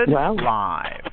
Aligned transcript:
recorded 0.00 0.14
wow. 0.14 0.82
live. 0.82 1.12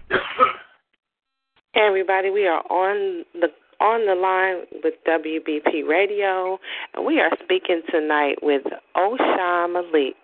Hey 1.74 1.82
everybody, 1.88 2.30
we 2.30 2.48
are 2.48 2.64
on 2.72 3.26
the 3.34 3.48
on 3.80 4.08
the 4.08 4.16
line 4.16 4.66
with 4.84 4.96
WBP 5.08 5.88
Radio, 5.88 6.58
and 6.94 7.06
we 7.06 7.20
are 7.20 7.30
speaking 7.44 7.82
tonight 7.92 8.38
with 8.42 8.64
Oshan 8.96 9.74
Malik. 9.74 10.16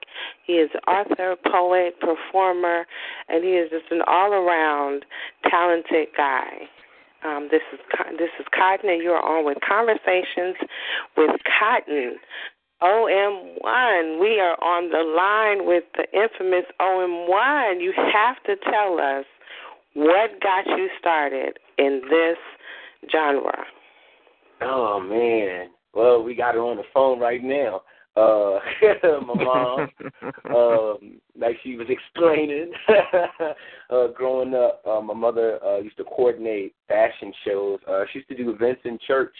He 0.45 0.53
is 0.53 0.69
author, 0.87 1.35
poet, 1.51 1.99
performer, 1.99 2.85
and 3.29 3.43
he 3.43 3.51
is 3.51 3.69
just 3.69 3.91
an 3.91 4.01
all-around 4.07 5.05
talented 5.49 6.07
guy. 6.17 6.67
Um, 7.23 7.49
this 7.51 7.61
is 7.71 7.79
this 8.17 8.29
is 8.39 8.45
Kottyn, 8.57 8.93
and 8.93 9.03
you're 9.03 9.21
on 9.21 9.45
with 9.45 9.57
Conversations 9.67 10.55
with 11.15 11.31
Kottyn. 11.61 12.13
OM1. 12.83 14.19
We 14.19 14.41
are 14.41 14.61
on 14.61 14.89
the 14.89 15.03
line 15.15 15.65
with 15.65 15.85
the 15.95 16.03
infamous 16.11 16.65
OM1. 16.81 17.81
You 17.81 17.93
have 17.95 18.43
to 18.43 18.57
tell 18.69 18.99
us 18.99 19.25
what 19.93 20.31
got 20.41 20.65
you 20.77 20.89
started 20.99 21.59
in 21.77 22.01
this 22.09 22.37
genre. 23.09 23.63
Oh 24.61 24.99
man. 24.99 25.69
Well, 25.93 26.23
we 26.23 26.35
got 26.35 26.55
her 26.55 26.61
on 26.61 26.75
the 26.75 26.83
phone 26.93 27.19
right 27.19 27.41
now. 27.41 27.83
Uh 28.17 28.59
my 29.25 29.43
mom, 29.43 29.87
um, 30.55 31.21
like 31.39 31.55
she 31.63 31.77
was 31.77 31.87
explaining, 31.89 32.71
uh 33.89 34.07
growing 34.09 34.53
up, 34.53 34.83
uh, 34.85 35.01
my 35.01 35.13
mother 35.13 35.63
uh 35.63 35.79
used 35.79 35.97
to 35.97 36.03
coordinate 36.03 36.75
fashion 36.89 37.31
shows. 37.45 37.79
Uh 37.87 38.03
she 38.11 38.19
used 38.19 38.29
to 38.29 38.37
do 38.37 38.51
events 38.51 38.81
in 38.83 38.99
church. 39.07 39.33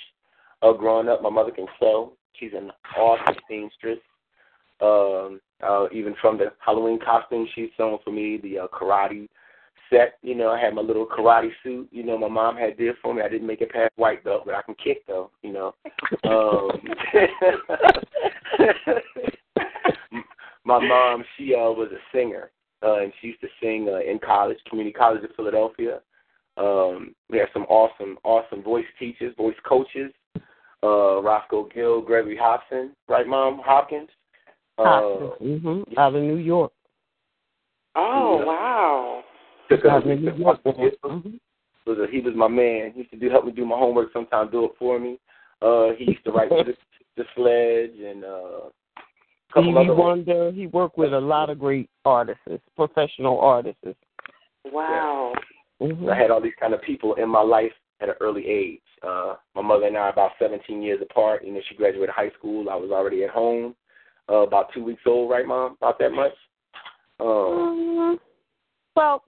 Uh 0.62 0.72
growing 0.72 1.10
up 1.10 1.22
my 1.22 1.30
mother 1.30 1.52
can 1.52 1.68
sew 1.78 2.14
She's 2.40 2.52
an 2.56 2.72
awesome 2.98 3.36
seamstress. 3.48 4.00
Um, 4.82 5.40
uh, 5.62 5.88
even 5.94 6.16
from 6.20 6.38
the 6.38 6.52
Halloween 6.60 7.00
costume 7.00 7.48
she's 7.56 7.70
sewn 7.78 8.00
for 8.04 8.12
me, 8.12 8.38
the 8.42 8.60
uh, 8.60 8.68
karate 8.68 9.30
set. 9.90 10.18
You 10.22 10.36
know, 10.36 10.50
I 10.50 10.60
had 10.60 10.74
my 10.74 10.82
little 10.82 11.06
karate 11.06 11.52
suit. 11.64 11.88
You 11.92 12.04
know, 12.04 12.18
my 12.18 12.28
mom 12.28 12.58
had 12.58 12.78
did 12.78 12.96
for 13.02 13.14
me. 13.14 13.22
I 13.22 13.30
didn't 13.30 13.48
make 13.48 13.62
it 13.62 13.72
past 13.72 13.92
white 13.96 14.24
belt, 14.24 14.44
but 14.46 14.56
I 14.56 14.62
can 14.64 14.76
kick 14.76 15.06
though. 15.08 15.32
You 15.42 15.54
know. 15.54 15.76
Um, 16.24 16.82
my 20.66 20.80
mom, 20.80 21.24
she 21.38 21.54
uh, 21.54 21.72
was 21.72 21.90
a 21.92 22.00
singer, 22.16 22.52
uh, 22.84 23.00
and 23.00 23.14
she 23.22 23.28
used 23.28 23.42
to 23.42 23.48
sing 23.62 23.88
uh, 23.90 24.00
in 24.00 24.20
college, 24.20 24.58
community 24.70 24.94
college 24.94 25.24
of 25.24 25.36
Philadelphia. 25.36 26.00
Um, 26.58 27.16
we 27.30 27.38
had 27.38 27.48
some 27.54 27.64
awesome, 27.64 28.18
awesome 28.24 28.62
voice 28.62 28.86
teachers, 29.00 29.34
voice 29.38 29.56
coaches 29.68 30.12
uh, 30.84 31.22
Roscoe 31.22 31.70
Gill, 31.74 32.02
Gregory 32.02 32.38
Hobson, 32.38 32.92
right, 33.08 33.26
Mom? 33.26 33.62
Hopkins? 33.64 34.10
Hopkins, 34.78 35.32
uh, 35.40 35.44
mm-hmm. 35.44 36.00
out 36.00 36.16
of 36.16 36.22
New 36.22 36.38
York. 36.38 36.72
Oh, 37.96 38.40
yeah. 38.40 38.46
wow. 38.46 39.24
Out 39.90 40.02
of 40.02 40.06
New 40.06 40.36
York. 40.36 40.64
Mm-hmm. 40.64 41.30
Was 41.86 41.98
a, 42.00 42.10
he 42.10 42.22
was 42.22 42.34
my 42.36 42.48
man. 42.48 42.92
He 42.94 43.00
used 43.00 43.12
to 43.12 43.18
do 43.18 43.30
help 43.30 43.46
me 43.46 43.52
do 43.52 43.66
my 43.66 43.78
homework, 43.78 44.14
sometimes 44.14 44.52
do 44.52 44.66
it 44.66 44.72
for 44.80 45.00
me. 45.00 45.20
Uh, 45.62 45.90
he 45.98 46.06
used 46.06 46.24
to 46.26 46.32
write 46.32 46.50
the, 46.50 46.74
the 47.18 47.24
Sledge 47.36 48.00
and 48.00 48.24
uh, 48.24 48.70
Stevie 49.52 49.90
Wonder. 49.92 50.52
He 50.52 50.68
worked 50.68 50.98
with 50.98 51.14
a 51.14 51.20
lot 51.20 51.50
of 51.50 51.60
great 51.60 51.90
artists, 52.06 52.42
professional 52.76 53.40
artists. 53.40 53.82
Wow. 54.66 55.34
Yeah. 55.82 55.88
Mm-hmm. 55.88 56.10
I 56.10 56.18
had 56.18 56.32
all 56.32 56.42
these 56.42 56.54
kind 56.60 56.74
of 56.74 56.82
people 56.82 57.16
in 57.16 57.30
my 57.30 57.42
life 57.42 57.72
at 58.02 58.10
an 58.10 58.16
early 58.22 58.48
age. 58.48 58.80
Uh, 59.04 59.36
my 59.56 59.62
mother 59.62 59.88
and 59.88 59.98
I 59.98 60.02
are 60.02 60.10
about 60.12 60.32
17 60.40 60.82
years 60.82 61.02
apart. 61.02 61.44
You 61.44 61.54
know, 61.54 61.62
she 61.68 61.76
graduated 61.76 62.10
high 62.10 62.32
school. 62.38 62.70
I 62.70 62.76
was 62.76 62.92
already 62.92 63.24
at 63.24 63.32
home, 63.32 63.76
uh, 64.30 64.36
about 64.36 64.68
two 64.74 64.84
weeks 64.84 65.02
old, 65.06 65.30
right, 65.30 65.46
Mom? 65.46 65.76
About 65.82 66.00
that 66.00 66.12
much? 66.12 66.32
Um, 67.20 67.28
um 67.28 68.20
well, 68.96 69.24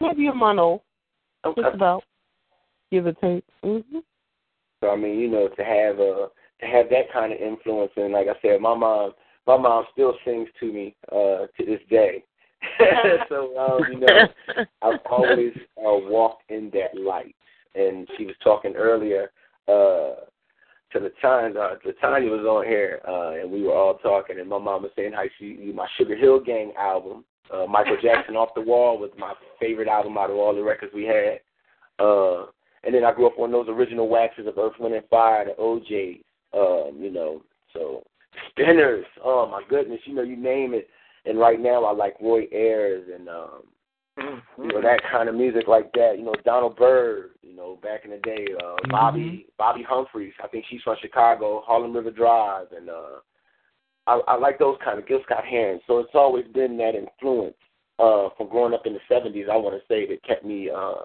maybe 0.00 0.26
a 0.26 0.34
month 0.34 0.58
old. 0.58 0.80
Okay. 1.44 1.62
Just 1.62 1.74
about, 1.74 2.02
give 2.90 3.06
or 3.06 3.12
take. 3.12 3.44
Mm-hmm. 3.64 3.98
So 4.82 4.90
I 4.90 4.96
mean, 4.96 5.18
you 5.18 5.28
know, 5.28 5.48
to 5.48 5.64
have 5.64 5.98
a 5.98 6.24
uh, 6.24 6.28
to 6.60 6.66
have 6.66 6.88
that 6.90 7.12
kind 7.12 7.32
of 7.32 7.38
influence, 7.38 7.92
and 7.96 8.12
like 8.12 8.26
I 8.26 8.40
said, 8.42 8.60
my 8.60 8.74
mom, 8.74 9.12
my 9.46 9.56
mom 9.56 9.84
still 9.92 10.14
sings 10.24 10.48
to 10.58 10.72
me 10.72 10.96
uh, 11.12 11.46
to 11.56 11.64
this 11.64 11.80
day. 11.88 12.24
so 13.28 13.56
um, 13.56 13.92
you 13.92 14.00
know, 14.00 14.64
I've 14.82 15.00
always 15.08 15.52
uh, 15.78 16.10
walked 16.10 16.50
in 16.50 16.70
that 16.74 17.00
light 17.00 17.36
and 17.74 18.08
she 18.16 18.24
was 18.24 18.34
talking 18.42 18.74
earlier 18.76 19.30
uh 19.68 20.24
to 20.90 21.00
the 21.00 21.12
time 21.20 21.54
uh 21.56 21.74
the 21.84 21.92
Tanya 22.00 22.30
was 22.30 22.46
on 22.46 22.66
here 22.66 23.00
uh 23.06 23.40
and 23.40 23.50
we 23.50 23.62
were 23.62 23.74
all 23.74 23.98
talking 23.98 24.38
and 24.40 24.48
my 24.48 24.58
mom 24.58 24.82
was 24.82 24.92
saying 24.96 25.12
how 25.12 25.24
she 25.38 25.72
my 25.74 25.86
Sugar 25.96 26.16
Hill 26.16 26.40
Gang 26.40 26.72
album, 26.78 27.24
uh 27.52 27.66
Michael 27.66 27.98
Jackson 28.02 28.36
Off 28.36 28.50
the 28.54 28.60
Wall 28.60 28.98
was 28.98 29.10
my 29.18 29.34
favorite 29.60 29.88
album 29.88 30.16
out 30.16 30.30
of 30.30 30.36
all 30.36 30.54
the 30.54 30.62
records 30.62 30.92
we 30.94 31.04
had. 31.04 31.40
Uh 31.98 32.46
and 32.84 32.94
then 32.94 33.04
I 33.04 33.12
grew 33.12 33.26
up 33.26 33.38
on 33.38 33.50
those 33.50 33.68
original 33.68 34.08
waxes 34.08 34.46
of 34.46 34.56
Earth, 34.56 34.74
Wind 34.78 34.94
and 34.94 35.08
Fire, 35.08 35.44
the 35.44 35.60
O'Jays, 35.60 36.22
um, 36.54 36.96
you 36.98 37.10
know, 37.10 37.42
so 37.72 38.04
spinners, 38.50 39.04
oh 39.24 39.48
my 39.50 39.62
goodness, 39.68 40.00
you 40.04 40.14
know, 40.14 40.22
you 40.22 40.36
name 40.36 40.74
it. 40.74 40.88
And 41.24 41.38
right 41.38 41.60
now 41.60 41.84
I 41.84 41.92
like 41.92 42.14
Roy 42.20 42.46
Ayers 42.52 43.08
and 43.14 43.28
um 43.28 43.62
Mm-hmm. 44.18 44.62
You 44.62 44.68
know 44.68 44.82
that 44.82 45.00
kind 45.10 45.28
of 45.28 45.34
music 45.34 45.68
like 45.68 45.92
that. 45.92 46.14
You 46.18 46.24
know 46.24 46.34
Donald 46.44 46.76
Byrd. 46.76 47.30
You 47.42 47.54
know 47.54 47.78
back 47.82 48.04
in 48.04 48.10
the 48.10 48.18
day, 48.18 48.46
uh, 48.58 48.62
mm-hmm. 48.62 48.90
Bobby 48.90 49.46
Bobby 49.56 49.84
Humphreys. 49.88 50.32
I 50.42 50.48
think 50.48 50.64
she's 50.68 50.82
from 50.82 50.96
Chicago, 51.00 51.62
Harlem 51.64 51.94
River 51.94 52.10
Drive, 52.10 52.66
and 52.76 52.90
uh, 52.90 53.20
I, 54.06 54.20
I 54.26 54.36
like 54.36 54.58
those 54.58 54.76
kind 54.84 54.98
of 54.98 55.06
Gil 55.06 55.20
Scott 55.24 55.44
Heron. 55.44 55.80
So 55.86 55.98
it's 55.98 56.14
always 56.14 56.46
been 56.52 56.76
that 56.78 56.94
influence 56.94 57.56
uh, 57.98 58.28
from 58.36 58.48
growing 58.48 58.74
up 58.74 58.86
in 58.86 58.94
the 58.94 59.00
'70s. 59.10 59.48
I 59.48 59.56
want 59.56 59.80
to 59.80 59.86
say 59.86 60.06
that 60.08 60.24
kept 60.24 60.44
me 60.44 60.70
uh, 60.70 61.04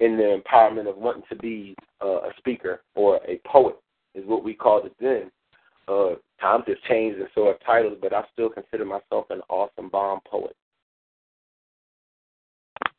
in 0.00 0.16
the 0.16 0.40
empowerment 0.42 0.88
of 0.88 0.96
wanting 0.96 1.24
to 1.30 1.36
be 1.36 1.74
uh, 2.02 2.22
a 2.22 2.30
speaker 2.38 2.82
or 2.94 3.20
a 3.26 3.40
poet, 3.46 3.76
is 4.14 4.26
what 4.26 4.44
we 4.44 4.52
called 4.54 4.86
it 4.86 4.94
then. 5.00 5.30
Uh, 5.88 6.16
times 6.40 6.64
have 6.66 6.76
changed 6.88 7.18
and 7.18 7.28
so 7.34 7.46
have 7.46 7.60
titles, 7.64 7.96
but 8.02 8.12
I 8.12 8.24
still 8.32 8.48
consider 8.48 8.84
myself 8.84 9.26
an 9.30 9.40
awesome 9.48 9.88
bomb 9.88 10.18
poet. 10.28 10.56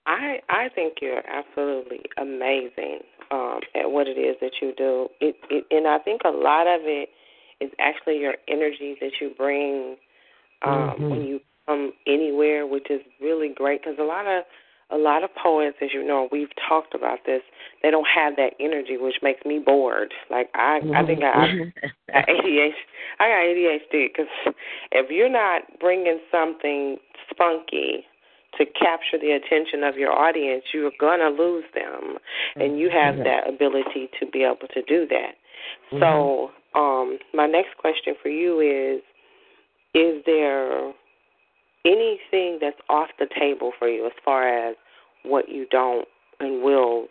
I 0.07 0.39
I 0.49 0.69
think 0.73 0.95
you're 1.01 1.21
absolutely 1.27 2.01
amazing 2.17 2.99
um, 3.29 3.59
at 3.75 3.91
what 3.91 4.07
it 4.07 4.17
is 4.17 4.37
that 4.41 4.53
you 4.61 4.73
do. 4.75 5.09
It, 5.19 5.35
it 5.49 5.65
and 5.69 5.87
I 5.87 5.99
think 5.99 6.21
a 6.25 6.29
lot 6.29 6.65
of 6.65 6.81
it 6.83 7.09
is 7.59 7.69
actually 7.79 8.19
your 8.19 8.35
energy 8.47 8.95
that 9.01 9.11
you 9.19 9.31
bring 9.37 9.97
um, 10.65 10.73
mm-hmm. 10.73 11.09
when 11.09 11.21
you 11.23 11.39
come 11.67 11.91
anywhere, 12.07 12.65
which 12.65 12.89
is 12.89 13.01
really 13.21 13.49
great 13.53 13.81
because 13.81 13.97
a 13.99 14.03
lot 14.03 14.25
of 14.25 14.43
a 14.89 14.97
lot 14.97 15.21
of 15.21 15.29
poets, 15.35 15.75
as 15.81 15.89
you 15.93 16.01
know, 16.01 16.29
we've 16.31 16.55
talked 16.69 16.95
about 16.95 17.19
this. 17.25 17.41
They 17.83 17.91
don't 17.91 18.07
have 18.07 18.37
that 18.37 18.53
energy, 18.61 18.95
which 18.97 19.15
makes 19.21 19.45
me 19.45 19.59
bored. 19.59 20.13
Like 20.31 20.49
I, 20.55 20.79
mm-hmm. 20.81 20.95
I 20.95 21.05
think 21.05 21.19
I, 21.23 21.33
mm-hmm. 21.33 22.15
I 22.15 22.21
ADHD. 22.31 22.71
I 23.19 23.27
got 23.27 23.97
ADHD 23.97 24.07
because 24.07 24.55
if 24.93 25.11
you're 25.11 25.29
not 25.29 25.63
bringing 25.81 26.19
something 26.31 26.97
spunky 27.29 28.05
to 28.57 28.65
capture 28.65 29.17
the 29.19 29.31
attention 29.31 29.83
of 29.83 29.95
your 29.95 30.11
audience, 30.11 30.63
you're 30.73 30.91
going 30.99 31.19
to 31.19 31.29
lose 31.29 31.65
them. 31.73 32.17
And 32.55 32.79
you 32.79 32.89
have 32.89 33.17
that 33.17 33.47
ability 33.47 34.09
to 34.19 34.25
be 34.25 34.43
able 34.43 34.67
to 34.73 34.81
do 34.83 35.07
that. 35.07 35.33
Mm-hmm. 35.91 35.99
So, 35.99 36.51
um, 36.79 37.19
my 37.33 37.45
next 37.45 37.77
question 37.77 38.15
for 38.21 38.29
you 38.29 38.59
is 38.59 39.01
Is 39.93 40.23
there 40.25 40.93
anything 41.85 42.59
that's 42.61 42.79
off 42.89 43.09
the 43.19 43.27
table 43.37 43.71
for 43.77 43.87
you 43.87 44.05
as 44.05 44.11
far 44.23 44.47
as 44.47 44.75
what 45.23 45.49
you 45.49 45.65
don't 45.69 46.07
and 46.39 46.63
will 46.63 47.07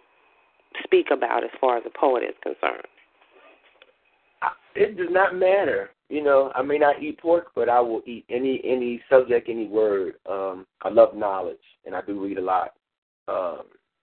speak 0.82 1.06
about 1.10 1.44
as 1.44 1.50
far 1.60 1.78
as 1.78 1.84
a 1.86 1.98
poet 1.98 2.22
is 2.22 2.34
concerned? 2.42 2.86
It 4.76 4.96
does 4.96 5.08
not 5.10 5.34
matter. 5.34 5.90
You 6.08 6.22
know, 6.22 6.52
I 6.54 6.62
may 6.62 6.78
not 6.78 7.02
eat 7.02 7.18
pork, 7.18 7.48
but 7.54 7.68
I 7.68 7.80
will 7.80 8.02
eat 8.06 8.24
any 8.28 8.60
any 8.64 9.02
subject, 9.10 9.48
any 9.48 9.66
word. 9.66 10.14
Um, 10.30 10.66
I 10.82 10.88
love 10.88 11.16
knowledge, 11.16 11.56
and 11.84 11.94
I 11.94 12.02
do 12.02 12.22
read 12.22 12.38
a 12.38 12.42
lot. 12.42 12.72
Um, 13.26 13.62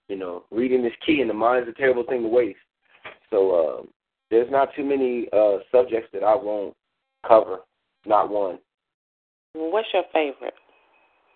you 0.09 0.18
know, 0.18 0.44
reading 0.51 0.86
is 0.86 0.92
key, 1.06 1.21
and 1.21 1.30
the 1.30 1.33
mind 1.33 1.63
is 1.63 1.74
a 1.74 1.77
terrible 1.77 2.03
thing 2.03 2.24
to 2.24 2.27
waste. 2.27 2.59
So 3.30 3.80
um, 3.80 3.88
there's 4.30 4.51
not 4.51 4.69
too 4.75 4.83
many 4.83 5.27
uh, 5.31 5.59
subjects 5.71 6.09
that 6.13 6.24
I 6.24 6.36
won't 6.36 6.75
cover. 7.25 7.59
Not 8.06 8.30
one. 8.30 8.59
What's 9.53 9.88
your 9.94 10.03
favorite? 10.12 10.56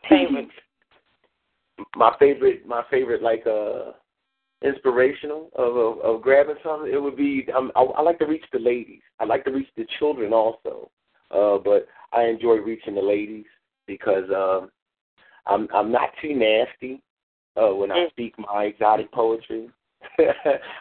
Favorite. 0.10 0.48
my 1.96 2.16
favorite. 2.18 2.66
My 2.66 2.84
favorite, 2.90 3.22
like 3.22 3.46
uh, 3.46 3.92
inspirational 4.64 5.50
of, 5.56 5.76
of 5.76 6.00
of 6.00 6.22
grabbing 6.22 6.56
something, 6.64 6.92
it 6.92 7.02
would 7.02 7.16
be 7.16 7.48
um, 7.56 7.72
I, 7.76 7.82
I 7.82 8.02
like 8.02 8.20
to 8.20 8.26
reach 8.26 8.46
the 8.52 8.60
ladies. 8.60 9.02
I 9.20 9.26
like 9.26 9.46
to 9.46 9.52
reach 9.52 9.70
the 9.76 9.86
children 10.00 10.34
also, 10.34 10.90
uh, 11.32 11.58
but 11.58 11.88
I 12.14 12.24
enjoy 12.24 12.56
reaching 12.56 12.96
the 12.96 13.02
ladies 13.02 13.46
because 13.86 14.30
um, 14.36 14.70
I'm 15.46 15.68
I'm 15.74 15.92
not 15.92 16.10
too 16.22 16.36
nasty 16.36 17.02
uh, 17.56 17.74
when 17.74 17.92
I 17.92 18.06
mm. 18.06 18.10
speak 18.10 18.36
my 18.38 18.66
exotic 18.66 19.12
poetry. 19.12 19.70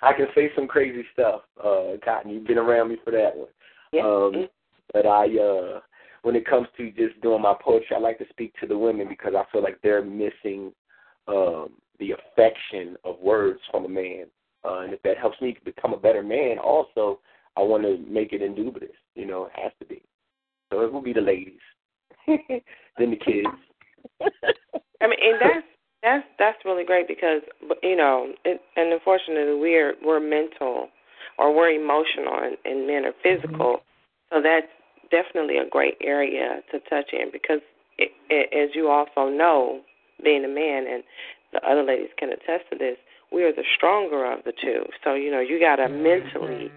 I 0.03 0.13
can 0.13 0.27
say 0.35 0.51
some 0.55 0.67
crazy 0.67 1.05
stuff. 1.13 1.43
Uh, 1.59 1.97
Kottyn, 2.07 2.33
you've 2.33 2.47
been 2.47 2.59
around 2.59 2.91
me 2.91 2.97
for 3.05 3.11
that 3.13 3.37
one. 3.37 3.49
Yeah. 3.93 4.03
Um, 4.03 4.33
mm. 4.33 4.49
but 4.93 5.07
I, 5.07 5.27
uh, 5.37 5.81
when 6.23 6.37
it 6.37 6.47
comes 6.47 6.69
to 6.77 6.91
just 6.93 7.21
doing 7.23 7.43
my 7.43 7.55
poetry, 7.61 7.97
I 7.97 7.99
like 7.99 8.19
to 8.19 8.29
speak 8.31 8.53
to 8.61 8.67
the 8.67 8.77
women 8.77 9.09
because 9.09 9.33
I 9.37 9.45
feel 9.51 9.63
like 9.63 9.79
they're 9.83 10.05
missing 10.05 10.73
um, 11.29 11.71
the 11.99 12.13
affection 12.13 12.97
of 13.05 13.19
words 13.21 13.61
from 13.71 13.85
a 13.85 13.89
man. 13.89 14.27
Uh, 14.65 14.81
and 14.81 14.93
if 14.93 15.03
that 15.03 15.19
helps 15.19 15.41
me 15.41 15.57
become 15.65 15.93
a 15.93 15.99
better 15.99 16.23
man, 16.23 16.59
also, 16.59 17.21
I 17.57 17.61
want 17.63 17.85
to 17.85 17.99
make 18.09 18.33
it 18.33 18.43
indubitable. 18.43 18.95
You 19.15 19.27
know, 19.27 19.47
it 19.47 19.53
has 19.55 19.73
to 19.81 19.87
be. 19.87 20.03
So 20.73 20.81
it 20.81 20.93
will 20.93 21.03
be 21.03 21.13
the 21.13 21.21
ladies, 21.21 21.61
then 22.27 22.41
the 22.99 23.17
kids. 23.17 23.47
I 25.01 25.07
mean, 25.07 25.19
and 25.23 25.41
that's 25.41 25.67
that's 26.03 26.27
that's 26.39 26.65
really 26.65 26.85
great 26.85 27.07
because 27.07 27.43
you 27.83 27.97
know, 27.97 28.33
it, 28.45 28.61
and 28.75 28.93
unfortunately, 28.93 29.61
we're 29.61 29.95
we're 30.05 30.21
mental 30.21 30.89
or 31.39 31.55
we're 31.55 31.71
emotional, 31.71 32.39
and, 32.43 32.57
and 32.65 32.87
men 32.87 33.05
are 33.05 33.15
physical. 33.23 33.77
Mm-hmm. 33.77 34.37
So 34.37 34.43
that's 34.43 34.67
definitely 35.11 35.59
a 35.59 35.69
great 35.69 35.97
area 36.03 36.61
to 36.73 36.81
touch 36.91 37.11
in 37.13 37.31
because, 37.33 37.61
it, 37.99 38.11
it, 38.29 38.51
as 38.53 38.75
you 38.75 38.89
also 38.89 39.31
know, 39.31 39.81
being 40.23 40.45
a 40.45 40.49
man 40.49 40.87
and 40.91 41.03
the 41.53 41.61
other 41.67 41.83
ladies 41.83 42.11
can 42.19 42.31
attest 42.31 42.71
to 42.71 42.79
this, 42.79 42.97
we 43.33 43.43
are 43.45 43.53
the 43.53 43.65
stronger 43.77 44.31
of 44.31 44.45
the 44.45 44.53
two. 44.53 44.85
So 45.05 45.15
you 45.15 45.31
know, 45.31 45.41
you 45.41 45.61
got 45.61 45.77
to 45.77 45.85
mm-hmm. 45.85 46.03
mentally 46.03 46.73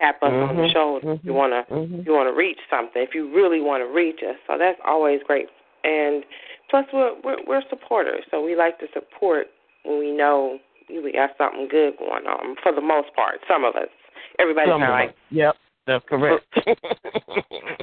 tap 0.00 0.22
us 0.22 0.30
mm-hmm. 0.30 0.50
on 0.50 0.56
the 0.56 0.62
mm-hmm. 0.62 0.72
shoulder. 0.72 1.06
Mm-hmm. 1.06 1.26
You 1.26 1.34
want 1.34 1.52
to 1.52 1.74
mm-hmm. 1.74 2.02
you 2.06 2.12
want 2.12 2.28
to 2.28 2.36
reach 2.36 2.58
something 2.70 3.02
if 3.02 3.14
you 3.14 3.34
really 3.34 3.60
want 3.60 3.82
to 3.82 3.88
reach 3.92 4.20
us. 4.28 4.36
So 4.46 4.56
that's 4.58 4.78
always 4.86 5.20
great. 5.26 5.48
And 5.84 6.24
plus, 6.70 6.86
we're 6.92 7.14
we're, 7.22 7.38
we're 7.46 7.62
supporters, 7.70 8.24
so 8.30 8.42
we 8.42 8.56
like 8.56 8.78
to 8.80 8.86
support 8.92 9.46
when 9.84 9.98
we 9.98 10.12
know 10.12 10.58
we 10.88 11.12
got 11.12 11.30
something 11.38 11.68
good 11.70 11.96
going 11.98 12.26
on. 12.26 12.56
For 12.62 12.72
the 12.72 12.80
most 12.80 13.14
part, 13.14 13.40
some 13.46 13.64
of 13.64 13.76
us, 13.76 13.88
everybody's 14.38 14.68
not 14.68 14.90
like 14.90 15.14
yep. 15.30 15.54
That's 15.86 16.04
correct. 16.06 16.44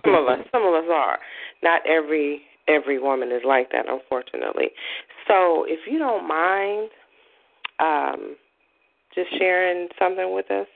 some 0.06 0.14
of 0.14 0.28
us, 0.28 0.46
some 0.52 0.62
of 0.62 0.76
us 0.76 0.86
are. 0.94 1.18
Not 1.64 1.82
every 1.90 2.44
every 2.68 3.00
woman 3.00 3.32
is 3.32 3.42
like 3.46 3.72
that, 3.72 3.86
unfortunately. 3.88 4.70
So, 5.28 5.66
if 5.68 5.80
you 5.90 6.00
don't 6.00 6.28
mind, 6.28 6.90
um, 7.80 8.36
just 9.14 9.30
sharing 9.38 9.88
something 10.00 10.34
with 10.34 10.50
us. 10.52 10.68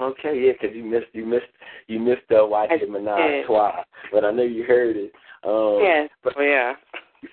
Okay, 0.00 0.46
yeah, 0.46 0.52
because 0.52 0.74
you 0.74 0.84
missed 0.84 1.06
you 1.12 1.24
missed 1.24 1.44
you 1.86 2.00
missed 2.00 2.22
the 2.28 2.44
Watch 2.44 2.70
It 2.72 2.90
Menage 2.90 3.46
twice, 3.46 3.84
but 4.10 4.24
I 4.24 4.32
know 4.32 4.42
you 4.42 4.64
heard 4.64 4.96
it. 4.96 5.12
Um, 5.44 5.80
yes, 5.82 6.08
but 6.24 6.34
oh, 6.36 6.42
yeah. 6.42 6.72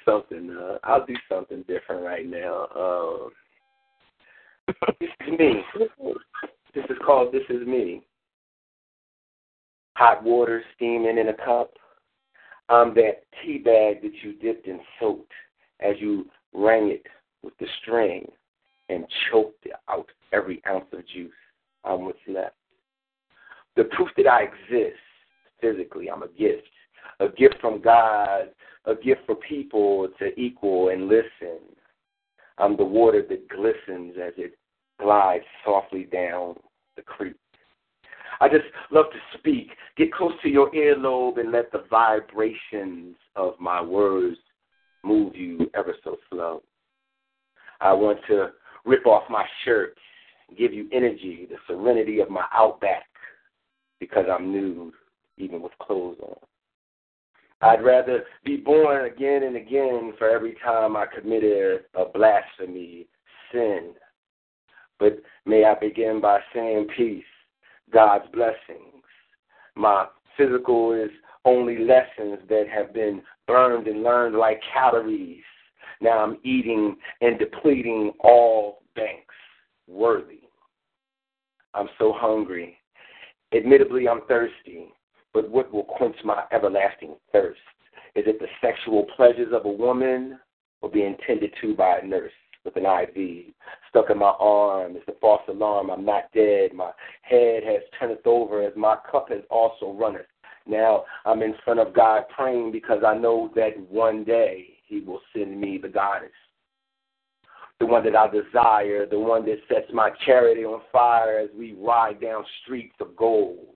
Something. 0.05 0.55
Uh, 0.55 0.77
I'll 0.83 1.05
do 1.05 1.15
something 1.27 1.63
different 1.67 2.03
right 2.03 2.27
now. 2.27 2.67
Um, 2.75 3.31
this 4.99 5.09
is 5.27 5.39
me. 5.39 5.63
This 6.75 6.85
is 6.89 6.97
called 7.03 7.31
This 7.31 7.43
Is 7.49 7.65
Me. 7.65 8.03
Hot 9.95 10.23
water 10.23 10.61
steaming 10.75 11.17
in 11.17 11.29
a 11.29 11.33
cup. 11.33 11.71
I'm 12.69 12.93
that 12.93 13.23
tea 13.41 13.57
bag 13.57 14.01
that 14.03 14.13
you 14.21 14.33
dipped 14.33 14.67
and 14.67 14.79
soaked 14.99 15.31
as 15.79 15.95
you 15.99 16.27
rang 16.53 16.89
it 16.89 17.05
with 17.41 17.57
the 17.59 17.65
string 17.81 18.29
and 18.89 19.05
choked 19.31 19.67
out 19.89 20.07
every 20.31 20.61
ounce 20.67 20.85
of 20.93 21.07
juice. 21.07 21.31
I'm 21.83 22.05
what's 22.05 22.19
left. 22.27 22.55
The 23.75 23.85
proof 23.85 24.09
that 24.17 24.27
I 24.27 24.43
exist 24.43 24.99
physically, 25.61 26.09
I'm 26.09 26.23
a 26.23 26.27
gift. 26.27 26.67
A 27.19 27.29
gift 27.29 27.55
from 27.59 27.81
God, 27.81 28.49
a 28.85 28.95
gift 28.95 29.21
for 29.25 29.35
people 29.35 30.07
to 30.19 30.39
equal 30.39 30.89
and 30.89 31.07
listen. 31.07 31.59
I'm 32.57 32.77
the 32.77 32.83
water 32.83 33.25
that 33.27 33.49
glistens 33.49 34.15
as 34.21 34.33
it 34.37 34.57
glides 34.99 35.45
softly 35.65 36.03
down 36.03 36.55
the 36.95 37.01
creek. 37.01 37.35
I 38.41 38.47
just 38.47 38.65
love 38.91 39.05
to 39.11 39.37
speak. 39.37 39.71
Get 39.97 40.13
close 40.13 40.33
to 40.43 40.49
your 40.49 40.71
earlobe 40.71 41.39
and 41.39 41.51
let 41.51 41.71
the 41.71 41.83
vibrations 41.89 43.15
of 43.35 43.53
my 43.59 43.81
words 43.81 44.37
move 45.03 45.35
you 45.35 45.69
ever 45.75 45.95
so 46.03 46.17
slow. 46.29 46.61
I 47.81 47.93
want 47.93 48.19
to 48.27 48.49
rip 48.85 49.05
off 49.05 49.23
my 49.29 49.45
shirt 49.65 49.97
give 50.57 50.73
you 50.73 50.87
energy, 50.91 51.47
the 51.49 51.57
serenity 51.67 52.19
of 52.19 52.29
my 52.29 52.45
outback, 52.53 53.05
because 53.99 54.25
I'm 54.31 54.51
nude, 54.51 54.93
even 55.37 55.61
with 55.61 55.71
clothes 55.81 56.17
on. 56.21 56.35
I'd 57.61 57.83
rather 57.83 58.23
be 58.45 58.57
born 58.57 59.05
again 59.05 59.43
and 59.43 59.57
again 59.57 60.13
for 60.17 60.29
every 60.29 60.55
time 60.63 60.95
I 60.95 61.05
committed 61.05 61.81
a 61.93 62.05
blasphemy, 62.05 63.07
sin. 63.51 63.91
But 64.97 65.21
may 65.45 65.65
I 65.65 65.75
begin 65.75 66.21
by 66.21 66.39
saying 66.53 66.87
peace, 66.95 67.23
God's 67.91 68.25
blessings. 68.33 69.03
My 69.75 70.05
physical 70.37 70.93
is 70.93 71.09
only 71.45 71.77
lessons 71.79 72.39
that 72.49 72.65
have 72.73 72.93
been 72.93 73.21
burned 73.47 73.87
and 73.87 74.03
learned 74.03 74.35
like 74.35 74.59
calories. 74.73 75.43
Now 76.01 76.19
I'm 76.19 76.37
eating 76.43 76.95
and 77.21 77.39
depleting 77.39 78.11
all 78.19 78.83
banks 78.95 79.35
worthy. 79.87 80.41
I'm 81.73 81.89
so 81.97 82.13
hungry. 82.15 82.77
Admittedly, 83.53 84.07
I'm 84.07 84.21
thirsty, 84.27 84.93
but 85.33 85.49
what 85.49 85.71
will 85.73 85.83
quench 85.83 86.15
my 86.23 86.43
everlasting 86.51 87.15
thirst? 87.31 87.59
Is 88.15 88.25
it 88.27 88.39
the 88.39 88.47
sexual 88.61 89.05
pleasures 89.15 89.53
of 89.53 89.65
a 89.65 89.69
woman 89.69 90.39
or 90.81 90.89
being 90.89 91.15
tended 91.25 91.53
to 91.61 91.75
by 91.75 91.99
a 91.99 92.05
nurse 92.05 92.31
with 92.65 92.75
an 92.75 92.85
IV 92.85 93.53
stuck 93.89 94.09
in 94.09 94.17
my 94.17 94.33
arm? 94.39 94.95
It's 94.95 95.05
the 95.05 95.15
false 95.21 95.41
alarm. 95.47 95.89
I'm 95.89 96.05
not 96.05 96.31
dead. 96.33 96.73
My 96.73 96.91
head 97.21 97.63
has 97.63 97.81
turned 97.99 98.17
over 98.25 98.63
as 98.63 98.73
my 98.75 98.97
cup 99.11 99.29
has 99.29 99.41
also 99.49 99.91
runneth. 99.93 100.27
Now 100.67 101.05
I'm 101.25 101.41
in 101.41 101.55
front 101.63 101.79
of 101.79 101.93
God 101.93 102.23
praying 102.35 102.71
because 102.71 103.03
I 103.05 103.15
know 103.15 103.51
that 103.55 103.77
one 103.89 104.23
day 104.23 104.67
He 104.85 104.99
will 105.01 105.21
send 105.33 105.59
me 105.59 105.77
the 105.81 105.89
goddess 105.89 106.31
the 107.79 107.85
one 107.85 108.03
that 108.03 108.15
I 108.15 108.27
desire, 108.27 109.05
the 109.05 109.19
one 109.19 109.45
that 109.45 109.57
sets 109.69 109.87
my 109.93 110.09
charity 110.25 110.65
on 110.65 110.81
fire 110.91 111.39
as 111.39 111.49
we 111.57 111.73
ride 111.73 112.19
down 112.19 112.43
streets 112.63 112.95
of 112.99 113.15
gold. 113.15 113.67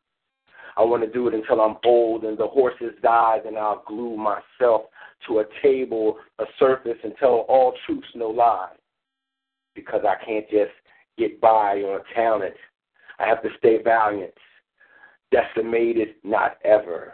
I 0.75 0.83
want 0.83 1.03
to 1.03 1.09
do 1.09 1.27
it 1.27 1.33
until 1.33 1.61
I'm 1.61 1.77
old 1.85 2.23
and 2.23 2.37
the 2.37 2.47
horses 2.47 2.93
die, 3.01 3.39
and 3.45 3.57
I'll 3.57 3.83
glue 3.87 4.17
myself 4.17 4.83
to 5.27 5.39
a 5.39 5.45
table, 5.61 6.17
a 6.39 6.45
surface, 6.59 6.97
and 7.03 7.13
tell 7.19 7.45
all 7.49 7.73
truths, 7.85 8.07
no 8.15 8.29
lies. 8.29 8.77
Because 9.75 10.01
I 10.07 10.23
can't 10.23 10.49
just 10.49 10.71
get 11.17 11.39
by 11.41 11.77
on 11.81 12.01
talent. 12.15 12.55
I 13.19 13.27
have 13.27 13.41
to 13.43 13.49
stay 13.57 13.81
valiant. 13.83 14.33
Decimated, 15.31 16.15
not 16.23 16.57
ever, 16.63 17.13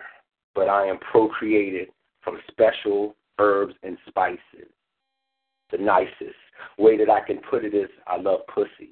but 0.55 0.67
I 0.67 0.85
am 0.85 0.97
procreated 0.99 1.89
from 2.23 2.39
special 2.51 3.15
herbs 3.39 3.73
and 3.83 3.97
spices. 4.07 4.69
The 5.71 5.77
nicest, 5.77 6.35
way 6.77 6.97
that 6.97 7.09
I 7.09 7.21
can 7.21 7.39
put 7.49 7.63
it 7.63 7.73
is 7.73 7.89
I 8.07 8.17
love 8.17 8.41
pussy. 8.53 8.91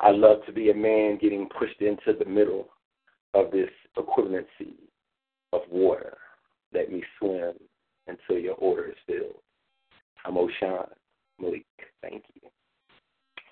I 0.00 0.10
love 0.10 0.38
to 0.46 0.52
be 0.52 0.70
a 0.70 0.74
man 0.74 1.18
getting 1.20 1.48
pushed 1.58 1.80
into 1.80 2.18
the 2.18 2.28
middle 2.28 2.68
of 3.34 3.50
this 3.50 3.70
equivalency 3.98 4.74
of 5.52 5.62
water. 5.70 6.16
Let 6.72 6.90
me 6.90 7.02
swim 7.18 7.54
until 8.10 8.42
your 8.42 8.54
order 8.54 8.88
is 8.88 8.96
filled. 9.06 9.40
I'm 10.24 10.34
Oshan 10.34 10.88
Malik. 11.40 11.64
Thank 12.02 12.24
you. 12.34 12.48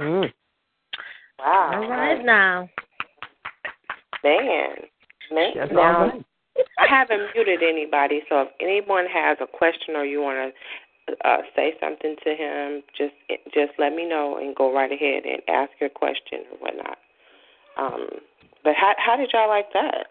Mm. 0.00 0.32
Wow. 1.38 1.70
All 1.74 1.88
right 1.88 2.24
now. 2.24 2.68
Man. 4.24 4.74
Man. 5.30 5.52
now, 5.72 6.12
I 6.78 6.86
haven't 6.88 7.28
muted 7.34 7.62
anybody, 7.62 8.22
so 8.28 8.42
if 8.42 8.48
anyone 8.60 9.06
has 9.12 9.38
a 9.40 9.46
question 9.46 9.94
or 9.94 10.04
you 10.04 10.20
want 10.20 10.52
to 11.06 11.28
uh, 11.28 11.38
say 11.54 11.74
something 11.80 12.16
to 12.24 12.30
him, 12.34 12.82
just 12.96 13.14
just 13.54 13.72
let 13.78 13.94
me 13.94 14.08
know 14.08 14.38
and 14.40 14.56
go 14.56 14.74
right 14.74 14.90
ahead 14.90 15.24
and 15.24 15.42
ask 15.48 15.70
your 15.80 15.90
question 15.90 16.40
or 16.52 16.58
whatnot. 16.58 16.98
Um, 17.78 18.08
but 18.64 18.74
how 18.74 18.94
how 18.98 19.16
did 19.16 19.30
y'all 19.32 19.48
like 19.48 19.72
that? 19.72 20.06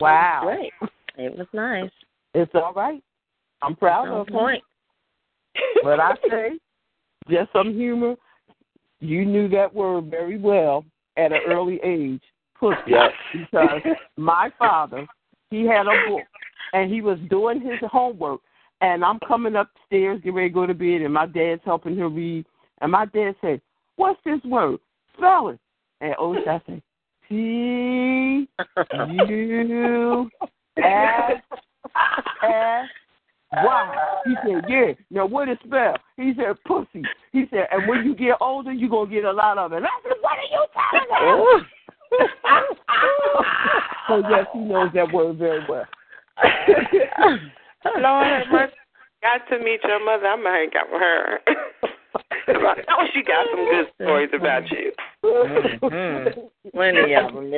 Wow, 0.00 0.42
great! 0.44 0.72
It 1.16 1.36
was 1.36 1.46
nice. 1.52 1.90
It's 2.34 2.52
all 2.54 2.72
right. 2.74 3.02
I'm 3.62 3.76
proud 3.76 4.08
of 4.08 4.26
point. 4.28 4.62
But 5.82 5.98
I 5.98 6.12
say, 6.30 6.50
just 7.28 7.52
some 7.52 7.74
humor. 7.74 8.14
You 9.00 9.24
knew 9.24 9.48
that 9.48 9.74
word 9.74 10.10
very 10.10 10.38
well 10.38 10.84
at 11.16 11.32
an 11.32 11.40
early 11.48 11.80
age, 11.84 12.22
pussy. 12.58 12.76
Yes. 12.86 13.10
Because 13.32 13.80
my 14.16 14.50
father, 14.58 15.06
he 15.50 15.66
had 15.66 15.86
a 15.86 16.08
book, 16.08 16.22
and 16.72 16.92
he 16.92 17.00
was 17.00 17.18
doing 17.28 17.60
his 17.60 17.78
homework, 17.90 18.40
and 18.80 19.04
I'm 19.04 19.18
coming 19.26 19.56
upstairs, 19.56 20.18
getting 20.18 20.34
ready 20.34 20.48
to 20.48 20.54
go 20.54 20.66
to 20.66 20.74
bed, 20.74 21.02
and 21.02 21.12
my 21.12 21.26
dad's 21.26 21.62
helping 21.64 21.96
him 21.96 22.14
read. 22.14 22.46
And 22.80 22.92
my 22.92 23.06
dad 23.06 23.34
said, 23.40 23.60
What's 23.96 24.20
this 24.24 24.40
word? 24.44 24.78
Spell 25.16 25.48
it. 25.48 25.58
And 26.00 26.14
Osha 26.16 26.60
said, 26.66 26.82
T 27.28 27.34
U 27.34 28.46
S 30.76 31.42
S 32.42 32.84
Y. 33.52 33.96
He 34.26 34.34
said, 34.44 34.64
Yeah. 34.68 34.92
Now 35.10 35.26
what 35.26 35.48
is 35.48 35.58
spell? 35.64 35.96
He 36.16 36.32
said, 36.36 36.56
pussy. 36.66 37.02
He 37.32 37.44
said, 37.50 37.66
and 37.72 37.88
when 37.88 38.04
you 38.04 38.14
get 38.14 38.36
older, 38.40 38.72
you're 38.72 38.90
gonna 38.90 39.10
get 39.10 39.24
a 39.24 39.32
lot 39.32 39.58
of 39.58 39.72
it. 39.72 39.82
I 39.82 39.88
said, 40.02 40.16
What 40.20 40.38
are 40.38 40.50
you 40.50 40.66
talking 40.74 41.08
about? 41.08 41.62
so 44.08 44.22
yes, 44.30 44.46
he 44.52 44.58
knows 44.60 44.90
that 44.94 45.12
word 45.12 45.38
very 45.38 45.64
well. 45.68 45.84
Lord 47.96 48.26
have 48.26 48.46
mercy. 48.50 48.74
got 49.22 49.48
to 49.50 49.58
meet 49.62 49.80
your 49.82 50.04
mother, 50.04 50.26
I'm 50.26 50.42
gonna 50.42 50.56
hang 50.56 50.70
out 50.78 50.92
with 50.92 51.00
her. 51.00 51.40
I 52.48 52.74
know 52.88 53.06
she 53.12 53.22
got 53.22 53.46
some 53.50 53.64
good 53.70 53.86
stories 53.94 54.30
about 54.34 54.70
you. 54.70 54.92
Mm-hmm. 55.24 56.70
Plenty 56.74 57.14
of 57.14 57.34
them. 57.34 57.52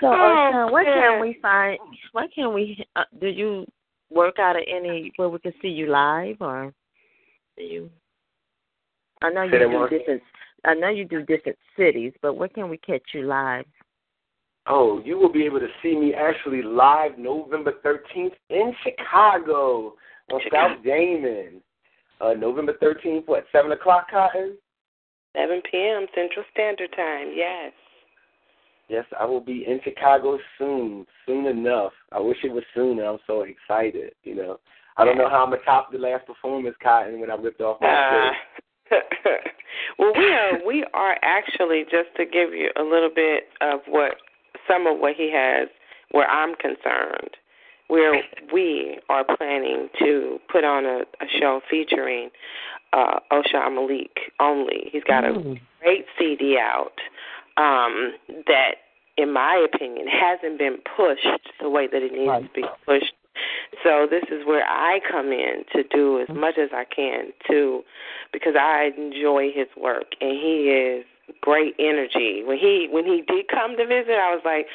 So, 0.00 0.08
Oh, 0.08 0.66
uh, 0.68 0.70
where 0.72 0.84
man. 0.84 1.12
can 1.12 1.20
we 1.20 1.38
find? 1.40 1.78
Where 2.12 2.28
can 2.34 2.52
we? 2.52 2.84
Uh, 2.96 3.04
do 3.20 3.28
you 3.28 3.66
work 4.10 4.38
out 4.38 4.56
of 4.56 4.62
any 4.68 5.12
where 5.16 5.28
we 5.28 5.38
can 5.38 5.52
see 5.62 5.68
you 5.68 5.86
live, 5.86 6.36
or 6.40 6.72
do 7.56 7.62
you? 7.62 7.90
I 9.22 9.30
know 9.30 9.42
you 9.42 9.58
do 9.58 9.70
one- 9.70 9.88
different. 9.90 10.22
I 10.64 10.74
know 10.74 10.88
you 10.88 11.04
do 11.04 11.22
different 11.22 11.58
cities, 11.76 12.12
but 12.22 12.34
where 12.34 12.48
can 12.48 12.68
we 12.68 12.78
catch 12.78 13.02
you 13.14 13.22
live? 13.26 13.66
Oh, 14.66 15.00
you 15.04 15.18
will 15.18 15.28
be 15.32 15.44
able 15.44 15.60
to 15.60 15.68
see 15.82 15.94
me 15.94 16.14
actually 16.14 16.62
live 16.62 17.18
November 17.18 17.72
13th 17.84 18.32
in 18.48 18.74
Chicago 18.82 19.94
on 20.32 20.40
Chicago. 20.42 20.74
South 20.74 20.84
Damon. 20.84 21.60
Uh, 22.20 22.32
November 22.32 22.72
13th, 22.82 23.26
what, 23.26 23.44
7 23.52 23.72
o'clock, 23.72 24.10
Kottyn? 24.10 24.54
7 25.36 25.60
p.m. 25.70 26.06
Central 26.14 26.44
Standard 26.52 26.90
Time. 26.96 27.32
Yes. 27.34 27.72
Yes, 28.88 29.04
I 29.18 29.24
will 29.24 29.40
be 29.40 29.64
in 29.66 29.80
Chicago 29.82 30.38
soon, 30.58 31.06
soon 31.26 31.46
enough. 31.46 31.92
I 32.12 32.20
wish 32.20 32.38
it 32.44 32.52
was 32.52 32.64
sooner. 32.74 33.04
I'm 33.04 33.18
so 33.26 33.42
excited, 33.42 34.12
you 34.24 34.34
know. 34.34 34.58
I 34.96 35.04
don't 35.04 35.18
know 35.18 35.28
how 35.28 35.42
I'm 35.42 35.50
going 35.50 35.60
to 35.60 35.64
top 35.64 35.90
the 35.90 35.98
last 35.98 36.26
performance, 36.26 36.76
Kottyn, 36.84 37.18
when 37.18 37.30
I 37.30 37.34
ripped 37.34 37.60
off 37.60 37.80
my 37.80 37.88
Uh, 37.88 38.32
well, 39.98 40.12
we 40.16 40.32
are 40.32 40.66
we 40.66 40.84
are 40.94 41.16
actually 41.22 41.84
just 41.84 42.14
to 42.16 42.24
give 42.24 42.52
you 42.52 42.70
a 42.76 42.82
little 42.82 43.10
bit 43.12 43.44
of 43.60 43.80
what 43.88 44.16
some 44.68 44.86
of 44.86 44.98
what 44.98 45.14
he 45.16 45.32
has, 45.34 45.68
where 46.12 46.28
I'm 46.28 46.54
concerned. 46.56 47.30
Where 47.88 48.22
we 48.52 48.98
are 49.10 49.24
planning 49.36 49.88
to 49.98 50.38
put 50.50 50.64
on 50.64 50.86
a, 50.86 51.00
a 51.20 51.26
show 51.38 51.60
featuring 51.68 52.30
uh, 52.94 53.18
Osha 53.30 53.70
Malik 53.72 54.32
only. 54.40 54.88
He's 54.90 55.04
got 55.04 55.24
a 55.24 55.32
Mm. 55.32 55.60
great 55.80 56.06
CD 56.18 56.56
out 56.58 56.98
um, 57.56 58.12
that, 58.46 58.76
in 59.16 59.32
my 59.32 59.64
opinion, 59.72 60.06
hasn't 60.08 60.58
been 60.58 60.78
pushed 60.96 61.50
the 61.60 61.68
way 61.70 61.86
that 61.86 62.02
it 62.02 62.12
needs 62.12 62.28
Right. 62.28 62.42
to 62.42 62.60
be 62.60 62.64
pushed. 62.86 63.12
So 63.82 64.06
this 64.08 64.24
is 64.30 64.46
where 64.46 64.64
I 64.64 65.00
come 65.10 65.32
in 65.32 65.64
to 65.72 65.82
do 65.82 66.20
as 66.20 66.28
much 66.34 66.56
as 66.58 66.70
I 66.72 66.84
can 66.84 67.32
to, 67.48 67.82
because 68.32 68.54
I 68.58 68.90
enjoy 68.96 69.50
his 69.52 69.66
work 69.76 70.14
and 70.20 70.30
he 70.30 70.70
is 70.70 71.04
great 71.40 71.74
energy. 71.78 72.42
When 72.44 72.58
he 72.58 72.88
when 72.90 73.04
he 73.04 73.22
did 73.26 73.48
come 73.48 73.76
to 73.76 73.86
visit, 73.86 74.12
I 74.12 74.32
was 74.34 74.42
like, 74.44 74.66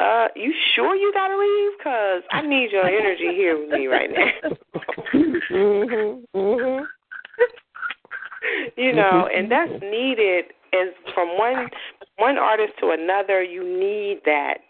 uh, 0.00 0.28
you 0.36 0.54
sure 0.74 0.94
you 0.94 1.12
gotta 1.12 1.36
leave? 1.36 1.72
Cause 1.82 2.22
I 2.30 2.42
need 2.46 2.70
your 2.70 2.86
energy 2.86 3.34
here 3.34 3.58
with 3.58 3.70
me 3.70 3.86
right 3.86 4.10
now. 4.10 4.50
mhm. 5.12 6.22
Mhm. 6.34 6.86
you 8.76 8.92
know, 8.94 9.28
and 9.34 9.50
that's 9.50 9.82
needed 9.82 10.46
as 10.72 10.88
from 11.14 11.36
one 11.38 11.68
one 12.16 12.38
artist 12.38 12.72
to 12.80 12.90
another. 12.90 13.42
You 13.42 13.62
need 13.62 14.22
that 14.24 14.62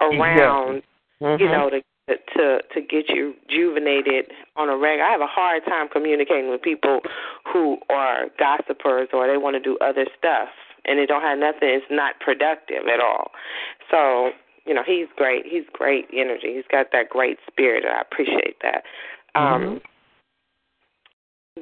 around, 0.00 0.82
Mhm. 1.22 1.40
you 1.40 1.48
know, 1.48 1.70
to 1.70 1.82
to 2.08 2.62
to 2.62 2.80
get 2.80 3.08
you 3.08 3.34
rejuvenated 3.48 4.32
on 4.56 4.68
a 4.68 4.76
regular. 4.76 5.08
I 5.08 5.10
have 5.12 5.20
a 5.20 5.26
hard 5.26 5.64
time 5.64 5.88
communicating 5.88 6.50
with 6.50 6.62
people 6.62 7.02
who 7.46 7.78
are 7.90 8.26
gossipers 8.38 9.08
or 9.12 9.26
they 9.26 9.36
want 9.36 9.54
to 9.54 9.60
do 9.60 9.76
other 9.78 10.06
stuff 10.16 10.48
and 10.84 10.98
they 10.98 11.06
don't 11.06 11.22
have 11.22 11.38
nothing. 11.38 11.68
It's 11.68 11.86
not 11.90 12.20
productive 12.20 12.86
at 12.86 13.00
all. 13.00 13.32
So 13.90 14.32
you 14.66 14.74
know, 14.74 14.82
he's 14.84 15.06
great. 15.16 15.46
He's 15.46 15.64
great 15.72 16.08
energy. 16.12 16.54
He's 16.54 16.66
got 16.70 16.90
that 16.92 17.08
great 17.08 17.38
spirit. 17.46 17.84
and 17.84 17.94
I 17.94 18.00
appreciate 18.00 18.56
that. 18.62 18.82
Um, 19.36 19.80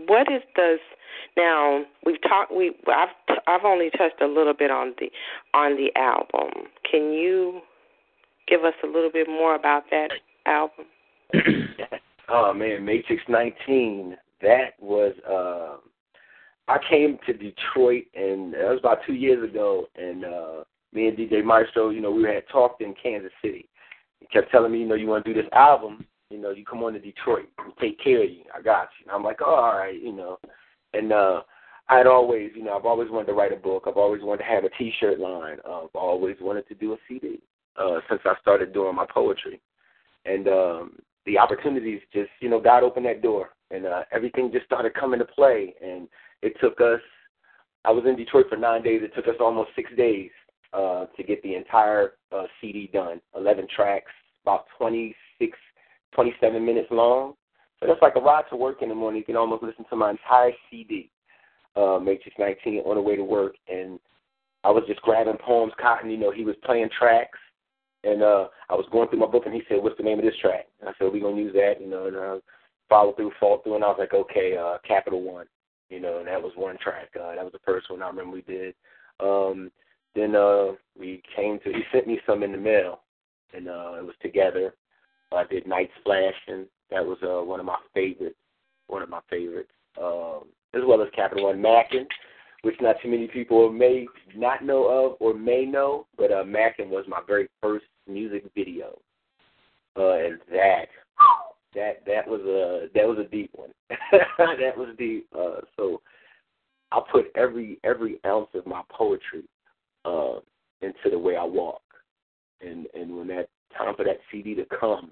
what 0.07 0.31
is 0.33 0.43
the 0.57 0.79
now 1.37 1.85
we've 2.05 2.21
talked 2.23 2.53
we 2.53 2.73
I've 2.89 3.09
I've 3.47 3.65
only 3.65 3.91
touched 3.91 4.21
a 4.21 4.27
little 4.27 4.55
bit 4.55 4.71
on 4.71 4.95
the 4.99 5.11
on 5.53 5.77
the 5.77 5.91
album. 5.99 6.69
Can 6.91 7.13
you 7.13 7.61
give 8.49 8.65
us 8.65 8.75
a 8.83 8.87
little 8.87 9.11
bit 9.13 9.29
more 9.29 9.55
about 9.55 9.85
that 9.91 10.11
album? 10.47 10.87
Oh 12.29 12.53
man, 12.55 12.85
Matrix 12.85 13.23
19. 13.29 14.17
That 14.41 14.71
was. 14.81 15.13
Uh, 15.29 15.77
I 16.67 16.79
came 16.89 17.19
to 17.27 17.33
Detroit, 17.33 18.05
and 18.15 18.55
that 18.55 18.71
was 18.71 18.79
about 18.79 19.01
two 19.07 19.13
years 19.13 19.49
ago. 19.49 19.87
And 19.97 20.25
uh, 20.25 20.65
me 20.95 21.09
and 21.09 21.19
DJ 21.19 21.45
Maestro, 21.45 21.91
you 21.91 22.01
know, 22.01 22.11
we 22.11 22.23
had 22.23 22.49
talked 22.51 22.81
in 22.81 22.95
Kansas 23.01 23.33
City. 23.43 23.69
He 24.21 24.27
kept 24.27 24.51
telling 24.51 24.73
me, 24.73 24.81
you 24.81 24.87
know, 24.87 24.95
you 24.95 25.07
want 25.07 25.25
to 25.27 25.35
do 25.35 25.43
this 25.43 25.51
album, 25.53 26.07
you 26.31 26.39
know, 26.39 26.51
you 26.51 26.65
come 26.65 26.83
on 26.83 26.95
to 26.95 26.99
Detroit, 26.99 27.49
we 27.59 27.89
take 27.89 28.03
care 28.03 28.25
of 28.25 28.31
you. 28.31 28.45
I 28.57 28.63
got 28.63 28.89
you. 28.99 29.07
And 29.07 29.15
I'm 29.15 29.23
like, 29.23 29.41
oh, 29.43 29.55
all 29.55 29.77
right, 29.77 30.01
you 30.01 30.13
know. 30.13 30.39
And 30.95 31.13
uh, 31.13 31.43
I'd 31.89 32.07
always, 32.07 32.51
you 32.55 32.65
know, 32.65 32.77
I've 32.77 32.87
always 32.87 33.11
wanted 33.11 33.27
to 33.27 33.35
write 33.35 33.53
a 33.53 33.57
book. 33.57 33.85
I've 33.87 33.97
always 33.97 34.23
wanted 34.23 34.45
to 34.45 34.49
have 34.49 34.65
a 34.65 34.71
T-shirt 34.71 35.21
line. 35.21 35.59
Uh, 35.69 35.85
I've 35.85 35.95
always 35.95 36.37
wanted 36.41 36.67
to 36.69 36.75
do 36.75 36.95
a 36.95 36.97
CD 37.09 37.41
uh, 37.77 37.99
since 38.09 38.23
I 38.25 38.35
started 38.41 38.73
doing 38.73 38.95
my 38.95 39.07
poetry. 39.07 39.61
And 40.25 40.49
um, 40.49 40.99
the 41.27 41.39
opportunities 41.39 42.01
just, 42.13 42.31
you 42.41 42.49
know, 42.49 42.61
God 42.61 42.83
opened 42.83 43.07
that 43.07 43.23
door, 43.23 43.51
and 43.71 43.87
uh, 43.87 44.03
everything 44.13 44.51
just 44.53 44.67
started 44.67 44.95
coming 44.95 45.19
to 45.19 45.27
play. 45.27 45.75
And 45.83 46.09
it 46.43 46.55
took 46.61 46.81
us. 46.81 47.01
I 47.85 47.91
was 47.91 48.05
in 48.07 48.17
Detroit 48.17 48.47
for 48.49 48.57
nine 48.57 48.83
days. 48.83 49.03
It 49.03 49.15
took 49.15 49.29
us 49.29 49.39
almost 49.41 49.71
six 49.77 49.91
days 49.97 50.31
uh, 50.73 51.07
to 51.17 51.23
get 51.23 51.43
the 51.43 51.55
entire 51.55 52.13
uh, 52.33 52.45
CD 52.61 52.89
done. 52.93 53.21
Eleven 53.37 53.67
tracks, 53.75 54.11
about 54.43 54.65
26, 54.79 55.59
27 56.15 56.65
minutes 56.65 56.89
long. 56.91 57.35
So 57.85 57.89
that's 57.89 58.01
like 58.01 58.17
a 58.17 58.21
ride 58.21 58.45
to 58.49 58.57
work 58.57 58.81
in 58.81 58.89
the 58.89 58.95
morning. 58.95 59.19
You 59.19 59.27
can 59.27 59.37
almost 59.37 59.63
listen 59.63 59.85
to 59.91 59.97
my 59.97 60.13
entire 60.13 60.53
CD, 60.71 61.11
uh, 61.77 61.99
Matrix 62.03 62.35
19, 62.39 62.79
on 62.79 62.95
the 62.95 63.03
way 63.03 63.15
to 63.15 63.23
work. 63.23 63.57
And 63.69 64.01
I 64.65 64.71
was 64.71 64.85
just 64.87 65.03
grabbing 65.03 65.37
poems. 65.45 65.75
Kottyn, 65.79 66.11
you 66.11 66.17
know, 66.17 66.31
he 66.31 66.45
was 66.45 66.57
playing 66.65 66.89
tracks. 66.99 67.39
And 68.03 68.23
uh, 68.23 68.47
I 68.71 68.75
was 68.75 68.87
going 68.91 69.11
through 69.11 69.19
my 69.19 69.27
book, 69.27 69.45
and 69.45 69.55
he 69.55 69.63
said, 69.69 69.83
"What's 69.83 69.99
the 69.99 70.03
name 70.03 70.19
of 70.19 70.25
this 70.25 70.37
track?" 70.41 70.67
And 70.81 70.89
I 70.89 70.93
said, 70.99 71.11
"We're 71.11 71.23
gonna 71.23 71.41
use 71.41 71.55
that." 71.55 71.81
You 71.81 71.89
know, 71.89 72.07
and 72.07 72.17
I 72.17 72.39
followed 72.89 73.17
through, 73.17 73.33
followed 73.41 73.63
through, 73.65 73.77
and 73.77 73.85
I 73.85 73.89
was 73.89 73.97
like, 73.99 74.13
"Okay, 74.13 74.59
uh, 74.59 74.77
Capital 74.87 75.23
One." 75.23 75.47
You 75.89 76.01
know, 76.01 76.19
and 76.19 76.29
that 76.29 76.43
was 76.43 76.53
one 76.55 76.77
track. 76.83 77.09
Uh, 77.17 77.35
that 77.35 77.45
was 77.45 77.53
the 77.53 77.65
first 77.65 77.91
one 77.91 78.03
I 78.03 78.09
remember 78.09 78.33
we 78.33 78.43
did. 78.43 78.75
Um, 79.21 79.71
then 80.15 80.37
uh, 80.37 80.73
we 80.99 81.23
came 81.35 81.59
to. 81.61 81.73
He 81.73 81.83
sent 81.93 82.07
me 82.07 82.21
some 82.27 82.43
in 82.43 82.53
the 82.53 82.59
mail, 82.59 83.01
and 83.55 83.69
uh, 83.69 83.95
it 83.99 84.05
was 84.05 84.17
together. 84.21 84.75
I 85.33 85.45
did 85.45 85.67
Nights 85.67 85.93
Flashing. 86.05 86.67
That 86.91 87.05
was 87.05 87.19
uh, 87.23 87.45
one 87.45 87.61
of 87.61 87.67
my 87.67 87.79
favorites. 87.93 88.37
One 88.87 89.03
of 89.03 89.09
my 89.09 89.21
favorites, 89.31 89.71
um, 90.01 90.43
as 90.75 90.83
well 90.87 91.01
as 91.01 91.09
Capital 91.17 91.45
One 91.47 91.61
Mackin, 91.61 92.07
which 92.63 92.75
not 92.81 92.97
too 93.03 93.09
many 93.11 93.29
people 93.29 93.71
may 93.71 94.07
not 94.35 94.65
know 94.65 94.85
of 94.87 95.17
or 95.21 95.35
may 95.35 95.65
know, 95.65 96.07
but 96.19 96.31
uh, 96.31 96.45
Mackin 96.45 96.91
was 96.91 97.05
my 97.09 97.21
very 97.27 97.49
first 97.63 97.87
music 98.07 98.45
video, 98.55 98.99
uh, 99.97 100.13
and 100.13 100.39
that 100.51 100.87
that 101.75 102.05
that 102.07 102.27
was 102.27 102.41
a 102.43 102.89
that 102.95 103.07
was 103.07 103.19
a 103.19 103.29
deep 103.29 103.51
one. 103.55 103.71
that 104.13 104.77
was 104.77 104.95
deep. 104.99 105.27
Uh, 105.37 105.61
so 105.77 106.01
I 106.93 107.01
put 107.11 107.27
every 107.35 107.79
every 107.85 108.19
ounce 108.27 108.49
of 108.55 108.67
my 108.67 108.83
poetry 108.91 109.45
uh, 110.05 110.41
into 110.81 111.11
the 111.11 111.19
way 111.19 111.37
I 111.37 111.45
walk, 111.45 111.83
and 112.61 112.87
and 112.95 113.17
when 113.17 113.29
that 113.29 113.49
time 113.77 113.95
for 113.97 114.05
that 114.05 114.19
CD 114.31 114.55
to 114.55 114.65
come, 114.67 115.11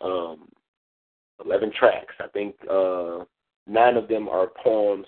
um, 0.00 0.48
eleven 1.44 1.72
tracks. 1.78 2.14
I 2.20 2.28
think 2.28 2.54
uh, 2.70 3.24
nine 3.66 3.96
of 3.96 4.08
them 4.08 4.28
are 4.28 4.48
poems 4.62 5.06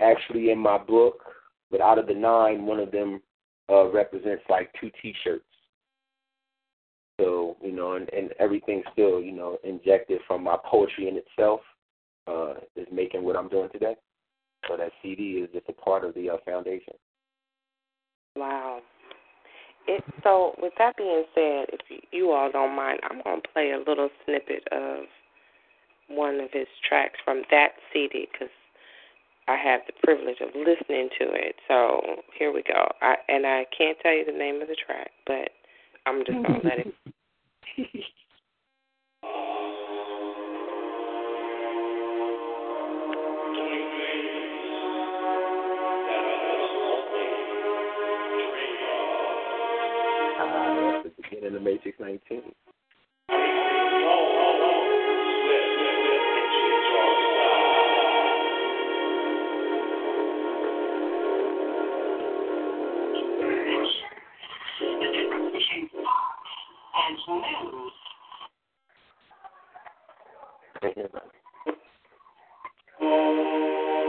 actually 0.00 0.50
in 0.50 0.58
my 0.58 0.78
book, 0.78 1.22
but 1.70 1.80
out 1.80 1.98
of 1.98 2.06
the 2.06 2.14
nine, 2.14 2.66
one 2.66 2.80
of 2.80 2.90
them 2.90 3.20
uh, 3.70 3.88
represents 3.90 4.42
like 4.48 4.70
two 4.80 4.90
T-shirts. 5.00 5.44
So 7.20 7.56
you 7.62 7.72
know, 7.72 7.94
and, 7.94 8.08
and 8.12 8.30
everything 8.38 8.82
still 8.92 9.20
you 9.20 9.32
know 9.32 9.58
injected 9.64 10.20
from 10.26 10.42
my 10.42 10.56
poetry 10.64 11.08
in 11.08 11.16
itself 11.16 11.60
uh, 12.26 12.54
is 12.76 12.86
making 12.92 13.22
what 13.22 13.36
I'm 13.36 13.48
doing 13.48 13.68
today. 13.72 13.96
So 14.68 14.76
that 14.76 14.92
CD 15.02 15.44
is 15.44 15.50
just 15.52 15.68
a 15.68 15.72
part 15.72 16.04
of 16.04 16.14
the 16.14 16.30
uh, 16.30 16.36
foundation. 16.44 16.94
Wow. 18.36 18.80
It, 19.86 20.02
so, 20.22 20.54
with 20.60 20.72
that 20.78 20.96
being 20.96 21.24
said, 21.34 21.66
if 21.72 21.80
you, 21.90 21.98
you 22.10 22.30
all 22.30 22.50
don't 22.50 22.74
mind, 22.74 23.00
I'm 23.04 23.22
going 23.22 23.42
to 23.42 23.48
play 23.52 23.72
a 23.72 23.78
little 23.78 24.08
snippet 24.24 24.66
of 24.72 25.04
one 26.08 26.40
of 26.40 26.50
his 26.52 26.66
tracks 26.88 27.18
from 27.24 27.42
that 27.50 27.72
CD 27.92 28.28
because 28.30 28.52
I 29.46 29.56
have 29.56 29.80
the 29.86 29.92
privilege 30.02 30.38
of 30.40 30.48
listening 30.54 31.10
to 31.18 31.26
it. 31.32 31.56
So, 31.68 32.22
here 32.38 32.52
we 32.52 32.62
go. 32.62 32.88
I, 33.02 33.16
and 33.28 33.46
I 33.46 33.66
can't 33.76 33.98
tell 34.02 34.12
you 34.12 34.24
the 34.24 34.32
name 34.32 34.62
of 34.62 34.68
the 34.68 34.76
track, 34.86 35.10
but 35.26 35.50
I'm 36.06 36.20
just 36.24 36.32
going 36.32 36.60
to 36.60 36.66
let 36.66 36.78
it. 36.78 36.94
Uh, 50.36 51.02
that's 51.04 51.16
the 51.16 51.22
beginning 51.22 51.56
of 51.56 51.62
Matrix 51.62 51.98
19. 52.00 52.42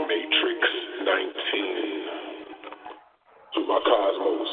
Matrix 0.08 0.62
19. 1.04 1.28
To 3.52 3.60
my 3.68 3.80
cosmos, 3.84 4.52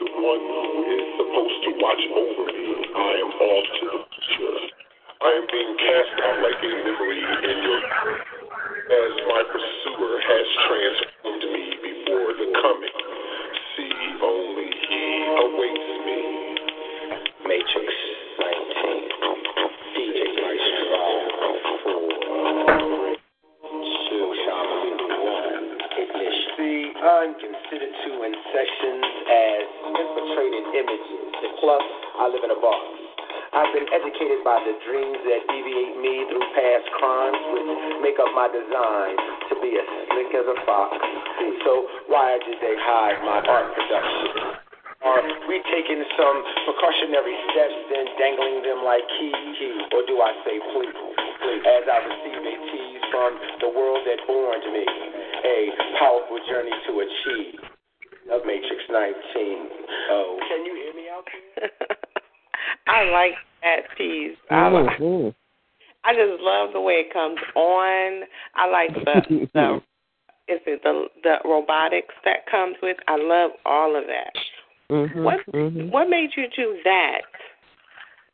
the 0.00 0.06
one 0.16 0.48
who 0.48 0.80
is 0.96 1.04
supposed 1.20 1.60
to 1.64 1.70
watch 1.76 2.00
over 2.08 2.44
me, 2.48 2.72
I 2.96 3.12
am 3.20 3.32
off 3.36 3.66
to 3.68 3.84
the 3.84 4.00
future. 4.08 4.58
I 5.20 5.28
am 5.28 5.44
being 5.52 5.76
cast 5.76 6.16
out 6.24 6.40
like 6.40 6.56
a 6.56 6.72
memory 6.88 7.20
in 7.20 7.56
your 7.68 7.80
as 8.84 9.12
my 9.28 9.42
pursuer 9.52 10.14
has 10.24 10.46
transformed 10.68 11.44
me 11.52 11.64
before 11.84 12.32
the 12.32 12.48
coming. 12.64 12.96
See, 13.76 13.92
only 14.24 14.72
he 14.88 15.04
awaits 15.36 15.90
me. 16.06 16.43
I'm 27.24 27.32
considered 27.40 27.94
to 28.04 28.10
in 28.20 28.36
sessions 28.52 29.04
as 29.32 29.64
infiltrated 29.96 30.64
images. 30.76 31.24
And 31.40 31.56
plus, 31.56 31.84
I 32.20 32.28
live 32.28 32.44
in 32.44 32.52
a 32.52 32.60
box. 32.60 32.84
I've 33.48 33.72
been 33.72 33.88
educated 33.96 34.44
by 34.44 34.60
the 34.60 34.76
dreams 34.84 35.24
that 35.24 35.40
deviate 35.48 36.04
me 36.04 36.28
through 36.28 36.44
past 36.52 36.84
crimes, 37.00 37.40
which 37.56 37.64
make 38.04 38.20
up 38.20 38.28
my 38.36 38.52
design 38.52 39.16
to 39.48 39.56
be 39.64 39.72
as 39.72 39.88
slick 40.12 40.36
as 40.36 40.44
a 40.52 40.58
fox. 40.68 41.00
So 41.64 41.88
why 42.12 42.36
did 42.44 42.60
they 42.60 42.76
hide 42.76 43.16
my 43.24 43.40
art 43.40 43.72
production? 43.72 44.60
Are 45.08 45.24
we 45.48 45.64
taking 45.72 46.04
some 46.20 46.36
precautionary 46.68 47.36
steps 47.48 47.78
and 47.88 48.04
dangling 48.20 48.68
them 48.68 48.84
like 48.84 49.00
keys? 49.16 49.80
Or 49.96 50.04
do 50.04 50.20
I 50.20 50.28
say 50.44 50.60
please? 50.76 50.92
As 51.72 51.88
I 51.88 52.04
receive 52.04 52.36
a 52.36 52.54
tease 52.68 53.04
from 53.08 53.32
the 53.64 53.70
world 53.72 54.04
that 54.04 54.20
born 54.28 54.60
me, 54.76 55.03
a 55.44 55.68
powerful 55.98 56.38
journey 56.48 56.72
to 56.88 57.00
achieve. 57.00 57.60
Of 58.32 58.40
Matrix 58.46 58.82
19. 58.90 59.68
Oh. 60.10 60.38
Can 60.48 60.64
you 60.64 60.74
hear 60.74 60.94
me 60.94 61.08
out 61.12 61.24
there? 61.60 61.68
I 62.86 63.04
like 63.10 63.34
that 63.62 63.96
piece. 63.98 64.36
I 64.50 64.68
like, 64.68 64.98
Mhm. 64.98 65.34
I 66.04 66.14
just 66.14 66.40
love 66.40 66.72
the 66.72 66.80
way 66.80 67.04
it 67.06 67.12
comes 67.12 67.38
on. 67.54 68.24
I 68.54 68.66
like 68.66 68.94
the 68.94 69.48
the 69.54 69.82
is 70.48 70.60
it 70.66 70.82
the 70.82 71.08
the 71.22 71.36
robotics 71.44 72.14
that 72.24 72.46
comes 72.50 72.76
with. 72.82 72.96
I 73.08 73.16
love 73.16 73.52
all 73.66 73.94
of 73.96 74.04
that. 74.06 74.34
Mhm. 74.90 75.22
What 75.22 75.40
Mhm. 75.52 75.90
what 75.90 76.08
made 76.08 76.30
you 76.36 76.48
do 76.48 76.80
that? 76.84 77.22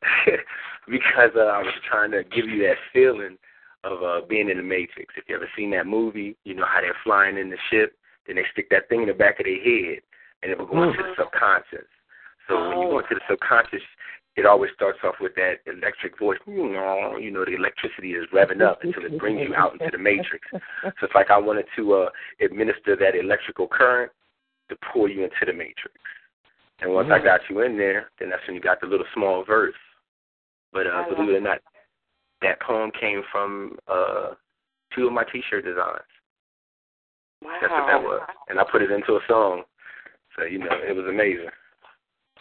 because 0.89 1.31
uh, 1.37 1.41
I 1.41 1.63
was 1.63 1.75
trying 1.89 2.11
to 2.13 2.23
give 2.25 2.49
you 2.49 2.63
that 2.63 2.79
feeling 2.93 3.39
of 3.85 4.03
uh, 4.03 4.27
being 4.29 4.51
in 4.51 4.59
the 4.59 4.63
Matrix. 4.63 5.15
If 5.17 5.25
you 5.29 5.37
ever 5.37 5.49
seen 5.57 5.71
that 5.71 5.87
movie, 5.87 6.37
you 6.45 6.55
know 6.55 6.67
how 6.67 6.81
they're 6.81 6.97
flying 7.05 7.39
in 7.39 7.51
the 7.51 7.57
ship, 7.71 7.97
then 8.27 8.37
they 8.37 8.45
stick 8.53 8.69
that 8.71 8.89
thing 8.89 9.03
in 9.03 9.09
the 9.09 9.15
back 9.15 9.41
of 9.41 9.47
their 9.47 9.63
head, 9.63 10.01
and 10.43 10.53
it 10.53 10.59
will 10.59 10.67
go 10.67 10.83
into 10.83 11.03
the 11.03 11.15
subconscious. 11.17 11.89
So 12.49 12.61
when 12.61 12.79
you 12.79 12.89
go 12.91 12.99
into 12.99 13.15
the 13.15 13.21
subconscious, 13.29 13.83
it 14.37 14.47
always 14.47 14.71
starts 14.75 14.99
off 15.03 15.17
with 15.21 15.35
that 15.35 15.61
electric 15.67 16.19
voice. 16.19 16.39
You 16.47 16.73
know, 16.73 17.17
you 17.19 17.31
know 17.31 17.45
the 17.45 17.55
electricity 17.55 18.13
is 18.13 18.27
revving 18.33 18.63
up 18.63 18.81
until 18.83 19.05
it 19.05 19.19
brings 19.19 19.41
you 19.41 19.55
out 19.55 19.73
into 19.73 19.91
the 19.91 19.99
matrix. 19.99 20.47
So 20.53 21.03
it's 21.03 21.15
like 21.15 21.31
I 21.31 21.39
wanted 21.39 21.67
to 21.77 21.95
uh, 21.95 22.09
administer 22.41 22.97
that 22.97 23.19
electrical 23.19 23.67
current 23.67 24.13
to 24.69 24.77
pull 24.93 25.09
you 25.09 25.25
into 25.25 25.45
the 25.45 25.53
matrix. 25.53 25.97
And 26.81 26.95
once 26.95 27.09
I 27.13 27.19
got 27.19 27.41
you 27.51 27.61
in 27.63 27.77
there, 27.77 28.11
then 28.19 28.31
that's 28.31 28.43
when 28.47 28.55
you 28.55 28.63
got 28.63 28.81
the 28.81 28.87
little 28.87 29.07
small 29.15 29.45
verse. 29.45 29.75
But 30.73 30.87
uh, 30.87 30.91
I 30.91 31.09
believe 31.09 31.31
it 31.31 31.37
or 31.37 31.41
not, 31.41 31.59
that 32.43 32.61
poem 32.61 32.91
came 32.99 33.23
from 33.31 33.77
uh, 33.89 34.31
two 34.95 35.07
of 35.07 35.13
my 35.13 35.25
T-shirt 35.25 35.65
designs. 35.65 36.01
Wow. 37.43 37.59
That's 37.61 37.73
what 37.73 37.87
that 37.87 38.03
was, 38.03 38.21
and 38.49 38.59
I 38.61 38.65
put 38.71 38.83
it 38.83 38.91
into 38.91 39.13
a 39.15 39.21
song. 39.29 39.63
So 40.37 40.45
you 40.45 40.59
know, 40.59 40.67
it 40.87 40.95
was 40.95 41.07
amazing. 41.09 41.49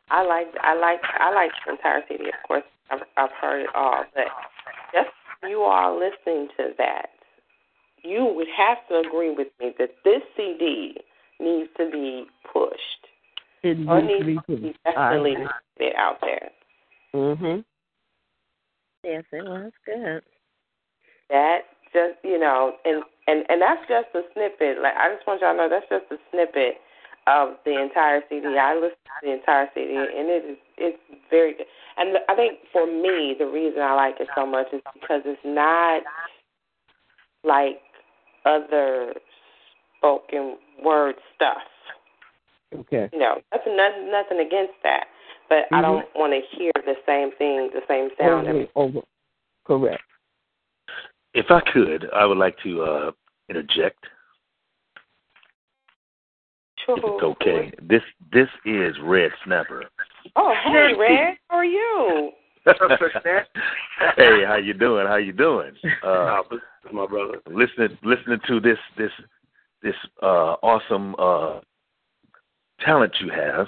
I 0.10 0.24
like 0.24 0.48
I 0.62 0.74
like 0.76 1.00
I 1.20 1.34
like 1.34 1.52
the 1.66 1.72
entire 1.74 2.02
CD. 2.08 2.26
Of 2.28 2.48
course, 2.48 2.64
I've 2.92 3.02
I've 3.18 3.32
heard 3.40 3.62
it 3.62 3.70
all, 3.76 4.04
but 4.14 4.26
just 4.94 5.10
you 5.48 5.62
all 5.62 5.98
listening 5.98 6.50
to 6.58 6.74
that, 6.78 7.10
you 8.04 8.26
would 8.36 8.48
have 8.58 8.78
to 8.90 9.08
agree 9.08 9.32
with 9.34 9.48
me 9.60 9.74
that 9.80 9.92
this 10.04 10.22
CD 10.36 10.98
needs 11.40 11.70
to 11.78 11.90
be 11.90 12.26
pushed. 12.52 12.76
It 13.64 13.78
Or 13.88 14.02
needs 14.02 14.20
to 14.20 14.26
needs 14.26 14.42
be 14.48 14.56
to 14.56 14.62
be 14.62 14.68
put- 14.86 14.98
I 14.98 15.10
definitely 15.14 15.32
agree. 15.78 15.94
out 15.96 16.20
there. 16.22 16.50
Mm 17.16 17.38
Mhm. 17.38 17.66
Yes, 19.04 19.24
it 19.32 19.44
was 19.44 19.72
good. 19.86 20.22
That 21.30 21.62
just 21.94 22.20
you 22.24 22.40
know, 22.40 22.74
and 22.86 23.04
and 23.28 23.46
and 23.50 23.62
that's 23.62 23.82
just 23.88 24.08
a 24.14 24.22
snippet. 24.34 24.82
Like 24.82 24.94
I 24.98 25.14
just 25.14 25.26
want 25.28 25.42
y'all 25.42 25.54
to 25.54 25.58
know 25.58 25.70
that's 25.70 25.90
just 25.90 26.12
a 26.12 26.18
snippet 26.32 26.82
of 27.28 27.56
the 27.66 27.80
entire 27.80 28.22
CD. 28.30 28.58
I 28.58 28.76
listened 28.76 29.06
to 29.06 29.28
the 29.28 29.34
entire 29.34 29.70
CD, 29.74 29.96
and 29.96 30.30
it 30.30 30.44
is 30.46 30.58
it's 30.78 31.04
very 31.30 31.54
good. 31.54 31.68
And 31.98 32.18
I 32.28 32.36
think 32.36 32.60
for 32.72 32.86
me, 32.86 33.36
the 33.38 33.46
reason 33.46 33.82
I 33.82 33.94
like 33.94 34.16
it 34.20 34.28
so 34.36 34.46
much 34.46 34.68
is 34.74 34.82
because 34.94 35.22
it's 35.26 35.42
not 35.46 36.04
like 37.44 37.82
other 38.46 39.14
spoken 39.98 40.58
word 40.84 41.16
stuff. 41.36 41.64
Okay. 42.74 43.10
You 43.14 43.20
know, 43.20 43.42
nothing 43.54 43.78
nothing, 43.78 44.12
nothing 44.12 44.40
against 44.40 44.78
that, 44.84 45.06
but 45.50 45.66
I 45.72 45.82
don't 45.82 46.06
want 46.16 46.34
to 46.34 46.58
hear 46.58 46.72
the 46.76 46.96
same 47.06 47.32
thing, 47.38 47.70
the 47.74 47.82
same 47.88 48.10
sound. 48.20 48.48
Over, 48.48 48.68
over. 48.76 49.00
Correct. 49.66 50.04
If 51.34 51.48
I 51.50 51.62
could, 51.74 52.08
I 52.14 52.26
would 52.26 52.38
like 52.38 52.56
to 52.64 52.82
uh, 52.84 53.12
interject. 53.50 54.04
If 56.88 57.04
it's 57.04 57.24
okay. 57.24 57.72
This 57.88 58.02
this 58.34 58.48
is 58.66 58.96
Red 59.04 59.30
Snapper. 59.46 59.84
Oh, 60.36 60.54
hey, 60.66 60.94
Red, 60.98 61.38
how 61.48 61.58
are 61.58 61.66
you? 61.66 62.32
hey, 62.66 64.44
how 64.46 64.56
you 64.56 64.74
doing? 64.74 65.06
How 65.06 65.18
you 65.18 65.32
doing? 65.32 65.72
Uh, 66.04 66.42
my 66.92 67.06
brother. 67.06 67.42
listening 67.48 67.98
listening 68.04 68.40
to 68.48 68.60
this 68.60 68.78
this 68.98 69.12
this 69.84 69.96
uh, 70.22 70.56
awesome 70.64 71.16
uh, 71.20 71.60
talent 72.84 73.14
you 73.22 73.30
have. 73.32 73.68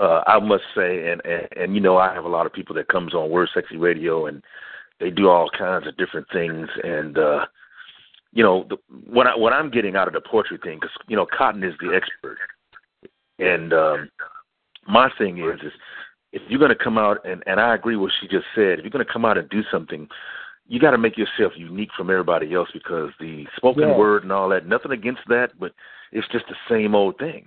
Uh, 0.00 0.22
I 0.26 0.38
must 0.40 0.64
say, 0.74 1.10
and, 1.10 1.20
and 1.24 1.48
and 1.56 1.74
you 1.74 1.80
know, 1.80 1.96
I 1.96 2.12
have 2.14 2.24
a 2.24 2.28
lot 2.28 2.46
of 2.46 2.52
people 2.52 2.74
that 2.76 2.88
comes 2.88 3.14
on 3.14 3.30
Word 3.30 3.50
Sexy 3.54 3.76
Radio, 3.76 4.26
and 4.26 4.42
they 5.00 5.10
do 5.10 5.28
all 5.28 5.48
kinds 5.56 5.86
of 5.86 5.96
different 5.96 6.26
things, 6.32 6.68
and 6.82 7.18
uh, 7.18 7.46
you 8.32 8.42
know, 8.42 8.66
the, 8.68 8.76
what 9.06 9.26
I, 9.26 9.36
what 9.36 9.52
I'm 9.52 9.70
getting 9.70 9.94
out 9.96 10.08
of 10.08 10.14
the 10.14 10.20
poetry 10.20 10.58
thing, 10.62 10.78
because 10.80 10.94
you 11.08 11.16
know, 11.16 11.26
Kottyn 11.26 11.66
is 11.68 11.74
the 11.80 11.94
expert, 11.94 12.38
and 13.38 13.72
um, 13.72 14.08
my 14.88 15.10
thing 15.18 15.38
is, 15.38 15.60
is 15.62 15.72
if 16.32 16.42
you're 16.48 16.58
going 16.58 16.76
to 16.76 16.84
come 16.84 16.98
out, 16.98 17.24
and 17.24 17.42
and 17.46 17.60
I 17.60 17.74
agree 17.74 17.96
with 17.96 18.10
what 18.10 18.12
she 18.20 18.28
just 18.28 18.46
said, 18.54 18.78
if 18.78 18.84
you're 18.84 18.90
going 18.90 19.06
to 19.06 19.12
come 19.12 19.24
out 19.24 19.38
and 19.38 19.48
do 19.50 19.62
something, 19.70 20.08
you 20.66 20.80
got 20.80 20.92
to 20.92 20.98
make 20.98 21.18
yourself 21.18 21.52
unique 21.56 21.90
from 21.96 22.10
everybody 22.10 22.54
else 22.54 22.70
because 22.72 23.10
the 23.20 23.46
spoken 23.56 23.88
Yeah. 23.90 23.96
word 23.96 24.22
and 24.22 24.32
all 24.32 24.48
that, 24.48 24.66
nothing 24.66 24.92
against 24.92 25.22
that, 25.28 25.52
but 25.60 25.72
it's 26.12 26.28
just 26.28 26.46
the 26.48 26.56
same 26.68 26.94
old 26.94 27.18
thing. 27.18 27.46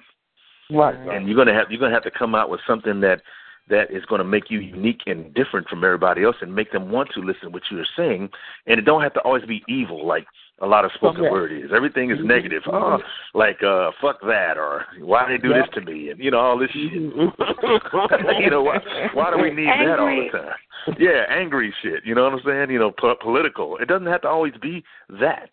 Right. 0.72 0.96
And 0.96 1.28
you're 1.28 1.38
gonna 1.38 1.54
have 1.54 1.68
you're 1.70 1.80
gonna 1.80 1.94
have 1.94 2.04
to 2.04 2.12
come 2.12 2.36
out 2.36 2.50
with 2.50 2.62
something 2.68 3.02
that 3.02 3.22
that 3.68 3.90
is 3.90 4.06
going 4.06 4.20
to 4.20 4.26
make 4.26 4.52
you 4.52 4.60
unique 4.60 5.02
and 5.08 5.34
different 5.34 5.68
from 5.68 5.84
everybody 5.84 6.24
else 6.24 6.36
and 6.40 6.54
make 6.54 6.72
them 6.72 6.92
want 6.92 7.10
to 7.16 7.20
listen 7.20 7.46
to 7.46 7.50
what 7.50 7.64
you're 7.72 7.84
saying. 7.98 8.30
And 8.68 8.80
it 8.80 8.84
don't 8.84 9.02
have 9.02 9.14
to 9.16 9.20
always 9.22 9.44
be 9.46 9.64
evil 9.68 10.06
like 10.06 10.28
a 10.62 10.68
lot 10.68 10.86
of 10.86 10.92
spoken 10.94 11.22
Okay. 11.22 11.32
word 11.32 11.52
is. 11.52 11.72
Everything 11.76 12.12
is 12.12 12.20
negative. 12.24 12.62
Oh, 12.72 13.00
like 13.34 13.64
uh 13.64 13.90
fuck 14.02 14.22
that 14.22 14.58
or 14.58 14.86
why 15.02 15.28
they 15.28 15.38
do 15.40 15.50
Yeah. 15.50 15.62
this 15.64 15.70
to 15.74 15.82
me 15.82 16.10
and 16.12 16.20
you 16.24 16.30
know 16.32 16.38
all 16.40 16.58
this 16.60 16.70
shit. 16.72 16.94
Mhm. 16.94 18.40
you 18.40 18.50
know 18.52 18.62
why 18.62 18.78
why 19.14 19.32
do 19.36 19.42
we 19.42 19.50
need 19.52 19.68
that 19.68 20.00
all 20.00 20.08
the 20.08 20.30
time? 20.38 20.98
Yeah, 21.00 21.24
angry 21.30 21.74
shit. 21.82 22.06
You 22.06 22.14
know 22.14 22.24
what 22.26 22.34
I'm 22.34 22.42
saying? 22.46 22.70
You 22.70 22.78
know, 22.80 22.92
po- 22.92 23.16
political. 23.20 23.78
It 23.78 23.88
doesn't 23.88 24.08
have 24.08 24.22
to 24.22 24.28
always 24.28 24.54
be 24.62 24.84
that. 25.10 25.50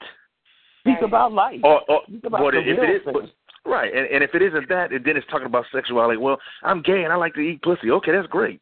Speak 0.80 0.98
about 1.02 1.32
life. 1.32 1.60
Or, 1.64 1.80
or 1.88 2.02
Speak 2.08 2.24
about 2.24 2.40
but 2.40 2.54
if 2.54 2.66
it 2.66 2.78
real 2.80 2.98
but, 3.06 3.14
thing. 3.22 3.30
Right, 3.64 3.94
and, 3.94 4.06
and 4.06 4.22
if 4.24 4.34
it 4.34 4.42
isn't 4.42 4.68
that, 4.68 4.90
then 4.90 5.16
it's 5.16 5.26
talking 5.30 5.46
about 5.46 5.64
sexuality. 5.72 6.18
Well, 6.18 6.38
I'm 6.62 6.82
gay 6.82 7.04
and 7.04 7.12
I 7.12 7.16
like 7.16 7.34
to 7.34 7.40
eat 7.40 7.62
pussy. 7.62 7.90
Okay, 7.90 8.12
that's 8.12 8.28
great. 8.28 8.60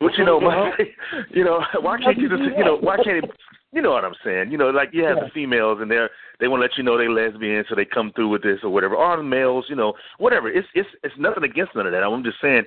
But 0.00 0.12
you 0.18 0.24
know, 0.24 0.40
my, 0.48 0.72
you 1.30 1.44
know, 1.44 1.60
why 1.80 1.98
can't 2.00 2.18
you 2.18 2.28
just, 2.28 2.42
you 2.56 2.64
know, 2.64 2.76
why 2.78 2.96
can't 2.96 3.24
it? 3.24 3.30
You 3.72 3.82
know 3.82 3.90
what 3.90 4.04
I'm 4.04 4.14
saying? 4.24 4.50
You 4.50 4.58
know, 4.58 4.70
like 4.70 4.90
you 4.92 5.04
have 5.04 5.18
Yeah. 5.18 5.24
the 5.24 5.30
females 5.30 5.78
and 5.80 5.90
they're 5.90 6.10
they 6.38 6.48
want 6.48 6.60
to 6.60 6.66
let 6.66 6.76
you 6.76 6.84
know 6.84 6.96
they're 6.96 7.10
lesbian, 7.10 7.64
so 7.68 7.74
they 7.74 7.84
come 7.84 8.12
through 8.14 8.28
with 8.28 8.42
this 8.42 8.60
or 8.62 8.70
whatever. 8.70 8.94
Or 8.94 9.16
the 9.16 9.22
males, 9.22 9.66
you 9.68 9.76
know, 9.76 9.94
whatever. 10.18 10.48
It's 10.48 10.68
it's 10.74 10.88
it's 11.02 11.14
nothing 11.18 11.44
against 11.44 11.74
none 11.74 11.86
of 11.86 11.92
that. 11.92 12.02
I'm 12.02 12.24
just 12.24 12.40
saying, 12.40 12.64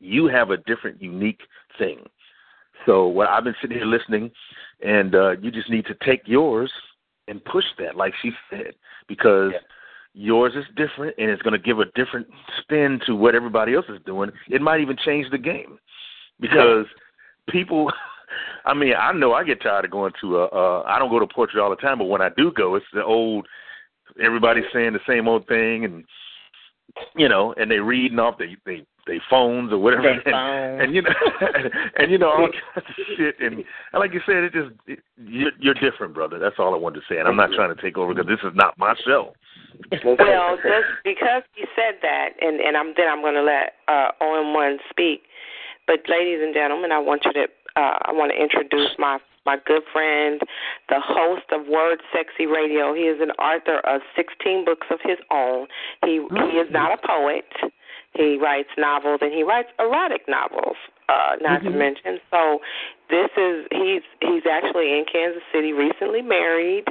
you 0.00 0.26
have 0.26 0.50
a 0.50 0.56
different, 0.56 1.00
unique 1.00 1.40
thing. 1.78 1.98
So 2.86 3.06
what 3.06 3.28
I've 3.28 3.44
been 3.44 3.54
sitting 3.60 3.76
here 3.76 3.86
listening, 3.86 4.30
and 4.84 5.14
uh, 5.14 5.30
you 5.40 5.50
just 5.50 5.70
need 5.70 5.86
to 5.86 5.94
take 6.04 6.22
yours 6.26 6.70
and 7.26 7.44
push 7.44 7.64
that, 7.78 7.96
like 7.96 8.14
she 8.22 8.30
said, 8.50 8.74
because 9.08 9.52
yours 10.18 10.52
is 10.56 10.64
different 10.74 11.14
and 11.16 11.30
it's 11.30 11.42
going 11.42 11.52
to 11.52 11.58
give 11.58 11.78
a 11.78 11.84
different 11.94 12.26
spin 12.60 13.00
to 13.06 13.14
what 13.14 13.36
everybody 13.36 13.74
else 13.74 13.86
is 13.88 14.00
doing. 14.04 14.30
It 14.50 14.60
might 14.60 14.80
even 14.80 14.96
change 15.04 15.30
the 15.30 15.38
game. 15.38 15.78
because 16.40 16.86
people. 17.48 17.90
I 18.66 18.74
mean, 18.74 18.92
I 18.98 19.10
know 19.12 19.32
I 19.32 19.42
get 19.42 19.62
tired 19.62 19.86
of 19.86 19.90
going 19.90 20.12
to 20.20 20.38
a. 20.38 20.44
Uh, 20.46 20.82
I 20.86 20.98
don't 20.98 21.08
go 21.08 21.18
to 21.18 21.26
poetry 21.26 21.60
all 21.60 21.70
the 21.70 21.76
time, 21.76 21.98
but 21.98 22.04
when 22.04 22.20
I 22.20 22.28
do 22.36 22.52
go, 22.52 22.74
it's 22.74 22.84
the 22.92 23.02
old. 23.02 23.46
Everybody's 24.22 24.64
saying 24.72 24.92
the 24.92 25.00
same 25.08 25.28
old 25.28 25.46
thing, 25.46 25.86
and 25.86 26.04
you 27.16 27.28
know, 27.28 27.54
and 27.56 27.70
they 27.70 27.78
reading 27.78 28.18
off 28.18 28.36
they 28.38 28.56
they 28.66 28.84
they 29.06 29.18
phones 29.30 29.72
or 29.72 29.78
whatever, 29.78 30.10
and, 30.26 30.82
and 30.82 30.94
you 30.94 31.00
know, 31.00 31.10
and 31.96 32.10
you 32.10 32.18
know 32.18 32.28
all 32.28 32.48
kinds 32.74 32.86
of 32.86 33.04
shit, 33.16 33.36
and, 33.40 33.54
and 33.56 34.00
like 34.00 34.12
you 34.12 34.20
said, 34.26 34.44
it 34.44 34.52
just 34.52 34.70
it, 34.86 34.98
you're, 35.16 35.52
you're 35.58 35.74
different, 35.74 36.12
brother. 36.12 36.38
That's 36.38 36.56
all 36.58 36.74
I 36.74 36.78
wanted 36.78 37.00
to 37.00 37.06
say, 37.08 37.18
and 37.18 37.26
I'm 37.26 37.36
not 37.36 37.52
trying 37.52 37.74
to 37.74 37.80
take 37.80 37.96
over 37.96 38.12
because 38.12 38.28
this 38.28 38.50
is 38.50 38.54
not 38.54 38.76
my 38.76 38.94
show. 39.06 39.32
Well, 39.92 40.56
just 40.56 40.90
because 41.04 41.42
he 41.54 41.64
said 41.74 42.00
that, 42.02 42.30
and 42.40 42.60
and 42.60 42.76
I'm 42.76 42.94
then 42.96 43.08
I'm 43.08 43.22
going 43.22 43.34
to 43.34 43.42
let 43.42 43.74
uh, 43.88 44.10
OM 44.20 44.54
one 44.54 44.78
speak. 44.90 45.22
But 45.86 46.00
ladies 46.08 46.40
and 46.42 46.52
gentlemen, 46.52 46.92
I 46.92 46.98
want 46.98 47.24
you 47.24 47.32
to 47.32 47.44
uh, 47.76 47.98
I 48.04 48.12
want 48.12 48.32
to 48.34 48.42
introduce 48.42 48.90
my 48.98 49.18
my 49.46 49.56
good 49.64 49.82
friend, 49.92 50.40
the 50.90 51.00
host 51.00 51.44
of 51.52 51.66
Word 51.68 52.02
Sexy 52.12 52.44
Radio. 52.44 52.92
He 52.92 53.08
is 53.08 53.20
an 53.22 53.30
author 53.40 53.80
of 53.88 54.02
16 54.14 54.64
books 54.66 54.86
of 54.90 54.98
his 55.02 55.18
own. 55.30 55.66
He 56.04 56.20
he 56.50 56.58
is 56.58 56.68
not 56.70 56.92
a 56.92 57.06
poet. 57.06 57.48
He 58.14 58.36
writes 58.36 58.68
novels 58.76 59.20
and 59.22 59.32
he 59.32 59.42
writes 59.42 59.68
erotic 59.78 60.28
novels. 60.28 60.76
Uh, 61.08 61.36
not 61.40 61.62
to 61.62 61.70
mention, 61.70 62.20
so 62.30 62.58
this 63.08 63.30
is 63.38 63.64
he's 63.72 64.02
he's 64.20 64.44
actually 64.44 64.92
in 64.92 65.06
Kansas 65.10 65.42
City, 65.50 65.72
recently 65.72 66.20
married. 66.20 66.84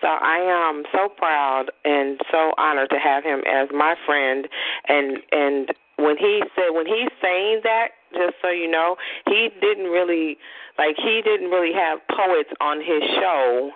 So 0.00 0.08
I 0.08 0.38
am 0.38 0.84
so 0.92 1.08
proud 1.08 1.66
and 1.84 2.20
so 2.30 2.52
honored 2.56 2.90
to 2.90 2.98
have 2.98 3.24
him 3.24 3.40
as 3.46 3.68
my 3.72 3.94
friend. 4.06 4.48
And 4.88 5.18
and 5.32 5.68
when 5.96 6.16
he 6.16 6.42
said 6.54 6.70
when 6.70 6.86
he's 6.86 7.10
saying 7.22 7.60
that, 7.64 7.88
just 8.12 8.34
so 8.42 8.48
you 8.50 8.70
know, 8.70 8.96
he 9.26 9.50
didn't 9.60 9.90
really 9.90 10.38
like 10.78 10.96
he 10.96 11.20
didn't 11.24 11.50
really 11.50 11.72
have 11.74 11.98
poets 12.08 12.50
on 12.60 12.78
his 12.78 13.02
show. 13.20 13.70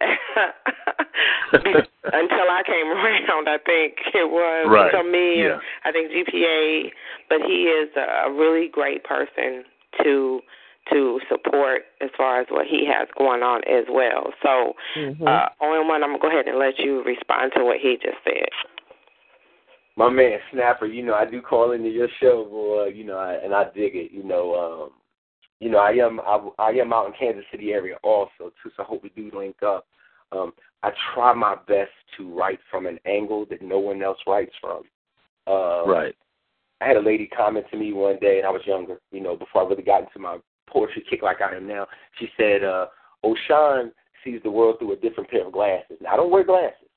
Until 1.52 2.48
I 2.50 2.62
came 2.66 2.88
around, 2.88 3.48
I 3.48 3.58
think 3.64 3.94
it 4.14 4.28
was 4.30 4.66
Right, 4.68 4.86
until 4.92 5.08
me 5.08 5.42
yeah. 5.42 5.52
and 5.52 5.60
I 5.84 5.92
think 5.92 6.10
GPA. 6.10 6.90
But 7.28 7.42
he 7.46 7.64
is 7.64 7.90
a 7.96 8.30
really 8.32 8.68
great 8.68 9.04
person 9.04 9.64
to 10.02 10.40
to 10.90 11.20
support 11.28 11.82
as 12.00 12.10
far 12.16 12.40
as 12.40 12.46
what 12.50 12.66
he 12.66 12.86
has 12.86 13.08
going 13.16 13.42
on 13.42 13.62
as 13.64 13.84
well. 13.90 14.32
So, 14.42 14.74
Mm-hmm. 14.96 15.26
uh, 15.26 15.46
OM 15.60 15.88
one, 15.88 16.02
I'm 16.02 16.10
gonna 16.10 16.18
go 16.18 16.28
ahead 16.28 16.48
and 16.48 16.58
let 16.58 16.78
you 16.78 17.02
respond 17.04 17.52
to 17.56 17.64
what 17.64 17.78
he 17.80 17.96
just 18.02 18.18
said. 18.24 18.48
my 19.96 20.08
man 20.08 20.38
Snapper, 20.50 20.86
you 20.86 21.02
know, 21.04 21.14
I 21.14 21.24
do 21.24 21.40
call 21.42 21.72
into 21.72 21.88
your 21.88 22.08
show, 22.20 22.44
boy, 22.44 22.86
you 22.86 23.04
know, 23.04 23.16
I, 23.18 23.34
and 23.34 23.54
I 23.54 23.64
dig 23.64 23.94
it. 23.94 24.10
You 24.10 24.24
know, 24.24 24.54
um, 24.54 24.90
you 25.60 25.70
know, 25.70 25.78
I 25.78 25.90
am 25.92 26.20
I, 26.20 26.48
I 26.58 26.70
am 26.70 26.92
out 26.92 27.06
in 27.06 27.12
Kansas 27.12 27.44
City 27.52 27.72
area 27.72 27.96
also 28.02 28.52
too, 28.62 28.70
so 28.76 28.82
I 28.82 28.86
hope 28.86 29.02
we 29.02 29.10
do 29.10 29.30
link 29.36 29.62
up. 29.62 29.86
Um, 30.32 30.52
I 30.82 30.90
try 31.14 31.32
my 31.34 31.54
best 31.68 31.90
to 32.16 32.34
write 32.34 32.58
from 32.70 32.86
an 32.86 32.98
angle 33.06 33.46
that 33.50 33.62
no 33.62 33.78
one 33.78 34.02
else 34.02 34.18
writes 34.26 34.54
from. 34.60 34.82
Uh, 35.46 35.84
Right. 35.86 36.14
I 36.80 36.86
had 36.88 36.96
a 36.96 37.00
lady 37.00 37.28
comment 37.28 37.66
to 37.70 37.76
me 37.76 37.92
one 37.92 38.18
day, 38.18 38.38
and 38.38 38.46
I 38.46 38.50
was 38.50 38.62
younger, 38.66 38.98
you 39.12 39.20
know, 39.20 39.36
before 39.36 39.62
I 39.64 39.68
really 39.68 39.84
got 39.84 40.00
into 40.02 40.18
my 40.18 40.38
poetry 40.68 41.04
kick 41.08 41.22
like 41.22 41.40
I 41.40 41.54
am 41.56 41.66
now. 41.66 41.86
She 42.18 42.28
said, 42.36 42.64
uh, 42.64 42.86
O'Shawn 43.24 43.92
sees 44.24 44.40
the 44.42 44.50
world 44.50 44.76
through 44.78 44.92
a 44.92 44.96
different 44.96 45.30
pair 45.30 45.46
of 45.46 45.52
glasses. 45.52 45.96
Now, 46.00 46.12
I 46.14 46.16
don't 46.16 46.30
wear 46.30 46.44
glasses, 46.44 46.88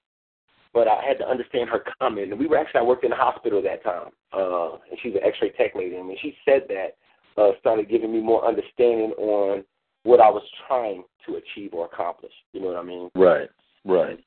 but 0.74 0.88
I 0.88 1.02
had 1.06 1.18
to 1.20 1.28
understand 1.28 1.70
her 1.70 1.84
comment. 2.00 2.32
And 2.32 2.40
we 2.40 2.48
were 2.48 2.58
actually, 2.58 2.80
I 2.82 2.84
worked 2.84 3.04
in 3.04 3.10
the 3.12 3.16
hospital 3.16 3.62
that 3.64 3.84
time, 3.84 4.10
uh, 4.34 4.74
and 4.90 5.00
she's 5.02 5.16
an 5.16 5.22
x-ray 5.24 5.52
tech 5.52 5.76
lady. 5.76 5.96
And 5.96 6.08
when 6.08 6.18
she 6.22 6.36
said 6.46 6.64
that, 6.70 6.96
uh, 7.42 7.52
started 7.60 7.90
giving 7.90 8.12
me 8.14 8.22
more 8.22 8.48
understanding 8.48 9.12
on 9.18 9.64
what 10.04 10.20
I 10.22 10.30
was 10.30 10.44
trying 10.68 11.04
to 11.26 11.36
achieve 11.38 11.74
or 11.74 11.86
accomplish. 11.86 12.32
You 12.54 12.62
know 12.62 12.68
what 12.68 12.78
I 12.78 12.84
mean? 12.84 13.10
Right. 13.16 13.50
Right. 13.84 14.20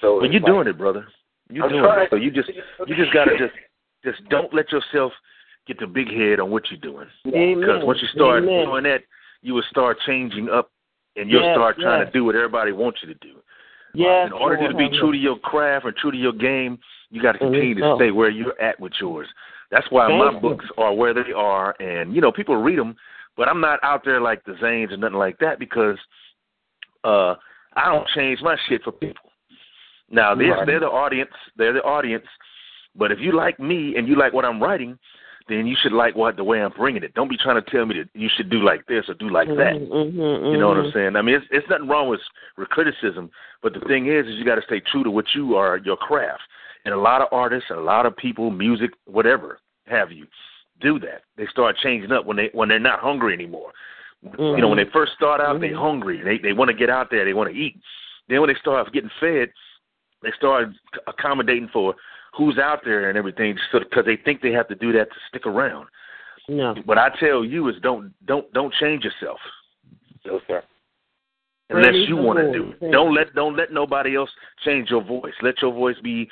So 0.00 0.20
But 0.20 0.30
you're 0.32 0.40
like- 0.42 0.52
doing 0.52 0.68
it, 0.68 0.78
brother. 0.78 1.06
You're 1.48 1.64
I'm 1.64 1.70
doing 1.70 1.82
trying. 1.84 2.02
it. 2.04 2.10
So 2.10 2.16
you 2.16 2.30
just 2.30 2.48
you 2.86 2.96
just 2.96 3.12
gotta 3.12 3.38
just 3.38 3.54
just 4.04 4.28
don't 4.28 4.52
let 4.52 4.70
yourself 4.72 5.12
get 5.66 5.78
the 5.78 5.86
big 5.86 6.08
head 6.08 6.40
on 6.40 6.50
what 6.50 6.64
you're 6.70 6.80
doing. 6.80 7.08
Amen. 7.26 7.60
Because 7.60 7.82
once 7.84 7.98
you 8.00 8.08
start 8.14 8.42
Amen. 8.44 8.66
doing 8.66 8.84
that, 8.84 9.00
you 9.42 9.54
will 9.54 9.64
start 9.70 9.98
changing 10.06 10.48
up, 10.48 10.70
and 11.16 11.30
you'll 11.30 11.42
Yes, 11.42 11.54
start 11.56 11.76
trying 11.78 12.00
yes. 12.00 12.12
to 12.12 12.18
do 12.18 12.24
what 12.24 12.34
everybody 12.34 12.72
wants 12.72 13.00
you 13.02 13.08
to 13.12 13.18
do. 13.20 13.34
Yes, 13.94 14.26
In 14.26 14.32
order 14.32 14.56
Lord, 14.58 14.72
to 14.72 14.76
be 14.76 14.88
true 14.98 15.12
to 15.12 15.18
your 15.18 15.38
craft 15.38 15.86
and 15.86 15.96
true 15.96 16.10
to 16.10 16.16
your 16.16 16.32
game, 16.32 16.78
you 17.10 17.22
got 17.22 17.32
to 17.32 17.38
continue 17.38 17.74
to 17.76 17.94
stay 17.96 18.10
where 18.10 18.28
you're 18.30 18.60
at 18.60 18.78
with 18.78 18.92
yours. 19.00 19.26
That's 19.70 19.86
why 19.90 20.06
Thank 20.08 20.18
my 20.18 20.32
you. 20.32 20.40
books 20.40 20.66
are 20.76 20.92
where 20.94 21.14
they 21.14 21.32
are, 21.34 21.74
and 21.80 22.14
you 22.14 22.20
know 22.20 22.30
people 22.30 22.56
read 22.56 22.78
them, 22.78 22.96
but 23.36 23.48
I'm 23.48 23.60
not 23.60 23.80
out 23.82 24.04
there 24.04 24.20
like 24.20 24.44
the 24.44 24.52
Zanes 24.62 24.92
or 24.92 24.96
nothing 24.96 25.16
like 25.18 25.38
that 25.38 25.58
because 25.58 25.96
uh 27.04 27.34
I 27.74 27.86
don't 27.92 28.06
change 28.14 28.40
my 28.42 28.56
shit 28.68 28.82
for 28.84 28.92
people. 28.92 29.30
Now 30.10 30.34
they're 30.34 30.50
Right. 30.52 30.66
they're 30.66 30.80
the 30.80 30.86
audience, 30.86 31.32
they're 31.56 31.72
the 31.72 31.82
audience, 31.82 32.26
but 32.94 33.10
if 33.10 33.18
you 33.18 33.32
like 33.32 33.58
me 33.58 33.96
and 33.96 34.06
you 34.06 34.14
like 34.16 34.32
what 34.32 34.44
I'm 34.44 34.62
writing, 34.62 34.98
then 35.48 35.66
you 35.66 35.76
should 35.80 35.92
like 35.92 36.16
what 36.16 36.36
the 36.36 36.44
way 36.44 36.60
I'm 36.60 36.72
bringing 36.72 37.04
it. 37.04 37.14
Don't 37.14 37.30
be 37.30 37.36
trying 37.36 37.62
to 37.62 37.70
tell 37.70 37.86
me 37.86 37.96
that 37.98 38.08
you 38.14 38.28
should 38.36 38.50
do 38.50 38.62
like 38.64 38.86
this 38.86 39.04
or 39.08 39.14
do 39.14 39.30
like 39.30 39.48
that. 39.48 39.74
Mm-hmm, 39.74 40.18
mm-hmm 40.18 40.46
You 40.46 40.58
know 40.58 40.68
what 40.68 40.76
I'm 40.76 40.84
mm-hmm. 40.84 40.98
saying? 40.98 41.16
I 41.16 41.22
mean, 41.22 41.36
it's 41.36 41.46
it's 41.50 41.68
nothing 41.70 41.88
wrong 41.88 42.08
with 42.08 42.20
with 42.58 42.68
criticism, 42.68 43.30
but 43.62 43.72
the 43.72 43.80
thing 43.80 44.06
is, 44.06 44.26
is 44.26 44.34
you 44.34 44.44
got 44.44 44.56
to 44.56 44.62
stay 44.62 44.80
true 44.80 45.04
to 45.04 45.10
what 45.10 45.26
you 45.34 45.54
are, 45.54 45.78
your 45.78 45.96
craft. 45.96 46.42
And 46.84 46.94
a 46.94 46.98
lot 46.98 47.20
of 47.20 47.28
artists, 47.32 47.70
and 47.70 47.78
a 47.78 47.82
lot 47.82 48.06
of 48.06 48.16
people, 48.16 48.50
music, 48.50 48.90
whatever 49.06 49.58
have 49.86 50.12
you, 50.12 50.26
do 50.80 50.98
that. 51.00 51.22
They 51.36 51.46
start 51.46 51.76
changing 51.82 52.12
up 52.12 52.26
when 52.26 52.36
they 52.36 52.50
when 52.52 52.68
they're 52.68 52.78
not 52.78 53.00
hungry 53.00 53.34
anymore. 53.34 53.72
You 54.22 54.56
know, 54.56 54.68
when 54.68 54.78
they 54.78 54.84
mm-hmm. 54.84 54.92
first 54.92 55.12
start 55.12 55.40
out, 55.40 55.60
they're 55.60 55.76
hungry. 55.76 56.22
They 56.24 56.38
they 56.38 56.52
want 56.52 56.70
to 56.70 56.76
get 56.76 56.90
out 56.90 57.08
there. 57.10 57.24
They 57.24 57.34
want 57.34 57.52
to 57.52 57.56
eat. 57.56 57.76
Then 58.28 58.40
when 58.40 58.48
they 58.48 58.58
start 58.58 58.92
getting 58.92 59.10
fed, 59.20 59.50
they 60.22 60.30
start 60.36 60.70
accommodating 61.06 61.68
for 61.72 61.94
who's 62.36 62.58
out 62.58 62.80
there 62.84 63.08
and 63.08 63.16
everything, 63.18 63.56
so 63.72 63.78
because 63.78 64.04
they 64.04 64.16
think 64.16 64.42
they 64.42 64.52
have 64.52 64.68
to 64.68 64.74
do 64.74 64.92
that 64.92 65.08
to 65.10 65.16
stick 65.28 65.46
around. 65.46 65.86
No. 66.48 66.74
What 66.84 66.98
I 66.98 67.08
tell 67.18 67.44
you 67.44 67.68
is 67.68 67.76
don't 67.82 68.12
don't 68.26 68.50
don't 68.52 68.72
change 68.74 69.04
yourself 69.04 69.38
No, 70.24 70.40
sir. 70.46 70.62
unless 71.70 71.90
Praise 71.90 72.08
you 72.08 72.16
want 72.16 72.38
to 72.38 72.52
do 72.52 72.72
it. 72.80 72.90
Don't 72.92 73.14
let 73.14 73.34
don't 73.34 73.56
let 73.56 73.72
nobody 73.72 74.14
else 74.16 74.30
change 74.64 74.90
your 74.90 75.02
voice. 75.02 75.32
Let 75.42 75.60
your 75.62 75.72
voice 75.72 75.96
be 76.02 76.28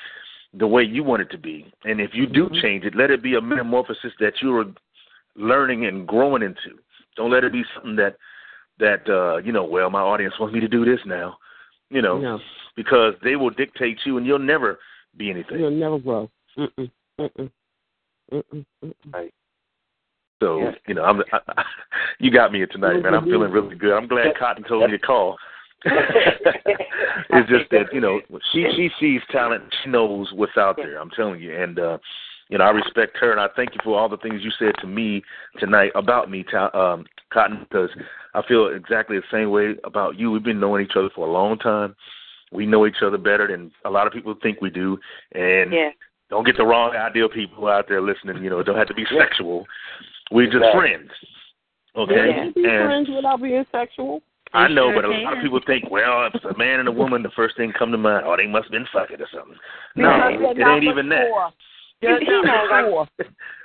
the 0.56 0.66
way 0.68 0.82
you 0.84 1.02
want 1.02 1.22
it 1.22 1.30
to 1.32 1.38
be. 1.38 1.66
And 1.84 2.00
if 2.00 2.10
you 2.14 2.26
do 2.26 2.48
change 2.62 2.84
it, 2.84 2.94
let 2.94 3.10
it 3.10 3.22
be 3.22 3.34
a 3.34 3.40
metamorphosis 3.40 4.12
that 4.20 4.34
you're 4.40 4.66
learning 5.34 5.86
and 5.86 6.06
growing 6.06 6.42
into. 6.42 6.78
Don't 7.16 7.32
let 7.32 7.42
it 7.42 7.52
be 7.52 7.64
something 7.74 7.96
that 7.96 8.16
that 8.78 9.08
uh, 9.08 9.38
you 9.38 9.50
know, 9.52 9.64
well, 9.64 9.90
my 9.90 10.00
audience 10.00 10.34
wants 10.38 10.54
me 10.54 10.60
to 10.60 10.68
do 10.68 10.84
this 10.84 11.00
now. 11.06 11.38
You 11.90 12.02
know, 12.02 12.18
No. 12.18 12.38
because 12.76 13.14
they 13.22 13.34
will 13.36 13.50
dictate 13.50 13.98
you 14.04 14.16
and 14.16 14.26
you'll 14.26 14.38
never 14.38 14.78
be 15.16 15.30
anything. 15.30 15.58
You'll 15.58 15.70
never 15.70 15.98
grow. 15.98 16.30
Mm-mm. 16.58 16.90
Mm-mm. 17.20 17.50
Mm-mm. 18.32 18.64
Mm-mm. 18.84 19.30
So 20.42 20.58
Yeah. 20.58 20.72
you 20.86 20.94
know, 20.94 21.04
I'm, 21.04 21.20
I, 21.32 21.38
I, 21.48 21.64
you 22.18 22.30
got 22.30 22.52
me 22.52 22.64
tonight, 22.66 23.02
man. 23.02 23.14
I'm 23.14 23.24
feeling 23.24 23.50
really 23.50 23.76
good. 23.76 23.92
I'm 23.92 24.08
glad 24.08 24.34
Kottyn 24.34 24.66
told 24.66 24.90
me 24.90 24.96
to 24.96 24.98
call. 24.98 25.36
it's 25.86 27.48
just 27.48 27.70
that 27.70 27.92
you 27.92 28.00
know 28.00 28.20
she 28.52 28.66
she 28.74 28.90
sees 28.98 29.20
talent. 29.30 29.62
She 29.82 29.90
knows 29.90 30.30
what's 30.34 30.56
out 30.56 30.76
there. 30.76 30.98
I'm 30.98 31.10
telling 31.10 31.40
you, 31.40 31.54
and 31.54 31.78
uh, 31.78 31.98
you 32.48 32.58
know 32.58 32.64
I 32.64 32.70
respect 32.70 33.18
her, 33.18 33.32
and 33.32 33.40
I 33.40 33.48
thank 33.54 33.74
you 33.74 33.80
for 33.84 33.98
all 33.98 34.08
the 34.08 34.16
things 34.16 34.42
you 34.42 34.50
said 34.58 34.74
to 34.80 34.86
me 34.86 35.22
tonight 35.58 35.92
about 35.94 36.30
me, 36.30 36.42
Ta- 36.42 36.70
um, 36.72 37.04
Kottyn, 37.32 37.60
because 37.68 37.90
I 38.34 38.42
feel 38.48 38.68
exactly 38.68 39.18
the 39.18 39.24
same 39.30 39.50
way 39.50 39.74
about 39.84 40.18
you. 40.18 40.30
We've 40.30 40.42
been 40.42 40.60
knowing 40.60 40.84
each 40.84 40.96
other 40.96 41.10
for 41.14 41.28
a 41.28 41.32
long 41.32 41.58
time. 41.58 41.94
We 42.52 42.66
know 42.66 42.86
each 42.86 43.02
other 43.02 43.18
better 43.18 43.46
than 43.46 43.72
a 43.84 43.90
lot 43.90 44.06
of 44.06 44.12
people 44.12 44.34
think 44.42 44.60
we 44.60 44.70
do, 44.70 44.98
and 45.32 45.72
Yeah. 45.72 45.90
don't 46.30 46.44
get 46.44 46.56
the 46.56 46.64
wrong 46.64 46.94
idea, 46.94 47.28
people 47.28 47.68
out 47.68 47.88
there 47.88 48.00
listening. 48.00 48.42
You 48.42 48.50
know, 48.50 48.58
it 48.60 48.64
don't 48.64 48.76
have 48.76 48.88
to 48.88 48.94
be 48.94 49.04
sexual. 49.06 49.66
We're 50.30 50.46
just 50.46 50.56
Exactly. 50.56 50.80
friends. 50.80 51.10
Okay, 51.96 52.14
Yeah. 52.14 52.26
You 52.26 52.32
can 52.34 52.62
be 52.62 52.68
and 52.68 52.84
friends 52.86 53.08
without 53.08 53.42
being 53.42 53.64
sexual. 53.70 54.22
I 54.52 54.68
know, 54.68 54.92
sure 54.92 55.02
but 55.02 55.04
a 55.04 55.08
lot 55.08 55.36
of 55.36 55.42
people 55.42 55.60
think, 55.66 55.90
well, 55.90 56.26
if 56.26 56.34
it's 56.36 56.44
a 56.44 56.56
man 56.56 56.78
and 56.78 56.88
a 56.88 56.92
woman, 56.92 57.22
the 57.22 57.30
first 57.30 57.56
thing 57.56 57.72
come 57.72 57.90
to 57.90 57.98
mind, 57.98 58.24
oh, 58.24 58.36
they 58.36 58.46
must 58.46 58.66
have 58.66 58.72
been 58.72 58.86
fucking 58.92 59.20
or 59.20 59.26
something. 59.34 59.58
No, 59.96 60.28
it 60.28 60.58
ain't 60.58 60.84
even 60.84 61.08
that. 61.08 61.28
Mature. 62.04 62.18
He, 62.20 62.26
They're 62.26 62.40
he 62.42 62.46
not 62.46 62.46
knows 62.46 62.70
I, 62.72 62.82
mature. 62.82 63.06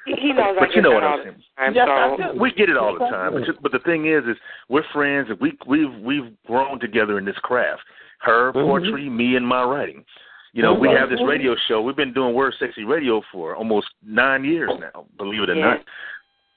he 0.05 0.13
he 0.21 0.33
knows 0.33 0.55
I 0.57 0.65
But 0.65 0.75
you 0.75 0.81
know 0.81 0.91
what 0.91 1.03
I'm 1.03 1.17
the 1.19 1.23
saying. 1.25 1.43
time. 1.57 1.73
Yes, 1.75 1.87
so 1.87 1.91
I 1.91 2.31
do. 2.33 2.39
We 2.39 2.51
get 2.53 2.69
it 2.69 2.77
all 2.77 2.93
the 2.93 3.05
time, 3.07 3.33
but 3.33 3.43
but 3.61 3.71
the 3.71 3.79
thing 3.79 4.07
is, 4.07 4.23
is 4.25 4.37
we're 4.69 4.83
friends, 4.93 5.29
and 5.29 5.39
we 5.39 5.57
we've 5.67 5.93
we've 6.01 6.31
grown 6.47 6.79
together 6.79 7.17
in 7.17 7.25
this 7.25 7.37
craft. 7.37 7.81
Her 8.19 8.51
Mhm. 8.51 8.65
poetry, 8.67 9.09
me, 9.09 9.35
and 9.35 9.47
my 9.47 9.63
writing. 9.63 10.03
You 10.51 10.63
know, 10.63 10.73
we 10.73 10.87
Mhm. 10.87 10.97
have 10.99 11.09
this 11.09 11.21
radio 11.23 11.55
show. 11.67 11.81
We've 11.81 11.95
been 11.95 12.11
doing 12.13 12.33
Word 12.33 12.53
Sexy 12.59 12.83
Radio 12.83 13.21
for 13.31 13.55
almost 13.55 13.87
nine 14.03 14.43
years 14.43 14.71
now, 14.79 15.05
believe 15.17 15.43
it 15.43 15.49
or 15.51 15.55
Yeah. 15.55 15.65
not. 15.75 15.83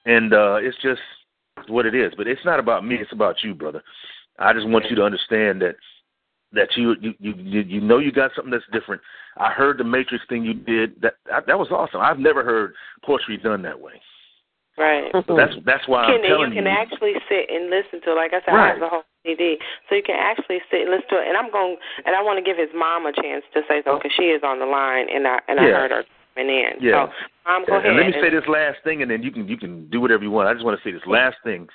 And 0.07 0.33
uh 0.35 0.59
it's 0.61 0.77
just 0.79 1.03
what 1.69 1.85
it 1.87 1.95
is. 1.95 2.13
But 2.17 2.27
it's 2.27 2.45
not 2.45 2.59
about 2.59 2.85
me. 2.85 2.97
It's 2.97 3.13
about 3.13 3.45
you, 3.45 3.55
brother. 3.55 3.83
I 4.39 4.53
just 4.55 4.67
want 4.67 4.89
you 4.89 4.97
to 4.97 5.05
understand 5.05 5.61
that 5.63 5.77
that 6.53 6.69
you 6.77 6.95
you 7.01 7.15
you 7.19 7.35
you 7.37 7.61
you 7.63 7.81
know 7.81 7.99
you 7.99 8.13
got 8.13 8.31
something 8.35 8.51
that's 8.51 8.65
different. 8.73 9.01
I 9.37 9.51
heard 9.51 9.79
the 9.79 9.85
Matrix 9.85 10.25
thing 10.29 10.45
you 10.45 10.55
did. 10.55 11.01
That 11.01 11.15
that, 11.29 11.47
that 11.47 11.59
was 11.59 11.69
awesome. 11.71 12.01
I've 12.01 12.19
never 12.19 12.45
heard 12.45 12.75
poetry 13.05 13.37
done 13.39 13.63
that 13.63 13.79
way. 13.81 14.01
Right. 14.79 15.13
So 15.29 15.37
that's 15.37 15.53
that's 15.65 15.87
why 15.87 16.09
You 16.09 16.15
I'm 16.17 16.21
can, 16.21 16.31
telling 16.31 16.53
you 16.53 16.63
can 16.63 16.67
actually 16.67 17.13
sit 17.29 17.49
and 17.53 17.69
listen 17.69 18.01
to 18.05 18.13
it. 18.13 18.17
Like 18.17 18.33
I 18.33 18.41
said, 18.45 18.55
I 18.55 18.69
have 18.69 18.81
the 18.81 18.89
whole 18.89 19.05
CD, 19.23 19.57
so 19.89 19.95
you 19.95 20.03
can 20.03 20.17
actually 20.19 20.59
sit 20.71 20.83
and 20.83 20.91
listen 20.91 21.09
to 21.11 21.19
it. 21.21 21.29
And 21.29 21.37
I'm 21.37 21.53
going, 21.53 21.77
and 22.05 22.17
I 22.17 22.23
want 22.23 22.41
to 22.41 22.45
give 22.45 22.57
his 22.57 22.73
mom 22.75 23.07
a 23.07 23.13
chance 23.13 23.45
to 23.55 23.61
say 23.69 23.85
something 23.85 24.01
because 24.03 24.17
she 24.17 24.33
is 24.33 24.43
on 24.43 24.59
the 24.59 24.67
line, 24.67 25.07
and 25.13 25.29
I 25.29 25.39
and 25.49 25.61
I 25.61 25.65
heard 25.65 25.91
her 25.93 26.05
coming 26.35 26.51
in. 26.51 26.81
Yeah. 26.81 27.07
So, 27.07 27.13
mom, 27.47 27.65
go 27.69 27.77
and, 27.77 27.85
ahead. 27.85 27.91
and 27.91 27.97
let 27.97 28.07
me 28.09 28.13
and- 28.17 28.23
say 28.25 28.31
this 28.33 28.49
last 28.49 28.79
thing, 28.83 29.03
and 29.03 29.11
then 29.11 29.23
you 29.23 29.31
can 29.31 29.47
you 29.47 29.57
can 29.57 29.89
do 29.91 30.01
whatever 30.01 30.25
you 30.25 30.31
want. 30.31 30.49
I 30.49 30.55
just 30.55 30.65
want 30.65 30.81
to 30.81 30.83
say 30.83 30.93
this 30.93 31.07
last 31.07 31.37
thing. 31.45 31.69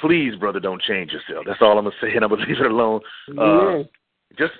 Please, 0.00 0.34
brother, 0.36 0.60
don't 0.60 0.82
change 0.82 1.12
yourself. 1.12 1.44
That's 1.46 1.62
all 1.62 1.78
I'm 1.78 1.84
gonna 1.84 1.96
say, 2.00 2.14
and 2.14 2.24
I'm 2.24 2.30
gonna 2.30 2.46
leave 2.46 2.60
it 2.60 2.70
alone. 2.70 3.00
Uh, 3.38 3.84
just 4.36 4.52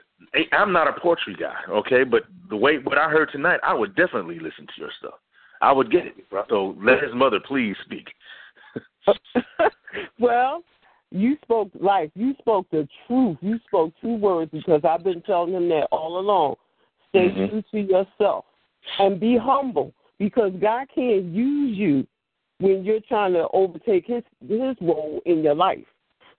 I'm 0.53 0.73
not 0.73 0.88
a 0.88 1.01
poetry 1.01 1.37
guy, 1.38 1.57
okay, 1.68 2.05
but 2.05 2.25
the 2.49 2.57
way 2.57 2.79
what 2.79 2.99
I 2.99 3.09
heard 3.11 3.31
tonight, 3.33 3.61
I 3.62 3.75
would 3.75 3.94
definitely 3.97 4.38
listen 4.38 4.66
to 4.66 4.73
your 4.79 4.90
stuff. 4.99 5.14
I 5.61 5.73
would 5.73 5.90
get 5.90 6.07
it. 6.07 6.29
Bro. 6.31 6.44
So 6.49 6.77
let 6.83 7.03
his 7.03 7.14
mother 7.14 7.40
please 7.40 7.77
speak. 7.85 8.09
well, 10.18 10.62
you 11.11 11.37
spoke 11.42 11.70
life. 11.81 12.11
You 12.14 12.35
spoke 12.38 12.66
the 12.70 12.88
truth. 13.07 13.38
You 13.40 13.59
spoke 13.66 13.92
two 14.01 14.16
words 14.16 14.51
because 14.53 14.83
I've 14.85 15.05
been 15.05 15.23
telling 15.23 15.55
him 15.55 15.68
that 15.70 15.88
all 15.90 16.18
along. 16.18 16.57
Stay 17.09 17.31
Mhm. 17.31 17.49
true 17.51 17.62
to 17.70 17.81
yourself 17.81 18.44
and 18.99 19.20
be 19.20 19.37
humble 19.37 19.94
because 20.18 20.53
God 20.61 20.88
can't 20.94 21.25
use 21.27 21.77
you 21.77 22.07
when 22.59 22.85
you're 22.85 23.01
trying 23.01 23.33
to 23.35 23.47
overtake 23.53 24.07
His 24.07 24.23
His 24.40 24.77
role 24.81 25.21
in 25.27 25.43
your 25.43 25.55
life. 25.55 25.85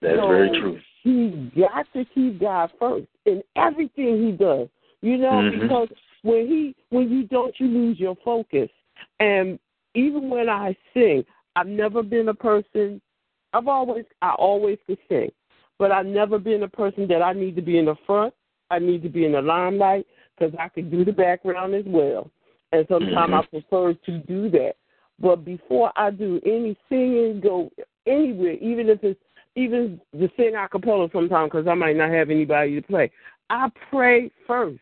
That's 0.00 0.18
So, 0.18 0.28
very 0.28 0.50
true. 0.60 0.78
He 1.02 1.50
got 1.56 1.86
to 1.92 2.04
keep 2.06 2.40
God 2.40 2.70
first 2.78 3.06
in 3.26 3.42
everything 3.54 4.24
he 4.24 4.32
does. 4.32 4.68
You 5.02 5.18
know, 5.18 5.42
Mhm. 5.42 5.50
because 5.50 5.88
when 6.22 6.46
he 6.48 6.74
when 6.90 7.10
you 7.10 7.24
don't, 7.24 7.58
you 7.60 7.68
lose 7.68 8.00
your 8.00 8.16
focus. 8.16 8.70
And 9.20 9.58
even 9.94 10.28
when 10.28 10.48
I 10.48 10.76
sing, 10.92 11.24
I've 11.54 11.68
never 11.68 12.02
been 12.02 12.28
a 12.28 12.34
person. 12.34 13.00
I've 13.52 13.68
always 13.68 14.04
I 14.22 14.30
always 14.32 14.78
could 14.86 14.98
sing, 15.08 15.30
but 15.78 15.92
I've 15.92 16.06
never 16.06 16.38
been 16.38 16.62
a 16.64 16.68
person 16.68 17.06
that 17.08 17.22
I 17.22 17.32
need 17.32 17.56
to 17.56 17.62
be 17.62 17.78
in 17.78 17.86
the 17.86 17.96
front. 18.06 18.34
I 18.70 18.78
need 18.78 19.02
to 19.04 19.08
be 19.08 19.24
in 19.24 19.32
the 19.32 19.42
limelight 19.42 20.06
because 20.36 20.54
I 20.58 20.68
can 20.68 20.90
do 20.90 21.04
the 21.04 21.12
background 21.12 21.74
as 21.74 21.84
well. 21.86 22.30
And 22.72 22.86
sometimes 22.88 23.32
Mhm. 23.32 23.38
I 23.38 23.46
prefer 23.46 23.94
to 23.94 24.18
do 24.18 24.50
that. 24.50 24.76
But 25.18 25.44
before 25.44 25.92
I 25.96 26.10
do 26.10 26.40
any 26.44 26.76
singing, 26.88 27.40
go 27.42 27.70
anywhere, 28.06 28.54
even 28.54 28.88
if 28.88 29.02
it's 29.02 29.20
even 29.56 29.98
to 30.18 30.28
sing 30.36 30.54
a 30.54 30.68
cappella 30.68 31.08
sometimes 31.12 31.50
because 31.50 31.66
I 31.66 31.74
might 31.74 31.96
not 31.96 32.10
have 32.10 32.30
anybody 32.30 32.74
to 32.74 32.86
play. 32.86 33.10
I 33.48 33.70
pray 33.90 34.30
first 34.46 34.78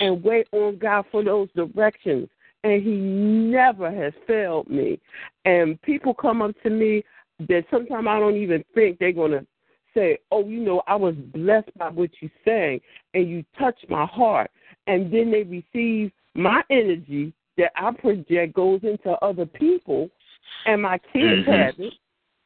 and 0.00 0.22
wait 0.24 0.48
on 0.52 0.78
God 0.78 1.04
for 1.12 1.22
those 1.22 1.48
directions. 1.54 2.28
And 2.62 2.82
He 2.82 2.94
never 2.94 3.90
has 3.90 4.14
failed 4.26 4.70
me. 4.70 4.98
And 5.44 5.80
people 5.82 6.14
come 6.14 6.40
up 6.40 6.54
to 6.62 6.70
me 6.70 7.04
that 7.40 7.64
sometimes 7.70 8.06
I 8.08 8.18
don't 8.18 8.36
even 8.36 8.64
think 8.74 8.98
they're 8.98 9.12
going 9.12 9.32
to 9.32 9.46
say, 9.92 10.18
Oh, 10.30 10.46
you 10.46 10.60
know, 10.60 10.82
I 10.86 10.96
was 10.96 11.14
blessed 11.14 11.76
by 11.76 11.90
what 11.90 12.10
you 12.20 12.30
sang 12.44 12.80
and 13.12 13.28
you 13.28 13.44
touched 13.58 13.88
my 13.90 14.06
heart. 14.06 14.50
And 14.86 15.12
then 15.12 15.30
they 15.30 15.42
receive 15.42 16.12
my 16.34 16.62
energy 16.70 17.34
that 17.56 17.72
I 17.76 17.92
project 17.92 18.54
goes 18.54 18.80
into 18.82 19.10
other 19.22 19.46
people, 19.46 20.10
and 20.66 20.82
my 20.82 20.98
kids 20.98 21.46
Mhm. 21.46 21.52
have 21.52 21.80
it. 21.80 21.94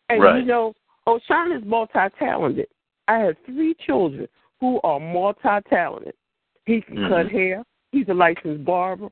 And 0.08 0.22
Right. 0.22 0.40
you 0.40 0.44
know, 0.44 0.74
O'Shawn 1.06 1.52
is 1.52 1.64
multi-talented. 1.64 2.68
I 3.08 3.18
have 3.18 3.38
three 3.46 3.74
children 3.74 4.28
who 4.60 4.80
are 4.84 5.00
multi-talented. 5.00 6.14
He 6.66 6.82
can 6.82 6.96
Mhm. 6.96 7.08
cut 7.08 7.30
hair. 7.30 7.64
He's 7.92 8.08
a 8.08 8.14
licensed 8.14 8.64
barber. 8.64 9.08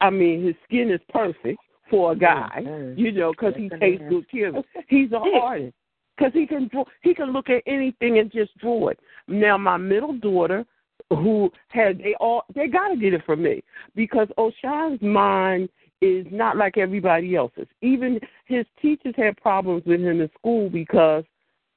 I 0.00 0.10
mean, 0.10 0.42
his 0.42 0.54
skin 0.64 0.90
is 0.90 1.00
perfect 1.08 1.60
for 1.88 2.12
a 2.12 2.16
guy, 2.16 2.62
Mhm. 2.64 2.96
you 2.96 3.10
know, 3.10 3.32
because 3.32 3.56
he 3.56 3.68
takes 3.68 4.02
good 4.04 4.28
care 4.28 4.48
of 4.48 4.56
it. 4.56 4.66
He's 4.88 5.12
an 5.12 5.22
artist 5.40 5.76
because 6.16 6.32
he 6.32 6.46
can 6.46 6.68
draw. 6.68 6.84
He 7.02 7.14
can 7.14 7.32
look 7.32 7.50
at 7.50 7.62
anything 7.66 8.18
and 8.18 8.30
just 8.30 8.56
draw 8.58 8.88
it. 8.88 9.00
Now, 9.26 9.58
my 9.58 9.76
middle 9.76 10.12
daughter, 10.12 10.64
who 11.10 11.50
had 11.68 11.98
they 11.98 12.14
all 12.20 12.44
they 12.54 12.68
got 12.68 12.88
to 12.88 12.96
get 12.96 13.14
it 13.14 13.24
from 13.26 13.42
me 13.42 13.62
because 13.94 14.28
O'Shawn's 14.38 15.02
mind 15.02 15.68
is 16.00 16.26
not 16.30 16.56
like 16.56 16.78
everybody 16.78 17.36
else's. 17.36 17.66
Even 17.82 18.18
his 18.46 18.64
teachers 18.80 19.14
had 19.16 19.36
problems 19.36 19.82
with 19.84 20.00
him 20.00 20.20
in 20.20 20.30
school 20.38 20.70
because 20.70 21.24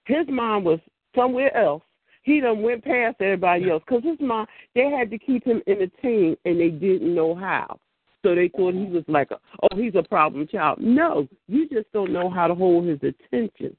his 0.05 0.27
mind 0.29 0.65
was 0.65 0.79
somewhere 1.15 1.55
else. 1.57 1.83
He 2.21 2.39
done 2.39 2.61
went 2.61 2.85
past 2.85 3.17
everybody 3.19 3.69
else 3.69 3.83
because 3.85 4.03
his 4.03 4.19
mind 4.19 4.47
they 4.75 4.89
had 4.89 5.09
to 5.11 5.17
keep 5.17 5.45
him 5.45 5.61
entertained 5.67 6.37
and 6.45 6.59
they 6.59 6.69
didn't 6.69 7.13
know 7.13 7.35
how. 7.35 7.77
So 8.23 8.33
they 8.35 8.49
thought 8.55 8.73
he 8.73 8.85
was 8.85 9.03
like 9.07 9.31
a 9.31 9.39
oh 9.63 9.75
he's 9.75 9.95
a 9.95 10.03
problem 10.03 10.47
child. 10.47 10.79
No, 10.79 11.27
you 11.47 11.67
just 11.67 11.91
don't 11.91 12.13
know 12.13 12.29
how 12.29 12.47
to 12.47 12.55
hold 12.55 12.87
his 12.87 12.99
attention. 12.99 13.75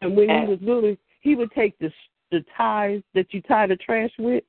And 0.00 0.16
when 0.16 0.28
he 0.28 0.46
was 0.46 0.58
little, 0.62 0.96
he 1.20 1.34
would 1.34 1.50
take 1.52 1.78
the 1.78 1.90
the 2.34 2.44
ties 2.56 3.00
that 3.14 3.32
you 3.32 3.40
tie 3.42 3.66
the 3.66 3.76
trash 3.76 4.10
with, 4.18 4.44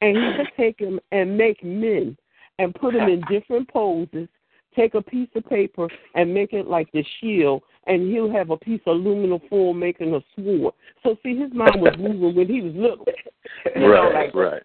and 0.00 0.16
he 0.16 0.22
would 0.22 0.48
take 0.56 0.78
them 0.78 0.98
and 1.12 1.36
make 1.36 1.62
men 1.62 2.16
and 2.58 2.74
put 2.74 2.94
them 2.94 3.08
in 3.08 3.22
different 3.30 3.68
poses. 3.68 4.28
Take 4.76 4.94
a 4.94 5.02
piece 5.02 5.28
of 5.34 5.44
paper 5.46 5.88
and 6.14 6.32
make 6.32 6.52
it 6.52 6.66
like 6.66 6.90
the 6.92 7.04
shield, 7.20 7.62
and 7.90 8.08
he'll 8.08 8.30
have 8.30 8.50
a 8.50 8.56
piece 8.56 8.80
of 8.86 8.94
aluminum 8.96 9.40
foil 9.50 9.74
making 9.74 10.14
a 10.14 10.20
sword. 10.36 10.72
So 11.02 11.16
see, 11.24 11.36
his 11.36 11.52
mind 11.52 11.80
was 11.80 11.92
moving 11.98 12.36
when 12.36 12.46
he 12.46 12.60
was 12.62 12.72
little. 12.76 13.04
You 13.74 13.80
know, 13.80 13.88
Right, 13.88 14.32
like 14.32 14.34
right. 14.34 14.62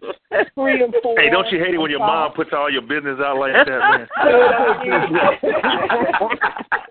three 0.53 0.83
and 0.83 0.93
four. 1.01 1.15
Hey, 1.17 1.31
don't 1.31 1.51
you 1.51 1.57
hate 1.57 1.73
it 1.73 1.79
when 1.79 1.89
your 1.89 2.01
mom 2.05 2.33
puts 2.33 2.51
all 2.53 2.69
your 2.71 2.83
business 2.83 3.19
out 3.19 3.39
like 3.39 3.53
that, 3.53 3.65
man? 3.65 4.07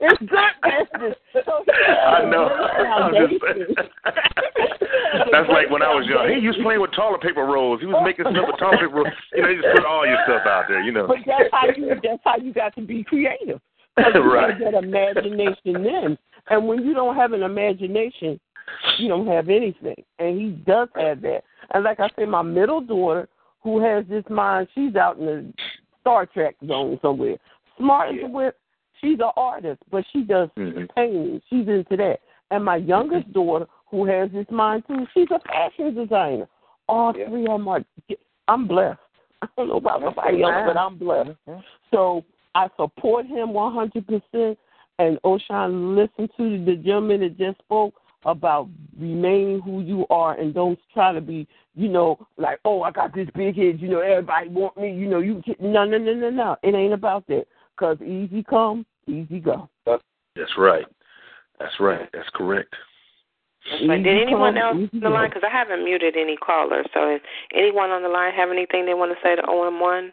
it's 0.00 0.18
good 0.18 0.54
business. 0.66 1.14
So, 1.32 1.40
I 1.70 2.24
know. 2.28 2.48
I'm 2.50 3.14
just. 3.14 3.34
That's 5.30 5.46
like 5.48 5.70
when 5.70 5.82
I 5.82 5.94
was 5.94 6.04
young. 6.10 6.26
He 6.34 6.40
used 6.42 6.58
playing 6.62 6.80
with 6.80 6.90
toilet 6.96 7.20
paper 7.22 7.44
rolls. 7.46 7.78
He 7.80 7.86
was 7.86 8.02
making 8.02 8.24
stuff 8.26 8.46
with 8.50 8.58
toilet 8.58 8.80
paper 8.82 8.96
rolls. 9.06 9.14
You 9.34 9.42
know, 9.42 9.50
he 9.50 9.54
just 9.62 9.68
put 9.70 9.84
all 9.86 10.04
your 10.04 10.18
stuff 10.26 10.42
out 10.46 10.64
there. 10.66 10.82
You 10.82 10.90
know. 10.90 11.06
But 11.06 11.18
that's 11.26 11.48
how 11.52 11.68
you 11.70 11.94
that's 12.02 12.22
how 12.24 12.38
you 12.42 12.52
got 12.52 12.74
to 12.74 12.82
be 12.82 13.04
creative. 13.04 13.60
'Cause 13.96 14.06
you 14.14 14.32
Right. 14.32 14.58
got 14.58 14.72
that 14.72 14.84
imagination 14.84 15.82
then. 15.82 16.18
And 16.50 16.66
when 16.68 16.82
you 16.84 16.94
don't 16.94 17.16
have 17.16 17.32
an 17.32 17.42
imagination, 17.42 18.38
you 18.98 19.08
don't 19.08 19.26
have 19.26 19.48
anything. 19.48 20.02
And 20.18 20.40
he 20.40 20.50
does 20.50 20.88
have 20.96 21.20
that. 21.22 21.42
And 21.72 21.84
like 21.84 22.00
I 22.00 22.08
say, 22.16 22.24
my 22.26 22.42
middle 22.42 22.80
daughter, 22.80 23.28
who 23.62 23.80
has 23.80 24.04
this 24.08 24.24
mind, 24.28 24.68
she's 24.74 24.94
out 24.96 25.18
in 25.18 25.26
the 25.26 25.52
Star 26.00 26.26
Trek 26.26 26.56
zone 26.66 26.98
somewhere. 27.00 27.36
Smart 27.78 28.14
as 28.14 28.20
a 28.24 28.26
whip. 28.26 28.58
She's 29.00 29.18
an 29.20 29.30
artist, 29.36 29.80
but 29.90 30.04
she 30.12 30.22
does 30.22 30.48
Mhm. 30.56 30.88
painting. 30.94 31.42
She's 31.48 31.66
into 31.68 31.96
that. 31.96 32.20
And 32.50 32.64
my 32.64 32.76
youngest 32.76 33.32
daughter, 33.32 33.66
who 33.86 34.04
has 34.04 34.30
this 34.32 34.50
mind 34.50 34.86
too, 34.86 35.06
she's 35.14 35.30
a 35.30 35.38
fashion 35.40 35.94
designer. 35.94 36.48
All 36.88 37.16
Yeah. 37.16 37.28
three 37.28 37.46
of 37.46 37.58
them 37.58 37.68
are. 37.68 37.84
I'm 38.48 38.66
blessed. 38.66 39.00
I 39.42 39.48
don't 39.56 39.68
know 39.68 39.76
about 39.76 40.02
nobody 40.02 40.42
else, 40.42 40.54
but 40.66 40.76
I'm 40.76 40.96
blessed. 40.96 41.32
So 41.90 42.24
I 42.54 42.68
support 42.76 43.26
him 43.26 43.48
100%. 43.48 44.56
And 44.98 45.18
Oshan, 45.22 45.96
listen 45.96 46.28
to 46.36 46.64
the 46.64 46.76
gentleman 46.76 47.20
that 47.20 47.36
just 47.36 47.58
spoke 47.58 47.94
about 48.24 48.68
remaining 48.98 49.60
who 49.60 49.80
you 49.82 50.06
are 50.08 50.38
and 50.38 50.54
don't 50.54 50.78
try 50.92 51.12
to 51.12 51.20
be, 51.20 51.46
you 51.74 51.88
know, 51.88 52.18
like, 52.38 52.60
oh, 52.64 52.82
I 52.82 52.90
got 52.90 53.14
this 53.14 53.28
big 53.34 53.56
head, 53.56 53.80
you 53.80 53.88
know, 53.88 54.00
everybody 54.00 54.48
want 54.48 54.76
me, 54.76 54.94
you 54.94 55.08
know, 55.08 55.18
you 55.18 55.42
can, 55.44 55.56
no, 55.60 55.84
no, 55.84 55.98
no, 55.98 56.14
no, 56.14 56.30
no. 56.30 56.56
It 56.62 56.74
ain't 56.74 56.94
about 56.94 57.26
that. 57.26 57.46
Because 57.76 58.00
easy 58.02 58.44
come, 58.48 58.86
easy 59.08 59.40
go. 59.40 59.68
That's 59.84 60.56
right. 60.56 60.86
That's 61.58 61.74
right. 61.80 62.08
That's 62.12 62.28
correct. 62.34 62.72
But 63.86 64.02
did 64.02 64.22
anyone 64.22 64.58
else 64.58 64.76
on 64.76 65.00
the 65.00 65.08
line? 65.08 65.30
Because 65.30 65.42
I 65.44 65.50
haven't 65.50 65.84
muted 65.84 66.16
any 66.16 66.36
callers. 66.36 66.86
So, 66.92 67.14
is 67.14 67.20
anyone 67.54 67.90
on 67.90 68.02
the 68.02 68.08
line 68.08 68.32
have 68.34 68.50
anything 68.50 68.84
they 68.84 68.94
want 68.94 69.12
to 69.12 69.18
say 69.22 69.34
to 69.36 69.42
OM1? 69.42 70.10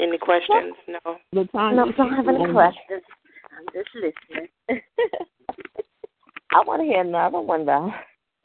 Any 0.00 0.18
questions? 0.18 0.74
No. 0.88 0.98
Latanya, 1.34 1.76
No, 1.76 1.92
don't 1.92 2.12
have 2.12 2.28
any 2.28 2.52
questions. 2.52 3.02
I'm 3.56 3.64
just 3.72 3.88
listening. 3.94 4.48
I 6.52 6.60
want 6.66 6.82
to 6.82 6.86
hear 6.86 7.00
another 7.00 7.40
one 7.40 7.64
though. 7.64 7.90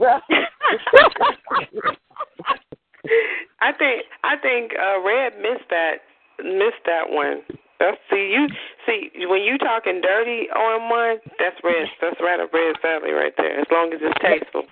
I 3.60 3.72
think 3.78 4.04
I 4.24 4.36
think 4.40 4.72
uh, 4.74 5.00
Red 5.04 5.36
missed 5.38 5.68
that 5.70 6.00
missed 6.42 6.82
that 6.86 7.08
one. 7.08 7.42
That's, 7.78 7.98
see 8.10 8.32
you 8.32 8.48
see 8.86 9.10
when 9.26 9.42
you 9.42 9.58
talking 9.58 10.00
dirty 10.00 10.48
on 10.50 10.88
one, 10.88 11.18
that's 11.38 11.56
red. 11.62 11.86
That's 12.00 12.16
right 12.20 12.40
up 12.40 12.52
Red's 12.52 12.78
alley 12.84 13.12
right 13.12 13.34
there. 13.36 13.60
As 13.60 13.66
long 13.70 13.92
as 13.92 14.00
it's 14.02 14.18
tasteful. 14.22 14.64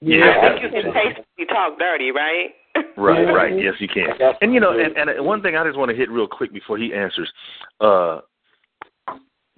Yeah. 0.00 0.36
I 0.36 0.48
think 0.48 0.62
you 0.62 0.68
can 0.70 0.92
tastefully 0.92 1.46
talk 1.48 1.78
dirty, 1.78 2.10
right? 2.10 2.54
Right, 2.96 3.24
right. 3.24 3.52
Yes, 3.58 3.74
you 3.80 3.88
can. 3.88 4.06
And 4.40 4.54
you 4.54 4.60
know, 4.60 4.70
and, 4.78 4.96
and 5.10 5.26
one 5.26 5.42
thing 5.42 5.56
I 5.56 5.64
just 5.64 5.76
want 5.76 5.90
to 5.90 5.96
hit 5.96 6.10
real 6.10 6.28
quick 6.28 6.52
before 6.52 6.78
he 6.78 6.92
answers. 6.94 7.30
Uh, 7.80 8.20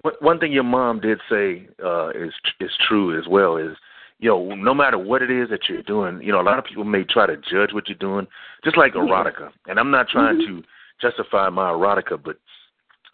one- 0.01 0.13
one 0.19 0.39
thing 0.39 0.51
your 0.51 0.63
mom 0.63 0.99
did 0.99 1.19
say 1.29 1.67
uh, 1.83 2.09
is 2.09 2.33
is 2.59 2.71
true 2.87 3.17
as 3.19 3.27
well. 3.27 3.57
Is 3.57 3.75
you 4.19 4.29
know, 4.29 4.55
no 4.55 4.73
matter 4.73 4.97
what 4.97 5.21
it 5.21 5.29
is 5.29 5.49
that 5.49 5.69
you're 5.69 5.83
doing, 5.83 6.19
you 6.21 6.31
know, 6.31 6.41
a 6.41 6.43
lot 6.43 6.57
of 6.57 6.65
people 6.65 6.83
may 6.83 7.03
try 7.03 7.27
to 7.27 7.37
judge 7.37 7.73
what 7.73 7.87
you're 7.87 7.97
doing, 7.97 8.25
just 8.63 8.77
like 8.77 8.93
erotica. 8.93 9.51
And 9.67 9.79
I'm 9.79 9.91
not 9.91 10.07
trying 10.09 10.39
to 10.47 10.63
justify 10.99 11.49
my 11.49 11.69
erotica, 11.71 12.21
but 12.23 12.37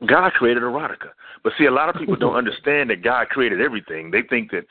God 0.08 0.32
created 0.34 0.64
erotica. 0.64 1.10
But 1.44 1.54
see, 1.58 1.66
a 1.66 1.72
lot 1.72 1.90
of 1.90 1.96
people 1.96 2.16
don't 2.16 2.36
understand 2.44 2.90
that 2.90 3.04
God 3.04 3.28
created 3.30 3.60
everything. 3.60 4.12
They 4.12 4.22
think 4.22 4.52
that 4.52 4.64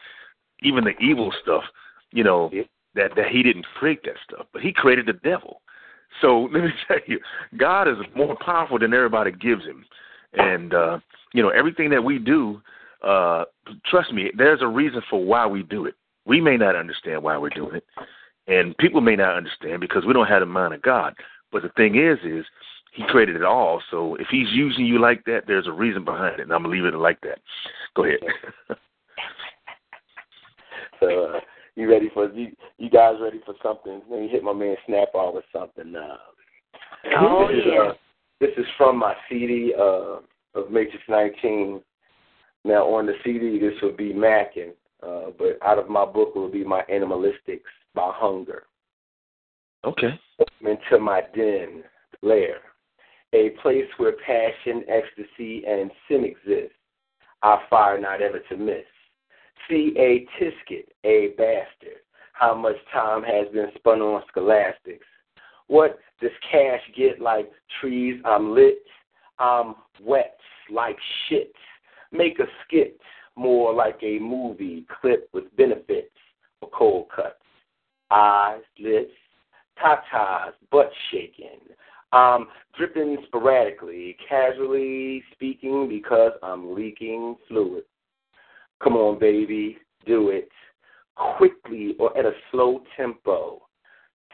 even 0.62 0.84
the 0.84 0.96
evil 0.98 1.32
stuff, 1.42 1.64
you 2.12 2.24
know, 2.24 2.48
that 2.94 3.12
that 3.16 3.28
He 3.30 3.42
didn't 3.42 3.66
create 3.78 4.02
that 4.04 4.16
stuff, 4.24 4.46
but 4.52 4.62
He 4.62 4.72
created 4.72 5.06
the 5.06 5.14
devil. 5.14 5.62
So 6.20 6.42
let 6.52 6.64
me 6.64 6.70
tell 6.88 6.98
you, 7.06 7.18
God 7.56 7.88
is 7.88 7.96
more 8.14 8.36
powerful 8.44 8.78
than 8.78 8.94
everybody 8.94 9.32
gives 9.32 9.64
Him, 9.64 9.84
and 10.34 10.74
uh, 10.74 10.98
you 11.32 11.42
know 11.42 11.50
everything 11.50 11.90
that 11.90 12.02
we 12.02 12.18
do. 12.18 12.60
Uh, 13.02 13.44
trust 13.86 14.12
me, 14.12 14.30
there's 14.36 14.62
a 14.62 14.66
reason 14.66 15.02
for 15.10 15.24
why 15.24 15.46
we 15.46 15.62
do 15.64 15.86
it. 15.86 15.94
We 16.24 16.40
may 16.40 16.56
not 16.56 16.76
understand 16.76 17.22
why 17.22 17.36
we're 17.36 17.50
doing 17.50 17.76
it, 17.76 17.84
and 18.46 18.76
people 18.78 19.00
may 19.00 19.16
not 19.16 19.36
understand 19.36 19.80
because 19.80 20.04
we 20.06 20.12
don't 20.12 20.28
have 20.28 20.40
the 20.40 20.46
mind 20.46 20.74
of 20.74 20.82
God. 20.82 21.14
But 21.50 21.62
the 21.62 21.70
thing 21.70 21.96
is, 21.96 22.18
is 22.24 22.44
He 22.92 23.04
created 23.08 23.36
it 23.36 23.44
all. 23.44 23.82
So 23.90 24.14
if 24.16 24.28
He's 24.30 24.48
using 24.50 24.86
you 24.86 25.00
like 25.00 25.24
that, 25.24 25.42
there's 25.46 25.66
a 25.66 25.72
reason 25.72 26.04
behind 26.04 26.38
it, 26.38 26.42
and 26.42 26.52
I'm 26.52 26.62
gonna 26.62 26.74
leave 26.74 26.84
it 26.84 26.94
like 26.94 27.20
that. 27.22 27.38
Go 27.96 28.04
ahead. 28.04 28.20
so, 31.00 31.24
uh, 31.24 31.40
you 31.76 31.90
ready 31.90 32.10
for 32.12 32.30
you? 32.32 32.52
You 32.78 32.90
guys 32.90 33.14
ready 33.20 33.40
for 33.44 33.54
something? 33.62 34.02
Let 34.10 34.20
me 34.20 34.28
hit 34.28 34.42
my 34.42 34.52
man 34.52 34.76
Snap-on 34.86 35.34
with 35.34 35.44
something. 35.52 35.94
Uh, 35.96 36.16
Oh 37.18 37.48
this 37.48 37.58
is, 37.58 37.64
yeah. 37.66 37.80
uh, 37.80 37.92
this 38.40 38.50
is 38.56 38.66
from 38.76 38.96
my 38.96 39.14
CD 39.28 39.74
uh, 39.76 40.18
of 40.54 40.70
Matrix 40.70 41.02
19. 41.08 41.80
Now 42.64 42.84
on 42.84 43.06
the 43.06 43.14
CD, 43.24 43.58
this 43.58 43.74
will 43.82 43.96
be 43.96 44.12
Mackin, 44.12 44.72
uh, 45.02 45.30
but 45.36 45.58
out 45.64 45.78
of 45.78 45.88
my 45.88 46.04
book 46.04 46.34
will 46.34 46.50
be 46.50 46.64
my 46.64 46.82
Animalistics 46.90 47.62
by 47.94 48.12
Hunger. 48.14 48.64
okay. 49.84 50.18
into 50.60 50.98
my 51.00 51.22
den, 51.34 51.82
lair, 52.22 52.58
a 53.32 53.50
place 53.62 53.88
where 53.96 54.14
passion, 54.24 54.84
ecstasy, 54.88 55.64
and 55.66 55.90
sin 56.08 56.24
exist. 56.24 56.74
I 57.42 57.58
fire 57.68 58.00
not 58.00 58.22
ever 58.22 58.38
to 58.48 58.56
miss. 58.56 58.84
See 59.68 59.94
a 59.96 60.26
tisket, 60.38 60.86
a 61.04 61.34
bastard. 61.38 62.00
How 62.32 62.54
much 62.54 62.76
time 62.92 63.22
has 63.22 63.48
been 63.52 63.68
spun 63.76 64.00
on 64.00 64.22
scholastics? 64.28 65.06
What 65.68 65.98
does 66.20 66.30
cash 66.50 66.80
get 66.96 67.20
like 67.20 67.50
trees? 67.80 68.20
I'm 68.24 68.52
lit. 68.54 68.82
I'm 69.38 69.74
wet 70.00 70.38
like 70.70 70.96
shit. 71.28 71.52
Make 72.10 72.38
a 72.38 72.46
skit 72.64 73.00
more 73.36 73.72
like 73.72 73.98
a 74.02 74.18
movie 74.18 74.86
clip 75.00 75.28
with 75.32 75.54
benefits 75.56 76.14
for 76.60 76.68
cold 76.70 77.06
cuts. 77.14 77.36
Eyes, 78.10 78.60
lips, 78.78 79.12
tatas, 79.82 80.52
butt 80.70 80.90
shaking. 81.10 81.60
Um, 82.12 82.48
dripping 82.76 83.16
sporadically, 83.26 84.16
casually 84.28 85.22
speaking 85.32 85.88
because 85.88 86.32
I'm 86.42 86.74
leaking 86.74 87.36
fluid. 87.48 87.84
Come 88.82 88.96
on, 88.96 89.18
baby, 89.18 89.78
do 90.06 90.30
it 90.30 90.48
quickly 91.36 91.94
or 91.98 92.16
at 92.18 92.24
a 92.24 92.32
slow 92.50 92.82
tempo. 92.96 93.62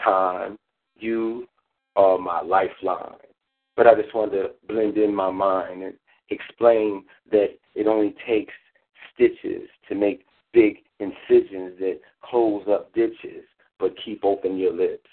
Time, 0.02 0.56
you 0.98 1.46
are 1.96 2.18
my 2.18 2.40
lifeline. 2.40 3.18
But 3.76 3.86
I 3.86 3.94
just 3.94 4.14
wanted 4.14 4.42
to 4.42 4.50
blend 4.66 4.96
in 4.96 5.14
my 5.14 5.30
mind 5.30 5.82
and 5.82 5.94
explain 6.30 7.04
that 7.30 7.48
it 7.74 7.86
only 7.86 8.14
takes 8.26 8.54
stitches 9.14 9.68
to 9.88 9.94
make 9.94 10.24
big 10.52 10.78
incisions 10.98 11.78
that 11.78 12.00
close 12.22 12.64
up 12.68 12.92
ditches, 12.94 13.44
but 13.78 13.94
keep 14.04 14.24
open 14.24 14.56
your 14.56 14.72
lips. 14.72 15.08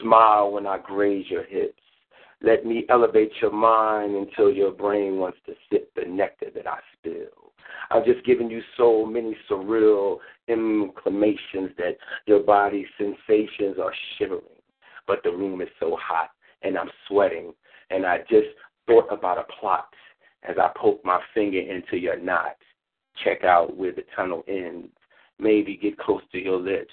Smile 0.00 0.52
when 0.52 0.66
I 0.66 0.78
graze 0.78 1.26
your 1.30 1.44
hips. 1.44 1.80
Let 2.42 2.66
me 2.66 2.84
elevate 2.88 3.32
your 3.40 3.52
mind 3.52 4.14
until 4.16 4.50
your 4.50 4.72
brain 4.72 5.18
wants 5.18 5.38
to 5.46 5.54
sip 5.70 5.90
the 5.94 6.04
nectar 6.04 6.48
that 6.54 6.66
I 6.66 6.78
spill. 6.98 7.43
I'm 7.90 8.04
just 8.04 8.24
giving 8.24 8.50
you 8.50 8.62
so 8.76 9.04
many 9.04 9.36
surreal 9.50 10.18
inclinations 10.48 11.70
that 11.78 11.96
your 12.26 12.40
body's 12.40 12.86
sensations 12.98 13.76
are 13.82 13.92
shivering. 14.18 14.42
But 15.06 15.20
the 15.22 15.30
room 15.30 15.60
is 15.60 15.68
so 15.78 15.96
hot 16.00 16.30
and 16.62 16.78
I'm 16.78 16.90
sweating, 17.08 17.52
and 17.90 18.06
I 18.06 18.18
just 18.30 18.48
thought 18.86 19.06
about 19.12 19.38
a 19.38 19.44
plot 19.60 19.88
as 20.48 20.56
I 20.58 20.70
poke 20.76 21.04
my 21.04 21.20
finger 21.34 21.60
into 21.60 21.98
your 21.98 22.18
knot. 22.18 22.56
Check 23.22 23.44
out 23.44 23.76
where 23.76 23.92
the 23.92 24.04
tunnel 24.16 24.44
ends. 24.48 24.88
Maybe 25.38 25.76
get 25.76 25.98
close 25.98 26.22
to 26.32 26.42
your 26.42 26.58
lips 26.58 26.92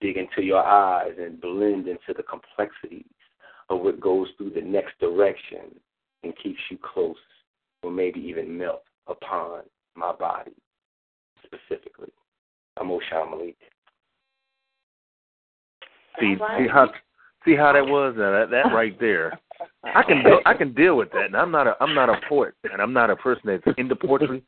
dig 0.00 0.16
into 0.16 0.42
your 0.42 0.64
eyes 0.64 1.12
and 1.18 1.40
blend 1.40 1.88
into 1.88 2.12
the 2.16 2.22
complexities 2.22 3.04
of 3.68 3.80
what 3.80 4.00
goes 4.00 4.28
through 4.36 4.50
the 4.50 4.60
next 4.60 4.98
direction 5.00 5.74
and 6.22 6.34
keeps 6.42 6.60
you 6.70 6.78
close 6.82 7.16
or 7.82 7.90
maybe 7.90 8.20
even 8.20 8.56
melt 8.56 8.82
upon 9.06 9.62
my 9.96 10.12
body 10.12 10.52
specifically. 11.44 12.10
I'm 12.78 12.88
Oshan 12.88 13.30
Malik. 13.30 13.56
See, 16.20 16.36
see 16.58 16.68
how 16.68 16.90
see 17.44 17.54
how 17.54 17.72
that 17.72 17.86
was 17.86 18.14
uh, 18.16 18.30
that 18.30 18.50
that 18.50 18.74
right 18.74 18.98
there. 19.00 19.38
I 19.94 20.02
can 20.02 20.22
deal, 20.22 20.40
I 20.44 20.54
can 20.54 20.74
deal 20.74 20.96
with 20.96 21.10
that. 21.12 21.26
And 21.26 21.36
I'm 21.36 21.50
not 21.50 21.66
a 21.66 21.76
I'm 21.80 21.94
not 21.94 22.08
a 22.08 22.20
poet 22.28 22.54
and 22.70 22.80
I'm 22.80 22.92
not 22.92 23.10
a 23.10 23.16
person 23.16 23.42
that's 23.46 23.78
into 23.78 23.96
poetry, 23.96 24.42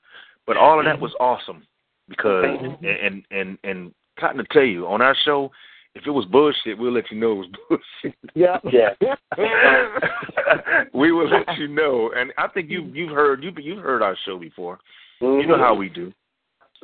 but 0.47 0.57
all 0.57 0.79
of 0.79 0.85
that 0.87 1.01
was 1.01 1.15
awesome 1.21 1.63
because 2.09 2.45
and 2.83 3.23
and 3.31 3.59
and 3.65 3.93
Kottyn 4.19 4.39
to 4.39 4.45
tell 4.51 4.65
you 4.65 4.87
on 4.87 5.01
our 5.01 5.17
show, 5.25 5.51
if 5.95 6.07
it 6.07 6.11
was 6.11 6.25
bullshit, 6.27 6.79
we'll 6.79 6.93
let 6.93 7.11
you 7.11 7.19
know 7.19 7.33
it 7.33 7.37
was 7.37 7.49
bullshit. 7.69 8.19
Yeah. 8.35 8.59
Yeah. 8.71 8.95
we 10.95 11.13
will 11.13 11.29
let 11.29 11.57
you 11.57 11.69
know. 11.69 12.11
And 12.17 12.33
I 12.37 12.49
think 12.49 12.71
you 12.71 12.91
you've 12.93 13.11
heard 13.11 13.43
you 13.43 13.53
you've 13.59 13.83
heard 13.83 14.03
our 14.03 14.17
show 14.25 14.39
before. 14.39 14.79
You 15.21 15.47
know 15.47 15.59
how 15.59 15.75
we 15.75 15.89
do. 15.89 16.13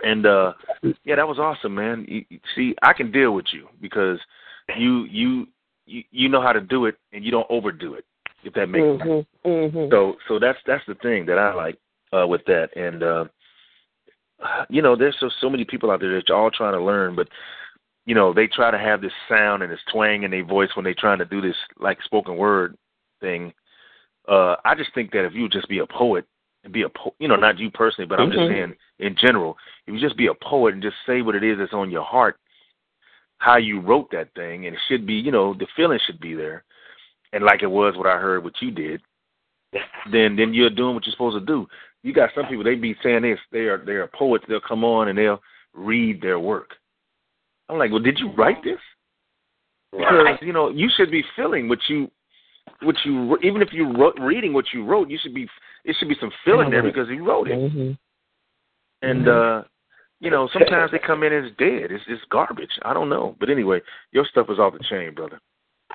And 0.02 0.26
uh 0.26 0.52
yeah, 1.04 1.16
that 1.16 1.28
was 1.28 1.38
awesome, 1.38 1.74
man. 1.74 2.04
You, 2.08 2.24
you- 2.28 2.40
see, 2.56 2.74
I 2.82 2.92
can 2.92 3.12
deal 3.12 3.32
with 3.32 3.46
you 3.52 3.68
because 3.80 4.18
you 4.76 5.04
you 5.04 5.46
you 5.86 6.02
you 6.10 6.28
know 6.28 6.40
how 6.42 6.52
to 6.52 6.60
do 6.60 6.86
it 6.86 6.96
and 7.12 7.24
you 7.24 7.30
don't 7.30 7.46
overdo 7.50 7.94
it. 7.94 8.04
If 8.42 8.54
that 8.54 8.68
makes 8.68 8.84
sense. 8.84 9.02
Mm-hmm. 9.02 9.48
Mm-hmm. 9.48 9.90
So 9.90 10.16
so 10.28 10.38
that's 10.38 10.58
that's 10.66 10.84
the 10.86 10.94
thing 10.96 11.26
that 11.26 11.38
I 11.38 11.54
like 11.54 11.78
uh 12.12 12.26
with 12.26 12.44
that. 12.46 12.68
And 12.76 13.02
uh 13.02 13.24
you 14.68 14.82
know, 14.82 14.96
there's 14.96 15.16
so 15.20 15.30
so 15.40 15.48
many 15.48 15.64
people 15.64 15.90
out 15.90 16.00
there 16.00 16.14
that 16.14 16.28
are 16.30 16.36
all 16.36 16.50
trying 16.50 16.74
to 16.74 16.82
learn, 16.84 17.14
but 17.14 17.28
you 18.06 18.14
know, 18.14 18.34
they 18.34 18.46
try 18.46 18.70
to 18.70 18.78
have 18.78 19.00
this 19.00 19.12
sound 19.28 19.62
and 19.62 19.72
this 19.72 19.80
twang 19.90 20.24
in 20.24 20.30
their 20.30 20.44
voice 20.44 20.68
when 20.74 20.84
they're 20.84 20.94
trying 20.98 21.18
to 21.18 21.24
do 21.24 21.40
this 21.40 21.56
like 21.78 22.02
spoken 22.02 22.36
word 22.36 22.76
thing. 23.20 23.52
Uh 24.28 24.56
I 24.64 24.74
just 24.74 24.92
think 24.94 25.12
that 25.12 25.24
if 25.24 25.34
you 25.34 25.42
would 25.42 25.52
just 25.52 25.68
be 25.68 25.78
a 25.78 25.86
poet 25.86 26.26
and 26.64 26.72
be 26.72 26.82
a 26.82 26.88
po- 26.88 27.14
you 27.18 27.28
know, 27.28 27.36
not 27.36 27.58
you 27.58 27.70
personally, 27.70 28.08
but 28.08 28.18
I'm 28.18 28.30
just 28.30 28.44
Mhm. 28.44 28.48
saying 28.48 28.76
in 28.98 29.14
general, 29.14 29.56
if 29.86 29.94
you 29.94 30.00
just 30.00 30.16
be 30.16 30.26
a 30.26 30.34
poet 30.34 30.74
and 30.74 30.82
just 30.82 30.96
say 31.06 31.22
what 31.22 31.36
it 31.36 31.44
is 31.44 31.58
that's 31.58 31.74
on 31.74 31.90
your 31.90 32.02
heart, 32.04 32.38
how 33.38 33.56
you 33.56 33.80
wrote 33.80 34.10
that 34.10 34.32
thing, 34.34 34.66
and 34.66 34.74
it 34.74 34.82
should 34.88 35.06
be, 35.06 35.14
you 35.14 35.30
know, 35.30 35.52
the 35.54 35.66
feeling 35.76 35.98
should 36.00 36.18
be 36.18 36.34
there. 36.34 36.64
And 37.32 37.44
like 37.44 37.62
it 37.62 37.70
was 37.70 37.96
what 37.96 38.06
I 38.06 38.16
heard 38.16 38.42
what 38.42 38.60
you 38.62 38.70
did, 38.70 39.02
then 40.10 40.36
then 40.36 40.54
you're 40.54 40.70
doing 40.70 40.94
what 40.94 41.06
you're 41.06 41.12
supposed 41.12 41.38
to 41.38 41.44
do. 41.44 41.68
You 42.02 42.12
got 42.12 42.32
some 42.34 42.46
people 42.46 42.64
they 42.64 42.74
be 42.76 42.96
saying 43.02 43.22
this, 43.22 43.40
they 43.50 43.66
are 43.66 43.78
they 43.78 43.96
are 43.96 44.06
poets, 44.06 44.44
they'll 44.48 44.60
come 44.60 44.84
on 44.84 45.08
and 45.08 45.18
they'll 45.18 45.42
read 45.74 46.22
their 46.22 46.38
work. 46.38 46.76
I'm 47.68 47.78
like, 47.78 47.90
well, 47.90 48.00
did 48.00 48.18
you 48.18 48.30
write 48.32 48.62
this? 48.62 48.80
Because 49.90 50.38
you 50.40 50.52
know 50.52 50.70
you 50.70 50.88
should 50.88 51.10
be 51.10 51.24
feeling 51.36 51.68
what 51.68 51.80
you 51.88 52.10
what 52.82 52.96
you 53.04 53.36
even 53.42 53.62
if 53.62 53.68
you 53.72 53.92
wrote 53.96 54.18
reading 54.20 54.52
what 54.52 54.66
you 54.72 54.84
wrote, 54.84 55.10
you 55.10 55.18
should 55.20 55.34
be 55.34 55.48
it 55.84 55.96
should 55.98 56.08
be 56.08 56.16
some 56.20 56.32
feeling 56.44 56.70
there 56.70 56.82
because 56.82 57.08
you 57.08 57.26
wrote 57.26 57.48
it. 57.48 57.58
Mm-hmm. 57.58 57.92
And 59.02 59.28
uh 59.28 59.62
you 60.20 60.30
know 60.30 60.48
sometimes 60.52 60.90
they 60.90 60.98
come 60.98 61.22
in 61.22 61.32
and 61.32 61.46
it's 61.46 61.56
dead. 61.56 61.90
It's 61.90 62.04
it's 62.08 62.22
garbage. 62.30 62.70
I 62.82 62.94
don't 62.94 63.08
know, 63.08 63.36
but 63.40 63.50
anyway, 63.50 63.80
your 64.12 64.24
stuff 64.24 64.46
is 64.50 64.58
off 64.58 64.72
the 64.72 64.84
chain, 64.88 65.14
brother. 65.14 65.40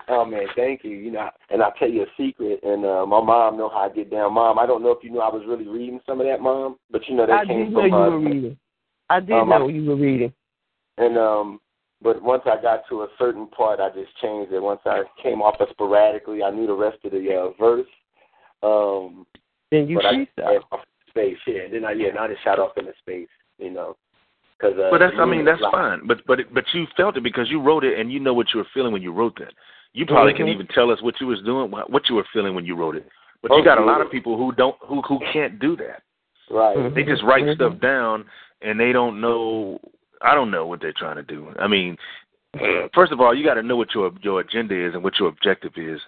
Oh 0.08 0.26
man, 0.26 0.46
thank 0.56 0.84
you. 0.84 0.92
You 0.92 1.12
know, 1.12 1.30
and 1.50 1.62
I'll 1.62 1.74
tell 1.74 1.90
you 1.90 2.04
a 2.04 2.06
secret. 2.18 2.60
And 2.64 2.86
uh, 2.86 3.06
my 3.06 3.22
mom 3.22 3.58
know 3.58 3.70
how 3.70 3.90
I 3.90 3.90
get 3.90 4.10
down. 4.10 4.34
Mom, 4.34 4.58
I 4.58 4.66
don't 4.66 4.82
know 4.82 4.92
if 4.92 5.04
you 5.04 5.12
knew 5.12 5.20
I 5.20 5.30
was 5.30 5.44
really 5.48 5.68
reading 5.68 6.00
some 6.06 6.20
of 6.20 6.28
that, 6.28 6.42
mom, 6.42 6.78
but 6.92 7.08
you 7.08 7.16
know 7.16 7.26
that 7.28 7.40
I 7.40 7.46
came 7.46 7.66
did 7.66 7.74
know 7.74 7.86
you 7.86 7.96
uh, 7.96 8.10
were 8.10 8.20
reading. 8.20 8.58
I 9.10 9.20
did 9.20 9.32
Um, 9.32 9.50
know 9.50 9.68
you 9.68 9.86
were 9.86 9.96
reading. 9.96 10.34
And 10.98 11.18
um, 11.18 11.60
but 12.02 12.22
once 12.22 12.44
I 12.46 12.62
got 12.62 12.88
to 12.90 13.02
a 13.04 13.08
certain 13.18 13.48
part, 13.48 13.80
I 13.80 13.90
just 13.90 14.16
changed 14.22 14.54
it. 14.54 14.60
Once 14.62 14.82
I 14.86 15.04
came 15.22 15.42
off 15.42 15.56
of 15.60 15.68
sporadically, 15.72 16.44
I 16.44 16.52
knew 16.52 16.68
the 16.68 16.74
rest 16.74 16.98
of 17.04 17.12
the 17.12 17.34
uh, 17.36 17.62
verse. 17.62 17.88
Um, 18.64 19.26
Then 19.72 19.88
you 19.88 19.96
but 19.98 20.06
I 20.06 20.14
freestyle. 20.14 20.54
just 20.56 20.66
off 20.72 20.80
space, 21.10 21.38
yeah. 21.48 21.64
And 21.64 21.74
then 21.74 21.86
I 21.86 21.92
yeah, 21.92 22.10
and 22.10 22.18
I 22.20 22.28
just 22.28 22.44
shot 22.44 22.60
off 22.60 22.78
into 22.78 22.94
space, 23.00 23.28
you 23.58 23.70
know, 23.72 23.98
because 24.58 24.78
uh, 24.78 24.90
But 24.92 25.00
that's 25.00 25.16
I 25.20 25.26
mean 25.26 25.46
that's 25.46 25.62
know, 25.62 25.72
fine. 25.72 26.08
But 26.08 26.26
but 26.26 26.40
it- 26.40 26.54
but 26.54 26.66
you 26.74 26.86
felt 26.96 27.18
it 27.18 27.24
because 27.24 27.50
you 27.50 27.62
wrote 27.62 27.84
it 27.84 28.00
and 28.00 28.12
you 28.12 28.20
know 28.20 28.34
what 28.34 28.48
you 28.54 28.60
were 28.60 28.68
feeling 28.74 28.94
when 28.94 29.02
you 29.02 29.12
wrote 29.12 29.38
that. 29.40 29.54
You 29.94 30.06
probably 30.06 30.34
can 30.34 30.46
Mhm. 30.46 30.54
even 30.54 30.68
tell 30.68 30.92
us 30.92 31.02
what 31.02 31.20
you 31.20 31.28
was 31.28 31.42
doing, 31.42 31.72
what 31.72 31.90
what 31.90 32.08
you 32.10 32.16
were 32.16 32.26
feeling 32.32 32.54
when 32.56 32.66
you 32.66 32.76
wrote 32.76 32.96
it. 32.96 33.08
But 33.42 33.52
Oh, 33.52 33.58
you 33.58 33.64
got 33.64 33.78
a 33.78 33.84
lot 33.84 34.02
of 34.02 34.12
people 34.12 34.38
who 34.38 34.52
don't 34.52 34.76
who 34.82 35.02
who 35.02 35.20
can't 35.34 35.60
do 35.60 35.76
that. 35.78 36.04
Right. 36.50 36.94
They 36.94 37.04
just 37.04 37.24
write 37.24 37.44
Mhm. 37.46 37.56
stuff 37.56 37.80
down 37.80 38.26
and 38.62 38.80
they 38.80 38.92
don't 38.92 39.20
know. 39.22 39.80
I 40.22 40.36
don't 40.36 40.52
know 40.52 40.66
what 40.66 40.82
they're 40.82 40.94
trying 40.94 41.16
to 41.16 41.24
do. 41.24 41.50
I 41.60 41.68
mean, 41.68 41.98
first 42.94 43.12
of 43.12 43.20
all, 43.22 43.36
you 43.36 43.44
got 43.44 43.56
to 43.56 43.64
know 43.64 43.78
what 43.78 43.94
your 43.94 44.12
your 44.22 44.42
agenda 44.42 44.76
is 44.76 44.94
and 44.94 45.04
what 45.04 45.20
your 45.20 45.30
objective 45.30 45.74
is. 45.78 46.00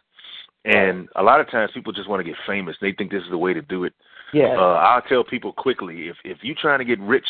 And 0.66 1.10
a 1.16 1.24
lot 1.24 1.40
of 1.40 1.50
times 1.50 1.72
people 1.74 1.92
just 1.92 2.10
want 2.10 2.20
to 2.20 2.24
get 2.30 2.36
famous. 2.46 2.76
They 2.82 2.92
think 2.92 3.12
this 3.12 3.24
is 3.24 3.30
the 3.32 3.38
way 3.38 3.54
to 3.54 3.62
do 3.62 3.84
it. 3.84 3.94
Yeah. 4.34 4.56
Uh, 4.58 4.76
I'll 4.76 5.02
tell 5.02 5.24
people 5.24 5.54
quickly 5.54 6.08
if 6.08 6.18
if 6.24 6.38
you're 6.42 6.56
trying 6.60 6.80
to 6.80 6.86
get 6.86 7.00
rich 7.00 7.26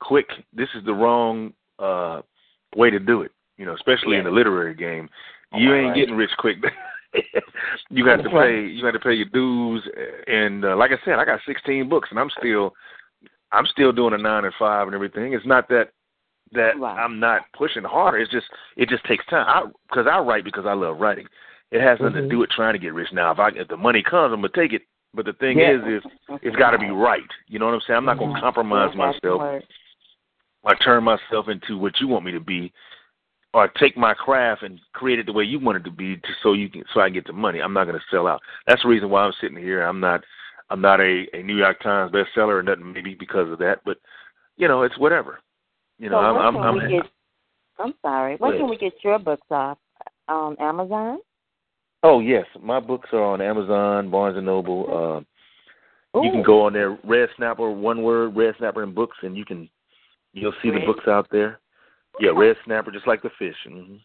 quick, 0.00 0.28
this 0.52 0.68
is 0.74 0.84
the 0.84 0.94
wrong 0.94 1.52
uh 1.78 2.22
way 2.76 2.90
to 2.90 2.98
do 2.98 3.22
it. 3.22 3.32
You 3.56 3.66
know, 3.66 3.74
especially 3.74 4.16
in 4.16 4.24
the 4.24 4.30
literary 4.30 4.74
game, 4.74 5.08
you 5.52 5.74
ain't 5.74 5.88
Right. 5.88 5.96
getting 5.96 6.14
rich 6.14 6.30
quick. 6.38 6.58
you 7.90 8.04
got 8.04 8.22
to 8.22 8.30
pay. 8.30 8.64
You 8.66 8.82
got 8.82 8.92
to 8.92 9.00
pay 9.00 9.14
your 9.14 9.26
dues. 9.32 9.82
And 10.26 10.64
uh, 10.64 10.76
like 10.76 10.92
I 10.92 11.04
said, 11.04 11.14
I 11.18 11.24
got 11.24 11.40
16 11.46 11.88
books, 11.88 12.08
and 12.10 12.20
I'm 12.20 12.30
still, 12.38 12.74
I'm 13.50 13.66
still 13.66 13.90
doing 13.92 14.14
a 14.14 14.18
nine 14.18 14.44
and 14.44 14.54
five 14.58 14.86
and 14.86 14.94
everything. 14.94 15.32
It's 15.32 15.46
not 15.46 15.68
that 15.70 15.90
that 16.52 16.78
Right. 16.78 16.98
I'm 16.98 17.18
not 17.20 17.42
pushing 17.56 17.84
harder. 17.84 18.18
It's 18.18 18.30
just 18.30 18.46
it 18.76 18.88
just 18.88 19.04
takes 19.04 19.24
time. 19.26 19.46
I 19.48 19.70
because 19.88 20.06
I 20.06 20.18
write 20.18 20.44
because 20.44 20.66
I 20.66 20.74
love 20.74 21.00
writing. 21.00 21.26
It 21.70 21.80
has 21.80 22.00
nothing 22.00 22.22
Mhm. 22.22 22.22
to 22.22 22.28
do 22.28 22.38
with 22.38 22.50
trying 22.50 22.72
to 22.72 22.78
get 22.78 22.94
rich. 22.94 23.12
Now, 23.12 23.30
if 23.30 23.38
I 23.38 23.48
if 23.48 23.68
the 23.68 23.76
money 23.76 24.02
comes, 24.02 24.32
I'm 24.32 24.40
gonna 24.40 24.48
take 24.54 24.72
it. 24.72 24.82
But 25.14 25.24
the 25.24 25.32
thing 25.34 25.58
Yeah. 25.58 25.72
is, 25.72 26.04
is 26.04 26.12
it's 26.42 26.56
got 26.56 26.70
to 26.72 26.78
be 26.78 26.90
right. 26.90 27.28
You 27.46 27.58
know 27.58 27.66
what 27.66 27.74
I'm 27.74 27.80
saying? 27.82 27.96
I'm 27.96 28.04
not 28.04 28.18
gonna 28.18 28.40
compromise 28.40 28.94
myself 28.94 29.42
or 30.62 30.74
turn 30.76 31.04
myself 31.04 31.48
into 31.48 31.78
what 31.78 32.00
you 32.00 32.08
want 32.08 32.24
me 32.24 32.32
to 32.32 32.40
be, 32.40 32.72
or 33.54 33.68
take 33.68 33.96
my 33.96 34.12
craft 34.14 34.62
and 34.62 34.80
create 34.92 35.18
it 35.18 35.26
the 35.26 35.32
way 35.32 35.44
you 35.44 35.58
want 35.58 35.78
it 35.78 35.84
to 35.84 35.90
be, 35.90 36.16
just 36.16 36.42
so 36.42 36.52
you 36.52 36.68
can 36.68 36.84
so 36.92 37.00
I 37.00 37.06
can 37.06 37.14
get 37.14 37.26
the 37.26 37.32
money. 37.32 37.60
I'm 37.60 37.72
not 37.72 37.84
going 37.86 37.98
to 37.98 38.04
sell 38.10 38.26
out. 38.26 38.42
That's 38.66 38.82
the 38.82 38.88
reason 38.88 39.08
why 39.08 39.24
I'm 39.24 39.32
sitting 39.40 39.56
here. 39.56 39.82
I'm 39.82 40.00
not 40.00 40.24
I'm 40.70 40.80
not 40.80 41.00
a, 41.00 41.26
a 41.32 41.42
New 41.42 41.56
York 41.56 41.80
Times 41.80 42.12
bestseller 42.12 42.58
or 42.58 42.62
nothing, 42.62 42.92
maybe 42.92 43.14
because 43.14 43.50
of 43.50 43.58
that, 43.58 43.80
but 43.84 43.98
you 44.56 44.68
know 44.68 44.82
it's 44.82 44.98
whatever. 44.98 45.40
You 45.98 46.10
know 46.10 46.16
so 46.16 46.24
I'm 46.24 46.34
where 46.34 46.44
I'm, 46.44 46.54
can 46.54 46.62
I'm 46.62 46.74
we 46.74 46.96
get? 46.96 47.10
I'm 47.78 47.94
sorry. 48.02 48.36
Where 48.36 48.52
Go 48.52 48.58
can 48.58 48.70
we 48.70 48.76
get 48.76 48.94
your 49.02 49.18
books 49.18 49.46
off? 49.50 49.78
On 50.28 50.56
Amazon? 50.60 51.18
Oh 52.02 52.20
yes, 52.20 52.44
my 52.60 52.80
books 52.80 53.08
are 53.12 53.22
on 53.22 53.40
Amazon, 53.40 54.10
Barnes 54.10 54.36
and 54.36 54.46
Noble. 54.46 55.24
Uh, 56.14 56.20
you 56.20 56.30
can 56.30 56.42
go 56.42 56.66
on 56.66 56.72
there, 56.72 56.98
Red 57.04 57.28
Snapper, 57.36 57.70
one 57.70 58.02
word, 58.02 58.36
Red 58.36 58.54
Snapper 58.58 58.82
and 58.82 58.94
books, 58.94 59.16
and 59.22 59.36
you 59.36 59.44
can 59.44 59.68
you'll 60.32 60.54
see 60.62 60.70
the 60.70 60.80
books 60.86 61.06
out 61.08 61.28
there. 61.30 61.60
Yeah, 62.20 62.30
Red 62.34 62.56
Snapper, 62.64 62.90
just 62.90 63.06
like 63.06 63.22
the 63.22 63.30
fish. 63.38 63.56
hmm 63.66 63.96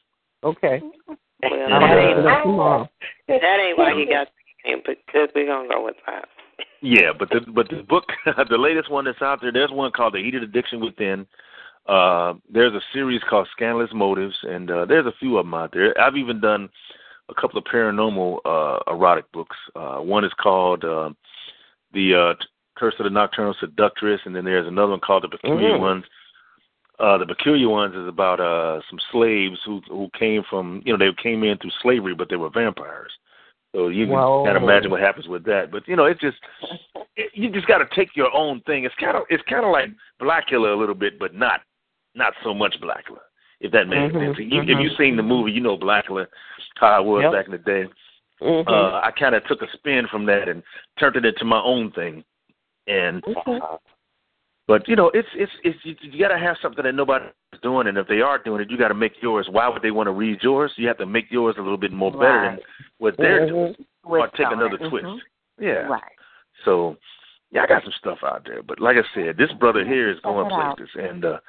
Okay. 0.43 0.81
Well, 1.07 1.73
I'm 1.73 1.81
that 1.81 1.97
ain't, 1.97 2.17
look 2.47 2.89
it 3.27 3.41
that 3.41 3.59
ain't 3.59 3.77
why 3.77 3.93
he 3.95 4.05
got 4.05 4.27
the 4.27 4.69
name, 4.69 4.81
but 4.85 4.97
because 5.05 5.29
we're 5.35 5.45
going 5.45 5.69
to 5.69 5.75
go 5.75 5.85
with 5.85 5.95
that. 6.05 6.25
Yeah, 6.81 7.11
but 7.17 7.29
the 7.29 7.41
but 7.53 7.69
the 7.69 7.83
book, 7.83 8.05
the 8.49 8.57
latest 8.57 8.91
one 8.91 9.05
that's 9.05 9.21
out 9.21 9.39
there, 9.41 9.51
there's 9.51 9.71
one 9.71 9.91
called 9.91 10.13
The 10.13 10.23
Heated 10.23 10.43
Addiction 10.43 10.81
Within. 10.81 11.25
Uh, 11.87 12.33
there's 12.51 12.73
a 12.73 12.81
series 12.93 13.21
called 13.29 13.47
Scandalous 13.51 13.89
Motives, 13.93 14.35
and 14.43 14.71
uh, 14.71 14.85
there's 14.85 15.05
a 15.05 15.13
few 15.19 15.37
of 15.37 15.45
them 15.45 15.53
out 15.53 15.71
there. 15.73 15.99
I've 15.99 16.15
even 16.15 16.39
done 16.39 16.69
a 17.29 17.33
couple 17.33 17.57
of 17.57 17.65
paranormal 17.65 18.37
uh, 18.45 18.91
erotic 18.91 19.29
books. 19.31 19.57
Uh, 19.75 19.97
one 19.97 20.23
is 20.23 20.31
called 20.41 20.85
uh, 20.85 21.09
The 21.93 22.35
uh, 22.39 22.43
Curse 22.77 22.95
of 22.99 23.03
the 23.05 23.09
Nocturnal 23.09 23.55
Seductress, 23.59 24.21
and 24.25 24.35
then 24.35 24.45
there's 24.45 24.67
another 24.67 24.91
one 24.91 24.99
called 25.01 25.23
The 25.23 25.29
Peculiar 25.29 25.77
Mhm. 25.77 25.79
Ones. 25.79 26.05
Uh, 26.99 27.17
the 27.17 27.25
peculiar 27.25 27.67
ones 27.67 27.95
is 27.95 28.07
about 28.07 28.39
uh, 28.39 28.79
some 28.87 28.99
slaves 29.11 29.57
who 29.65 29.81
who 29.89 30.07
came 30.17 30.43
from 30.47 30.81
you 30.85 30.95
know 30.95 30.97
they 30.97 31.11
came 31.21 31.43
in 31.43 31.57
through 31.57 31.71
slavery, 31.81 32.13
but 32.13 32.29
they 32.29 32.35
were 32.35 32.51
vampires. 32.51 33.11
So 33.73 33.87
you 33.87 34.05
can 34.05 34.13
Whoa. 34.13 34.45
kind 34.45 34.55
of 34.55 34.63
imagine 34.63 34.91
what 34.91 35.01
happens 35.01 35.27
with 35.27 35.43
that. 35.45 35.71
But 35.71 35.87
you 35.87 35.95
know, 35.95 36.05
it's 36.05 36.21
just 36.21 36.37
it, 37.15 37.31
you 37.33 37.49
just 37.49 37.67
got 37.67 37.79
to 37.79 37.87
take 37.95 38.15
your 38.15 38.31
own 38.33 38.61
thing. 38.61 38.85
It's 38.85 38.93
kind 38.99 39.17
of 39.17 39.23
it's 39.29 39.43
kind 39.49 39.65
of 39.65 39.71
like 39.71 39.89
Blackula 40.21 40.71
a 40.73 40.79
little 40.79 40.95
bit, 40.95 41.17
but 41.17 41.33
not 41.33 41.61
not 42.15 42.33
so 42.43 42.53
much 42.53 42.75
Blackula. 42.81 43.19
If 43.59 43.71
that 43.71 43.87
makes 43.87 44.13
Mhm, 44.13 44.35
sense. 44.35 44.39
You, 44.39 44.61
If 44.61 44.67
you've 44.67 44.97
seen 44.97 45.15
the 45.15 45.23
movie, 45.23 45.51
you 45.51 45.61
know 45.61 45.77
Blackula, 45.77 46.27
how 46.75 47.01
it 47.01 47.05
was 47.05 47.21
Yep. 47.23 47.31
back 47.31 47.45
in 47.45 47.51
the 47.51 47.57
day. 47.59 47.87
Mhm. 48.41 48.67
Uh, 48.67 48.99
I 49.01 49.11
kind 49.11 49.35
of 49.35 49.45
took 49.45 49.61
a 49.61 49.71
spin 49.71 50.07
from 50.07 50.25
that 50.25 50.49
and 50.49 50.63
turned 50.97 51.15
it 51.15 51.25
into 51.25 51.45
my 51.45 51.61
own 51.61 51.91
thing. 51.91 52.23
And 52.87 53.23
but 54.67 54.87
you 54.87 54.95
know, 54.95 55.09
it's 55.13 55.29
it's 55.33 55.51
it's 55.63 55.79
you, 55.85 55.95
you 56.01 56.19
got 56.19 56.29
to 56.29 56.37
have 56.37 56.57
something 56.61 56.83
that 56.83 56.95
nobody's 56.95 57.29
doing, 57.61 57.87
and 57.87 57.97
if 57.97 58.07
they 58.07 58.21
are 58.21 58.37
doing 58.37 58.61
it, 58.61 58.69
you 58.69 58.77
got 58.77 58.89
to 58.89 58.93
make 58.93 59.21
yours. 59.21 59.47
Why 59.49 59.67
would 59.69 59.81
they 59.81 59.91
want 59.91 60.07
to 60.07 60.11
read 60.11 60.43
yours? 60.43 60.73
You 60.75 60.87
have 60.87 60.97
to 60.97 61.05
make 61.05 61.31
yours 61.31 61.55
a 61.57 61.61
little 61.61 61.77
bit 61.77 61.93
more 61.93 62.11
better 62.11 62.41
than 62.41 62.59
what 62.97 63.15
they're 63.17 63.41
Mhm. 63.41 63.47
doing, 63.47 63.85
or 64.03 64.27
take 64.29 64.51
another 64.51 64.77
twist. 64.77 65.05
Mhm. 65.05 65.21
Yeah. 65.59 65.87
Right. 65.87 66.01
So, 66.65 66.97
yeah, 67.51 67.63
I 67.63 67.67
got 67.67 67.83
some 67.83 67.93
stuff 67.93 68.23
out 68.23 68.43
there, 68.45 68.63
but 68.63 68.79
like 68.79 68.97
I 68.97 69.03
said, 69.13 69.37
this 69.37 69.51
brother 69.53 69.85
here 69.85 70.09
is 70.09 70.19
going 70.21 70.49
Check 70.49 70.59
it 70.59 70.63
out. 70.65 70.77
places, 70.77 70.95
and 70.95 71.25
uh 71.25 71.39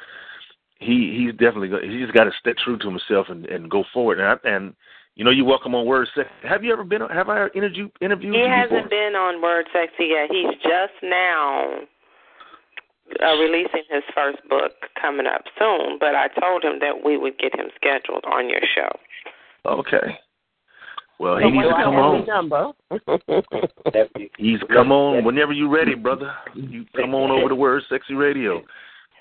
he 0.85 1.17
he's 1.19 1.33
definitely 1.33 1.69
go, 1.69 1.79
he's 1.81 2.11
got 2.13 2.25
to 2.25 2.31
stay 2.41 2.53
true 2.65 2.79
to 2.79 2.87
himself 2.89 3.27
and 3.29 3.47
and 3.47 3.71
go 3.71 3.85
forward. 3.93 4.21
And 4.21 4.29
I, 4.29 4.49
and 4.57 4.75
you 5.17 5.25
know, 5.25 5.31
you 5.31 5.45
welcome 5.45 5.75
on 5.75 5.87
Word 5.87 6.09
Sex. 6.15 6.29
Have 6.43 6.65
you 6.65 6.73
ever 6.73 6.85
been? 6.85 7.03
On 7.03 7.11
have 7.11 7.29
I 7.29 7.47
interviewed 7.55 7.91
interviewed 8.01 8.35
He 8.35 8.41
you 8.41 8.47
hasn't 8.49 8.85
before? 8.85 8.89
been 8.89 9.15
on 9.15 9.41
Word 9.43 9.67
Sexy 9.73 10.07
yet. 10.11 10.29
He's 10.31 10.55
just 10.63 10.95
now 11.03 11.79
uh, 13.23 13.37
releasing 13.37 13.83
his 13.91 14.03
first 14.15 14.39
book 14.49 14.73
coming 15.01 15.27
up 15.27 15.43
soon. 15.59 15.99
But 16.01 16.15
I 16.15 16.29
told 16.41 16.65
him 16.65 16.79
that 16.81 17.05
we 17.05 17.17
would 17.17 17.39
get 17.39 17.55
him 17.59 17.67
scheduled 17.77 18.25
on 18.25 18.49
your 18.49 18.63
show. 18.75 18.91
Okay. 19.67 20.19
Well, 21.21 21.39
So 21.41 21.45
he 21.47 21.51
needs 21.53 21.69
to 21.69 21.75
come 21.75 21.95
on. 21.95 22.27
your 22.27 22.27
number? 22.27 22.73
He's 24.37 24.59
come 24.73 24.91
on 24.91 25.25
whenever 25.25 25.53
you're 25.53 25.71
ready, 25.71 25.95
brother. 25.95 26.35
You 26.55 26.85
come 26.97 27.15
on 27.15 27.31
over 27.31 27.49
to 27.49 27.55
Word 27.55 27.83
Sexy 27.89 28.15
Radio, 28.15 28.61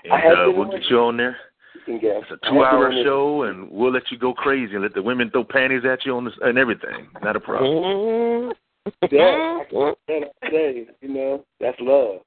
and 0.03 0.38
uh, 0.38 0.51
we'll 0.51 0.72
get 0.72 0.82
you 0.89 0.99
on 0.99 1.18
there. 1.18 1.38
You 1.76 1.82
can 1.86 2.00
get. 2.00 2.18
It's 2.18 2.32
a 2.32 2.50
two-hour 2.50 2.88
on 2.88 2.96
this- 2.96 3.06
show, 3.06 3.44
and 3.44 3.70
we'll 3.72 3.92
let 3.92 4.12
you 4.12 4.18
go 4.18 4.34
crazy 4.34 4.74
and 4.74 4.84
let 4.84 4.94
the 4.94 5.02
women 5.02 5.30
throw 5.32 5.44
panties 5.44 5.84
at 5.86 6.06
you 6.06 6.16
on 6.16 6.26
this 6.26 6.34
and 6.42 6.58
everything. 6.58 7.08
Not 7.22 7.36
a 7.36 7.40
problem. 7.40 7.72
Mm-hmm. 7.72 8.52
Yeah, 9.12 9.62
I 9.72 9.94
can 10.08 10.24
say, 10.52 10.88
you 11.02 11.08
know, 11.08 11.46
that's 11.60 11.78
love. 11.80 12.22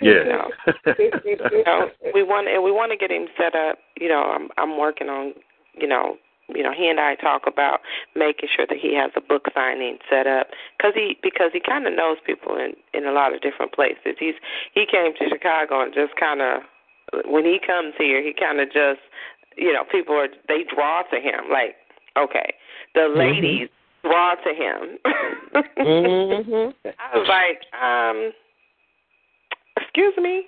Yeah. 0.00 0.44
You 1.24 1.64
know, 1.64 1.88
we 2.14 2.22
want 2.22 2.48
and 2.48 2.62
we 2.62 2.72
want 2.72 2.92
to 2.92 2.96
get 2.98 3.10
him 3.10 3.28
set 3.36 3.54
up. 3.54 3.78
You 3.98 4.08
know, 4.08 4.22
I'm 4.22 4.48
I'm 4.58 4.78
working 4.78 5.08
on. 5.08 5.34
You 5.74 5.86
know, 5.86 6.16
you 6.48 6.62
know, 6.62 6.72
he 6.76 6.88
and 6.88 6.98
I 6.98 7.14
talk 7.14 7.42
about 7.46 7.80
making 8.16 8.48
sure 8.54 8.66
that 8.68 8.78
he 8.78 8.94
has 8.96 9.10
a 9.16 9.20
book 9.20 9.46
signing 9.54 9.98
set 10.10 10.26
up 10.26 10.48
because 10.76 10.92
he 10.94 11.16
because 11.22 11.50
he 11.52 11.60
kind 11.60 11.86
of 11.86 11.94
knows 11.94 12.16
people 12.24 12.56
in 12.56 12.72
in 12.92 13.06
a 13.06 13.12
lot 13.12 13.34
of 13.34 13.40
different 13.40 13.72
places. 13.72 14.16
He's 14.18 14.34
he 14.74 14.84
came 14.90 15.14
to 15.14 15.28
Chicago 15.28 15.82
and 15.82 15.94
just 15.94 16.16
kind 16.16 16.40
of 16.40 16.62
when 17.26 17.44
he 17.44 17.58
comes 17.64 17.94
here, 17.98 18.22
he 18.22 18.32
kind 18.32 18.60
of 18.60 18.68
just 18.68 19.00
you 19.56 19.72
know 19.72 19.84
people 19.90 20.14
are 20.14 20.28
they 20.48 20.64
draw 20.64 21.02
to 21.12 21.16
him 21.20 21.50
like 21.50 21.76
okay 22.16 22.54
the 22.94 23.08
ladies 23.14 23.68
draw 24.02 24.34
to 24.34 24.54
him. 24.54 24.98
Mhm. 25.78 26.74
I 26.98 27.16
was 27.16 27.28
like, 27.28 27.60
um, 27.80 28.32
excuse 29.76 30.14
me. 30.16 30.46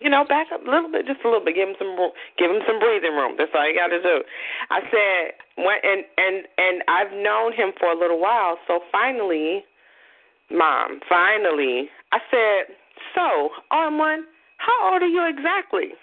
You 0.00 0.10
know, 0.10 0.24
back 0.24 0.46
up 0.54 0.64
a 0.64 0.70
little 0.70 0.90
bit, 0.90 1.06
just 1.06 1.20
a 1.24 1.28
little 1.28 1.44
bit. 1.44 1.56
Give 1.56 1.68
him 1.68 1.74
some, 1.78 1.96
give 2.38 2.50
him 2.50 2.62
some 2.66 2.78
breathing 2.78 3.16
room. 3.16 3.34
That's 3.36 3.50
all 3.54 3.66
you 3.66 3.74
got 3.74 3.88
to 3.88 4.00
do. 4.00 4.22
I 4.70 4.80
said, 4.90 5.32
when, 5.56 5.78
and 5.82 6.04
and 6.16 6.46
and 6.56 6.82
I've 6.86 7.12
known 7.12 7.52
him 7.52 7.72
for 7.78 7.90
a 7.90 7.98
little 7.98 8.20
while. 8.20 8.58
So 8.68 8.80
finally, 8.92 9.64
mom, 10.50 11.00
finally, 11.08 11.90
I 12.12 12.18
said, 12.30 12.76
so 13.14 13.50
Armand, 13.72 14.24
how 14.58 14.92
old 14.92 15.02
are 15.02 15.08
you 15.08 15.24
exactly? 15.26 15.94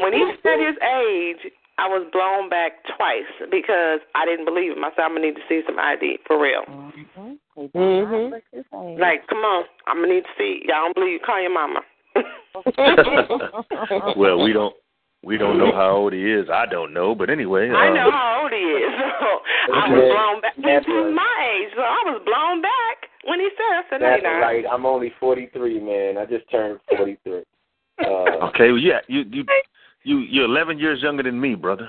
When 0.00 0.12
he 0.12 0.32
said 0.42 0.58
his 0.60 0.76
age, 0.82 1.52
I 1.78 1.88
was 1.88 2.06
blown 2.12 2.48
back 2.48 2.72
twice 2.96 3.28
because 3.50 4.00
I 4.14 4.24
didn't 4.24 4.46
believe 4.46 4.72
him. 4.72 4.82
I 4.84 4.90
said, 4.96 5.02
I'm 5.04 5.14
gonna 5.14 5.26
need 5.26 5.36
to 5.36 5.42
see 5.48 5.60
some 5.66 5.78
ID 5.78 6.18
for 6.26 6.40
real. 6.40 6.62
Mhm. 6.64 7.38
They 7.56 7.68
don't 7.68 8.08
Mhm. 8.08 8.30
look 8.30 8.44
the 8.52 8.64
same. 8.72 8.96
Like, 8.98 9.26
come 9.28 9.44
on, 9.44 9.64
I'm 9.86 10.00
gonna 10.00 10.14
need 10.14 10.24
to 10.24 10.30
see. 10.38 10.62
Y'all 10.66 10.84
don't 10.84 10.94
believe? 10.94 11.20
Call 11.22 11.40
your 11.40 11.50
mama. 11.50 11.82
well, 14.16 14.38
we 14.42 14.52
don't 14.52 14.74
we 15.22 15.36
don't 15.36 15.58
know 15.58 15.72
how 15.72 15.90
old 15.90 16.12
he 16.12 16.32
is. 16.32 16.48
I 16.48 16.66
don't 16.66 16.92
know, 16.94 17.14
but 17.14 17.28
anyway. 17.30 17.68
I 17.70 17.88
uh, 17.90 17.94
know 17.94 18.10
how 18.10 18.40
old 18.42 18.52
he 18.52 18.58
is. 18.58 18.92
So 19.66 19.72
I 19.74 19.88
was 19.90 20.12
blown 20.12 20.40
back. 20.40 20.54
That's 20.62 20.86
He's 20.86 20.94
right. 20.94 21.12
my 21.12 21.58
age, 21.58 21.72
so 21.74 21.82
I 21.82 22.02
was 22.06 22.22
blown 22.24 22.62
back 22.62 23.08
when 23.24 23.40
he 23.40 23.48
said. 23.56 23.74
I 23.74 23.82
said, 23.90 24.00
That's 24.00 24.22
you're 24.22 24.38
right. 24.40 24.64
I'm 24.70 24.86
only 24.86 25.10
43, 25.18 25.80
man. 25.80 26.16
I 26.16 26.24
just 26.26 26.48
turned 26.48 26.78
43. 26.96 27.42
Uh, 27.98 28.48
Okay, 28.48 28.68
well, 28.70 28.78
yeah, 28.78 29.00
you 29.08 29.24
you 29.30 29.44
you 30.04 30.18
you're 30.18 30.44
11 30.44 30.78
years 30.78 31.02
younger 31.02 31.22
than 31.22 31.40
me, 31.40 31.54
brother. 31.54 31.88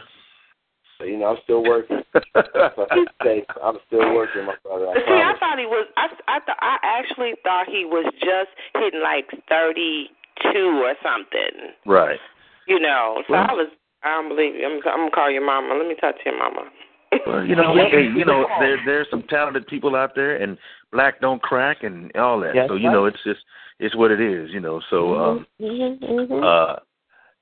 so, 0.98 1.06
you 1.06 1.18
know, 1.18 1.28
I'm 1.28 1.38
still 1.44 1.64
working. 1.64 2.02
For 2.14 2.88
heaven's 2.90 3.08
sake, 3.24 3.46
I'm 3.64 3.78
still 3.88 4.14
working, 4.16 4.46
my 4.46 4.56
brother. 4.64 4.88
I 4.90 4.94
But 4.94 5.04
see, 5.08 5.22
I 5.22 5.34
thought 5.40 5.60
he 5.60 5.66
was. 5.66 5.88
I 5.98 6.08
I 6.28 6.40
thought 6.40 6.58
I 6.62 6.78
actually 6.84 7.34
thought 7.44 7.68
he 7.68 7.86
was 7.86 8.06
just 8.20 8.50
hitting 8.74 9.02
like 9.02 9.28
thirty 9.50 10.10
two 10.52 10.82
or 10.84 10.94
something. 11.04 11.74
right. 11.86 12.20
You 12.68 12.80
know, 12.80 13.24
so 13.28 13.34
Well- 13.34 13.48
I 13.50 13.54
was. 13.54 13.68
I 14.04 14.10
don't 14.22 14.30
believe 14.30 14.56
you. 14.56 14.66
I'm, 14.66 14.78
I'm 14.88 15.00
gonna 15.00 15.12
call 15.12 15.30
your 15.32 15.44
mama. 15.46 15.74
Let 15.76 15.88
me 15.88 15.96
talk 16.00 16.16
to 16.16 16.22
your 16.30 16.38
mama. 16.38 16.70
Well, 17.26 17.44
you 17.44 17.56
know, 17.56 17.74
hey, 17.92 18.04
you 18.16 18.24
know, 18.26 18.46
there 18.60 18.78
there's 18.86 19.08
some 19.10 19.24
talented 19.24 19.66
people 19.68 19.96
out 19.96 20.14
there, 20.16 20.36
and 20.42 20.58
black 20.92 21.20
don't 21.20 21.42
crack 21.42 21.84
and 21.84 22.16
all 22.16 22.40
that. 22.42 22.54
Yes, 22.56 22.68
so 22.70 22.76
you 22.76 22.92
know, 22.92 23.06
it's 23.06 23.18
just 23.26 23.40
it's 23.80 23.96
what 23.96 24.12
it 24.12 24.20
is. 24.22 24.50
You 24.52 24.60
know, 24.60 24.82
so 24.90 25.16
um, 25.16 25.46
Mhm, 25.62 26.00
mhm. 26.00 26.44
uh, 26.44 26.80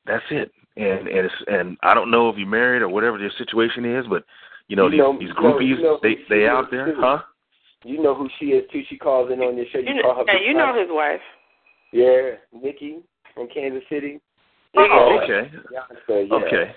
that's 0.05 0.25
it. 0.31 0.51
And 0.77 1.07
and 1.07 1.25
it's 1.25 1.35
and 1.47 1.77
I 1.83 1.93
don't 1.93 2.11
know 2.11 2.29
if 2.29 2.37
you're 2.37 2.47
married 2.47 2.81
or 2.81 2.89
whatever 2.89 3.17
your 3.17 3.31
situation 3.37 3.85
is, 3.85 4.05
but 4.07 4.23
you 4.67 4.75
know 4.75 4.85
You 4.85 4.91
these 4.91 4.99
know- 4.99 5.17
these 5.19 5.31
groupies 5.31 5.77
you 5.77 5.81
know 5.81 5.99
they 6.03 6.15
they 6.29 6.47
out 6.47 6.69
there, 6.71 6.87
too. 6.93 6.99
huh? 6.99 7.19
You 7.83 8.01
know 8.01 8.15
who 8.15 8.27
she 8.39 8.47
is 8.47 8.69
too. 8.71 8.81
She 8.89 8.97
calls 8.97 9.31
in 9.31 9.39
on 9.41 9.55
your 9.55 9.65
show. 9.71 9.77
You, 9.79 9.93
You 9.95 10.01
call 10.01 10.15
know, 10.15 10.25
her. 10.27 10.33
yeah, 10.33 10.47
you 10.47 10.53
know 10.53 10.73
his 10.79 10.89
wife. 10.89 11.21
Yeah, 11.91 12.31
Nikki 12.51 12.97
from 13.33 13.47
Kansas 13.47 13.83
City. 13.89 14.19
Oh, 14.75 15.19
okay. 15.23 15.49
So, 16.07 16.19
yeah. 16.19 16.35
Okay. 16.35 16.75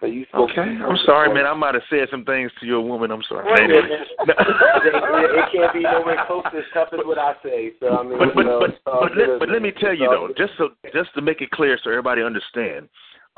So 0.00 0.06
you 0.06 0.26
Okay. 0.34 0.60
I'm 0.60 0.98
sorry, 1.06 1.32
man. 1.32 1.46
I 1.46 1.54
might 1.54 1.74
have 1.74 1.82
said 1.88 2.08
some 2.10 2.24
things 2.24 2.50
to 2.60 2.66
your 2.66 2.82
woman. 2.82 3.10
I'm 3.10 3.22
sorry. 3.28 3.44
What? 3.46 3.60
Anyway. 3.60 3.80
it, 3.88 4.28
it 4.28 5.52
can't 5.52 5.72
be 5.72 5.80
nowhere 5.80 6.22
close 6.26 6.44
as 6.56 6.64
tough 6.74 6.88
as 6.92 7.00
what 7.04 7.18
I 7.18 7.32
say. 7.42 7.72
So 7.80 7.96
I 7.96 8.02
mean, 8.02 8.18
but 8.18 8.28
you 8.28 8.34
but 8.34 8.42
know, 8.42 8.60
but 8.60 8.84
but, 8.84 9.16
let, 9.16 9.38
but 9.38 9.48
let 9.48 9.62
me 9.62 9.72
tell 9.80 9.94
you 9.94 10.08
though, 10.10 10.28
just 10.36 10.52
so 10.58 10.70
just 10.92 11.14
to 11.14 11.22
make 11.22 11.40
it 11.40 11.50
clear 11.50 11.78
so 11.82 11.90
everybody 11.90 12.22
understand, 12.22 12.88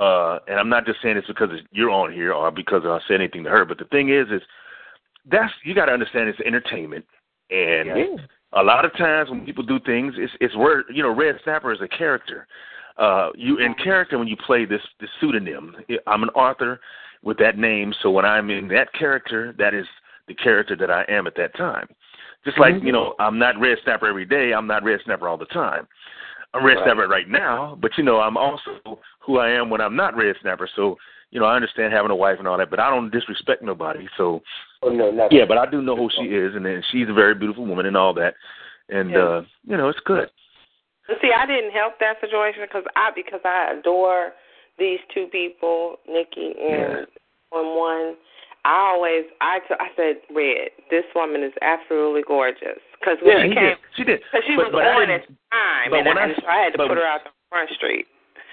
uh, 0.00 0.40
and 0.48 0.58
I'm 0.58 0.68
not 0.68 0.84
just 0.84 1.00
saying 1.00 1.14
this 1.14 1.26
because 1.28 1.50
you're 1.70 1.90
on 1.90 2.12
here 2.12 2.32
or 2.32 2.50
because 2.50 2.82
I 2.84 2.98
said 3.06 3.20
anything 3.20 3.44
to 3.44 3.50
her, 3.50 3.64
but 3.64 3.78
the 3.78 3.84
thing 3.84 4.10
is, 4.10 4.26
is 4.32 4.42
that's 5.30 5.52
you 5.64 5.76
got 5.76 5.86
to 5.86 5.92
understand 5.92 6.28
it's 6.28 6.40
entertainment, 6.40 7.04
and 7.50 8.20
a 8.54 8.62
lot 8.62 8.84
of 8.84 8.92
times 8.96 9.30
when 9.30 9.44
people 9.44 9.64
do 9.64 9.78
things, 9.80 10.14
it's 10.16 10.32
it's 10.40 10.56
where 10.56 10.90
you 10.90 11.04
know 11.04 11.14
Red 11.14 11.36
Snapper 11.44 11.72
is 11.72 11.80
a 11.80 11.88
character. 11.88 12.48
Uh, 12.98 13.30
you 13.36 13.58
in 13.58 13.74
character 13.74 14.18
when 14.18 14.26
you 14.28 14.36
play 14.36 14.64
this 14.64 14.82
this 15.00 15.10
pseudonym. 15.20 15.76
I'm 16.06 16.22
an 16.22 16.30
author 16.30 16.80
with 17.22 17.38
that 17.38 17.56
name, 17.56 17.94
so 18.02 18.10
when 18.10 18.24
I'm 18.24 18.50
in 18.50 18.68
that 18.68 18.92
character, 18.92 19.54
that 19.58 19.72
is 19.74 19.86
the 20.26 20.34
character 20.34 20.76
that 20.76 20.90
I 20.90 21.04
am 21.08 21.26
at 21.26 21.34
that 21.36 21.54
time. 21.56 21.88
Just 22.44 22.58
like 22.58 22.74
you 22.82 22.92
know, 22.92 23.14
I'm 23.20 23.38
not 23.38 23.58
Red 23.60 23.78
Snapper 23.84 24.06
every 24.08 24.24
day. 24.24 24.52
I'm 24.52 24.66
not 24.66 24.82
Red 24.82 25.00
Snapper 25.04 25.28
all 25.28 25.36
the 25.36 25.46
time. 25.46 25.86
I'm 26.54 26.64
Red 26.64 26.74
Right. 26.76 26.84
Snapper 26.86 27.06
right 27.08 27.28
now, 27.28 27.76
but 27.80 27.92
you 27.98 28.04
know, 28.04 28.20
I'm 28.20 28.36
also 28.36 28.98
who 29.20 29.38
I 29.38 29.50
am 29.50 29.70
when 29.70 29.80
I'm 29.80 29.94
not 29.96 30.16
Red 30.16 30.34
Snapper. 30.42 30.68
So 30.74 30.96
you 31.30 31.38
know, 31.38 31.46
I 31.46 31.54
understand 31.54 31.92
having 31.92 32.10
a 32.10 32.16
wife 32.16 32.38
and 32.38 32.48
all 32.48 32.56
that, 32.58 32.70
but 32.70 32.80
I 32.80 32.88
don't 32.90 33.10
disrespect 33.10 33.62
nobody. 33.62 34.08
So 34.16 34.42
Oh 34.82 34.88
no, 34.88 35.10
never. 35.10 35.32
yeah, 35.34 35.44
but 35.46 35.58
I 35.58 35.70
do 35.70 35.82
know 35.82 35.94
who 35.96 36.08
she 36.18 36.24
is, 36.24 36.54
and 36.54 36.64
then 36.64 36.82
she's 36.90 37.08
a 37.08 37.12
very 37.12 37.34
beautiful 37.34 37.66
woman 37.66 37.86
and 37.86 37.96
all 37.96 38.14
that, 38.14 38.34
and 38.88 39.10
Yeah. 39.10 39.18
uh, 39.22 39.42
you 39.66 39.76
know, 39.76 39.88
it's 39.88 40.00
good. 40.04 40.30
See, 41.20 41.32
I 41.32 41.46
didn't 41.46 41.72
help 41.72 41.94
that 42.00 42.20
situation 42.20 42.60
because 42.62 42.84
I 42.96 43.10
because 43.14 43.40
I 43.44 43.72
adore 43.78 44.32
these 44.78 45.00
two 45.12 45.26
people, 45.32 45.96
Nikki 46.06 46.52
and 46.60 47.06
on 47.52 47.76
one. 47.76 48.14
I 48.64 48.92
always 48.92 49.24
I 49.40 49.60
t- 49.66 49.80
I 49.80 49.88
said, 49.96 50.20
Red, 50.34 50.68
this 50.90 51.04
woman 51.14 51.42
is 51.42 51.52
absolutely 51.62 52.22
gorgeous 52.26 52.76
because 53.00 53.16
when 53.22 53.38
Yeah, 53.38 53.42
she 53.48 53.54
came, 53.54 53.64
did. 53.64 53.78
She 53.96 54.04
did. 54.04 54.20
because 54.20 54.44
she 54.46 54.56
but, 54.56 54.68
was 54.68 54.72
but 54.74 54.84
on 54.84 55.08
at 55.08 55.22
the 55.24 55.34
time, 55.48 55.88
but 55.90 55.96
and, 56.00 56.06
when 56.08 56.18
I, 56.18 56.24
I- 56.28 56.34
so 56.36 56.46
I 56.46 56.56
had 56.64 56.72
to 56.72 56.78
but- 56.78 56.88
put 56.88 56.98
her 56.98 57.06
out 57.06 57.24
on 57.24 57.32
Front 57.48 57.70
Street. 57.72 58.06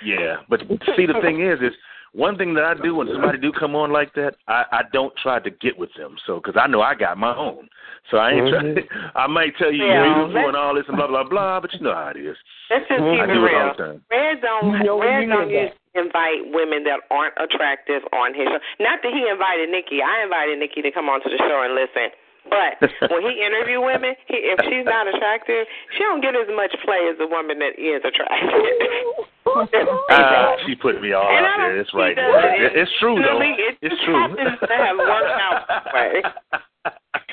Yeah, 0.03 0.37
but 0.47 0.61
see, 0.95 1.05
the 1.07 1.19
thing 1.21 1.41
is, 1.41 1.59
is 1.59 1.75
one 2.15 2.37
thing 2.37 2.53
that 2.55 2.63
I 2.63 2.73
do 2.81 2.95
when 2.95 3.07
somebody 3.11 3.37
do 3.37 3.51
come 3.51 3.75
on 3.75 3.91
like 3.91 4.13
that, 4.15 4.35
I 4.47 4.63
I 4.71 4.81
don't 4.93 5.13
try 5.21 5.39
to 5.39 5.49
get 5.51 5.77
with 5.77 5.93
them. 5.97 6.15
So 6.25 6.37
because 6.39 6.55
I 6.55 6.67
know 6.67 6.81
I 6.81 6.95
got 6.95 7.17
my 7.17 7.35
own, 7.35 7.67
so 8.09 8.17
I 8.17 8.31
ain't 8.31 8.49
trying. 8.49 8.77
I 9.15 9.27
might 9.27 9.57
tell 9.57 9.71
you 9.71 9.83
Yeah, 9.83 10.05
you're 10.15 10.27
beautiful 10.27 10.47
and 10.47 10.57
all 10.57 10.75
this 10.75 10.85
and 10.87 10.95
blah 10.95 11.07
blah 11.07 11.27
blah, 11.27 11.59
but 11.59 11.73
you 11.73 11.81
know 11.81 11.93
how 11.93 12.13
it 12.15 12.17
is. 12.17 12.37
Let's 12.71 12.87
just 12.87 13.01
Mhm. 13.03 13.11
keep 13.11 13.21
I 13.21 13.23
it 13.25 13.33
do 13.35 13.45
it 13.45 13.53
all 13.53 13.59
real. 13.59 13.73
the 13.75 13.83
time. 13.83 14.01
Red 14.09 14.41
don't 14.41 14.73
You 14.79 14.83
know 14.85 14.99
Red 15.01 15.27
don't 15.27 15.51
know 15.51 15.61
use 15.61 15.71
invite 15.95 16.51
women 16.51 16.83
that 16.83 16.99
aren't 17.11 17.33
attractive 17.37 18.03
on 18.11 18.33
his 18.33 18.47
show. 18.47 18.59
Not 18.79 19.01
that 19.03 19.11
he 19.13 19.27
invited 19.27 19.69
Nikki. 19.69 20.01
I 20.01 20.23
invited 20.23 20.59
Nikki 20.59 20.81
to 20.83 20.91
come 20.91 21.09
onto 21.09 21.29
the 21.29 21.37
show 21.37 21.61
and 21.63 21.75
listen. 21.75 22.11
But 22.49 22.77
when 23.11 23.23
he 23.23 23.41
interview 23.43 23.81
women, 23.81 24.13
he, 24.27 24.37
if 24.53 24.59
she's 24.69 24.85
not 24.85 25.07
attractive, 25.07 25.65
she 25.97 26.03
don't 26.03 26.21
get 26.21 26.35
as 26.35 26.47
much 26.55 26.73
play 26.85 27.09
as 27.09 27.17
a 27.19 27.27
woman 27.27 27.59
that 27.59 27.77
is 27.79 28.01
attractive. 28.05 29.25
Uh, 29.45 30.55
she 30.67 30.75
put 30.75 31.01
me 31.01 31.13
all 31.13 31.25
And 31.25 31.45
out 31.45 31.57
there. 31.57 31.79
It's 31.79 31.93
right. 31.93 32.15
that 32.15 32.61
it- 32.61 32.75
It's 32.75 32.91
true 32.99 33.15
though. 33.15 33.35
what 33.37 33.45
I 33.45 33.47
mean? 33.49 33.55
It 33.59 33.77
It's 33.81 33.95
just 33.95 34.03
true. 34.05 34.13
happens 34.19 34.59
to 34.61 34.75
have 34.75 34.97
worked 34.97 35.39
out 35.41 35.65
that 35.67 35.85
way. 35.93 36.21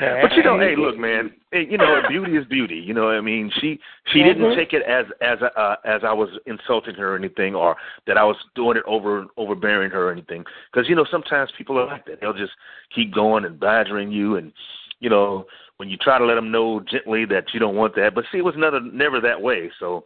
But 0.00 0.32
you 0.36 0.42
know, 0.42 0.58
hey, 0.58 0.76
look, 0.76 0.96
man. 0.98 1.32
Hey, 1.50 1.66
you 1.68 1.76
know, 1.78 2.00
beauty 2.08 2.36
is 2.36 2.46
beauty. 2.46 2.76
You 2.76 2.94
know, 2.94 3.06
what 3.06 3.14
I 3.14 3.20
mean, 3.20 3.50
she 3.60 3.78
she 4.12 4.22
didn't 4.22 4.42
Mm-hmm. 4.42 4.52
Mhm. 4.52 4.56
take 4.56 4.72
it 4.72 4.82
as 4.82 5.06
as 5.20 5.38
uh, 5.42 5.76
as 5.84 6.02
I 6.04 6.12
was 6.12 6.28
insulting 6.46 6.94
her 6.94 7.14
or 7.14 7.16
anything, 7.16 7.54
or 7.54 7.76
that 8.06 8.16
I 8.16 8.24
was 8.24 8.36
doing 8.54 8.76
it 8.76 8.84
over 8.86 9.26
overbearing 9.36 9.90
her 9.90 10.08
or 10.08 10.12
anything. 10.12 10.44
Because 10.72 10.88
you 10.88 10.94
know, 10.94 11.04
sometimes 11.10 11.50
people 11.56 11.78
are 11.78 11.86
like 11.86 12.06
that. 12.06 12.20
They'll 12.20 12.32
just 12.32 12.52
keep 12.94 13.12
going 13.12 13.44
and 13.44 13.58
badgering 13.58 14.12
you, 14.12 14.36
and 14.36 14.52
you 15.00 15.10
know, 15.10 15.46
when 15.78 15.88
you 15.88 15.96
try 15.96 16.18
to 16.18 16.24
let 16.24 16.34
them 16.36 16.50
know 16.50 16.80
gently 16.80 17.24
that 17.26 17.52
you 17.52 17.60
don't 17.60 17.76
want 17.76 17.94
that. 17.96 18.14
But 18.14 18.24
see, 18.30 18.38
it 18.38 18.44
was 18.44 18.54
never 18.56 18.80
never 18.80 19.20
that 19.20 19.40
way. 19.40 19.70
So 19.80 20.04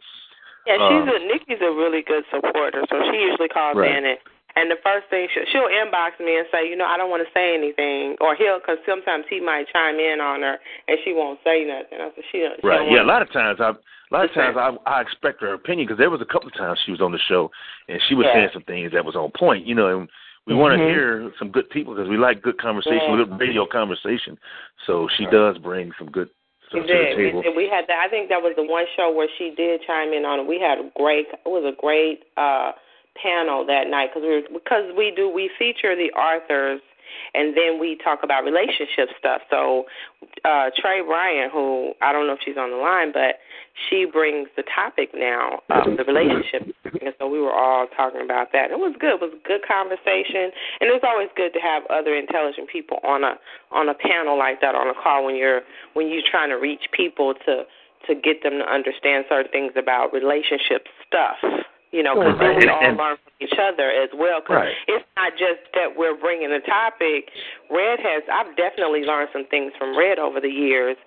Yeah, 0.65 0.77
she's 0.77 1.03
Um, 1.03 1.09
a 1.09 1.19
Nikki's 1.27 1.61
a 1.61 1.71
really 1.71 2.01
good 2.01 2.23
supporter, 2.31 2.83
so 2.89 2.95
she 3.11 3.17
usually 3.19 3.49
calls 3.49 3.75
Right. 3.75 3.95
in 3.95 4.05
and 4.05 4.17
and 4.55 4.69
the 4.69 4.77
first 4.83 5.09
thing 5.09 5.27
she'll, 5.33 5.45
she'll 5.51 5.69
inbox 5.71 6.19
me 6.19 6.37
and 6.37 6.47
say, 6.51 6.67
you 6.67 6.75
know, 6.75 6.85
I 6.85 6.97
don't 6.97 7.09
want 7.09 7.25
to 7.25 7.31
say 7.33 7.53
anything, 7.53 8.15
or 8.21 8.35
he'll 8.35 8.59
because 8.59 8.77
sometimes 8.85 9.25
he 9.29 9.39
might 9.39 9.65
chime 9.73 9.99
in 9.99 10.21
on 10.21 10.41
her 10.41 10.57
and 10.87 10.97
she 11.03 11.13
won't 11.13 11.39
say 11.43 11.65
nothing. 11.65 11.99
I 11.99 12.09
said 12.15 12.23
she 12.31 12.39
don't. 12.39 12.59
She 12.61 12.67
Right. 12.67 12.77
don't 12.77 12.91
Yeah. 12.91 13.03
A 13.03 13.09
lot 13.09 13.21
of 13.21 13.31
times, 13.31 13.59
I 13.59 13.69
a 13.71 14.11
lot 14.13 14.25
of 14.25 14.33
times 14.33 14.57
I 14.57 14.77
I 14.85 15.01
expect 15.01 15.41
her 15.41 15.53
opinion 15.53 15.87
because 15.87 15.97
there 15.97 16.09
was 16.09 16.21
a 16.21 16.25
couple 16.25 16.47
of 16.47 16.53
times 16.53 16.79
she 16.85 16.91
was 16.91 17.01
on 17.01 17.11
the 17.11 17.19
show 17.27 17.49
and 17.89 17.99
she 18.07 18.15
was 18.15 18.25
Yeah. 18.27 18.33
saying 18.33 18.49
some 18.53 18.63
things 18.63 18.91
that 18.93 19.03
was 19.05 19.15
on 19.15 19.31
point. 19.31 19.65
You 19.65 19.75
know, 19.75 19.87
and 19.99 20.09
we 20.45 20.53
want 20.53 20.77
to 20.77 20.85
hear 20.85 21.31
some 21.39 21.49
good 21.49 21.69
people 21.69 21.95
because 21.95 22.09
we 22.09 22.17
like 22.17 22.41
good 22.41 22.57
conversation, 22.57 23.09
Yeah. 23.09 23.25
good 23.25 23.39
radio 23.39 23.65
conversation. 23.65 24.37
So 24.85 25.07
she 25.17 25.25
does 25.27 25.57
bring 25.57 25.91
some 25.97 26.11
good 26.11 26.29
We 26.73 26.81
to 26.81 26.87
the 26.87 26.93
did. 26.93 27.17
We, 27.17 27.49
we 27.55 27.69
had 27.69 27.85
that. 27.87 27.99
I 28.05 28.09
think 28.09 28.29
that 28.29 28.41
was 28.41 28.53
the 28.55 28.63
one 28.63 28.85
show 28.95 29.09
where 29.11 29.29
she 29.37 29.51
did 29.55 29.81
chime 29.87 30.11
in 30.13 30.25
on 30.25 30.39
it. 30.41 30.45
We 30.47 30.59
had 30.59 30.79
a 30.79 30.89
great. 30.97 31.27
It 31.31 31.49
was 31.49 31.63
a 31.65 31.75
great 31.79 32.23
uh 32.37 32.71
panel 33.21 33.65
that 33.65 33.87
night 33.89 34.09
because 34.13 34.27
we 34.27 34.43
because 34.53 34.91
we 34.97 35.13
do 35.15 35.29
we 35.29 35.49
feature 35.57 35.95
the 35.95 36.11
authors 36.17 36.81
and 37.35 37.55
then 37.55 37.79
we 37.79 37.97
talk 38.03 38.19
about 38.23 38.43
relationship 38.43 39.09
stuff. 39.19 39.41
So 39.49 39.85
uh 40.45 40.69
Trey 40.75 41.01
Ryan, 41.01 41.49
who 41.51 41.93
I 42.01 42.11
don't 42.11 42.27
know 42.27 42.33
if 42.33 42.39
she's 42.43 42.57
on 42.57 42.71
the 42.71 42.77
line, 42.77 43.11
but 43.13 43.37
she 43.89 44.05
brings 44.05 44.49
the 44.55 44.63
topic 44.63 45.09
now 45.13 45.61
of 45.69 45.97
the 45.97 46.03
relationship, 46.03 46.75
and 47.01 47.13
so 47.17 47.27
we 47.27 47.39
were 47.39 47.53
all 47.53 47.87
talking 47.97 48.21
about 48.21 48.51
that. 48.53 48.69
It 48.69 48.77
was 48.77 48.95
good. 48.99 49.17
It 49.17 49.21
was 49.21 49.33
a 49.33 49.47
good 49.47 49.61
conversation, 49.65 50.53
and 50.79 50.93
it's 50.93 51.03
always 51.05 51.29
good 51.35 51.53
to 51.53 51.59
have 51.59 51.83
other 51.89 52.15
intelligent 52.15 52.69
people 52.69 52.99
on 53.03 53.23
a 53.23 53.33
on 53.71 53.89
a 53.89 53.95
panel 53.95 54.37
like 54.37 54.61
that 54.61 54.75
on 54.75 54.89
a 54.89 54.93
call 54.93 55.25
when 55.25 55.35
you're 55.35 55.61
when 55.93 56.07
you're 56.07 56.25
trying 56.29 56.49
to 56.49 56.57
reach 56.57 56.85
people 56.91 57.33
to 57.45 57.63
to 58.07 58.15
get 58.15 58.43
them 58.43 58.59
to 58.59 58.65
understand 58.65 59.25
certain 59.29 59.51
things 59.51 59.73
about 59.75 60.13
relationship 60.13 60.85
stuff. 61.07 61.37
You 61.93 62.01
know, 62.01 62.15
because 62.15 62.39
then 62.39 62.55
we 62.57 62.65
Right. 62.65 62.69
all 62.69 62.83
And- 62.83 62.97
learn 62.97 63.17
from 63.17 63.31
each 63.39 63.53
other 63.59 63.87
as 63.91 64.09
well. 64.13 64.41
Cause 64.41 64.55
Right. 64.57 64.75
it's 64.87 65.05
not 65.15 65.37
just 65.37 65.61
that 65.73 65.95
we're 65.95 66.15
bringing 66.15 66.49
the 66.49 66.59
topic. 66.59 67.29
Red 67.69 67.99
has. 67.99 68.23
I've 68.27 68.55
definitely 68.55 69.05
learned 69.05 69.29
some 69.31 69.45
things 69.45 69.73
from 69.77 69.95
Red 69.95 70.17
over 70.17 70.39
the 70.39 70.49
years, 70.49 70.97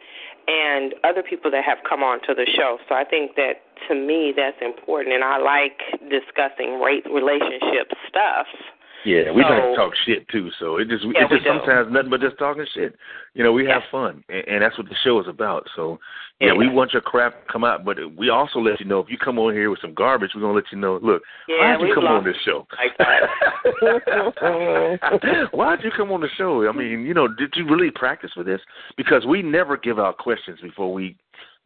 and 0.46 0.94
other 1.02 1.24
people 1.24 1.50
that 1.50 1.64
have 1.64 1.82
come 1.82 2.04
on 2.04 2.20
to 2.20 2.34
the 2.34 2.46
show. 2.46 2.78
So 2.88 2.94
I 2.94 3.02
think 3.02 3.34
that 3.34 3.62
to 3.88 3.94
me 3.94 4.30
that's 4.30 4.62
important, 4.62 5.12
and 5.14 5.24
I 5.24 5.38
like 5.38 5.82
discussing 6.08 6.80
rate 6.80 7.04
relationship 7.10 7.92
stuff. 8.06 8.46
Yeah, 9.06 9.30
we 9.30 9.42
like 9.42 9.62
So- 9.62 9.70
to 9.70 9.76
talk 9.76 9.92
shit 10.04 10.28
too. 10.28 10.50
So 10.58 10.76
it 10.78 10.88
just 10.88 11.04
Yeah, 11.04 11.22
it's 11.22 11.30
just 11.32 11.46
sometimes 11.46 11.92
nothing 11.92 12.10
but 12.10 12.20
just 12.20 12.36
talking 12.38 12.66
shit. 12.74 12.96
You 13.34 13.44
know, 13.44 13.52
we 13.52 13.64
have 13.66 13.82
fun, 13.90 14.24
and, 14.28 14.48
and 14.48 14.62
that's 14.62 14.76
what 14.76 14.88
the 14.88 14.96
show 15.04 15.20
is 15.20 15.28
about. 15.28 15.68
So 15.76 16.00
yeah, 16.40 16.52
we 16.52 16.68
want 16.68 16.92
your 16.92 17.02
crap 17.02 17.46
to 17.46 17.52
come 17.52 17.64
out, 17.64 17.84
but 17.84 17.98
we 18.16 18.28
also 18.30 18.58
let 18.58 18.80
you 18.80 18.86
know 18.86 18.98
if 18.98 19.08
you 19.08 19.16
come 19.16 19.38
on 19.38 19.54
here 19.54 19.70
with 19.70 19.80
some 19.80 19.94
garbage, 19.94 20.32
we're 20.34 20.40
gonna 20.42 20.54
let 20.54 20.70
you 20.72 20.78
know. 20.78 20.98
Look, 21.00 21.22
Yeah, 21.48 21.76
why'd 21.76 21.88
you 21.88 21.94
come 21.94 22.06
on 22.06 22.24
this 22.24 22.36
show? 22.44 22.66
Why'd 25.52 25.84
you 25.84 25.90
come 25.96 26.10
on 26.10 26.20
the 26.20 26.28
show? 26.36 26.68
I 26.68 26.72
mean, 26.72 27.06
you 27.06 27.14
know, 27.14 27.28
did 27.28 27.54
you 27.56 27.64
really 27.66 27.90
practice 27.90 28.32
for 28.34 28.42
this? 28.42 28.60
Because 28.96 29.24
we 29.24 29.40
never 29.40 29.76
give 29.76 29.98
out 29.98 30.18
questions 30.18 30.58
before 30.60 30.92
we. 30.92 31.16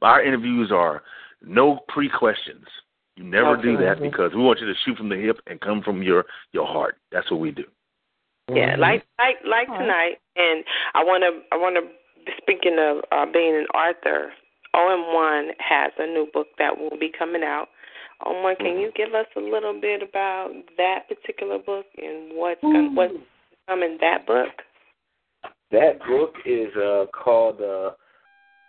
Our 0.02 0.22
interviews 0.22 0.70
are 0.72 1.02
no 1.42 1.80
pre-questions. 1.88 2.64
You 3.20 3.26
never 3.26 3.60
do 3.60 3.76
that 3.76 4.00
because 4.00 4.32
we 4.34 4.40
want 4.40 4.60
you 4.60 4.66
to 4.66 4.72
shoot 4.82 4.96
from 4.96 5.10
the 5.10 5.16
hip 5.16 5.40
and 5.46 5.60
come 5.60 5.82
from 5.82 6.02
your 6.02 6.24
your 6.52 6.66
heart. 6.66 6.96
That's 7.12 7.30
what 7.30 7.38
we 7.38 7.50
do. 7.50 7.64
Yeah, 8.50 8.76
like 8.78 9.04
like 9.18 9.36
like 9.44 9.68
All 9.68 9.74
right. 9.74 9.82
tonight, 9.82 10.14
and 10.36 10.64
I 10.94 11.04
want 11.04 11.22
to 11.22 11.42
I 11.54 11.58
want 11.60 11.76
to 11.76 12.32
speaking 12.38 12.78
of 12.80 13.04
uh, 13.12 13.30
being 13.30 13.54
an 13.56 13.66
author. 13.76 14.32
OM 14.72 15.12
One 15.12 15.50
has 15.58 15.92
a 15.98 16.06
new 16.06 16.28
book 16.32 16.46
that 16.58 16.78
will 16.78 16.96
be 16.98 17.12
coming 17.16 17.42
out. 17.42 17.66
OM 18.24 18.42
One, 18.42 18.56
can 18.56 18.78
you 18.78 18.90
give 18.96 19.12
us 19.14 19.26
a 19.36 19.40
little 19.40 19.78
bit 19.78 20.00
about 20.02 20.52
that 20.78 21.00
particular 21.06 21.58
book 21.58 21.84
and 21.98 22.32
what's 22.34 22.62
gonna, 22.62 22.90
what's 22.94 23.14
coming 23.68 23.98
that 24.00 24.26
book? 24.26 24.48
That 25.72 25.98
book 26.08 26.36
is 26.46 26.74
uh 26.74 27.04
called 27.12 27.60
uh 27.60 27.90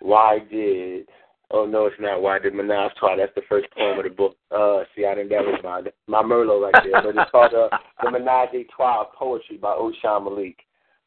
Why 0.01 0.39
Did 0.51 1.07
Oh 1.53 1.65
no, 1.65 1.85
it's 1.85 1.95
not 1.99 2.21
Why 2.21 2.39
Did 2.39 2.53
Menage 2.53 2.93
Try. 2.97 3.17
That's 3.17 3.33
the 3.35 3.41
first 3.49 3.69
poem 3.71 3.97
of 3.99 4.05
the 4.05 4.09
book. 4.09 4.35
Uh 4.51 4.83
see 4.95 5.05
I 5.05 5.15
didn't 5.15 5.29
that 5.29 5.45
was 5.45 5.59
my 5.63 5.81
my 6.07 6.23
Merlot 6.23 6.71
right 6.71 6.83
there. 6.83 7.01
But 7.01 7.21
it's 7.21 7.31
called 7.31 7.53
uh, 7.53 7.69
The 8.03 8.11
Menage 8.11 8.67
Trois 8.75 9.05
Poetry 9.17 9.57
by 9.57 9.73
Oshan 9.73 10.23
Malik. 10.23 10.57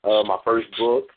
Uh 0.05 0.23
my 0.25 0.37
first 0.45 0.69
book. 0.79 1.09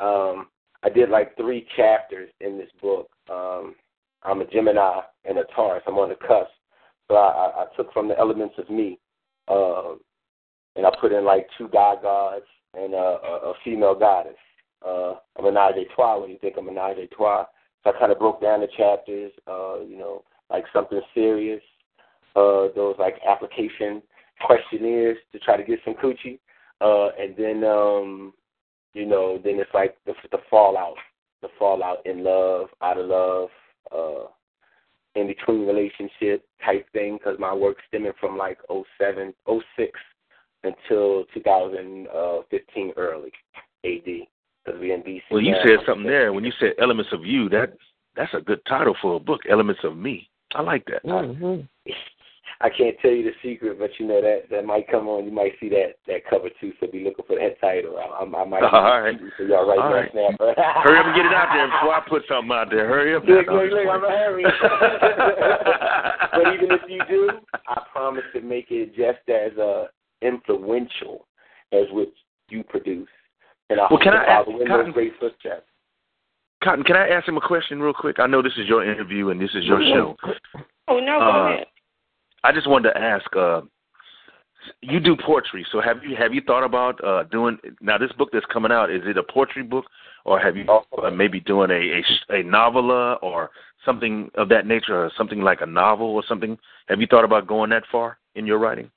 Um 0.00 0.48
I 0.82 0.90
did 0.90 1.08
like 1.08 1.36
three 1.36 1.66
chapters 1.76 2.30
in 2.40 2.58
this 2.58 2.70
book. 2.80 3.08
Um 3.30 3.74
I'm 4.22 4.40
a 4.40 4.46
Gemini 4.46 5.00
and 5.24 5.38
a 5.38 5.44
Taurus. 5.54 5.82
I'm 5.86 5.94
on 5.98 6.10
the 6.10 6.16
cusp. 6.16 6.50
So 7.08 7.14
I, 7.16 7.28
I, 7.28 7.62
I 7.62 7.66
took 7.76 7.92
from 7.92 8.08
the 8.08 8.18
elements 8.18 8.56
of 8.58 8.68
me. 8.68 8.98
Um 9.48 10.00
and 10.76 10.86
I 10.86 10.90
put 11.00 11.12
in 11.12 11.24
like 11.24 11.46
two 11.56 11.68
god 11.68 12.02
gods 12.02 12.44
and 12.74 12.92
a, 12.92 12.96
a, 12.96 13.50
a 13.50 13.54
female 13.64 13.94
goddess. 13.94 14.36
uh, 14.86 15.14
a 15.38 15.42
menage 15.42 15.76
a 15.76 15.94
trois 15.94 16.20
when 16.20 16.30
you 16.30 16.38
think 16.38 16.56
of 16.56 16.64
menage 16.64 17.08
trois. 17.16 17.46
I 17.88 17.98
kind 17.98 18.12
of 18.12 18.18
broke 18.18 18.40
down 18.40 18.60
the 18.60 18.68
chapters, 18.76 19.32
uh, 19.46 19.80
you 19.80 19.98
know, 19.98 20.22
like 20.50 20.64
something 20.72 21.00
serious, 21.14 21.62
uh, 22.36 22.68
those 22.74 22.96
like 22.98 23.16
application 23.26 24.02
questionnaires 24.40 25.18
to 25.32 25.38
try 25.38 25.56
to 25.56 25.64
get 25.64 25.80
some 25.84 25.94
coochie, 25.94 26.38
uh, 26.80 27.10
and 27.18 27.36
then 27.36 27.64
um, 27.64 28.32
you 28.94 29.06
know, 29.06 29.38
then 29.42 29.58
it's 29.58 29.70
like 29.74 29.96
the, 30.06 30.14
the 30.30 30.38
fallout, 30.50 30.96
the 31.42 31.48
fallout 31.58 32.04
in 32.06 32.24
love, 32.24 32.68
out 32.82 32.98
of 32.98 33.06
love, 33.06 33.48
uh, 33.94 34.28
in 35.14 35.26
between 35.26 35.66
relationship 35.66 36.44
type 36.64 36.86
thing. 36.92 37.18
Because 37.18 37.38
my 37.38 37.54
work 37.54 37.76
stemming 37.88 38.12
from 38.20 38.36
like 38.36 38.58
oh 38.68 38.84
seven, 39.00 39.34
oh 39.46 39.62
six 39.76 39.98
until 40.64 41.24
2015 41.34 42.92
early 42.96 43.32
AD. 43.84 44.26
Because 44.68 44.80
we 44.80 44.92
in 44.92 45.02
DC. 45.02 45.22
Well, 45.30 45.40
you 45.40 45.52
now. 45.52 45.62
said 45.64 45.78
something 45.86 46.06
there 46.06 46.32
when 46.32 46.44
you 46.44 46.52
said 46.60 46.74
elements 46.80 47.12
of 47.12 47.24
you. 47.24 47.48
That 47.48 47.72
that's 48.16 48.34
a 48.34 48.40
good 48.40 48.60
title 48.68 48.94
for 49.00 49.16
a 49.16 49.20
book. 49.20 49.40
Elements 49.48 49.80
of 49.84 49.96
me. 49.96 50.28
I 50.54 50.62
like 50.62 50.84
that. 50.86 51.04
Mm-hmm. 51.04 51.62
I 52.60 52.68
can't 52.70 52.96
tell 53.00 53.12
you 53.12 53.22
the 53.22 53.30
secret, 53.40 53.78
but 53.78 53.90
you 54.00 54.06
know 54.08 54.20
that 54.20 54.50
that 54.50 54.64
might 54.64 54.90
come 54.90 55.06
on. 55.06 55.24
You 55.24 55.30
might 55.30 55.52
see 55.60 55.68
that 55.68 55.94
that 56.08 56.26
cover 56.28 56.48
too. 56.60 56.72
So 56.80 56.88
be 56.90 57.04
looking 57.04 57.24
for 57.24 57.36
that 57.36 57.60
title. 57.60 57.96
I, 57.96 58.24
I, 58.24 58.24
I 58.24 58.44
might. 58.44 58.62
All 58.72 59.00
right. 59.00 59.16
So 59.38 59.44
y'all 59.44 59.68
right 59.68 59.78
All 59.78 59.90
now, 59.90 59.94
right. 59.94 60.10
snap. 60.10 60.34
Hurry 60.82 60.98
up 60.98 61.06
and 61.06 61.14
get 61.14 61.26
it 61.26 61.32
out 61.32 61.54
there 61.54 61.68
before 61.68 61.94
I 61.94 62.02
put 62.08 62.22
something 62.28 62.50
out 62.50 62.68
there. 62.70 62.88
Hurry 62.88 63.14
up. 63.14 63.22
Look, 63.24 63.46
look, 63.46 63.70
look, 63.70 63.86
I'm 63.88 64.02
a 64.02 64.08
hurry. 64.08 64.44
but 66.32 66.54
even 66.54 66.72
if 66.72 66.80
you 66.88 67.00
do, 67.08 67.30
I 67.68 67.82
promise 67.92 68.24
to 68.34 68.40
make 68.40 68.66
it 68.70 68.88
just 68.96 69.22
as 69.28 69.56
uh, 69.56 69.86
influential 70.20 71.28
as 71.72 71.86
what 71.92 72.08
you 72.48 72.64
produce. 72.64 73.08
And 73.70 73.80
I 73.80 73.86
Well, 73.90 73.98
can 74.00 74.14
I 74.14 74.24
ask- 74.24 74.46
follow 74.46 74.60
in 74.60 74.66
Kottyn- 74.68 74.84
those 74.86 74.94
great 74.94 75.12
footsteps. 75.20 75.66
Kottyn, 76.62 76.84
can 76.84 76.96
I 76.96 77.08
ask 77.08 77.28
him 77.28 77.36
a 77.36 77.40
question 77.40 77.80
real 77.80 77.92
quick? 77.92 78.18
I 78.18 78.26
know 78.26 78.42
this 78.42 78.56
is 78.56 78.66
your 78.66 78.82
interview 78.84 79.30
and 79.30 79.40
this 79.40 79.54
is 79.54 79.64
your 79.64 79.80
show. 79.82 80.16
Oh 80.88 80.98
no, 81.00 81.18
go 81.18 81.24
Uh, 81.24 81.48
ahead. 81.52 81.66
I 82.44 82.52
just 82.52 82.66
wanted 82.66 82.92
to 82.94 82.98
ask. 83.00 83.36
Uh, 83.36 83.62
you 84.82 85.00
do 85.00 85.16
poetry, 85.16 85.64
so 85.70 85.80
have 85.80 86.02
you 86.04 86.16
have 86.16 86.34
you 86.34 86.40
thought 86.40 86.64
about 86.64 87.02
uh, 87.04 87.22
doing 87.24 87.58
now? 87.80 87.96
This 87.96 88.10
book 88.12 88.30
that's 88.32 88.44
coming 88.46 88.72
out 88.72 88.90
is 88.90 89.02
it 89.06 89.16
a 89.16 89.22
poetry 89.22 89.62
book, 89.62 89.86
or 90.24 90.38
have 90.38 90.56
you 90.56 90.64
uh, 91.02 91.10
maybe 91.10 91.40
doing 91.40 91.70
a, 91.70 92.02
a 92.30 92.38
a 92.40 92.42
novella 92.42 93.14
or 93.22 93.50
something 93.84 94.30
of 94.34 94.48
that 94.48 94.66
nature, 94.66 95.04
or 95.04 95.10
something 95.16 95.40
like 95.42 95.60
a 95.60 95.66
novel 95.66 96.08
or 96.08 96.22
something? 96.28 96.58
Have 96.88 97.00
you 97.00 97.06
thought 97.06 97.24
about 97.24 97.46
going 97.46 97.70
that 97.70 97.84
far 97.90 98.18
in 98.34 98.46
your 98.46 98.58
writing? 98.58 98.90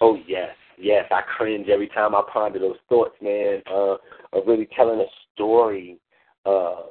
Oh 0.00 0.18
yes, 0.26 0.50
yes. 0.80 1.04
I 1.10 1.22
cringe 1.36 1.68
every 1.68 1.88
time 1.88 2.14
I 2.14 2.22
ponder 2.32 2.58
those 2.58 2.76
thoughts, 2.88 3.14
man. 3.20 3.62
Uh, 3.70 3.96
of 4.32 4.46
really 4.46 4.68
telling 4.76 5.00
a 5.00 5.06
story. 5.34 5.98
Uh, 6.46 6.90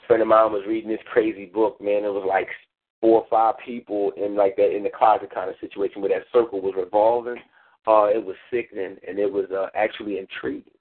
a 0.00 0.06
friend 0.06 0.22
of 0.22 0.28
mine 0.28 0.52
was 0.52 0.64
reading 0.66 0.90
this 0.90 1.00
crazy 1.12 1.46
book, 1.46 1.80
man. 1.80 2.04
It 2.04 2.12
was 2.12 2.24
like 2.26 2.48
four 3.00 3.22
or 3.22 3.26
five 3.30 3.54
people 3.64 4.12
in 4.16 4.36
like 4.36 4.56
that 4.56 4.74
in 4.74 4.82
the 4.82 4.90
closet 4.90 5.32
kind 5.32 5.50
of 5.50 5.56
situation 5.60 6.00
where 6.00 6.10
that 6.10 6.26
circle 6.32 6.60
was 6.60 6.74
revolving. 6.76 7.36
Uh, 7.86 8.04
it 8.06 8.24
was 8.24 8.36
sickening 8.50 8.96
and 9.06 9.18
it 9.18 9.32
was 9.32 9.46
uh, 9.50 9.66
actually 9.74 10.18
intriguing. 10.18 10.72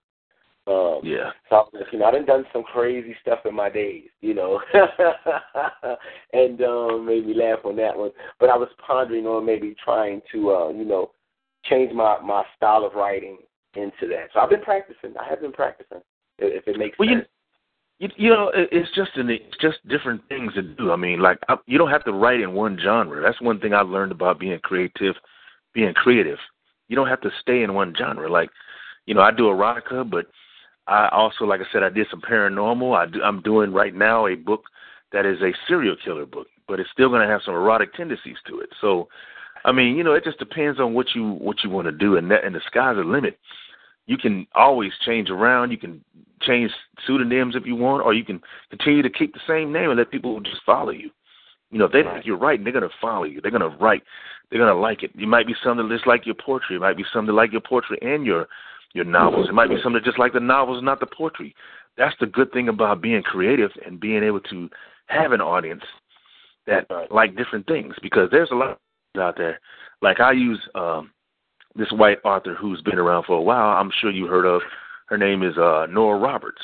Um, 0.68 1.00
Yeah. 1.04 1.32
so 1.50 1.56
I 1.56 1.60
was 1.72 1.88
you 1.94 2.00
know, 2.00 2.06
I 2.06 2.12
done 2.12 2.26
done 2.26 2.46
some 2.52 2.64
crazy 2.64 3.16
stuff 3.22 3.40
in 3.46 3.56
my 3.56 3.70
days, 3.70 4.10
you 4.20 4.34
know, 4.34 4.60
and 6.34 6.62
um, 6.62 7.06
made 7.06 7.26
me 7.26 7.34
laugh 7.34 7.60
on 7.64 7.78
that 7.78 7.98
one. 7.98 8.12
But 8.40 8.50
I 8.50 8.58
was 8.58 8.68
pondering 8.86 9.26
on 9.26 9.46
maybe 9.46 9.76
trying 9.82 10.22
to, 10.34 10.52
uh, 10.52 10.70
you 10.70 10.84
know, 10.84 11.12
change 11.70 11.94
my 11.94 12.20
my 12.22 12.44
style 12.56 12.86
of 12.86 12.94
writing 12.94 13.38
into 13.76 14.08
that. 14.10 14.28
So 14.34 14.40
I've 14.40 14.50
been 14.50 14.62
practicing. 14.62 15.16
I 15.20 15.28
have 15.30 15.42
been 15.42 15.52
practicing. 15.52 16.00
If 16.40 16.68
it 16.68 16.78
makes 16.78 16.98
Well, 17.00 17.10
you- 17.10 17.18
sense. 17.18 17.28
You, 18.00 18.10
you 18.16 18.30
know, 18.30 18.50
it- 18.50 18.70
it's 18.72 18.92
just 18.92 19.16
an, 19.18 19.32
it's 19.32 19.58
just 19.58 19.86
different 19.88 20.22
things 20.30 20.54
to 20.54 20.62
do. 20.62 20.92
I 20.92 20.96
mean, 20.96 21.20
like 21.20 21.40
I, 21.50 21.58
you 21.66 21.80
don't 21.80 21.90
have 21.90 22.04
to 22.06 22.12
write 22.14 22.42
in 22.42 22.54
one 22.54 22.78
genre. 22.80 23.22
That's 23.22 23.42
one 23.42 23.60
thing 23.60 23.74
I 23.74 23.82
learned 23.82 24.12
about 24.12 24.38
being 24.40 24.60
creative, 24.60 25.16
being 25.74 25.96
creative. 25.96 26.38
You 26.90 26.96
don't 26.96 27.08
have 27.08 27.22
to 27.22 27.32
stay 27.42 27.64
in 27.64 27.74
one 27.74 27.96
genre. 27.98 28.30
Like, 28.30 28.52
you 29.08 29.16
know, 29.16 29.22
I 29.22 29.32
do 29.32 29.46
erotica, 29.46 30.08
but 30.08 30.28
I 30.86 31.10
also, 31.10 31.46
like 31.46 31.60
I 31.60 31.66
said, 31.74 31.82
I 31.82 31.90
did 31.90 32.08
some 32.12 32.22
paranormal. 32.22 32.96
I 32.96 33.08
do, 33.08 33.24
I'm 33.24 33.42
doing 33.42 33.74
right 33.74 33.96
now 33.96 34.28
a 34.28 34.36
book 34.36 34.66
that 35.12 35.26
is 35.26 35.42
a 35.42 35.52
serial 35.68 35.96
killer 36.06 36.28
book, 36.28 36.48
but 36.68 36.80
it's 36.80 36.92
still 36.92 37.10
going 37.10 37.22
to 37.22 37.28
have 37.28 37.42
some 37.44 37.56
erotic 37.56 37.94
tendencies 37.96 38.38
to 38.48 38.60
it. 38.60 38.70
So, 38.80 39.10
I 39.68 39.74
mean, 39.74 39.98
you 39.98 40.04
know, 40.04 40.14
it 40.14 40.24
just 40.24 40.40
depends 40.40 40.80
on 40.80 40.94
what 40.94 41.08
you 41.14 41.32
what 41.34 41.58
you 41.62 41.70
want 41.70 41.88
to 41.88 41.92
do, 41.92 42.16
and 42.16 42.32
that, 42.32 42.46
and 42.46 42.56
the 42.56 42.62
sky's 42.66 42.96
the 42.96 43.04
limit. 43.04 43.38
You 44.06 44.18
can 44.18 44.48
always 44.56 44.94
change 45.06 45.30
around. 45.30 45.72
You 45.72 45.78
can 45.78 46.04
change 46.42 46.72
pseudonyms 47.06 47.54
if 47.54 47.66
you 47.66 47.76
want, 47.76 48.06
or 48.06 48.14
you 48.14 48.24
can 48.24 48.42
continue 48.70 49.02
to 49.02 49.10
keep 49.10 49.34
the 49.34 49.42
same 49.46 49.74
name 49.74 49.90
and 49.90 50.00
let 50.00 50.10
people 50.10 50.40
just 50.40 50.64
follow 50.66 50.92
you. 50.92 51.12
You 51.70 51.80
know, 51.80 51.86
if 51.86 51.92
they 51.92 52.04
think 52.04 52.26
you're 52.26 52.38
right, 52.38 52.64
they're 52.64 52.72
gonna 52.72 52.88
follow 53.02 53.26
you. 53.26 53.42
They're 53.42 53.52
gonna 53.52 53.76
write. 53.78 54.04
They're 54.50 54.60
gonna 54.60 54.80
like 54.80 55.04
it. 55.04 55.12
You 55.14 55.28
might 55.28 55.48
be 55.48 55.56
something 55.62 55.90
that's 55.90 56.06
like 56.06 56.26
your 56.26 56.36
poetry. 56.36 56.78
It 56.78 56.80
might 56.80 56.96
be 56.96 57.04
something 57.12 57.36
like 57.36 57.52
your 57.52 57.62
poetry 57.62 57.98
and 58.02 58.26
your 58.26 58.48
your 58.94 59.04
novels. 59.04 59.50
It 59.50 59.54
might 59.54 59.70
be 59.70 59.82
something 59.84 60.02
just 60.06 60.18
like 60.18 60.32
the 60.32 60.40
novels, 60.40 60.82
not 60.82 61.02
the 61.02 61.08
poetry. 61.08 61.54
That's 61.98 62.16
the 62.22 62.26
good 62.26 62.54
thing 62.54 62.70
about 62.70 63.02
being 63.02 63.22
creative 63.22 63.72
and 63.86 64.00
being 64.00 64.24
able 64.24 64.40
to 64.42 64.70
have 65.08 65.34
an 65.34 65.42
audience 65.42 65.84
that 66.68 66.88
like 67.12 67.36
different 67.36 67.68
things 67.68 67.96
because 68.02 68.30
there's 68.32 68.52
a 68.52 68.56
lot 68.56 68.80
out 69.18 69.38
there. 69.38 69.60
Like 70.02 70.20
I 70.20 70.32
use 70.32 70.60
um 70.76 71.12
this 71.76 71.92
white 71.92 72.18
author 72.24 72.56
who's 72.56 72.82
been 72.82 73.00
around 73.00 73.26
for 73.26 73.38
a 73.38 73.42
while. 73.42 73.78
I'm 73.78 73.92
sure 74.02 74.12
you 74.12 74.28
heard 74.28 74.46
of. 74.46 74.62
Her 75.08 75.18
name 75.18 75.44
is 75.44 75.58
uh 75.58 75.88
Nora 75.90 76.20
Roberts. 76.20 76.62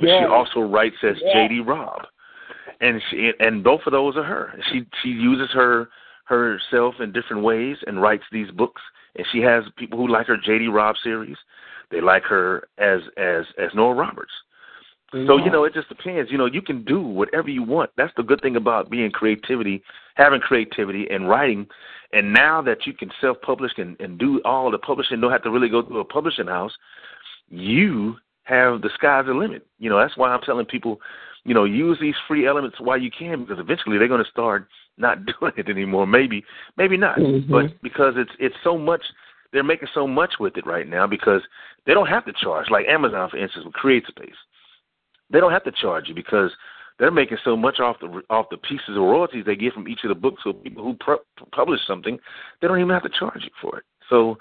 Yeah. 0.00 0.20
she 0.20 0.26
also 0.26 0.60
writes 0.60 0.96
as 1.02 1.16
Yeah. 1.20 1.48
J.D. 1.48 1.60
Robb, 1.60 2.02
and 2.80 3.02
she 3.10 3.32
and 3.40 3.64
both 3.64 3.80
of 3.86 3.92
those 3.92 4.16
are 4.16 4.22
her. 4.22 4.54
She 4.70 4.86
she 5.02 5.08
uses 5.08 5.50
her 5.52 5.88
herself 6.24 6.94
in 7.00 7.12
different 7.12 7.42
ways 7.42 7.76
and 7.86 8.00
writes 8.00 8.24
these 8.30 8.50
books. 8.52 8.80
And 9.16 9.26
she 9.32 9.40
has 9.40 9.64
people 9.76 9.98
who 9.98 10.06
like 10.06 10.28
her 10.28 10.36
J.D. 10.36 10.68
Robb 10.68 10.94
series. 11.02 11.36
They 11.90 12.00
like 12.00 12.22
her 12.24 12.68
as 12.78 13.00
as 13.16 13.44
as 13.58 13.70
Nora 13.74 13.96
Roberts. 13.96 14.32
So 15.12 15.36
you 15.38 15.50
know, 15.50 15.64
it 15.64 15.74
just 15.74 15.88
depends. 15.88 16.30
You 16.30 16.38
know, 16.38 16.46
you 16.46 16.62
can 16.62 16.84
do 16.84 17.00
whatever 17.00 17.48
you 17.48 17.64
want. 17.64 17.90
That's 17.96 18.12
the 18.16 18.22
good 18.22 18.40
thing 18.42 18.54
about 18.54 18.90
being 18.90 19.10
creativity, 19.10 19.82
having 20.14 20.40
creativity 20.40 21.06
and 21.10 21.28
writing. 21.28 21.66
And 22.12 22.32
now 22.32 22.62
that 22.62 22.86
you 22.86 22.92
can 22.92 23.10
self-publish 23.20 23.72
and, 23.76 24.00
and 24.00 24.18
do 24.18 24.40
all 24.44 24.70
the 24.70 24.78
publishing, 24.78 25.20
don't 25.20 25.32
have 25.32 25.42
to 25.42 25.50
really 25.50 25.68
go 25.68 25.82
through 25.82 26.00
a 26.00 26.04
publishing 26.04 26.46
house. 26.46 26.72
You 27.48 28.16
have 28.44 28.82
the 28.82 28.90
sky's 28.94 29.26
the 29.26 29.34
limit. 29.34 29.66
You 29.78 29.90
know, 29.90 29.98
that's 29.98 30.16
why 30.16 30.28
I'm 30.30 30.42
telling 30.42 30.66
people, 30.66 31.00
you 31.44 31.54
know, 31.54 31.64
use 31.64 31.98
these 32.00 32.14
free 32.28 32.46
elements 32.46 32.80
while 32.80 32.98
you 32.98 33.10
can, 33.10 33.40
because 33.44 33.58
eventually 33.58 33.98
they're 33.98 34.08
going 34.08 34.24
to 34.24 34.30
start 34.30 34.68
not 34.96 35.18
doing 35.40 35.52
it 35.56 35.68
anymore. 35.68 36.06
Maybe, 36.06 36.44
maybe 36.76 36.96
not, 36.96 37.18
Mhm. 37.18 37.48
but 37.48 37.82
because 37.82 38.14
it's 38.16 38.32
it's 38.38 38.56
so 38.62 38.78
much, 38.78 39.02
they're 39.52 39.64
making 39.64 39.88
so 39.92 40.06
much 40.06 40.34
with 40.38 40.56
it 40.56 40.66
right 40.66 40.86
now 40.88 41.08
because 41.08 41.42
they 41.84 41.94
don't 41.94 42.06
have 42.08 42.24
to 42.26 42.32
charge. 42.32 42.70
Like 42.70 42.86
Amazon, 42.86 43.28
for 43.28 43.38
instance, 43.38 43.64
with 43.64 43.74
CreateSpace 43.74 44.36
they 45.30 45.40
don't 45.40 45.52
have 45.52 45.64
to 45.64 45.72
charge 45.72 46.08
you 46.08 46.14
because 46.14 46.50
they're 46.98 47.10
making 47.10 47.38
so 47.44 47.56
much 47.56 47.80
off 47.80 47.96
the 48.00 48.22
off 48.30 48.46
the 48.50 48.58
pieces 48.58 48.90
of 48.90 48.96
royalties 48.96 49.44
they 49.46 49.56
get 49.56 49.72
from 49.72 49.88
each 49.88 50.04
of 50.04 50.08
the 50.10 50.14
books. 50.14 50.42
So 50.44 50.52
people 50.52 50.84
who 50.84 50.94
pu- 50.94 51.46
publish 51.52 51.80
something, 51.86 52.18
they 52.60 52.68
don't 52.68 52.78
even 52.78 52.90
have 52.90 53.02
to 53.04 53.18
charge 53.18 53.42
you 53.42 53.50
for 53.60 53.78
it. 53.78 53.84
So, 54.08 54.36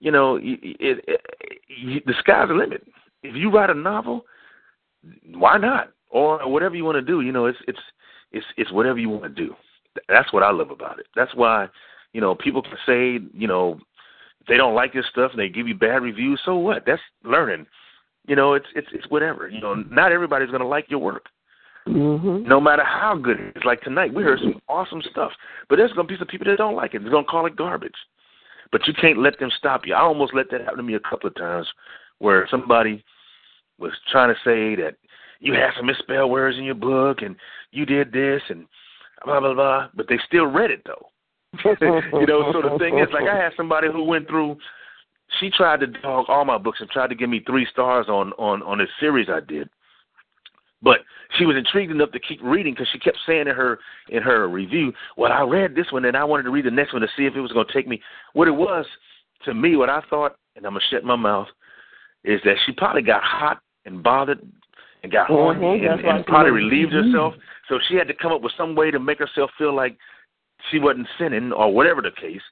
you 0.00 0.10
know, 0.10 0.36
it, 0.36 0.58
it, 0.62 1.20
it, 1.68 2.06
the 2.06 2.14
sky's 2.18 2.48
the 2.48 2.54
limit. 2.54 2.86
If 3.22 3.36
you 3.36 3.50
write 3.50 3.70
a 3.70 3.74
novel, 3.74 4.24
why 5.34 5.58
not? 5.58 5.90
Or 6.10 6.50
whatever 6.50 6.74
you 6.74 6.84
want 6.84 6.96
to 6.96 7.02
do. 7.02 7.20
You 7.20 7.32
know, 7.32 7.46
it's 7.46 7.58
it's 7.68 7.78
it's 8.32 8.46
it's 8.56 8.72
whatever 8.72 8.98
you 8.98 9.08
want 9.08 9.22
to 9.22 9.28
do. 9.28 9.54
That's 10.08 10.32
what 10.32 10.42
I 10.42 10.50
love 10.50 10.70
about 10.70 10.98
it. 10.98 11.06
That's 11.14 11.34
why, 11.34 11.68
you 12.12 12.20
know, 12.20 12.34
people 12.34 12.62
can 12.62 12.76
say, 12.84 13.24
you 13.32 13.46
know, 13.46 13.78
they 14.48 14.56
don't 14.56 14.74
like 14.74 14.94
your 14.94 15.04
stuff 15.10 15.30
and 15.32 15.40
they 15.40 15.48
give 15.48 15.68
you 15.68 15.74
bad 15.74 16.02
reviews. 16.02 16.40
So 16.44 16.56
what? 16.56 16.84
That's 16.84 17.02
learning. 17.22 17.66
You 18.26 18.36
know, 18.36 18.54
it's 18.54 18.66
it's 18.74 18.88
it's 18.92 19.08
whatever. 19.08 19.48
You 19.48 19.60
know, 19.60 19.74
not 19.74 20.12
everybody's 20.12 20.50
gonna 20.50 20.68
like 20.68 20.86
your 20.88 21.00
work, 21.00 21.26
Mm-hmm. 21.88 22.48
no 22.48 22.60
matter 22.60 22.84
how 22.84 23.16
good 23.16 23.40
it 23.40 23.56
is. 23.56 23.62
Like 23.64 23.80
tonight, 23.80 24.14
we 24.14 24.22
heard 24.22 24.38
some 24.38 24.60
awesome 24.68 25.02
stuff, 25.10 25.32
but 25.68 25.76
there's 25.76 25.92
gonna 25.92 26.06
be 26.06 26.16
some 26.16 26.28
people 26.28 26.46
that 26.46 26.58
don't 26.58 26.76
like 26.76 26.94
it. 26.94 27.02
They're 27.02 27.10
gonna 27.10 27.24
call 27.24 27.46
it 27.46 27.56
garbage. 27.56 27.96
But 28.70 28.86
you 28.86 28.94
can't 28.94 29.18
let 29.18 29.38
them 29.40 29.50
stop 29.58 29.82
you. 29.84 29.94
I 29.94 30.00
almost 30.00 30.32
let 30.32 30.48
that 30.50 30.60
happen 30.60 30.76
to 30.76 30.82
me 30.84 30.94
a 30.94 31.00
couple 31.00 31.26
of 31.28 31.34
times, 31.34 31.66
where 32.20 32.46
somebody 32.50 33.04
was 33.78 33.92
trying 34.10 34.32
to 34.32 34.40
say 34.44 34.80
that 34.80 34.94
you 35.40 35.54
had 35.54 35.70
some 35.76 35.86
misspelled 35.86 36.30
words 36.30 36.56
in 36.56 36.64
your 36.64 36.76
book 36.76 37.20
and 37.20 37.34
you 37.72 37.84
did 37.84 38.12
this 38.12 38.42
and 38.48 38.66
blah 39.24 39.40
blah 39.40 39.54
blah, 39.54 39.88
but 39.94 40.06
they 40.08 40.18
still 40.24 40.46
read 40.46 40.70
it 40.70 40.82
though. 40.86 41.08
you 41.64 42.26
know, 42.26 42.52
so 42.52 42.62
the 42.62 42.78
thing 42.78 42.98
is, 42.98 43.08
like 43.12 43.28
I 43.28 43.36
had 43.36 43.52
somebody 43.56 43.88
who 43.92 44.04
went 44.04 44.28
through. 44.28 44.56
She 45.40 45.50
tried 45.50 45.80
to 45.80 45.86
dog 45.86 46.26
all 46.28 46.44
my 46.44 46.58
books 46.58 46.80
and 46.80 46.90
tried 46.90 47.08
to 47.08 47.14
give 47.14 47.30
me 47.30 47.40
three 47.46 47.66
stars 47.72 48.06
on 48.08 48.32
on 48.38 48.62
on 48.62 48.80
a 48.80 48.86
series 49.00 49.28
I 49.28 49.40
did. 49.40 49.68
But 50.82 50.98
she 51.38 51.46
was 51.46 51.56
intrigued 51.56 51.92
enough 51.92 52.10
to 52.10 52.18
keep 52.18 52.40
reading 52.42 52.74
because 52.74 52.88
she 52.92 52.98
kept 52.98 53.18
saying 53.26 53.46
in 53.46 53.54
her 53.54 53.78
in 54.08 54.22
her 54.22 54.48
review, 54.48 54.92
"Well, 55.16 55.32
I 55.32 55.42
read 55.42 55.74
this 55.74 55.90
one 55.92 56.04
and 56.04 56.16
I 56.16 56.24
wanted 56.24 56.44
to 56.44 56.50
read 56.50 56.64
the 56.64 56.70
next 56.70 56.92
one 56.92 57.02
to 57.02 57.08
see 57.16 57.26
if 57.26 57.36
it 57.36 57.40
was 57.40 57.52
going 57.52 57.66
to 57.66 57.72
take 57.72 57.86
me." 57.86 58.02
What 58.32 58.48
it 58.48 58.52
was 58.52 58.86
to 59.44 59.54
me, 59.54 59.76
what 59.76 59.90
I 59.90 60.00
thought, 60.10 60.36
and 60.56 60.66
I'm 60.66 60.74
gonna 60.74 60.84
shut 60.90 61.04
my 61.04 61.16
mouth, 61.16 61.48
is 62.24 62.40
that 62.44 62.56
she 62.66 62.72
probably 62.72 63.02
got 63.02 63.22
hot 63.22 63.60
and 63.84 64.02
bothered 64.02 64.40
and 65.02 65.12
got 65.12 65.26
horny 65.26 65.60
Mhm, 65.80 65.92
and, 65.92 66.00
and 66.04 66.26
probably 66.26 66.50
relieved 66.52 66.92
herself. 66.92 67.34
So 67.68 67.78
she 67.88 67.94
had 67.96 68.08
to 68.08 68.14
come 68.14 68.32
up 68.32 68.42
with 68.42 68.52
some 68.56 68.74
way 68.74 68.90
to 68.90 68.98
make 68.98 69.18
herself 69.18 69.50
feel 69.58 69.72
like 69.72 69.96
she 70.70 70.78
wasn't 70.78 71.08
sinning 71.18 71.52
or 71.52 71.72
whatever 71.72 72.02
the 72.02 72.12
case. 72.12 72.42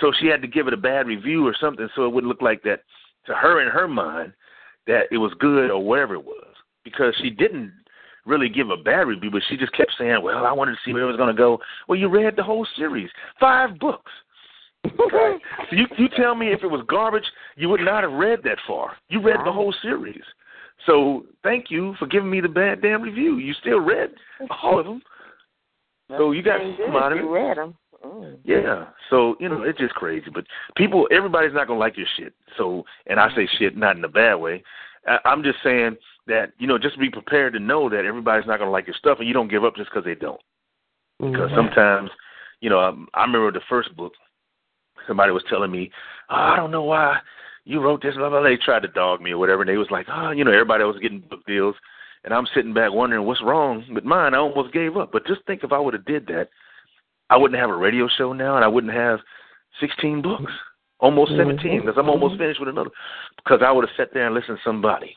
So 0.00 0.12
she 0.20 0.26
had 0.26 0.42
to 0.42 0.48
give 0.48 0.66
it 0.66 0.74
a 0.74 0.78
bad 0.78 1.06
review 1.06 1.46
or 1.46 1.54
something 1.60 1.88
so 1.94 2.04
it 2.04 2.12
wouldn't 2.12 2.28
look 2.28 2.42
like 2.42 2.62
that 2.62 2.82
to 3.26 3.34
her 3.34 3.60
in 3.60 3.68
her 3.68 3.88
mind 3.88 4.32
that 4.86 5.04
it 5.10 5.18
was 5.18 5.32
good 5.40 5.70
or 5.70 5.82
whatever 5.84 6.14
it 6.14 6.24
was. 6.24 6.46
Because 6.84 7.14
she 7.20 7.30
didn't 7.30 7.72
really 8.24 8.48
give 8.48 8.70
a 8.70 8.76
bad 8.76 9.06
review, 9.06 9.30
but 9.30 9.42
she 9.48 9.56
just 9.56 9.72
kept 9.72 9.92
saying, 9.98 10.22
Well, 10.22 10.46
I 10.46 10.52
wanted 10.52 10.72
to 10.72 10.78
see 10.84 10.92
where 10.92 11.02
it 11.02 11.06
was 11.06 11.16
gonna 11.16 11.34
go. 11.34 11.58
Well 11.88 11.98
you 11.98 12.08
read 12.08 12.36
the 12.36 12.42
whole 12.42 12.66
series. 12.76 13.10
Five 13.38 13.78
books. 13.78 14.12
Okay. 14.86 15.36
so 15.70 15.76
you 15.76 15.86
you 15.98 16.08
tell 16.16 16.34
me 16.34 16.52
if 16.52 16.62
it 16.62 16.70
was 16.70 16.84
garbage, 16.88 17.26
you 17.56 17.68
would 17.68 17.80
not 17.80 18.02
have 18.02 18.12
read 18.12 18.40
that 18.44 18.58
far. 18.66 18.96
You 19.08 19.20
read 19.20 19.40
the 19.44 19.52
whole 19.52 19.74
series. 19.82 20.22
So 20.86 21.26
thank 21.42 21.70
you 21.70 21.94
for 21.98 22.06
giving 22.06 22.30
me 22.30 22.40
the 22.40 22.48
bad 22.48 22.80
damn 22.80 23.02
review. 23.02 23.36
You 23.36 23.52
still 23.54 23.80
read 23.80 24.12
all 24.62 24.78
of 24.78 24.86
them. 24.86 25.02
So 26.08 26.32
you 26.32 26.42
got 26.42 26.60
some 26.60 26.76
good. 26.76 26.96
out 26.96 27.12
of 27.12 27.18
You 27.18 27.32
read 27.32 27.58
them. 27.58 27.74
Mm. 28.04 28.38
Yeah. 28.44 28.86
So, 29.10 29.36
you 29.40 29.48
know, 29.48 29.62
it's 29.62 29.78
just 29.78 29.94
crazy. 29.94 30.26
But 30.32 30.44
people 30.76 31.08
everybody's 31.10 31.54
not 31.54 31.66
gonna 31.66 31.78
like 31.78 31.96
your 31.96 32.06
shit. 32.16 32.34
So 32.56 32.84
and 33.06 33.20
I 33.20 33.34
say 33.34 33.48
shit 33.58 33.76
not 33.76 33.96
in 33.96 34.04
a 34.04 34.08
bad 34.08 34.34
way. 34.34 34.62
I, 35.06 35.18
I'm 35.24 35.42
just 35.42 35.58
saying 35.62 35.96
that, 36.26 36.52
you 36.58 36.66
know, 36.66 36.78
just 36.78 36.98
be 36.98 37.10
prepared 37.10 37.52
to 37.54 37.60
know 37.60 37.88
that 37.90 38.04
everybody's 38.04 38.46
not 38.46 38.58
gonna 38.58 38.70
like 38.70 38.86
your 38.86 38.96
stuff 38.96 39.18
and 39.18 39.28
you 39.28 39.34
don't 39.34 39.50
give 39.50 39.64
up 39.64 39.76
just 39.76 39.90
because 39.90 40.04
they 40.04 40.14
don't. 40.14 40.40
Because 41.18 41.50
sometimes, 41.54 42.10
you 42.60 42.70
know, 42.70 42.80
um, 42.80 43.06
I 43.12 43.22
remember 43.22 43.52
the 43.52 43.60
first 43.68 43.94
book, 43.94 44.14
somebody 45.06 45.32
was 45.32 45.44
telling 45.50 45.70
me, 45.70 45.90
oh, 46.30 46.34
I 46.34 46.56
don't 46.56 46.70
know 46.70 46.84
why 46.84 47.18
you 47.64 47.80
wrote 47.80 48.02
this, 48.02 48.14
blah, 48.14 48.30
blah, 48.30 48.40
blah. 48.40 48.48
They 48.48 48.56
tried 48.56 48.82
to 48.82 48.88
dog 48.88 49.20
me 49.20 49.32
or 49.32 49.38
whatever, 49.38 49.62
and 49.62 49.68
they 49.68 49.76
was 49.76 49.90
like, 49.90 50.06
oh, 50.10 50.30
you 50.30 50.44
know, 50.44 50.52
everybody 50.52 50.82
was 50.84 50.98
getting 51.00 51.20
book 51.20 51.44
deals. 51.46 51.74
And 52.24 52.34
I'm 52.34 52.46
sitting 52.54 52.74
back 52.74 52.92
wondering 52.92 53.26
what's 53.26 53.42
wrong 53.42 53.84
with 53.90 54.04
mine. 54.04 54.34
I 54.34 54.38
almost 54.38 54.72
gave 54.72 54.96
up. 54.96 55.10
But 55.12 55.26
just 55.26 55.44
think 55.46 55.62
if 55.62 55.72
I 55.72 55.78
would 55.78 55.94
have 55.94 56.04
did 56.04 56.26
that, 56.28 56.48
I 57.30 57.36
wouldn't 57.36 57.58
have 57.60 57.70
a 57.70 57.76
radio 57.76 58.08
show 58.18 58.32
now, 58.32 58.56
and 58.56 58.64
I 58.64 58.68
wouldn't 58.68 58.92
have 58.92 59.20
16 59.80 60.20
books, 60.20 60.52
almost 60.98 61.30
17, 61.36 61.80
because 61.80 61.94
I'm 61.96 62.08
almost 62.10 62.36
finished 62.38 62.60
with 62.60 62.68
another. 62.68 62.90
Because 63.36 63.60
I 63.64 63.70
would 63.70 63.86
have 63.88 63.96
sat 63.96 64.12
there 64.12 64.26
and 64.26 64.34
listened 64.34 64.58
to 64.58 64.62
somebody. 64.68 65.14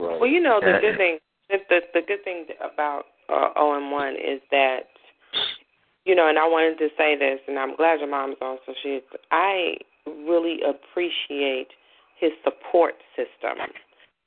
Well, 0.00 0.26
you 0.26 0.40
know 0.40 0.60
the 0.60 0.70
Yeah. 0.72 0.80
good 0.80 0.96
thing. 0.96 1.18
The, 1.50 1.58
the 1.68 1.80
the 1.94 2.02
good 2.06 2.24
thing 2.24 2.46
about 2.60 3.04
uh, 3.28 3.52
OM1 3.56 4.14
is 4.14 4.40
that 4.50 4.88
you 6.06 6.14
know, 6.14 6.28
and 6.28 6.38
I 6.38 6.46
wanted 6.48 6.78
to 6.78 6.88
say 6.96 7.16
this, 7.16 7.40
and 7.46 7.58
I'm 7.58 7.76
glad 7.76 8.00
your 8.00 8.08
mom's 8.08 8.36
on. 8.40 8.58
So 8.64 8.72
she, 8.82 9.00
I 9.30 9.76
really 10.06 10.60
appreciate 10.62 11.68
his 12.18 12.32
support 12.42 12.94
system 13.14 13.58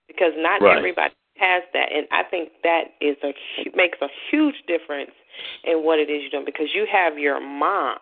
because 0.08 0.34
not 0.38 0.62
Right. 0.62 0.78
everybody 0.78 1.14
has 1.38 1.64
that, 1.74 1.92
and 1.92 2.08
I 2.12 2.24
think 2.24 2.50
that 2.64 2.94
is 3.02 3.18
a 3.24 3.34
hu- 3.58 3.72
makes 3.76 3.98
a 4.02 4.08
huge 4.30 4.56
difference 4.68 5.12
in 5.64 5.84
what 5.84 6.00
it 6.00 6.10
is 6.10 6.22
you're 6.22 6.32
doing 6.32 6.46
because 6.46 6.74
you 6.74 6.86
have 6.92 7.18
your 7.18 7.40
mom. 7.40 7.98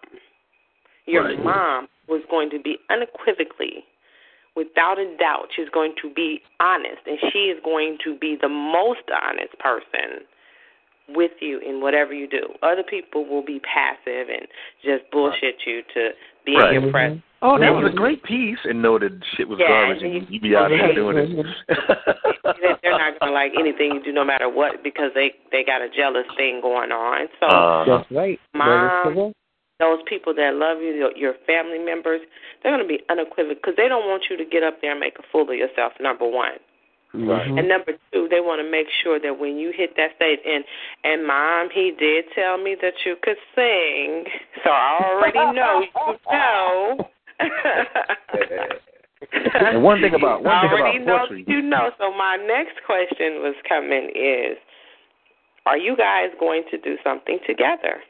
Your 1.06 1.24
Right. 1.24 1.40
mom 1.40 1.88
was 2.08 2.22
going 2.30 2.50
to 2.52 2.60
be 2.60 2.78
unequivocally 2.90 3.86
without 4.56 5.00
a 5.00 5.06
doubt, 5.18 5.48
she's 5.56 5.70
going 5.70 5.94
to 6.02 6.10
be 6.10 6.42
honest, 6.60 7.02
and 7.06 7.18
she 7.32 7.50
is 7.50 7.60
going 7.64 7.98
to 8.04 8.16
be 8.16 8.38
the 8.40 8.50
most 8.50 9.08
honest 9.24 9.58
person 9.60 10.26
with 11.10 11.32
you 11.40 11.60
in 11.60 11.82
whatever 11.82 12.14
you 12.14 12.28
do. 12.28 12.48
Other 12.62 12.84
people 12.84 13.26
will 13.26 13.44
be 13.44 13.60
passive 13.60 14.30
and 14.30 14.48
just 14.84 15.10
bullshit 15.12 15.56
you 15.66 15.82
to 15.94 16.12
be 16.46 16.56
Right. 16.56 16.76
in 16.76 16.82
your 16.82 16.92
presence. 16.92 17.22
Oh, 17.44 17.58
that 17.58 17.74
was 17.74 17.92
a 17.92 17.96
great 17.96 18.22
piece, 18.24 18.60
and 18.66 18.82
know 18.82 19.00
that 19.00 19.12
shit 19.36 19.48
was 19.50 19.58
Yeah, 19.60 19.68
garbage, 19.68 20.04
and 20.04 20.14
and 20.14 20.30
you- 20.30 20.36
you 20.36 20.40
be 20.40 20.56
out 20.56 20.70
there 20.70 20.78
Right. 20.80 20.96
doing 20.96 21.18
it. 21.18 21.46
They're 22.84 22.98
not 22.98 23.20
going 23.20 23.32
to 23.32 23.34
like 23.34 23.54
anything 23.58 23.94
you 23.96 24.04
do, 24.04 24.12
no 24.12 24.24
matter 24.24 24.48
what, 24.48 24.84
because 24.84 25.12
they 25.16 25.34
they 25.52 25.64
got 25.64 25.82
a 25.82 25.90
jealous 25.90 26.28
thing 26.38 26.62
going 26.62 26.92
on. 26.92 27.28
So, 27.40 27.48
Uh-huh. 27.48 27.86
That's 27.98 28.12
right. 28.12 28.40
mom, 28.54 29.34
those 29.80 30.04
people 30.06 30.34
that 30.36 30.54
love 30.56 30.80
you, 30.82 30.94
your, 30.94 31.12
your 31.18 31.34
family 31.48 31.80
members, 31.80 32.22
they're 32.62 32.72
going 32.72 32.84
to 32.84 32.88
be 32.88 33.02
unequivocal 33.10 33.56
because 33.56 33.76
they 33.76 33.88
don't 33.88 34.08
want 34.08 34.30
you 34.30 34.38
to 34.38 34.46
get 34.46 34.62
up 34.62 34.80
there 34.82 34.92
and 34.92 35.00
make 35.00 35.18
a 35.18 35.24
fool 35.32 35.50
of 35.50 35.56
yourself. 35.58 35.94
Number 36.00 36.28
one. 36.28 36.60
Right. 37.14 37.48
And 37.58 37.68
number 37.68 37.94
two, 38.14 38.28
they 38.30 38.40
want 38.40 38.62
to 38.62 38.70
make 38.70 38.88
sure 39.04 39.20
that 39.20 39.38
when 39.40 39.58
you 39.58 39.72
hit 39.76 39.98
that 39.98 40.16
stage, 40.16 40.40
and 40.46 40.64
and 41.04 41.26
mom, 41.28 41.70
he 41.74 41.92
did 41.98 42.26
tell 42.36 42.58
me 42.58 42.76
that 42.82 42.94
you 43.06 43.16
could 43.22 43.36
sing, 43.56 44.26
so 44.64 44.70
I 44.70 45.10
already 45.12 45.52
know 45.54 45.82
you 45.82 46.16
know. 46.32 47.10
And 49.54 49.84
one 49.84 50.02
thing 50.02 50.16
about 50.16 50.44
one 50.44 50.68
thing 50.68 50.80
about 50.80 51.06
know 51.06 51.18
poetry, 51.20 51.46
you 51.48 51.62
know. 51.62 51.92
So 52.00 52.12
my 52.12 52.38
next 52.38 52.84
question 52.86 53.42
was 53.42 53.56
coming 53.68 54.10
is, 54.16 54.58
are 55.66 55.78
you 55.78 55.96
guys 55.96 56.30
going 56.40 56.64
to 56.72 56.78
do 56.78 56.98
something 57.04 57.40
together? 57.46 58.02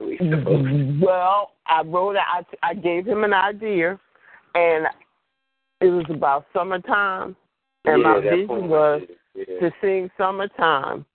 We 0.00 0.18
supposed 0.18 0.66
to. 0.66 1.00
Well, 1.00 1.52
I 1.66 1.82
wrote. 1.82 2.16
I 2.16 2.44
I 2.62 2.74
gave 2.74 3.06
him 3.06 3.24
an 3.24 3.32
idea, 3.32 3.98
and 4.54 4.86
it 5.80 5.86
was 5.86 6.04
about 6.10 6.46
summertime, 6.52 7.36
and 7.84 8.02
yeah, 8.02 8.08
my 8.08 8.20
vision 8.20 8.68
was 8.68 9.02
yeah. 9.34 9.60
to 9.60 9.70
sing 9.80 10.10
"Summertime" 10.18 11.06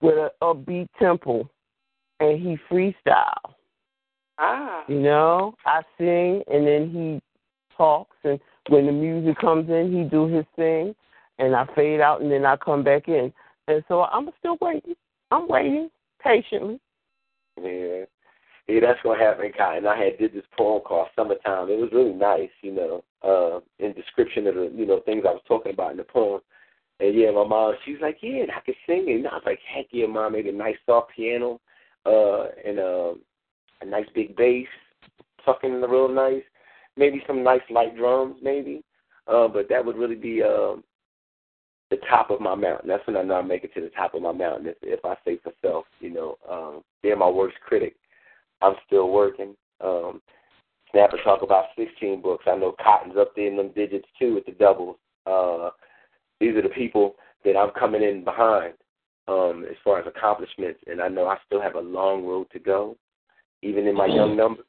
with 0.00 0.14
a 0.14 0.30
upbeat 0.42 0.88
tempo, 0.98 1.48
and 2.20 2.40
he 2.40 2.56
freestyle. 2.70 3.54
Ah, 4.44 4.84
You 4.88 4.98
know, 4.98 5.54
I 5.64 5.82
sing, 5.96 6.42
and 6.52 6.66
then 6.66 6.90
he 6.90 7.22
talks, 7.76 8.16
and 8.24 8.40
when 8.68 8.86
the 8.86 8.92
music 8.92 9.38
comes 9.38 9.70
in, 9.70 9.92
he 9.92 10.02
do 10.02 10.26
his 10.26 10.44
thing, 10.56 10.96
and 11.38 11.54
I 11.54 11.64
fade 11.76 12.00
out, 12.00 12.22
and 12.22 12.30
then 12.30 12.44
I 12.44 12.56
come 12.56 12.82
back 12.82 13.06
in, 13.06 13.32
and 13.68 13.84
so 13.86 14.02
I'm 14.02 14.30
still 14.40 14.58
waiting. 14.60 14.96
I'm 15.30 15.46
waiting 15.46 15.90
patiently. 16.20 16.80
Yeah. 17.62 18.04
Yeah, 18.68 18.80
that's 18.80 19.04
what 19.04 19.18
happened, 19.20 19.54
Kai. 19.56 19.76
And 19.76 19.86
I 19.88 19.96
had 19.96 20.18
did 20.18 20.34
this 20.34 20.44
poem 20.56 20.82
called 20.82 21.08
Summertime. 21.16 21.68
It 21.68 21.78
was 21.78 21.90
really 21.92 22.12
nice, 22.12 22.50
you 22.62 22.72
know, 22.72 23.04
uh, 23.22 23.84
in 23.84 23.92
description 23.92 24.46
of 24.46 24.54
the, 24.54 24.72
you 24.74 24.86
know, 24.86 25.00
things 25.00 25.24
I 25.26 25.32
was 25.32 25.42
talking 25.46 25.72
about 25.72 25.92
in 25.92 25.96
the 25.96 26.04
poem. 26.04 26.40
And 27.00 27.14
yeah, 27.14 27.30
my 27.32 27.44
mom, 27.44 27.74
she 27.84 27.92
was 27.92 28.00
like, 28.00 28.18
yeah, 28.22 28.42
and 28.42 28.50
I 28.50 28.60
could 28.64 28.76
sing 28.86 29.08
it. 29.08 29.16
And 29.16 29.28
I 29.28 29.34
was 29.34 29.42
like, 29.46 29.58
heck 29.66 29.86
yeah, 29.90 30.06
mom, 30.06 30.32
made 30.32 30.46
a 30.46 30.52
nice 30.52 30.76
soft 30.86 31.10
piano, 31.14 31.60
uh, 32.06 32.46
and 32.64 32.78
uh, 32.78 33.14
a 33.82 33.86
nice 33.86 34.06
big 34.14 34.36
bass, 34.36 34.66
tucking 35.44 35.72
in 35.72 35.80
the 35.80 35.88
real 35.88 36.08
nice, 36.08 36.42
maybe 36.96 37.22
some 37.26 37.42
nice 37.42 37.62
light 37.70 37.96
drums, 37.96 38.36
maybe. 38.42 38.82
Uh, 39.26 39.48
but 39.48 39.68
that 39.68 39.84
would 39.84 39.96
really 39.96 40.16
be 40.16 40.42
um, 40.42 40.82
the 41.90 41.96
top 42.08 42.30
of 42.30 42.40
my 42.40 42.54
mountain. 42.54 42.88
That's 42.88 43.06
when 43.06 43.16
I 43.16 43.22
know 43.22 43.34
I 43.34 43.42
make 43.42 43.64
it 43.64 43.74
to 43.74 43.80
the 43.80 43.90
top 43.90 44.14
of 44.14 44.22
my 44.22 44.32
mountain. 44.32 44.66
If, 44.68 44.76
if 44.82 45.04
I 45.04 45.14
say 45.24 45.38
for 45.42 45.52
self, 45.62 45.84
you 46.00 46.10
know, 46.10 46.36
um, 46.50 46.82
they're 47.02 47.16
my 47.16 47.28
worst 47.28 47.56
critic. 47.60 47.94
I'm 48.60 48.74
still 48.86 49.10
working. 49.10 49.54
Um, 49.80 50.22
Snapper 50.90 51.18
talk 51.24 51.42
about 51.42 51.66
16 51.76 52.20
books. 52.20 52.44
I 52.46 52.56
know 52.56 52.74
Kottyn's 52.80 53.16
up 53.16 53.34
there 53.34 53.46
in 53.46 53.56
them 53.56 53.72
digits 53.74 54.08
too 54.18 54.34
with 54.34 54.46
the 54.46 54.52
doubles. 54.52 54.96
Uh, 55.26 55.70
these 56.40 56.54
are 56.56 56.62
the 56.62 56.68
people 56.68 57.14
that 57.44 57.56
I'm 57.56 57.70
coming 57.78 58.02
in 58.02 58.24
behind 58.24 58.74
um, 59.28 59.64
as 59.68 59.76
far 59.84 60.00
as 60.00 60.06
accomplishments, 60.06 60.80
and 60.86 61.00
I 61.00 61.08
know 61.08 61.26
I 61.26 61.36
still 61.46 61.60
have 61.60 61.76
a 61.76 61.80
long 61.80 62.24
road 62.24 62.48
to 62.52 62.58
go, 62.58 62.96
even 63.62 63.86
in 63.86 63.94
my 63.94 64.06
young 64.06 64.36
numbers. 64.36 64.66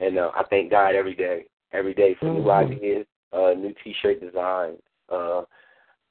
And 0.00 0.18
uh, 0.18 0.30
I 0.34 0.44
thank 0.48 0.70
God 0.70 0.94
every 0.94 1.14
day, 1.14 1.44
every 1.72 1.94
day 1.94 2.14
for 2.14 2.26
new 2.26 2.42
Mhm. 2.42 2.72
ideas, 2.72 3.06
uh, 3.32 3.52
new 3.54 3.74
T-shirt 3.84 4.20
designs. 4.20 4.80
Uh, 5.08 5.44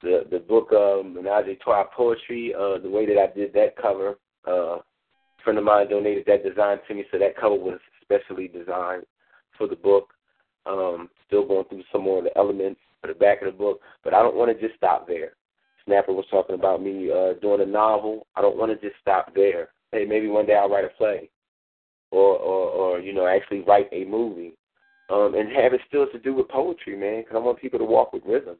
the 0.02 0.26
the 0.30 0.38
book 0.38 0.72
um, 0.72 1.14
Menage 1.14 1.48
a 1.48 1.56
Trois 1.56 1.84
Poetry, 1.84 2.54
uh, 2.54 2.78
the 2.78 2.88
way 2.88 3.04
that 3.06 3.18
I 3.18 3.26
did 3.26 3.52
that 3.52 3.76
cover, 3.76 4.18
uh, 4.46 4.78
a 4.78 5.42
friend 5.42 5.58
of 5.58 5.64
mine 5.64 5.88
donated 5.88 6.24
that 6.26 6.44
design 6.44 6.78
to 6.86 6.94
me, 6.94 7.04
so 7.10 7.18
that 7.18 7.36
cover 7.36 7.56
was 7.56 7.78
specially 8.02 8.48
designed 8.48 9.04
for 9.58 9.66
the 9.66 9.76
book. 9.76 10.14
Um, 10.66 11.10
still 11.26 11.46
going 11.46 11.64
through 11.66 11.84
some 11.90 12.02
more 12.02 12.18
of 12.18 12.24
the 12.24 12.36
elements 12.36 12.80
for 13.00 13.08
the 13.08 13.14
back 13.14 13.40
of 13.40 13.46
the 13.46 13.58
book, 13.58 13.80
but 14.04 14.12
I 14.12 14.22
don't 14.22 14.36
want 14.36 14.50
to 14.52 14.66
just 14.66 14.76
stop 14.76 15.06
there. 15.08 15.32
Snapper 15.84 16.12
was 16.12 16.26
talking 16.30 16.54
about 16.54 16.82
me 16.82 17.10
uh, 17.10 17.32
doing 17.40 17.62
a 17.62 17.66
novel. 17.66 18.26
I 18.36 18.42
don't 18.42 18.58
want 18.58 18.70
to 18.70 18.86
just 18.86 19.00
stop 19.00 19.34
there. 19.34 19.70
Hey, 19.90 20.04
maybe 20.04 20.28
one 20.28 20.46
day 20.46 20.54
I'll 20.54 20.68
write 20.68 20.84
a 20.84 20.88
play, 20.88 21.30
or 22.10 22.36
or, 22.36 22.68
or 22.70 23.00
you 23.00 23.12
know 23.12 23.26
actually 23.26 23.60
write 23.60 23.88
a 23.92 24.04
movie, 24.04 24.52
um, 25.10 25.34
and 25.34 25.50
have 25.52 25.72
it 25.72 25.80
still 25.88 26.06
to 26.12 26.18
do 26.18 26.34
with 26.34 26.48
poetry, 26.48 26.96
man. 26.96 27.22
Because 27.22 27.36
I 27.36 27.44
want 27.44 27.60
people 27.60 27.78
to 27.78 27.84
walk 27.84 28.12
with 28.12 28.22
rhythm. 28.26 28.56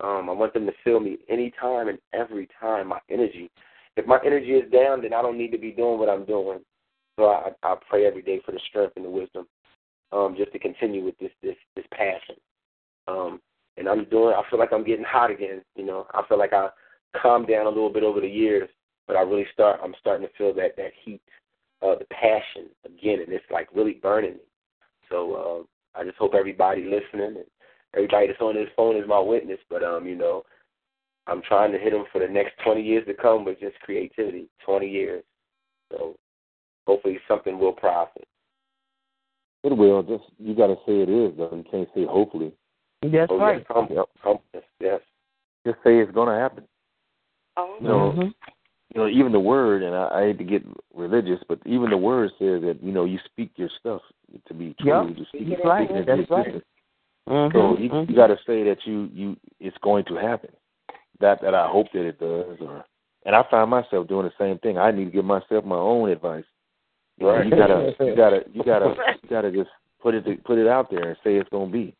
Um, 0.00 0.28
I 0.28 0.32
want 0.32 0.52
them 0.54 0.66
to 0.66 0.72
feel 0.82 1.00
me 1.00 1.18
anytime 1.28 1.88
and 1.88 1.98
every 2.12 2.48
time. 2.60 2.88
My 2.88 3.00
energy. 3.10 3.50
If 3.96 4.06
my 4.06 4.18
energy 4.26 4.50
is 4.50 4.70
down, 4.72 5.02
then 5.02 5.12
I 5.14 5.22
don't 5.22 5.38
need 5.38 5.52
to 5.52 5.58
be 5.58 5.70
doing 5.70 6.00
what 6.00 6.08
I'm 6.08 6.24
doing. 6.24 6.58
So 7.16 7.26
I, 7.26 7.50
I 7.62 7.76
pray 7.88 8.06
every 8.06 8.22
day 8.22 8.40
for 8.44 8.50
the 8.50 8.60
strength 8.68 8.94
and 8.96 9.04
the 9.04 9.10
wisdom, 9.10 9.46
um, 10.12 10.34
just 10.36 10.52
to 10.52 10.58
continue 10.58 11.04
with 11.04 11.16
this 11.18 11.30
this 11.42 11.56
this 11.76 11.84
passion. 11.92 12.36
Um, 13.06 13.40
and 13.76 13.88
I'm 13.88 14.04
doing. 14.06 14.34
I 14.34 14.42
feel 14.50 14.58
like 14.58 14.72
I'm 14.72 14.84
getting 14.84 15.04
hot 15.04 15.30
again. 15.30 15.62
You 15.76 15.84
know, 15.84 16.06
I 16.12 16.22
feel 16.28 16.38
like 16.38 16.52
I 16.52 16.68
calmed 17.20 17.48
down 17.48 17.66
a 17.66 17.70
little 17.70 17.92
bit 17.92 18.02
over 18.02 18.20
the 18.20 18.28
years, 18.28 18.68
but 19.06 19.16
I 19.16 19.22
really 19.22 19.46
start. 19.52 19.80
I'm 19.82 19.94
starting 20.00 20.26
to 20.26 20.32
feel 20.36 20.54
that 20.54 20.76
that 20.76 20.92
heat, 21.04 21.22
uh, 21.84 21.96
the 21.98 22.06
passion 22.06 22.70
again, 22.84 23.20
and 23.20 23.32
it's 23.32 23.44
like 23.50 23.68
really 23.74 23.94
burning 24.02 24.34
me. 24.34 24.40
So 25.10 25.66
uh, 25.96 25.98
I 26.00 26.04
just 26.04 26.16
hope 26.16 26.34
everybody 26.34 26.84
listening 26.84 27.36
and 27.36 27.44
everybody 27.94 28.28
that's 28.28 28.40
on 28.40 28.54
this 28.54 28.68
phone 28.74 28.96
is 28.96 29.06
my 29.06 29.20
witness. 29.20 29.58
But 29.68 29.82
um, 29.82 30.06
you 30.06 30.16
know, 30.16 30.44
I'm 31.26 31.42
trying 31.42 31.72
to 31.72 31.78
hit 31.78 31.92
them 31.92 32.04
for 32.12 32.20
the 32.20 32.32
next 32.32 32.52
20 32.64 32.82
years 32.82 33.06
to 33.06 33.14
come 33.14 33.44
with 33.44 33.60
just 33.60 33.78
creativity. 33.80 34.48
20 34.64 34.88
years. 34.88 35.24
So 35.92 36.16
hopefully 36.86 37.18
something 37.28 37.58
will 37.58 37.72
profit. 37.72 38.26
It 39.62 39.76
will. 39.76 40.02
Just 40.02 40.24
you 40.38 40.54
got 40.54 40.68
to 40.68 40.76
say 40.86 41.00
it 41.00 41.08
is 41.08 41.36
though. 41.36 41.54
You 41.54 41.64
can't 41.70 41.88
say 41.94 42.04
hopefully. 42.04 42.52
That's 43.02 43.30
oh, 43.30 43.38
right. 43.38 43.58
Yes, 43.58 43.66
come, 43.70 43.88
Yep. 43.90 44.06
come, 44.22 44.38
yes, 44.54 44.62
yes. 44.80 45.00
Just 45.66 45.78
say 45.84 45.98
it's 45.98 46.12
going 46.12 46.28
to 46.28 46.34
happen. 46.34 46.64
Oh, 47.56 47.76
You 47.80 47.88
know, 47.88 48.12
Mhm. 48.12 48.34
You 48.94 49.00
know, 49.00 49.08
even 49.08 49.32
the 49.32 49.40
word, 49.40 49.82
and 49.82 49.94
I, 49.94 50.08
I 50.12 50.22
hate 50.26 50.38
to 50.38 50.44
get 50.44 50.62
religious, 50.94 51.40
but 51.48 51.58
even 51.66 51.90
the 51.90 51.96
word 51.96 52.30
says 52.38 52.62
that 52.62 52.78
you 52.80 52.92
know 52.92 53.04
you 53.04 53.18
speak 53.26 53.50
your 53.56 53.68
stuff 53.80 54.00
to 54.46 54.54
be 54.54 54.74
true. 54.80 55.08
Yep. 55.08 55.18
You 55.18 55.24
speak 55.26 55.48
That's 55.50 55.64
right. 55.64 55.90
into 55.90 56.04
That's 56.04 56.30
right. 56.30 56.46
existence. 56.46 56.64
Mhm. 57.28 57.52
So 57.52 57.78
you, 57.78 57.90
Mhm. 57.90 58.08
you 58.08 58.14
got 58.14 58.28
to 58.28 58.38
say 58.46 58.62
that 58.64 58.86
you 58.86 59.10
you 59.12 59.36
it's 59.58 59.76
going 59.78 60.04
to 60.04 60.14
happen. 60.14 60.50
That 61.20 61.40
that 61.42 61.54
I 61.54 61.66
hope 61.68 61.90
that 61.92 62.06
it 62.06 62.20
does, 62.20 62.60
or 62.60 62.84
and 63.26 63.34
I 63.34 63.42
find 63.50 63.68
myself 63.70 64.06
doing 64.06 64.26
the 64.26 64.32
same 64.38 64.58
thing. 64.58 64.78
I 64.78 64.90
need 64.92 65.06
to 65.06 65.10
give 65.10 65.24
myself 65.24 65.64
my 65.64 65.76
own 65.76 66.10
advice. 66.10 66.44
You 67.18 67.28
Right. 67.28 67.44
You 67.46 67.50
gotta 67.50 67.94
you 68.00 68.14
gotta 68.14 68.44
you 68.52 68.62
gotta 68.62 68.94
you 69.22 69.28
gotta 69.28 69.50
just 69.50 69.70
put 70.00 70.14
it 70.14 70.44
put 70.44 70.58
it 70.58 70.68
out 70.68 70.90
there 70.90 71.08
and 71.08 71.16
say 71.24 71.36
it's 71.36 71.48
gonna 71.48 71.70
be, 71.70 71.96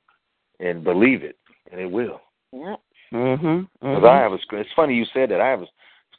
and 0.60 0.84
believe 0.84 1.24
it, 1.24 1.38
and 1.72 1.80
it 1.80 1.90
will. 1.90 2.20
Yep. 2.52 2.80
Mhm. 3.12 3.68
Because 3.80 4.02
Mhm. 4.02 4.08
I 4.08 4.18
have 4.18 4.32
a. 4.32 4.38
It's 4.52 4.72
funny 4.76 4.94
you 4.94 5.06
said 5.06 5.30
that. 5.30 5.40
I 5.40 5.48
have 5.48 5.62
a 5.62 5.66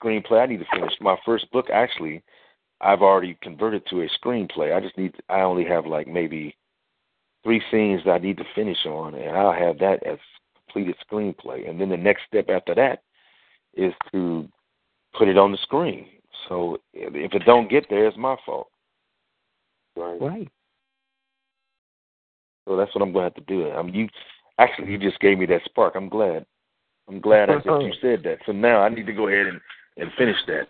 screenplay. 0.01 0.41
I 0.41 0.45
need 0.45 0.59
to 0.59 0.65
finish 0.73 0.93
my 1.01 1.15
first 1.25 1.49
book. 1.51 1.67
Actually, 1.71 2.23
I've 2.81 3.01
already 3.01 3.37
converted 3.41 3.83
to 3.89 4.01
a 4.01 4.09
screenplay. 4.19 4.75
I 4.75 4.79
just 4.79 4.97
need. 4.97 5.15
I 5.29 5.41
only 5.41 5.65
have 5.65 5.85
like 5.85 6.07
maybe 6.07 6.55
three 7.43 7.61
scenes 7.71 8.01
that 8.05 8.11
I 8.11 8.17
need 8.17 8.37
to 8.37 8.45
finish 8.55 8.85
on, 8.85 9.15
and 9.15 9.35
I'll 9.35 9.53
have 9.53 9.77
that 9.79 10.03
as 10.05 10.17
completed 10.65 10.95
screenplay. 11.09 11.69
And 11.69 11.79
then 11.79 11.89
the 11.89 11.97
next 11.97 12.23
step 12.27 12.49
after 12.49 12.75
that 12.75 13.03
is 13.75 13.93
to 14.11 14.47
put 15.17 15.27
it 15.27 15.37
on 15.37 15.51
the 15.51 15.57
screen. 15.61 16.07
So 16.49 16.77
if 16.93 17.33
it 17.33 17.45
don't 17.45 17.69
get 17.69 17.85
there, 17.89 18.07
it's 18.07 18.17
my 18.17 18.35
fault. 18.45 18.67
Right. 19.95 20.21
Right. 20.21 20.49
So 22.67 22.75
that's 22.75 22.93
what 22.95 23.01
I'm 23.01 23.13
going 23.13 23.29
to 23.29 23.35
have 23.35 23.47
to 23.47 23.53
do. 23.53 23.69
I'm 23.69 23.89
you. 23.89 24.09
Actually, 24.57 24.91
you 24.91 24.97
just 24.97 25.19
gave 25.19 25.37
me 25.37 25.45
that 25.47 25.61
spark. 25.65 25.95
I'm 25.95 26.09
glad. 26.09 26.45
I'm 27.07 27.19
glad 27.19 27.49
that 27.49 27.65
you 27.65 27.93
said 28.01 28.23
that. 28.23 28.39
So 28.45 28.51
now 28.51 28.81
I 28.81 28.89
need 28.89 29.05
to 29.05 29.13
go 29.13 29.27
ahead 29.27 29.47
and 29.47 29.61
and 29.97 30.11
finish 30.17 30.37
that. 30.47 30.67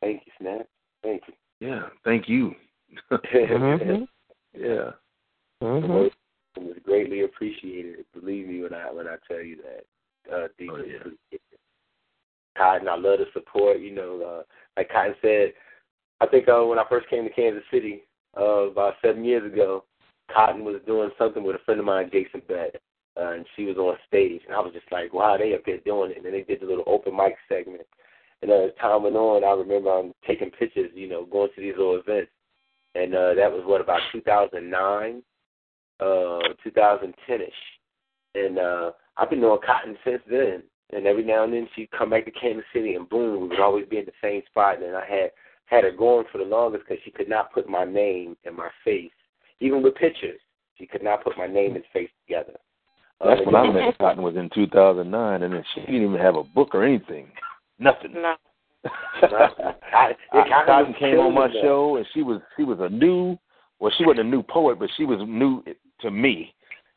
Thank 0.00 0.22
you, 0.26 0.32
Snap. 0.40 0.66
Thank 1.02 1.22
you. 1.28 1.34
Yeah. 1.60 1.88
Thank 2.04 2.28
you. 2.28 2.54
Mhm. 3.10 4.08
yeah. 4.54 4.90
Mhm. 5.62 6.10
It 6.56 6.62
was 6.62 6.76
greatly 6.84 7.22
appreciated. 7.22 8.04
Believe 8.12 8.46
me 8.48 8.62
when 8.62 8.74
I 8.74 8.90
when 8.92 9.06
I 9.08 9.16
tell 9.26 9.40
you 9.40 9.56
that. 9.62 9.84
Uh, 10.32 10.48
deeply 10.58 10.68
Oh, 10.82 10.84
yeah. 10.84 10.96
appreciated. 10.96 11.58
Kottyn, 12.56 12.88
I 12.88 12.96
love 12.96 13.18
the 13.18 13.26
support. 13.32 13.80
You 13.80 13.92
know, 13.92 14.22
uh, 14.22 14.42
like 14.76 14.90
Kottyn 14.90 15.14
said, 15.22 15.54
I 16.20 16.26
think 16.26 16.48
uh, 16.48 16.64
when 16.64 16.78
I 16.78 16.84
first 16.88 17.08
came 17.08 17.24
to 17.24 17.30
Kansas 17.30 17.64
City 17.70 18.02
uh, 18.38 18.68
about 18.70 18.94
seven 19.02 19.24
years 19.24 19.50
ago, 19.50 19.84
Kottyn 20.30 20.62
was 20.62 20.80
doing 20.86 21.10
something 21.18 21.42
with 21.42 21.56
a 21.56 21.60
friend 21.60 21.80
of 21.80 21.86
mine, 21.86 22.10
Jason 22.12 22.42
Bett, 22.46 22.80
uh, 23.16 23.32
and 23.32 23.46
she 23.56 23.64
was 23.64 23.76
on 23.76 23.96
stage, 24.06 24.40
and 24.46 24.54
I 24.54 24.60
was 24.60 24.72
just 24.72 24.90
like, 24.90 25.12
wow, 25.12 25.36
they 25.36 25.54
up 25.54 25.62
there 25.66 25.78
doing 25.78 26.12
it. 26.12 26.16
And 26.16 26.26
then 26.26 26.32
they 26.32 26.42
did 26.42 26.60
the 26.60 26.66
little 26.66 26.84
open 26.86 27.16
mic 27.16 27.34
segment. 27.48 27.82
And 28.40 28.50
uh, 28.50 28.66
as 28.66 28.70
time 28.80 29.02
went 29.02 29.16
on, 29.16 29.44
I 29.44 29.52
remember 29.52 29.90
I'm 29.90 30.12
taking 30.26 30.50
pictures, 30.50 30.90
you 30.94 31.08
know, 31.08 31.26
going 31.26 31.50
to 31.54 31.60
these 31.60 31.74
little 31.76 31.96
events. 31.96 32.30
And 32.94 33.14
uh, 33.14 33.34
that 33.34 33.50
was 33.50 33.62
what 33.64 33.80
about 33.80 34.00
2009, 34.12 35.22
uh, 36.00 36.04
2010ish. 36.04 37.48
And 38.34 38.58
uh, 38.58 38.90
I've 39.16 39.30
been 39.30 39.40
knowing 39.40 39.60
Kottyn 39.60 39.96
since 40.04 40.22
then. 40.28 40.62
And 40.94 41.06
every 41.06 41.24
now 41.24 41.44
and 41.44 41.52
then 41.52 41.68
she'd 41.74 41.90
come 41.90 42.10
back 42.10 42.26
to 42.26 42.30
Kansas 42.30 42.64
City, 42.72 42.94
and 42.94 43.08
boom, 43.08 43.42
we 43.42 43.48
would 43.48 43.60
always 43.60 43.86
be 43.86 43.98
in 43.98 44.04
the 44.04 44.12
same 44.22 44.42
spot. 44.50 44.82
And 44.82 44.94
I 44.94 45.06
had 45.06 45.30
had 45.66 45.84
her 45.84 45.90
going 45.90 46.26
for 46.30 46.38
the 46.38 46.44
longest 46.44 46.84
because 46.86 47.02
she 47.02 47.10
could 47.10 47.30
not 47.30 47.52
put 47.52 47.68
my 47.68 47.84
name 47.84 48.36
and 48.44 48.54
my 48.54 48.68
face, 48.84 49.10
even 49.60 49.82
with 49.82 49.94
pictures. 49.94 50.38
She 50.76 50.86
could 50.86 51.02
not 51.02 51.24
put 51.24 51.38
my 51.38 51.46
name 51.46 51.76
and 51.76 51.84
face 51.94 52.10
together. 52.26 52.58
Uh, 53.20 53.28
That's 53.34 53.46
when 53.46 53.54
I 53.54 53.70
met 53.70 53.98
Kottyn 54.00 54.18
was 54.22 54.36
in 54.36 54.50
2009, 54.54 55.42
and 55.42 55.52
then 55.54 55.64
she 55.74 55.80
didn't 55.82 56.02
even 56.02 56.18
have 56.20 56.34
a 56.36 56.42
book 56.42 56.70
or 56.74 56.84
anything. 56.84 57.26
Nothing. 57.78 58.14
no. 58.14 58.34
I, 58.84 60.12
I, 60.32 60.64
Kottyn 60.66 60.98
came 60.98 61.18
on 61.18 61.34
my 61.34 61.46
that. 61.48 61.56
show, 61.62 61.96
and 61.96 62.06
she 62.12 62.22
was 62.22 62.40
she 62.56 62.64
was 62.64 62.78
a 62.80 62.88
new, 62.88 63.36
well, 63.78 63.92
she 63.96 64.04
wasn't 64.04 64.26
a 64.26 64.30
new 64.30 64.42
poet, 64.42 64.78
but 64.78 64.90
she 64.96 65.04
was 65.04 65.20
new 65.26 65.62
to 66.00 66.10
me 66.10 66.52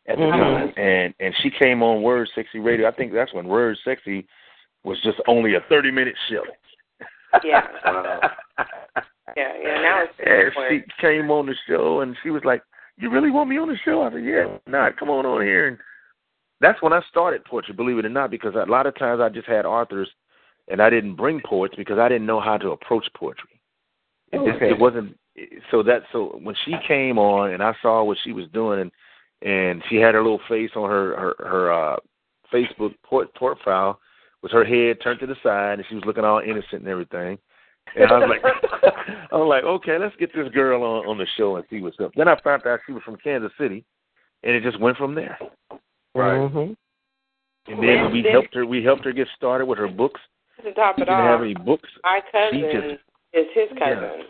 at 0.07 0.17
the 0.17 0.23
Mhm. 0.23 0.31
time, 0.31 0.73
and 0.83 1.13
and 1.19 1.33
she 1.41 1.51
came 1.51 1.83
on 1.83 2.01
Word 2.01 2.27
Sexy 2.33 2.59
Radio. 2.59 2.87
I 2.87 2.91
think 2.91 3.13
that's 3.13 3.33
when 3.33 3.47
Word 3.47 3.77
Sexy 3.85 4.25
was 4.83 4.99
just 5.01 5.17
only 5.27 5.55
a 5.55 5.61
30 5.69 5.91
minute 5.91 6.15
show. 6.29 6.43
Yeah. 7.43 7.67
Yeah, 9.35 9.51
yeah. 9.61 9.81
Now 9.81 10.03
it's 10.03 10.13
And 10.23 10.53
she 10.69 11.01
came 11.01 11.29
on 11.31 11.47
the 11.47 11.55
show, 11.67 12.01
and 12.01 12.15
she 12.23 12.29
was 12.29 12.43
like, 12.45 12.61
"You 12.97 13.09
really 13.09 13.31
want 13.31 13.49
me 13.49 13.57
on 13.57 13.67
the 13.67 13.75
show?" 13.83 14.03
I 14.03 14.11
said, 14.11 14.23
"Yeah, 14.23 14.57
not. 14.67 14.97
Come 14.97 15.09
on 15.09 15.25
on 15.25 15.41
here." 15.41 15.67
And 15.67 15.77
that's 16.65 16.81
when 16.81 16.93
I 16.93 17.01
started 17.09 17.45
poetry, 17.45 17.75
believe 17.75 17.99
it 17.99 18.05
or 18.05 18.09
not, 18.09 18.31
because 18.31 18.55
a 18.55 18.69
lot 18.69 18.87
of 18.87 18.97
times 18.97 19.21
I 19.21 19.29
just 19.29 19.47
had 19.47 19.65
authors, 19.65 20.09
and 20.67 20.81
I 20.81 20.89
didn't 20.89 21.15
bring 21.15 21.41
poets 21.45 21.75
because 21.77 21.99
I 21.99 22.09
didn't 22.09 22.25
know 22.25 22.41
how 22.41 22.57
to 22.57 22.71
approach 22.71 23.07
poetry. 23.15 23.61
It, 24.31 24.39
just, 24.45 24.57
Okay. 24.57 24.69
it 24.71 24.79
wasn't 24.79 25.15
so 25.69 25.83
that 25.83 26.03
so 26.11 26.39
when 26.41 26.55
she 26.65 26.75
came 26.87 27.19
on 27.19 27.51
and 27.51 27.61
I 27.61 27.75
saw 27.81 28.03
what 28.03 28.17
she 28.23 28.31
was 28.31 28.47
doing, 28.53 28.79
and 28.79 28.91
and 29.41 29.83
she 29.89 29.97
had 29.97 30.15
her 30.15 30.23
little 30.23 30.41
face 30.49 30.71
on 30.75 30.89
her 30.89 31.15
her 31.15 31.35
her 31.39 31.73
uh, 31.73 31.97
Facebook 32.51 32.95
port 33.03 33.33
profile 33.35 33.99
with 34.41 34.51
her 34.51 34.63
head 34.63 34.97
turned 35.01 35.19
to 35.19 35.27
the 35.27 35.35
side, 35.43 35.79
and 35.79 35.85
she 35.87 35.95
was 35.95 36.05
looking 36.05 36.23
all 36.23 36.39
innocent 36.39 36.81
and 36.81 36.87
everything. 36.87 37.37
And 37.95 38.11
I 38.11 38.17
was 38.17 38.29
like, 38.29 38.41
I 39.31 39.35
was 39.35 39.47
like, 39.47 39.63
okay, 39.63 39.99
let's 39.99 40.15
get 40.15 40.33
this 40.33 40.49
girl 40.49 40.83
on 40.83 41.05
on 41.05 41.17
the 41.17 41.27
show 41.37 41.57
and 41.57 41.65
see 41.69 41.81
what's 41.81 41.99
up. 41.99 42.11
Then 42.15 42.27
I 42.27 42.39
found 42.41 42.65
out 42.65 42.79
she 42.87 42.93
was 42.93 43.03
from 43.03 43.17
Kansas 43.17 43.51
City, 43.59 43.85
and 44.43 44.55
it 44.55 44.63
just 44.63 44.79
went 44.79 44.97
from 44.97 45.15
there. 45.15 45.37
Right. 46.15 46.37
Mhm. 46.51 46.75
And 47.67 47.83
then 47.83 48.11
we 48.11 48.23
helped 48.23 48.53
her. 48.55 48.65
We 48.65 48.83
helped 48.83 49.03
her 49.05 49.11
get 49.11 49.27
started 49.35 49.65
with 49.65 49.77
her 49.79 49.87
books. 49.87 50.21
to 50.63 50.73
top 50.73 50.95
She 50.95 51.01
it 51.01 51.05
didn't 51.05 51.17
have 51.19 51.39
off, 51.41 51.43
any 51.43 51.53
books. 51.53 51.89
my 52.03 52.21
cousin 52.31 52.59
she 52.59 52.61
just- 52.71 53.03
is 53.33 53.47
his 53.53 53.69
cousin. 53.77 54.25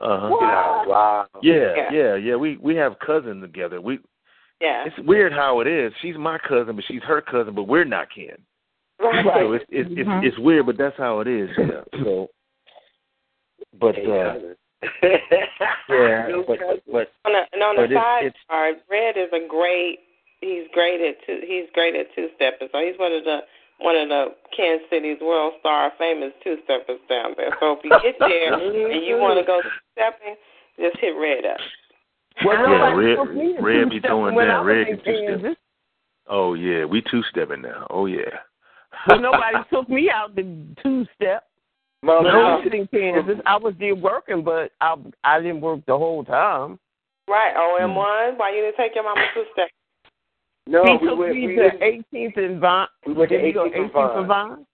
Uh 0.00 0.18
huh. 0.18 0.28
Wow. 0.40 0.84
wow. 0.88 1.26
Yeah, 1.42 1.74
Yeah. 1.76 1.92
yeah, 1.92 2.14
yeah. 2.16 2.34
We 2.36 2.56
we 2.56 2.74
have 2.76 2.98
cousins 2.98 3.42
together. 3.42 3.80
We 3.80 4.00
Yeah. 4.60 4.84
it's 4.84 4.98
weird 4.98 5.32
how 5.32 5.60
it 5.60 5.66
is. 5.68 5.92
She's 6.02 6.16
my 6.16 6.38
cousin, 6.38 6.74
but 6.76 6.84
she's 6.86 7.02
her 7.04 7.20
cousin, 7.20 7.54
but 7.54 7.64
we're 7.64 7.84
not 7.84 8.10
kin. 8.10 8.36
Right. 8.98 9.24
So 9.24 9.52
it's 9.52 9.64
it's 9.68 9.90
it's, 9.92 10.08
Mhm. 10.08 10.24
it's 10.24 10.38
weird, 10.38 10.66
but 10.66 10.76
that's 10.76 10.96
how 10.96 11.20
it 11.20 11.28
is. 11.28 11.50
Yeah. 11.56 11.82
So, 12.02 12.28
but 13.78 13.96
uh, 13.98 14.38
yeah, 15.02 16.42
but 16.46 16.58
but 16.90 17.12
On 17.24 17.32
the, 17.32 17.42
and 17.52 17.62
on 17.62 17.76
the 17.76 17.82
But 17.82 17.90
it's- 17.90 18.02
side 18.02 18.24
it's- 18.26 18.44
part, 18.48 18.76
Red 18.90 19.16
is 19.16 19.32
a 19.32 19.46
great. 19.46 20.00
He's 20.42 20.66
great 20.74 21.00
at 21.00 21.16
two. 21.24 21.38
He's 21.46 21.70
great 21.72 21.94
at 21.94 22.06
two 22.14 22.28
stepping. 22.34 22.68
So 22.72 22.78
he's 22.82 22.98
one 22.98 23.12
of 23.14 23.22
the 23.22 23.38
one 23.78 23.96
of 23.96 24.08
the 24.08 24.34
Kansas 24.54 24.86
City's 24.90 25.20
world 25.22 25.54
star 25.60 25.92
famous 25.98 26.32
two 26.42 26.56
steppers 26.64 26.98
down 27.08 27.34
there. 27.36 27.54
So 27.60 27.78
if 27.78 27.84
you 27.84 27.90
get 28.02 28.16
there 28.18 28.52
mm-hmm. 28.58 28.92
and 28.92 29.06
you 29.06 29.16
want 29.18 29.38
to 29.38 29.46
go 29.46 29.62
stepping, 29.94 30.34
just 30.78 30.98
hit 31.00 31.14
Red 31.14 31.46
up. 31.46 31.58
Well, 32.44 32.70
Yeah, 32.70 32.94
Red- 32.94 33.16
took 33.16 33.34
me 33.34 33.54
to 33.56 33.62
Red 33.62 33.90
be 33.90 33.96
two-stepping 33.96 34.08
throwing 34.08 34.36
down. 34.36 34.66
Red 34.66 34.86
can 34.86 34.98
two-step. 35.04 35.56
Oh 36.28 36.54
yeah, 36.54 36.84
we 36.84 37.02
two 37.10 37.22
stepping 37.30 37.62
now. 37.62 37.86
Oh 37.90 38.06
yeah. 38.06 38.42
But 39.06 39.18
nobody 39.18 39.58
took 39.72 39.88
me 39.88 40.10
out 40.10 40.34
to 40.36 40.42
two 40.82 41.06
step. 41.14 41.44
Mom, 42.02 42.24
When 42.24 42.34
I 42.34 42.38
no. 42.38 42.62
was 42.64 42.68
in 42.72 42.88
Kansas, 42.88 43.38
I 43.46 43.56
was 43.56 43.74
there 43.78 43.94
working, 43.94 44.42
but 44.42 44.72
I 44.80 44.96
I 45.22 45.40
didn't 45.40 45.60
work 45.60 45.86
the 45.86 45.96
whole 45.96 46.24
time. 46.24 46.80
Right. 47.28 47.54
OM 47.54 47.94
one. 47.94 48.34
Mm. 48.34 48.38
Why 48.38 48.50
you 48.50 48.62
didn't 48.62 48.76
take 48.76 48.94
your 48.96 49.04
mama 49.04 49.22
two 49.34 49.44
steps? 49.52 49.70
No, 50.66 50.84
he 50.84 50.92
we 51.04 51.08
took 51.08 51.18
went, 51.18 51.34
me 51.34 51.46
we 51.46 51.54
to 51.56 51.62
went, 51.62 51.80
18th 51.80 52.36
and 52.44 52.60
Vine. 52.60 52.86
we 53.06 53.12
went 53.14 53.30
to 53.30 53.38
Did 53.38 53.46
you 53.46 53.52
go 53.54 53.64
18th 53.68 53.74
and 53.76 53.90
18th 53.90 54.18
and 54.18 54.26
Vine. 54.26 54.48
Vine? 54.48 54.58
Yes, 54.58 54.66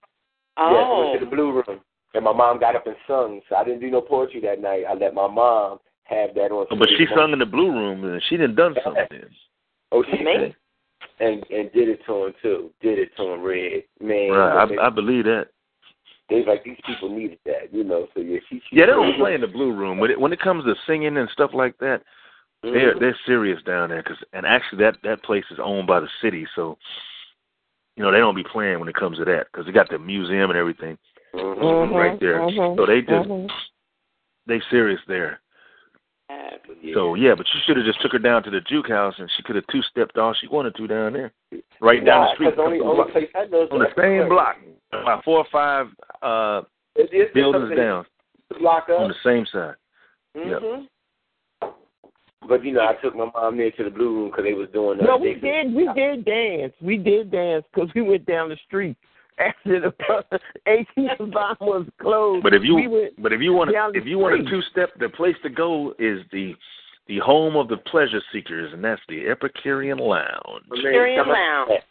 we 0.57 0.63
Oh. 0.67 0.99
went 0.99 1.19
to 1.19 1.25
the 1.25 1.31
oh. 1.31 1.35
Blue 1.35 1.51
Room. 1.53 1.79
And 2.15 2.23
my 2.25 2.33
mom 2.33 2.59
got 2.59 2.75
up 2.75 2.87
and 2.87 2.95
sung, 3.07 3.39
so 3.47 3.55
I 3.55 3.63
didn't 3.63 3.81
do 3.81 3.91
no 3.91 4.01
poetry 4.01 4.41
that 4.41 4.59
night. 4.59 4.83
I 4.89 4.93
let 4.95 5.13
my 5.13 5.27
mom 5.27 5.77
have 6.05 6.33
that 6.33 6.51
on. 6.51 6.65
Oh, 6.71 6.75
but 6.75 6.89
she 6.89 7.05
Sunday 7.05 7.15
sung 7.15 7.33
in 7.33 7.39
the 7.39 7.45
blue 7.45 7.71
room, 7.71 8.03
and 8.03 8.21
she 8.27 8.37
done 8.37 8.55
done 8.55 8.75
something. 8.83 9.05
Oh, 9.91 10.03
she 10.03 10.23
Me? 10.23 10.37
did. 10.37 10.55
And 11.19 11.43
and 11.49 11.71
did 11.71 11.89
it 11.89 11.99
to 12.05 12.25
him 12.25 12.33
too. 12.43 12.69
Did 12.79 12.99
it 12.99 13.09
to 13.17 13.23
him, 13.33 13.41
Red. 13.41 13.83
Man, 13.99 14.29
Right, 14.29 14.67
they, 14.69 14.77
I, 14.77 14.85
I 14.85 14.89
believe 14.91 15.23
that. 15.25 15.47
they 16.29 16.35
was 16.37 16.45
like 16.47 16.63
these 16.63 16.77
people 16.85 17.09
needed 17.09 17.39
that, 17.45 17.73
you 17.73 17.83
know. 17.83 18.07
So 18.13 18.21
yeah, 18.21 18.37
she. 18.49 18.57
she 18.69 18.75
Yeah, 18.77 18.85
they 18.85 18.91
don't 18.91 19.17
play 19.17 19.33
in 19.33 19.41
the 19.41 19.47
blue 19.47 19.73
room. 19.75 19.97
When 19.97 20.11
it 20.11 20.19
when 20.19 20.31
it 20.31 20.39
comes 20.39 20.63
to 20.65 20.75
singing 20.85 21.17
and 21.17 21.27
stuff 21.33 21.51
like 21.55 21.75
that, 21.79 22.03
they're 22.63 22.95
Mhm. 22.95 22.99
they're 22.99 23.17
serious 23.25 23.61
down 23.63 23.89
there. 23.89 24.03
Cause 24.03 24.17
and 24.33 24.45
actually 24.45 24.79
that 24.83 25.01
that 25.03 25.23
place 25.23 25.45
is 25.51 25.59
owned 25.59 25.87
by 25.87 25.99
the 25.99 26.09
city, 26.21 26.47
so 26.55 26.77
you 27.95 28.03
know 28.03 28.11
they 28.11 28.19
don't 28.19 28.35
be 28.35 28.43
playing 28.43 28.79
when 28.79 28.89
it 28.89 28.95
comes 28.95 29.17
to 29.17 29.25
that 29.25 29.47
because 29.51 29.65
they 29.65 29.71
got 29.71 29.89
the 29.89 29.99
museum 29.99 30.49
and 30.49 30.57
everything 30.59 30.97
Mhm. 31.33 31.57
Mhm, 31.57 31.93
right 31.95 32.19
there. 32.19 32.39
mhm, 32.39 32.75
So 32.77 32.85
they 32.85 33.01
just 33.01 33.29
they 34.45 34.59
serious 34.69 35.01
there. 35.07 35.39
Yeah. 36.81 36.93
So 36.93 37.15
yeah, 37.15 37.33
but 37.35 37.47
you 37.53 37.59
should 37.61 37.77
have 37.77 37.85
just 37.85 38.01
took 38.01 38.11
her 38.13 38.19
down 38.19 38.43
to 38.43 38.49
the 38.51 38.61
juke 38.61 38.87
house 38.89 39.17
and 39.19 39.29
she 39.31 39.43
could 39.43 39.55
have 39.55 39.65
two 39.67 39.81
stepped 39.83 40.17
all 40.17 40.33
she 40.33 40.47
wanted 40.47 40.75
to 40.75 40.87
down 40.87 41.13
there, 41.13 41.31
right 41.81 42.03
down 42.05 42.25
the 42.27 42.33
street, 42.33 42.49
'cause 42.55 42.59
only, 42.59 42.79
only 42.81 43.11
place 43.11 43.29
I 43.35 43.45
know 43.45 43.67
on 43.71 43.79
the 43.79 43.85
same 43.87 43.93
Square. 43.93 44.29
block, 44.29 44.57
about 44.91 45.23
four 45.23 45.37
or 45.39 45.45
five 45.45 45.89
uh 46.21 46.63
It's, 46.95 47.09
it's 47.13 47.33
buildings 47.33 47.75
down 47.75 48.05
to 48.53 48.59
Block 48.59 48.89
up. 48.89 48.99
on 48.99 49.07
the 49.09 49.15
same 49.23 49.45
side. 49.47 49.75
Yep. 50.35 50.61
But 52.47 52.63
you 52.63 52.71
know, 52.73 52.81
I 52.81 52.93
took 53.01 53.15
my 53.15 53.29
mom 53.33 53.57
there 53.57 53.71
to 53.71 53.83
the 53.83 53.89
blue 53.89 54.15
room 54.15 54.29
because 54.31 54.45
they 54.45 54.53
was 54.53 54.69
doing. 54.73 54.99
Uh, 54.99 55.03
No, 55.05 55.17
we 55.17 55.35
did. 55.35 55.73
We 55.73 55.89
did 55.93 56.25
dance. 56.25 56.73
We 56.81 56.97
did 56.97 57.31
dance 57.31 57.65
because 57.73 57.89
we 57.93 58.01
went 58.01 58.25
down 58.25 58.49
the 58.49 58.57
street 58.67 58.95
after 59.39 59.79
the 59.79 59.93
ATM 60.67 61.31
bomb 61.31 61.57
was 61.61 61.85
closed. 62.01 62.43
But 62.43 62.53
if 62.53 62.63
you 62.63 62.75
we 62.75 63.09
but 63.17 63.33
if 63.33 63.41
you 63.41 63.53
want 63.53 63.71
to 63.71 63.99
if 63.99 64.05
you 64.05 64.17
want 64.19 64.39
a 64.45 64.49
two 64.49 64.61
step, 64.71 64.89
the 64.99 65.09
place 65.09 65.35
to 65.43 65.49
go 65.49 65.93
is 65.99 66.21
the 66.31 66.53
the 67.07 67.19
home 67.19 67.55
of 67.55 67.67
the 67.67 67.77
pleasure 67.77 68.21
seekers, 68.31 68.71
and 68.73 68.83
that's 68.83 69.01
the 69.09 69.27
Epicurean 69.27 69.97
Lounge. 69.97 70.63
My 70.69 70.75
man, 70.75 70.83
Syrian 70.83 71.23
come 71.23 71.29
on. 71.29 71.67
Lounge. 71.69 71.81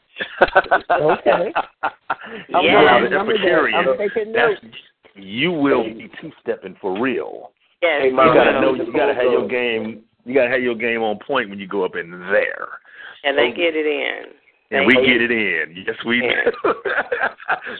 Okay. 1.20 1.53
I'm 2.55 2.64
Yeah. 2.64 3.01
Gonna 3.01 3.11
the. 3.11 3.18
Epicurean, 3.20 3.74
I'm 3.76 3.99
taking 3.99 4.32
notes. 4.32 4.61
you 5.14 5.53
will 5.53 5.84
be 5.84 6.11
two 6.20 6.32
stepping 6.40 6.76
for 6.80 7.01
real. 7.01 7.51
Yes. 7.82 8.03
Hey, 8.03 8.09
You 8.11 8.16
gotta 8.16 8.61
know. 8.61 8.74
You 8.74 8.92
gotta 8.92 9.14
have 9.14 9.24
your 9.24 9.46
game. 9.49 10.03
You 10.25 10.35
gotta 10.35 10.51
have 10.51 10.62
your 10.62 10.75
game 10.75 11.03
on 11.03 11.19
point 11.27 11.49
when 11.51 11.59
you 11.59 11.66
go 11.66 11.85
up 11.85 11.97
in 11.97 12.11
there. 12.11 12.69
and 13.25 13.37
they 13.37 13.51
get 13.51 13.75
it 13.75 13.87
in. 13.87 14.25
And 14.71 14.87
we 14.87 14.95
get 14.95 15.21
it 15.23 15.31
in. 15.31 15.85
Yes, 15.87 15.97
we 16.07 16.23
Yeah. 16.23 16.51
do. 16.62 16.75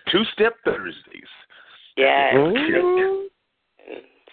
Two 0.11 0.25
step 0.33 0.55
Thursdays. 0.65 1.29
Yes. 1.97 2.35
Mhm. 2.35 3.25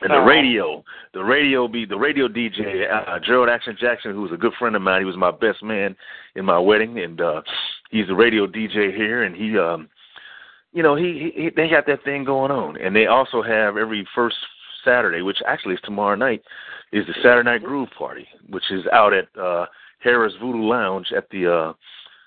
And 0.01 0.11
the 0.11 0.19
radio, 0.19 0.83
the 1.13 1.23
radio 1.23 1.67
be 1.69 1.85
the 1.85 1.97
radio 1.97 2.27
DJ, 2.27 2.85
uh, 2.91 3.17
Gerald 3.19 3.47
Action 3.49 3.77
Jackson, 3.79 4.11
who 4.11 4.21
was 4.21 4.31
a 4.33 4.37
good 4.37 4.53
friend 4.59 4.75
of 4.75 4.81
mine. 4.81 4.99
He 5.01 5.05
was 5.05 5.15
my 5.15 5.31
best 5.31 5.63
man 5.63 5.95
in 6.35 6.43
my 6.43 6.59
wedding, 6.59 6.99
and 6.99 7.21
uh 7.21 7.41
he's 7.91 8.07
the 8.07 8.13
radio 8.13 8.45
DJ 8.45 8.93
here. 8.95 9.23
And 9.23 9.35
he, 9.35 9.57
um 9.57 9.89
you 10.73 10.83
know, 10.83 10.95
he, 10.95 11.31
he 11.33 11.49
they 11.49 11.69
got 11.69 11.85
that 11.87 12.03
thing 12.03 12.25
going 12.25 12.51
on. 12.51 12.75
And 12.77 12.93
they 12.93 13.07
also 13.07 13.41
have 13.41 13.77
every 13.77 14.05
first 14.13 14.35
Saturday, 14.83 15.21
which 15.21 15.41
actually 15.47 15.75
is 15.75 15.81
tomorrow 15.83 16.15
night, 16.15 16.43
is 16.95 17.05
the 17.07 17.13
Saturday 17.21 17.43
Night 17.49 17.63
Groove 17.63 17.89
Party, 17.97 18.25
which 18.49 18.63
is 18.71 18.85
out 18.93 19.13
at 19.13 19.27
uh 19.39 19.65
Harrah's 20.03 20.33
Voodoo 20.41 20.63
Lounge 20.63 21.07
at 21.15 21.29
the 21.29 21.47
uh 21.47 21.73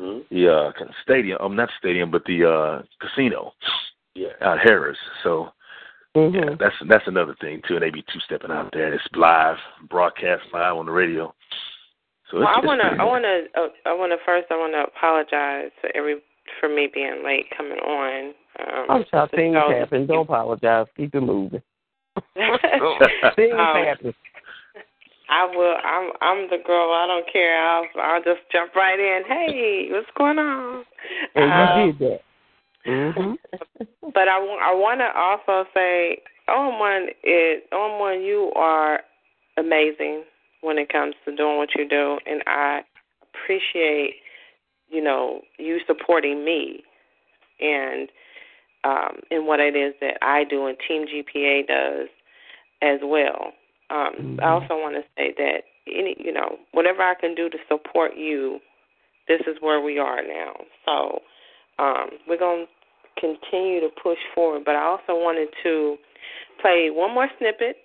Mhm. 0.01 0.23
the 0.31 0.49
uh 0.49 0.73
stadium. 1.03 1.39
Um, 1.41 1.57
not 1.57 1.71
stadium, 1.79 2.11
but 2.11 2.25
the 2.25 2.45
uh 2.49 2.83
casino 3.01 3.53
Yeah. 4.15 4.29
out 4.41 4.59
Harrah's. 4.59 4.99
So 5.25 5.53
Mhm. 6.17 6.35
yeah, 6.35 6.55
that's 6.61 6.77
that's 6.89 7.07
another 7.09 7.35
thing 7.41 7.63
too. 7.67 7.75
And 7.75 7.83
they 7.83 7.91
be 7.91 8.03
two 8.03 8.21
stepping 8.21 8.51
out 8.53 8.71
there. 8.73 8.93
It's 8.95 9.05
live, 9.17 9.59
broadcast 9.89 10.45
live 10.53 10.77
on 10.77 10.87
the 10.87 10.93
radio. 10.93 11.35
So 12.31 12.39
Well, 12.41 12.49
I 12.49 12.61
wanna, 12.61 12.83
pretty 12.83 13.01
I 13.01 13.05
wanna, 13.05 13.41
uh, 13.57 13.69
I 13.87 13.93
wanna 13.95 14.17
first, 14.27 14.47
I 14.53 14.57
wanna 14.59 14.83
apologize 14.85 15.71
for 15.81 15.91
every 15.97 16.21
for 16.61 16.69
me 16.69 16.87
being 16.93 17.23
late 17.25 17.47
coming 17.57 17.79
on. 17.81 18.35
Um, 18.61 18.87
I'm 18.91 19.05
sorry. 19.11 19.29
Things 19.29 19.55
show- 19.57 19.71
happen. 19.71 20.07
Don't 20.07 20.23
apologize. 20.29 20.87
Keep 20.97 21.15
it 21.15 21.21
moving. 21.21 21.63
Things 22.35 23.53
Um, 23.55 23.85
happen. 23.85 24.15
I 25.29 25.47
will. 25.47 25.77
I'm 25.85 26.11
I'm 26.21 26.51
the 26.51 26.59
girl. 26.65 26.93
I 26.93 27.07
don't 27.07 27.31
care. 27.31 27.63
I'll 27.63 27.87
I'll 28.01 28.23
just 28.23 28.41
jump 28.51 28.75
right 28.75 28.99
in. 28.99 29.23
Hey, 29.27 29.89
what's 29.91 30.09
going 30.17 30.39
on? 30.39 30.85
And 31.35 31.53
Um, 31.53 31.81
you 31.81 31.93
did 31.93 31.99
that. 32.11 32.21
Mhm. 32.87 33.39
But 34.15 34.27
I, 34.27 34.39
I 34.39 34.75
want 34.75 35.01
to 35.01 35.11
also 35.15 35.69
say, 35.75 36.23
OM1 36.49 37.09
is 37.25 37.63
OM1. 37.73 38.25
You 38.25 38.51
are 38.57 39.01
amazing 39.59 40.25
when 40.63 40.79
it 40.79 40.89
comes 40.91 41.15
to 41.25 41.37
doing 41.37 41.59
what 41.59 41.69
you 41.77 41.87
do, 41.87 42.19
and 42.25 42.43
I 42.47 42.81
appreciate, 43.23 44.15
you 44.89 45.03
know, 45.03 45.43
you 45.59 45.79
supporting 45.87 46.43
me, 46.43 46.83
and 47.61 48.09
um, 48.85 49.21
in 49.31 49.47
what 49.47 49.61
it 49.61 49.77
is 49.77 49.95
that 50.01 50.17
I 50.23 50.45
do 50.45 50.67
and 50.67 50.79
Team 50.89 51.05
GPA 51.07 51.67
does 51.67 52.09
as 52.81 53.01
well. 53.03 53.53
Um, 53.91 54.39
I 54.43 54.47
Mhm. 54.47 54.63
also 54.63 54.77
want 54.77 54.95
to 54.97 55.05
say 55.17 55.33
that 55.39 55.65
any, 55.87 56.15
you 56.19 56.33
know, 56.33 56.59
whatever 56.73 57.03
I 57.03 57.15
can 57.15 57.35
do 57.35 57.49
to 57.49 57.59
support 57.69 58.17
you, 58.17 58.61
this 59.27 59.41
is 59.47 59.57
where 59.61 59.81
we 59.81 59.99
are 59.99 60.23
now. 60.23 60.55
So 60.85 61.23
um, 61.79 62.11
we're 62.27 62.39
going 62.39 62.67
to 62.67 63.21
continue 63.21 63.81
to 63.81 63.89
push 64.03 64.19
forward. 64.35 64.65
But 64.65 64.77
I 64.77 64.83
also 64.83 65.15
wanted 65.15 65.49
to 65.63 65.97
play 66.61 66.91
one 66.91 67.15
more 67.15 67.29
snippet 67.39 67.77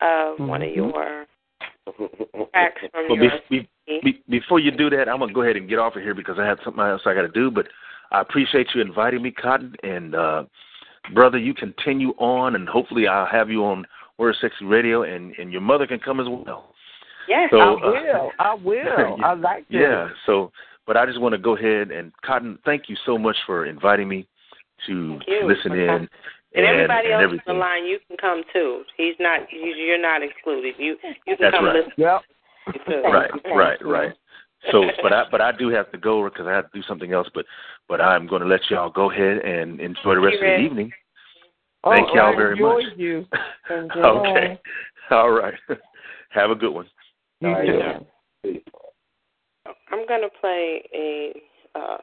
of 0.00 0.38
one 0.40 0.62
of 0.62 0.68
Mhm. 0.68 0.76
your 0.76 1.26
tracks 2.52 2.80
from 2.90 3.08
But 3.08 3.14
your 3.14 3.40
be, 3.48 3.68
be, 4.02 4.22
before 4.28 4.60
you 4.60 4.70
do 4.70 4.90
that, 4.90 5.08
I'm 5.08 5.18
gonna 5.18 5.32
go 5.32 5.42
ahead 5.42 5.56
and 5.56 5.68
get 5.68 5.78
off 5.78 5.96
of 5.96 6.02
here 6.02 6.14
because 6.14 6.38
I 6.38 6.44
have 6.46 6.60
something 6.64 6.82
else 6.82 7.02
I 7.06 7.14
got 7.14 7.22
to 7.22 7.28
do. 7.28 7.50
But 7.50 7.68
I 8.10 8.20
appreciate 8.20 8.74
you 8.74 8.80
inviting 8.80 9.22
me, 9.22 9.32
Kottyn, 9.32 9.74
and 9.82 10.14
uh, 10.14 10.44
brother, 11.14 11.38
you 11.38 11.54
continue 11.54 12.10
on, 12.18 12.54
and 12.54 12.68
hopefully 12.68 13.08
I'll 13.08 13.26
have 13.26 13.50
you 13.50 13.64
on 13.64 13.86
Word 14.18 14.36
Sexy 14.40 14.64
Radio, 14.64 15.02
and 15.02 15.34
and 15.38 15.52
your 15.52 15.60
mother 15.60 15.86
can 15.86 15.98
come 15.98 16.20
as 16.20 16.26
well. 16.28 16.74
Yes, 17.28 17.48
So, 17.52 17.58
I 17.58 17.72
uh, 17.72 17.76
will. 17.80 18.30
I 18.38 18.54
will. 18.54 19.16
I 19.24 19.34
like 19.34 19.68
that. 19.68 19.74
Yeah. 19.78 20.08
So, 20.26 20.50
but 20.86 20.96
I 20.96 21.06
just 21.06 21.20
want 21.20 21.32
to 21.34 21.38
go 21.38 21.56
ahead 21.56 21.90
and 21.90 22.12
Kottyn, 22.24 22.58
thank 22.64 22.88
you 22.88 22.96
so 23.06 23.16
much 23.16 23.36
for 23.46 23.64
inviting 23.66 24.08
me 24.08 24.26
to 24.86 25.18
listen 25.46 25.70
for 25.70 25.80
in. 25.80 25.86
coming. 25.86 26.08
and 26.54 26.66
everybody 26.66 27.06
and 27.06 27.14
else 27.14 27.22
everything. 27.22 27.44
on 27.48 27.54
the 27.56 27.60
line, 27.60 27.86
you 27.86 27.98
can 28.08 28.16
come 28.16 28.42
too. 28.52 28.82
He's 28.96 29.14
not. 29.20 29.40
you- 29.52 29.74
You're 29.74 30.00
not 30.02 30.22
excluded. 30.22 30.74
You 30.78 30.96
you 31.26 31.36
can 31.36 31.36
That's 31.40 31.54
come 31.56 31.64
right. 31.66 31.76
listen 31.76 31.92
Yep. 31.96 32.20
too. 32.86 33.02
Right, 33.04 33.30
right, 33.54 33.78
right. 33.84 34.12
So, 34.70 34.84
but 35.02 35.12
I 35.12 35.24
but 35.30 35.40
I 35.40 35.50
do 35.52 35.68
have 35.70 35.90
to 35.92 35.98
go 35.98 36.22
because 36.28 36.46
I 36.46 36.52
have 36.52 36.70
to 36.70 36.78
do 36.78 36.82
something 36.86 37.12
else. 37.12 37.28
But 37.34 37.46
but 37.88 38.00
I'm 38.00 38.26
going 38.26 38.42
to 38.42 38.48
let 38.48 38.60
y'all 38.70 38.90
go 38.90 39.10
ahead 39.10 39.38
and 39.38 39.80
enjoy 39.80 40.14
the 40.14 40.20
rest 40.20 40.36
of 40.36 40.40
the 40.42 40.58
evening. 40.58 40.92
Thank 41.84 42.10
oh, 42.10 42.14
y'all 42.14 42.36
very 42.36 42.52
enjoyed 42.52 42.84
much. 42.84 42.98
you. 42.98 43.26
Enjoy. 43.70 44.00
okay. 44.00 44.60
All 45.10 45.30
right. 45.30 45.54
Have 46.30 46.50
a 46.50 46.54
good 46.54 46.70
one. 46.72 46.86
You 47.40 47.48
All 47.48 47.54
right, 47.54 47.66
too. 47.66 47.78
yeah. 47.78 47.98
I'm 49.90 50.06
gonna 50.08 50.28
play 50.40 50.82
a 50.94 51.32
uh 51.74 51.98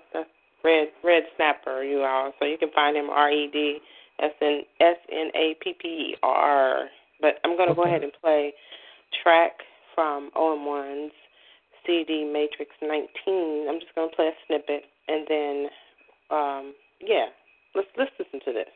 red 0.64 0.90
red 1.04 1.24
snapper 1.36 1.84
you 1.84 2.02
all, 2.02 2.32
so 2.40 2.46
you 2.46 2.58
can 2.58 2.70
find 2.74 2.96
him 2.96 3.10
R 3.10 3.32
E 3.32 3.50
D 3.52 3.80
S 4.22 4.32
N 4.42 4.62
S 4.80 4.98
N 5.12 5.30
A 5.36 5.56
P 5.62 5.74
P 5.82 5.88
E 5.88 6.16
R. 6.24 6.88
But 7.22 7.40
I'm 7.44 7.58
gonna 7.58 7.76
go 7.76 7.84
ahead 7.84 8.04
and 8.04 8.12
play 8.22 8.54
track 9.24 9.54
from 9.96 10.30
OM1's 10.36 11.12
CD 11.86 12.30
Matrix 12.32 12.72
19. 12.82 13.68
I'm 13.70 13.80
just 13.80 13.94
gonna 13.96 14.12
play 14.16 14.28
a 14.28 14.38
snippet 14.48 14.84
and 15.08 15.26
then 15.28 15.66
um 16.30 16.74
yeah, 17.02 17.28
let's 17.76 17.88
let's 17.98 18.12
listen 18.20 18.40
to 18.46 18.54
this. 18.54 18.70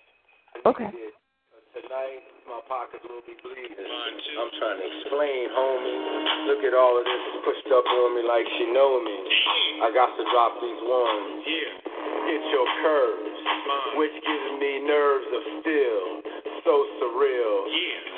Okay. 0.62 0.86
Tonight, 1.74 2.22
my 2.46 2.62
pockets 2.70 3.02
will 3.10 3.26
be 3.26 3.34
bleeding. 3.42 3.74
I'm 3.74 4.52
trying 4.62 4.78
to 4.78 4.86
explain, 4.86 5.50
homie. 5.50 5.98
Look 6.54 6.62
at 6.62 6.78
all 6.78 6.94
of 6.94 7.04
this 7.04 7.24
pushed 7.42 7.70
up 7.74 7.82
on 7.82 8.14
me 8.14 8.22
like 8.22 8.46
she 8.62 8.70
know 8.70 9.02
me. 9.02 9.18
I 9.82 9.90
got 9.90 10.14
to 10.14 10.24
drop 10.30 10.54
these 10.62 10.82
ones. 10.86 11.42
Hit 11.44 12.44
your 12.54 12.68
curves, 12.86 13.38
which 13.98 14.16
gives 14.22 14.48
me 14.62 14.86
nerves 14.86 15.30
of 15.34 15.44
steel. 15.66 16.06
So 16.64 16.88
surreal. 16.96 17.68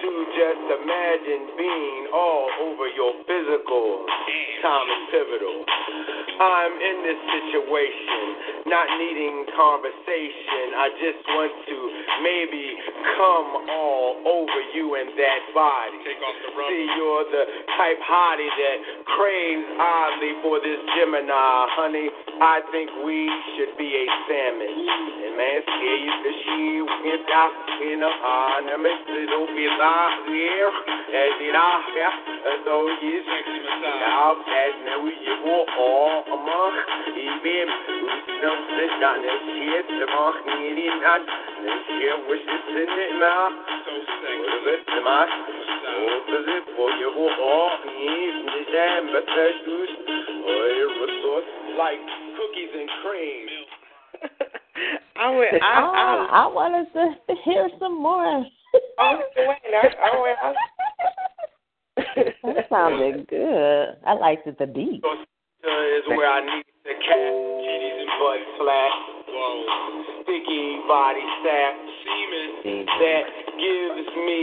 To 0.05 0.11
just 0.37 0.65
imagine 0.69 1.57
being 1.57 2.05
all 2.13 2.45
over 2.69 2.85
your 2.93 3.17
physical. 3.25 4.05
Damn. 4.05 4.61
Time 4.61 4.85
is 4.85 5.03
pivotal. 5.09 5.65
I'm 6.35 6.75
in 6.77 6.97
this 7.07 7.21
situation, 7.31 8.67
not 8.67 8.85
needing 8.99 9.47
conversation. 9.55 10.77
I 10.77 10.87
just 10.99 11.21
want 11.31 11.53
to 11.63 11.77
maybe 12.21 12.75
come 13.15 13.49
all 13.71 14.19
over 14.25 14.59
you 14.75 14.99
and 14.99 15.15
that 15.15 15.41
body. 15.55 15.95
See, 16.03 16.85
you're 16.99 17.25
the 17.31 17.43
type 17.79 18.01
hottie 18.03 18.51
that 18.51 18.77
craves 19.15 19.69
oddly 19.79 20.33
for 20.43 20.59
this 20.59 20.81
Gemini, 20.93 21.65
honey. 21.79 22.09
I 22.41 22.59
think 22.69 22.91
we 23.07 23.31
should 23.55 23.73
be 23.79 23.89
a 23.95 24.05
salmon. 24.27 24.75
And 25.23 25.33
man, 25.39 25.59
scare 25.63 25.99
you 26.03 26.13
she 26.43 26.81
went 26.83 27.29
out 27.31 27.55
in 27.79 28.03
a 28.03 28.13
on 28.35 28.67
a 28.67 28.75
little 28.75 29.47
bit 29.55 29.79
out 29.79 30.27
here. 30.27 30.71
As 31.05 31.35
it 31.39 31.55
out 31.55 31.85
here, 31.95 32.11
so 32.67 32.75
you 32.99 33.23
now 33.23 34.35
as 34.35 34.75
now 34.83 34.99
we 34.99 35.15
you 35.15 35.35
go 35.47 35.63
all 35.79 36.27
among 36.27 36.73
even 37.15 37.67
no 38.43 38.51
sit 38.75 38.91
down 38.99 39.23
and 39.23 39.39
shit 39.55 39.87
shit 41.87 42.17
wish 42.27 42.43
it's 42.43 42.69
in 42.75 42.89
it 42.91 43.13
now. 43.23 43.55
So 43.87 43.93
sick. 43.95 44.37
What 44.43 44.59
is 44.59 44.65
it? 44.75 44.81
Am 44.91 45.07
I? 45.07 45.23
What 46.03 46.27
is 46.35 46.47
it? 46.59 46.63
For 46.75 46.89
you 46.99 47.09
go 47.15 47.27
all 47.31 47.71
need 47.87 48.33
the 48.51 48.61
jam 48.75 49.01
but 49.15 49.23
there's 49.23 49.57
juice 49.63 49.95
or 50.43 50.63
your 50.75 50.91
resource 50.99 51.49
like 51.79 52.03
cookies 52.35 52.73
and 52.75 52.89
cream. 52.99 53.64
I 55.25 55.29
would 55.33 55.47
ah, 55.61 55.65
I 55.65 55.81
I 55.81 56.13
Oh, 56.21 56.27
I 56.29 56.53
wanted 56.53 56.85
to 56.93 57.33
hear 57.43 57.65
some 57.79 57.97
more. 58.01 58.45
oh 58.45 59.19
wait, 59.37 59.57
I, 59.73 59.89
oh 60.05 60.21
wait, 60.21 60.37
I, 60.37 60.53
That 62.53 62.69
sounded 62.69 63.27
good. 63.27 63.87
I 64.05 64.13
liked 64.13 64.45
it, 64.45 64.59
the 64.59 64.67
beat. 64.67 65.01
is 65.01 66.05
where 66.13 66.29
I 66.29 66.45
need 66.45 66.65
the 66.85 66.93
cat. 67.01 67.17
Titties 67.17 68.05
and 68.05 68.13
butt 68.21 68.41
flat. 68.61 68.93
Whoa. 69.33 70.21
Sticky 70.21 70.85
body 70.85 71.25
sap. 71.41 71.73
Semen. 72.05 72.85
That 72.85 73.25
gives 73.57 74.07
me 74.29 74.41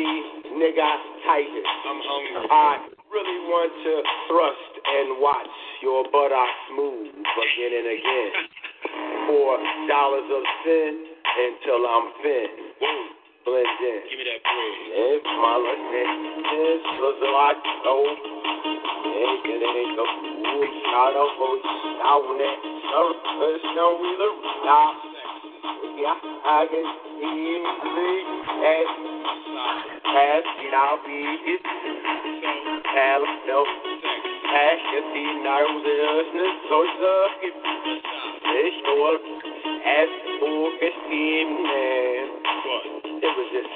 nigga 0.58 0.90
tightness. 1.22 1.70
I'm 1.86 2.00
hungry. 2.02 2.42
I 2.50 2.90
really 3.06 3.40
want 3.54 3.70
to 3.86 3.94
thrust 4.26 4.72
and 4.82 5.22
watch 5.22 5.54
your 5.78 6.02
buttocks 6.10 6.64
move 6.74 7.14
again 7.14 7.70
and 7.70 7.86
again. 7.86 8.30
Four 9.26 9.58
dollars 9.86 10.28
of 10.30 10.42
sin 10.64 10.92
until 11.22 11.86
I'm 11.86 12.06
fin. 12.22 12.50
Blend 13.44 13.66
in. 13.66 14.00
Give 14.06 14.18
me 14.18 14.24
that 14.30 14.42
bread. 14.42 14.74
If 14.94 15.22
my 15.26 15.54
luck 15.58 15.82
is 15.94 16.82
was 17.02 17.18
a 17.22 17.30
lot 17.30 17.58
oh. 17.86 18.06
Ain't 19.02 19.46
it 19.46 19.62
ain't 19.62 19.94
no 19.98 20.06
fool. 20.06 20.62
Shout 20.90 21.14
out 21.18 21.32
for 21.38 21.54
shout 21.58 22.22
that. 22.38 22.58
Surface 22.86 23.66
no 23.74 23.86
wheeler. 23.98 24.32
Stop. 24.62 24.94
Yeah, 25.98 26.18
I 26.18 26.66
can 26.70 26.86
see 27.18 27.62
me 27.62 28.10
as 28.62 28.90
as 30.02 30.44
it 30.62 30.74
I'll 30.74 31.02
be 31.02 31.22
it. 31.50 31.62
Hell 32.94 33.22
no. 33.46 33.66
Ask 34.54 34.86
if 34.98 35.06
he 35.14 35.26
knows 35.42 35.82
it. 35.82 36.54
So 36.70 36.78
suck 36.98 37.42
it. 37.42 38.11
It's 38.42 38.78
your 38.82 39.14
as 39.82 40.10
for 40.42 40.74
man. 40.74 42.26
It 43.22 43.32
was 43.38 43.48
just 43.54 43.74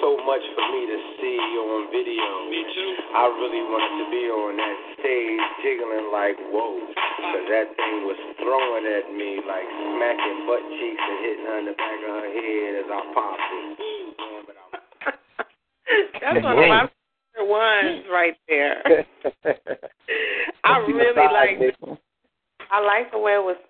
so 0.00 0.16
much 0.24 0.40
for 0.56 0.64
me 0.72 0.88
to 0.88 0.98
see 1.20 1.36
on 1.36 1.92
video. 1.92 2.48
Me 2.48 2.64
too. 2.72 2.90
I 3.12 3.28
really 3.28 3.60
wanted 3.60 3.94
to 4.00 4.06
be 4.08 4.24
on 4.32 4.56
that 4.56 4.76
stage 4.96 5.44
jiggling 5.60 6.08
like 6.12 6.36
whoa. 6.48 6.80
Cause 6.80 7.46
that 7.52 7.68
thing 7.76 8.08
was 8.08 8.20
throwing 8.40 8.88
at 8.88 9.12
me 9.12 9.40
like 9.44 9.68
smacking 9.68 10.48
butt 10.48 10.64
cheeks 10.80 11.04
and 11.04 11.18
hitting 11.24 11.44
her 11.44 11.58
in 11.60 11.66
the 11.68 11.76
back 11.76 11.98
of 12.00 12.12
her 12.16 12.30
head 12.32 12.72
as 12.80 12.88
I 12.88 13.00
popped 13.12 13.52
it. 13.52 13.76
That's 16.20 16.44
one 16.44 16.58
of 16.58 16.68
my 16.68 16.88
favorite 16.88 17.50
ones 17.52 18.04
right 18.10 18.36
there. 18.48 18.80
I 20.64 20.78
really 20.88 21.12
like. 21.14 21.76
I 22.70 22.80
like 22.80 23.12
the 23.12 23.18
way 23.18 23.32
it 23.32 23.44
was 23.44 23.56
put 23.56 23.62
together, 23.62 23.64
and 23.64 23.65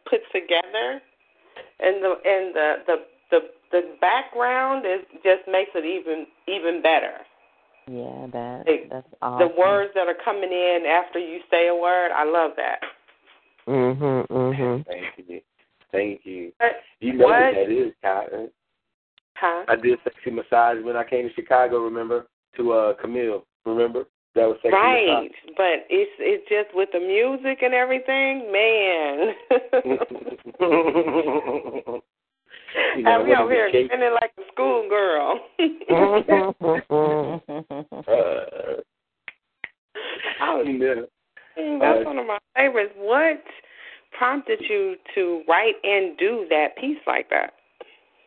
the 2.07 2.31
and 2.31 2.55
the 2.55 2.75
the 2.87 2.97
the 3.31 3.41
the 3.73 3.81
background 4.01 4.87
is 4.87 5.05
just 5.25 5.49
makes 5.51 5.71
it 5.75 5.85
even 5.85 6.27
even 6.47 6.83
better. 6.83 7.19
Yeah, 7.89 8.27
that 8.33 8.65
Like, 8.67 8.91
that's 8.91 9.07
awesome. 9.23 9.49
The 9.49 9.55
words 9.61 9.93
that 9.95 10.09
are 10.09 10.17
coming 10.25 10.51
in 10.51 10.85
after 10.87 11.19
you 11.19 11.41
say 11.51 11.69
a 11.69 11.75
word, 11.75 12.11
I 12.13 12.25
love 12.25 12.53
that. 12.57 12.81
Mhm, 13.69 14.27
mhm. 14.29 14.85
Thank 14.87 15.29
you. 15.29 15.41
Thank 15.93 16.27
you. 16.27 16.53
But 16.59 16.83
You 17.01 17.13
know 17.15 17.27
what 17.27 17.41
what? 17.41 17.55
that 17.55 17.71
is, 17.71 17.93
Kottyn. 18.05 18.51
Huh? 19.37 19.65
I 19.69 19.77
did 19.77 19.99
sexy 20.03 20.31
massage 20.31 20.83
when 20.83 20.97
I 20.97 21.05
came 21.05 21.29
to 21.29 21.35
Chicago, 21.35 21.79
remember? 21.85 22.27
To 22.57 22.73
uh 22.73 22.95
Camille, 22.95 23.45
remember? 23.65 24.07
That 24.35 24.47
was 24.47 24.57
sexy 24.63 24.75
Right, 24.75 25.31
but 25.57 25.87
it's 25.89 26.11
it's 26.19 26.49
just 26.49 26.75
with 26.75 26.91
the 26.93 27.01
music 27.01 27.63
and 27.63 27.75
everything, 27.75 28.51
man. 28.51 29.35
massage. 33.07 33.27
you 33.27 33.27
know, 33.27 33.27
Have 33.27 33.27
me 33.27 33.31
one 33.31 33.39
of 33.39 33.45
over 33.45 33.51
the 33.51 33.55
here 33.55 33.71
cake- 33.71 33.91
spinning 33.91 34.15
like 34.21 34.33
a 34.39 34.43
schoolgirl. 34.53 35.41
uh, 38.09 38.81
I 40.41 40.55
was, 40.55 40.67
you 40.69 40.79
mm, 41.59 41.81
that's 41.81 42.01
Uh, 42.01 42.05
one 42.05 42.19
of 42.19 42.27
my 42.27 42.39
favorites. 42.55 42.93
What 42.97 43.43
prompted 44.13 44.61
you 44.69 44.97
to 45.15 45.43
write 45.49 45.75
and 45.83 46.17
do 46.19 46.47
that 46.51 46.77
piece 46.77 46.99
like 47.07 47.29
that? 47.31 47.55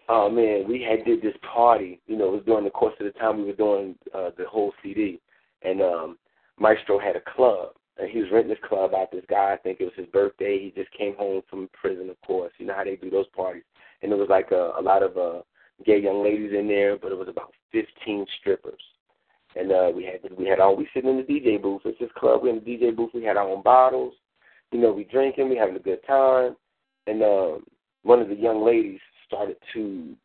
Oh 0.08 0.30
man, 0.30 0.68
we 0.68 0.82
had 0.82 1.06
did 1.06 1.22
this 1.22 1.36
party. 1.54 2.00
You 2.08 2.18
know, 2.18 2.30
it 2.30 2.32
was 2.32 2.44
during 2.46 2.64
the 2.66 2.72
course 2.72 2.96
of 3.00 3.06
the 3.06 3.12
time 3.20 3.38
we 3.38 3.44
were 3.46 3.54
doing 3.54 3.96
uh, 4.14 4.32
the 4.38 4.46
whole 4.48 4.74
CD, 4.82 5.20
and 5.62 5.82
um, 5.82 6.18
Maestro 6.58 6.98
had 6.98 7.16
a 7.16 7.22
club, 7.36 7.74
and 7.98 8.10
he 8.10 8.18
was 8.20 8.32
renting 8.32 8.50
this 8.50 8.58
club 8.68 8.96
out. 8.96 9.12
This 9.12 9.24
guy, 9.30 9.54
I 9.54 9.58
think 9.58 9.80
it 9.80 9.84
was 9.86 9.94
his 9.96 10.08
birthday. 10.08 10.58
He 10.60 10.72
just 10.76 10.92
came 10.98 11.16
home 11.16 11.44
from 11.50 11.70
prison, 11.80 12.10
of 12.10 12.20
course. 12.26 12.52
You 12.58 12.66
know 12.66 12.74
how 12.74 12.84
they 12.86 12.96
do 12.96 13.12
those 13.12 13.28
parties, 13.36 13.64
and 14.02 14.12
there 14.12 14.20
was 14.20 14.30
like 14.30 14.52
a, 14.52 14.74
a 14.80 14.82
lot 14.82 15.04
of 15.04 15.18
uh, 15.18 15.42
gay 15.86 16.00
young 16.02 16.24
ladies 16.24 16.52
in 16.58 16.68
there, 16.68 16.98
but 16.98 17.12
it 17.12 17.18
was 17.18 17.28
about 17.28 17.54
fifteen 17.72 18.26
strippers. 18.40 18.82
And 19.56 19.72
uh, 19.72 19.92
we 19.96 20.06
had 20.06 20.20
we 20.38 20.46
had 20.46 20.60
all 20.60 20.76
we 20.76 20.88
sitting 20.94 21.10
in 21.10 21.18
the 21.18 21.24
DJ 21.24 21.62
booth. 21.62 21.82
It's 21.86 22.00
this 22.00 22.10
club. 22.18 22.44
We 22.44 22.50
in 22.50 22.56
the 22.58 22.62
DJ 22.62 22.96
booth. 22.96 23.12
We 23.14 23.24
had 23.24 23.38
our 23.38 23.48
own 23.50 23.64
bottles. 23.64 24.14
You 24.72 24.80
know, 24.80 24.92
we 24.94 25.04
drinking. 25.06 25.50
We 25.50 25.58
having 25.58 25.76
a 25.76 25.80
good 25.80 26.06
time. 26.06 26.56
And 27.08 27.24
um, 27.24 27.64
one 28.04 28.22
of 28.22 28.30
the 28.30 28.36
young 28.36 28.64
ladies 28.64 29.00
started 29.26 29.58
to 29.74 30.16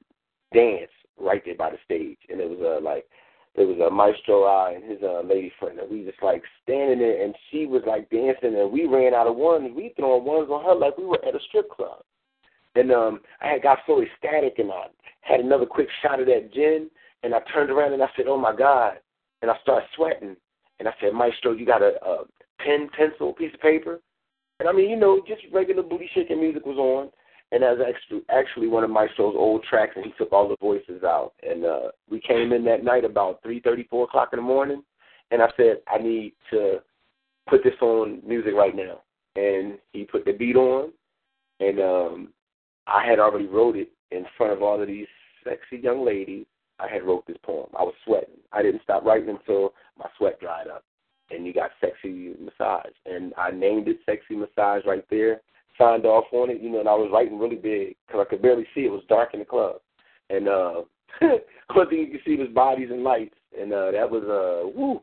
dance 0.53 0.91
right 1.19 1.43
there 1.45 1.57
by 1.57 1.71
the 1.71 1.79
stage, 1.85 2.19
and 2.29 2.41
it 2.41 2.49
was 2.49 2.59
uh, 2.61 2.85
like 2.85 3.07
there 3.57 3.67
was 3.67 3.79
a 3.79 3.91
maestro 3.91 4.45
I 4.45 4.73
and 4.73 4.85
his 4.85 4.99
uh, 5.03 5.23
lady 5.23 5.53
friend, 5.59 5.79
and 5.79 5.91
we 5.91 6.05
just 6.05 6.23
like 6.23 6.43
standing 6.63 6.99
there, 6.99 7.25
and 7.25 7.35
she 7.51 7.67
was 7.67 7.83
like 7.87 8.11
dancing, 8.11 8.59
and 8.59 8.71
we 8.71 8.87
ran 8.87 9.15
out 9.15 9.27
of 9.27 9.37
ones. 9.37 9.71
We 9.75 9.95
throwing 9.97 10.25
ones 10.25 10.49
on 10.51 10.65
her 10.65 10.75
like 10.75 10.99
we 10.99 11.05
were 11.05 11.25
at 11.25 11.35
a 11.35 11.41
strip 11.49 11.71
club. 11.71 12.04
And 12.75 12.91
um, 12.93 13.21
I 13.41 13.49
had 13.49 13.63
got 13.63 13.79
so 13.87 14.03
ecstatic, 14.03 14.59
and 14.59 14.71
I 14.71 14.87
had 15.21 15.41
another 15.41 15.67
quick 15.67 15.89
shot 16.03 16.21
of 16.21 16.27
that 16.27 16.53
gin, 16.53 16.91
and 17.23 17.35
I 17.35 17.39
turned 17.53 17.71
around 17.71 17.93
and 17.93 18.03
I 18.03 18.09
said, 18.17 18.27
"Oh 18.29 18.37
my 18.37 18.55
God!" 18.55 18.99
And 19.43 19.51
I 19.51 19.55
started 19.63 19.89
sweating, 19.97 20.37
and 20.79 20.89
I 20.89 20.93
said, 21.01 21.13
"Maestro, 21.13 21.53
you 21.53 21.67
got 21.67 21.83
a, 21.83 21.95
a 22.05 22.25
pen, 22.59 22.89
pencil, 22.97 23.33
piece 23.33 23.55
of 23.55 23.61
paper?" 23.61 24.01
And 24.61 24.69
I 24.69 24.73
mean, 24.73 24.91
you 24.91 24.97
know, 24.97 25.23
just 25.27 25.43
regular 25.53 25.83
booty 25.83 26.09
shaking 26.15 26.41
music 26.41 26.65
was 26.67 26.79
on, 26.79 27.11
and 27.53 27.63
that 27.63 27.79
was 27.79 27.87
actually 27.89 28.23
actually 28.29 28.69
one 28.69 28.85
of 28.85 28.91
Maestro's 28.91 29.35
old 29.37 29.65
tracks, 29.65 29.93
and 29.97 30.05
he 30.05 30.13
took 30.19 30.33
all 30.33 30.49
the 30.49 30.57
voices 30.61 31.03
out. 31.05 31.33
And 31.43 31.65
uh, 31.65 31.89
we 32.11 32.21
came 32.21 32.53
in 32.53 32.65
that 32.65 32.85
night 32.85 33.05
about 33.05 33.43
three 33.43 33.61
thirty, 33.61 33.85
four 33.85 34.05
o'clock 34.05 34.31
in 34.33 34.39
the 34.39 34.43
morning, 34.43 34.83
and 35.31 35.43
I 35.43 35.49
said, 35.57 35.79
"I 35.89 35.99
need 35.99 36.35
to 36.51 36.79
put 37.49 37.63
this 37.63 37.81
on 37.81 38.21
music 38.27 38.55
right 38.55 38.75
now." 38.75 39.01
And 39.37 39.79
he 39.93 40.05
put 40.05 40.25
the 40.25 40.33
beat 40.33 40.57
on, 40.57 40.93
and 41.61 41.81
um, 41.81 42.29
I 42.87 43.07
had 43.07 43.19
already 43.19 43.47
wrote 43.47 43.77
it 43.77 43.91
in 44.11 44.25
front 44.37 44.53
of 44.53 44.63
all 44.63 44.81
of 44.81 44.87
these 44.87 45.07
sexy 45.43 45.83
young 45.83 46.05
ladies. 46.05 46.47
I 46.79 46.89
had 46.89 47.05
wrote 47.05 47.27
this 47.27 47.37
poem. 47.43 47.69
I 47.79 47.83
was 47.83 47.95
sweating. 48.05 48.41
I 48.53 48.63
didn't 48.63 48.83
stop 48.83 49.05
writing 49.05 49.29
until 49.29 49.75
my 49.99 50.07
sweat 50.19 50.41
dried 50.41 50.69
up. 50.69 50.85
And 51.31 51.47
you 51.47 51.55
got 51.55 51.71
sexy 51.81 52.35
massage. 52.41 52.93
And 53.07 53.33
I 53.39 53.51
named 53.51 53.89
it 53.89 53.99
sexy 54.05 54.35
massage 54.35 54.83
right 54.87 55.05
there. 55.11 55.41
Signed 55.79 56.05
off 56.05 56.25
on 56.33 56.51
it, 56.51 56.61
you 56.61 56.71
know, 56.71 56.81
and 56.81 56.89
I 56.89 56.95
was 56.95 57.11
writing 57.13 57.39
really 57.39 57.57
big 57.57 57.97
because 58.07 58.25
I 58.27 58.31
could 58.31 58.43
barely 58.43 58.67
see. 58.75 58.83
It 58.83 58.93
was 58.93 59.03
dark 59.09 59.35
in 59.35 59.41
the 59.41 59.47
club. 59.47 59.77
And 60.31 60.49
uh 60.49 60.83
one 61.75 61.89
thing 61.89 62.01
you 62.01 62.11
could 62.13 62.21
see 62.25 62.37
was 62.37 62.49
bodies 62.55 62.91
and 62.91 63.03
lights. 63.03 63.35
And 63.59 63.73
uh 63.73 63.91
that 63.93 64.09
was 64.09 64.23
uh 64.23 64.69
woo. 64.69 65.01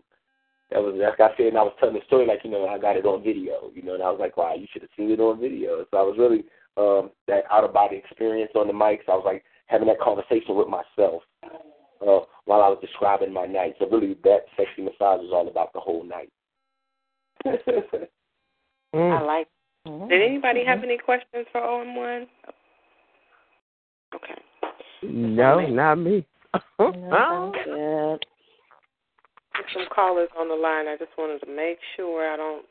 That 0.71 0.79
was 0.79 0.95
like 0.95 1.19
I 1.19 1.35
said, 1.35 1.47
and 1.47 1.57
I 1.57 1.63
was 1.63 1.73
telling 1.79 1.95
the 1.95 2.01
story 2.07 2.25
like, 2.25 2.39
you 2.45 2.51
know, 2.51 2.67
I 2.67 2.77
got 2.77 2.95
it 2.95 3.05
on 3.05 3.23
video, 3.23 3.71
you 3.73 3.81
know, 3.81 3.95
and 3.95 4.03
I 4.03 4.11
was 4.11 4.19
like, 4.19 4.37
Wow, 4.37 4.55
you 4.55 4.67
should 4.71 4.83
have 4.83 4.91
seen 4.95 5.11
it 5.11 5.19
on 5.19 5.41
video. 5.41 5.85
So 5.91 5.97
I 5.97 6.03
was 6.03 6.15
really 6.17 6.45
um 6.77 7.11
that 7.27 7.43
out 7.51 7.63
of 7.63 7.73
body 7.73 7.97
experience 7.97 8.51
on 8.55 8.67
the 8.67 8.73
mic. 8.73 9.01
So 9.05 9.13
I 9.13 9.15
was 9.15 9.25
like 9.25 9.43
having 9.67 9.87
that 9.87 9.99
conversation 9.99 10.55
with 10.55 10.67
myself 10.67 11.23
uh, 11.43 12.19
while 12.45 12.61
I 12.61 12.69
was 12.69 12.79
describing 12.81 13.33
my 13.33 13.45
night. 13.45 13.75
So 13.79 13.89
really, 13.89 14.15
that 14.23 14.45
sexy 14.57 14.81
massage 14.81 15.21
was 15.21 15.31
all 15.33 15.47
about 15.47 15.73
the 15.73 15.79
whole 15.79 16.03
night. 16.03 16.31
I 18.93 19.21
like. 19.21 19.47
Mhm. 19.87 20.09
Did 20.09 20.21
anybody 20.21 20.63
have 20.63 20.83
any 20.83 20.97
questions 20.97 21.47
for 21.51 21.61
OM 21.61 21.95
one? 21.95 22.27
Okay. 24.13 24.35
No, 25.01 25.65
not 25.67 25.95
me. 25.95 26.25
Sounds 26.79 27.55
good. 27.65 28.25
There's 29.53 29.73
some 29.73 29.87
callers 29.93 30.29
on 30.37 30.49
the 30.49 30.55
line. 30.55 30.87
I 30.87 30.97
just 30.97 31.11
wanted 31.17 31.39
to 31.39 31.51
make 31.51 31.79
sure 31.95 32.31
I 32.31 32.37
don't 32.37 32.65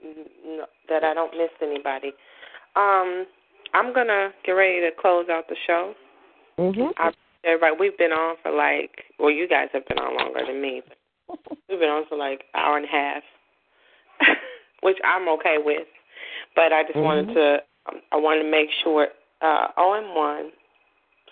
that 0.89 1.05
I 1.05 1.14
don't 1.14 1.36
miss 1.36 1.51
anybody. 1.62 2.12
Um, 2.77 3.27
I'm 3.74 3.92
gonna 3.94 4.30
get 4.44 4.52
ready 4.52 4.80
to 4.80 4.90
close 5.01 5.28
out 5.28 5.48
the 5.48 5.56
show. 5.66 5.94
Mhm. 6.59 6.92
I, 6.97 7.12
everybody, 7.44 7.76
we've 7.78 7.97
been 7.97 8.12
on 8.12 8.36
for 8.42 8.52
like, 8.52 9.05
well, 9.18 9.30
you 9.30 9.48
guys 9.48 9.68
have 9.72 9.86
been 9.86 9.98
on 9.98 10.16
longer 10.16 10.44
than 10.47 10.60
me. 10.60 10.82
We've 11.68 11.78
been 11.78 11.88
on 11.88 12.06
for 12.09 12.16
like 12.16 12.44
an 12.55 12.60
hour 12.60 12.76
and 12.76 12.84
a 12.84 12.88
half, 12.88 13.22
which 14.82 14.98
I'm 15.05 15.28
okay 15.28 15.59
with. 15.59 15.86
But 16.56 16.72
I 16.72 16.82
just 16.82 16.97
wanted 16.97 17.32
to, 17.34 17.62
um, 17.86 18.01
I 18.12 18.16
wanted 18.16 18.42
to 18.42 18.51
make 18.51 18.68
sure. 18.82 19.09
Uh, 19.40 19.68
OM 19.78 20.14
one, 20.14 20.51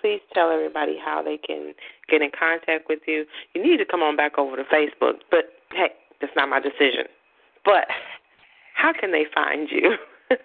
please 0.01 0.21
tell 0.33 0.51
everybody 0.51 0.97
how 1.05 1.23
they 1.23 1.37
can 1.37 1.75
get 2.09 2.23
in 2.23 2.31
contact 2.31 2.89
with 2.89 3.01
you. 3.07 3.27
You 3.55 3.63
need 3.63 3.77
to 3.79 3.85
come 3.85 4.03
on 4.03 4.17
back 4.17 4.39
over 4.39 4.57
to 4.57 4.65
Facebook, 4.65 5.21
but 5.31 5.53
hey, 5.73 5.91
that's 6.21 6.33
not 6.37 6.49
my 6.49 6.61
decision. 6.61 7.05
But 7.65 7.87
how 8.75 8.93
can 8.99 9.13
they 9.13 9.27
find 9.35 9.69
you? 9.71 9.97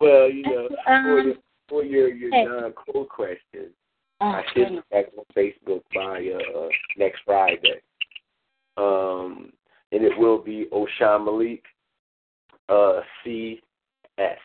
well, 0.00 0.30
you 0.30 0.42
know, 0.42 0.68
for 0.84 0.92
Um, 0.92 1.26
your 1.26 1.34
for 1.68 1.84
your 1.84 2.08
your 2.08 2.30
hey. 2.32 2.44
non-cool 2.44 3.04
question, 3.04 3.70
Oh, 4.20 4.26
I 4.26 4.44
should 4.52 4.68
be 4.68 4.80
back 4.90 5.06
on 5.16 5.24
Facebook 5.36 5.82
by 5.94 6.28
uh, 6.28 6.68
next 6.96 7.20
Friday. 7.24 7.80
Um, 8.76 9.52
and 9.92 10.02
it 10.04 10.16
will 10.18 10.38
be 10.38 10.66
Oshone 10.72 11.24
Malik 11.24 11.64
uh, 12.68 13.00
C 13.24 13.60
S 14.18 14.38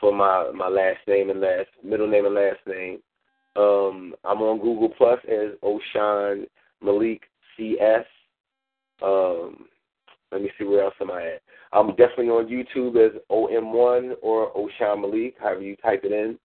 for 0.00 0.12
my 0.12 0.50
my 0.54 0.68
last 0.68 0.98
name 1.06 1.30
and 1.30 1.40
last 1.40 1.68
middle 1.82 2.06
name 2.08 2.26
and 2.26 2.34
last 2.34 2.60
name. 2.66 2.98
Um, 3.56 4.14
I'm 4.24 4.40
on 4.42 4.58
Google 4.58 4.90
Plus 4.90 5.18
as 5.28 5.52
Oshone 5.62 6.46
Malik 6.82 7.22
CS. 7.56 8.04
Um, 9.02 9.66
let 10.32 10.42
me 10.42 10.50
see 10.58 10.64
where 10.64 10.84
else 10.84 10.94
am 11.00 11.10
I 11.10 11.22
at. 11.22 11.42
I'm 11.72 11.90
definitely 11.90 12.28
on 12.28 12.46
YouTube 12.46 12.96
as 12.96 13.20
OM1 13.30 14.14
or 14.22 14.52
Oshone 14.52 15.00
Malik, 15.00 15.36
however 15.40 15.62
you 15.62 15.76
type 15.76 16.02
it 16.04 16.12
in. 16.12 16.38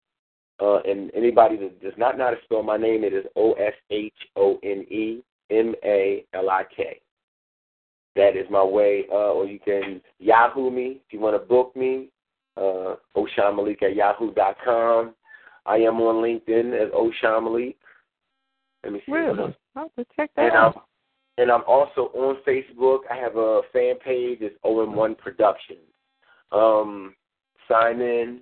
Uh, 0.61 0.81
and 0.81 1.11
anybody 1.15 1.57
that 1.57 1.81
does 1.81 1.95
not 1.97 2.19
know 2.19 2.25
how 2.25 2.31
to 2.31 2.37
spell 2.45 2.63
my 2.63 2.77
name, 2.77 3.03
it 3.03 3.15
is 3.15 3.25
O 3.37 3.53
S 3.55 3.73
H 3.91 4.13
O 4.37 4.59
N 4.63 4.85
E 4.91 5.23
M 5.51 5.75
A 5.85 6.25
L 6.35 6.51
I 6.51 6.65
K. 6.75 7.01
That 8.17 8.37
is 8.37 8.47
my 8.51 8.63
way. 8.63 9.07
Uh, 9.11 9.33
or 9.33 9.47
you 9.47 9.59
can 9.59 10.03
Yahoo 10.19 10.71
me 10.71 11.01
if 11.07 11.13
you 11.13 11.21
want 11.21 11.41
to 11.41 11.47
book 11.47 11.75
me. 11.75 12.09
Uh, 12.57 12.97
Oshone 13.17 13.57
Malik 13.57 13.83
at 13.83 13.95
yahoo.com. 13.97 15.15
I 15.65 15.77
am 15.77 16.01
on 16.01 16.17
LinkedIn 16.17 16.75
as 16.75 16.93
Oshone 16.93 17.45
Malik. 17.45 17.77
Let 18.85 18.93
me 18.93 19.03
see. 19.07 19.13
Really? 19.13 19.57
I'll 19.77 19.85
have 19.85 19.95
to 19.97 20.05
check 20.15 20.31
that 20.37 20.47
And 20.47 20.53
out. 20.53 20.87
And 21.41 21.51
I'm 21.51 21.65
also 21.67 22.11
on 22.13 22.37
Facebook. 22.47 22.99
I 23.11 23.17
have 23.17 23.37
a 23.37 23.63
fan 23.73 23.95
page. 24.05 24.41
It's 24.43 24.55
OM1 24.63 25.17
Productions. 25.17 25.81
Um, 26.53 27.15
sign 27.67 28.03
in. 28.03 28.41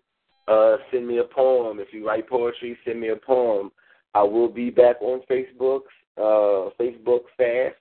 Uh, 0.49 0.79
send 0.91 1.07
me 1.07 1.19
a 1.19 1.25
poem. 1.25 1.79
If 1.79 1.93
you 1.93 2.05
write 2.05 2.29
poetry, 2.29 2.77
send 2.85 3.01
me 3.01 3.11
a 3.11 3.17
poem. 3.17 3.71
I 4.15 4.25
will 4.25 4.49
be 4.49 4.71
back 4.71 4.97
on 5.01 5.21
Facebook. 5.31 5.83
Uh, 6.17 6.71
Facebook 6.81 7.21
fast. 7.37 7.77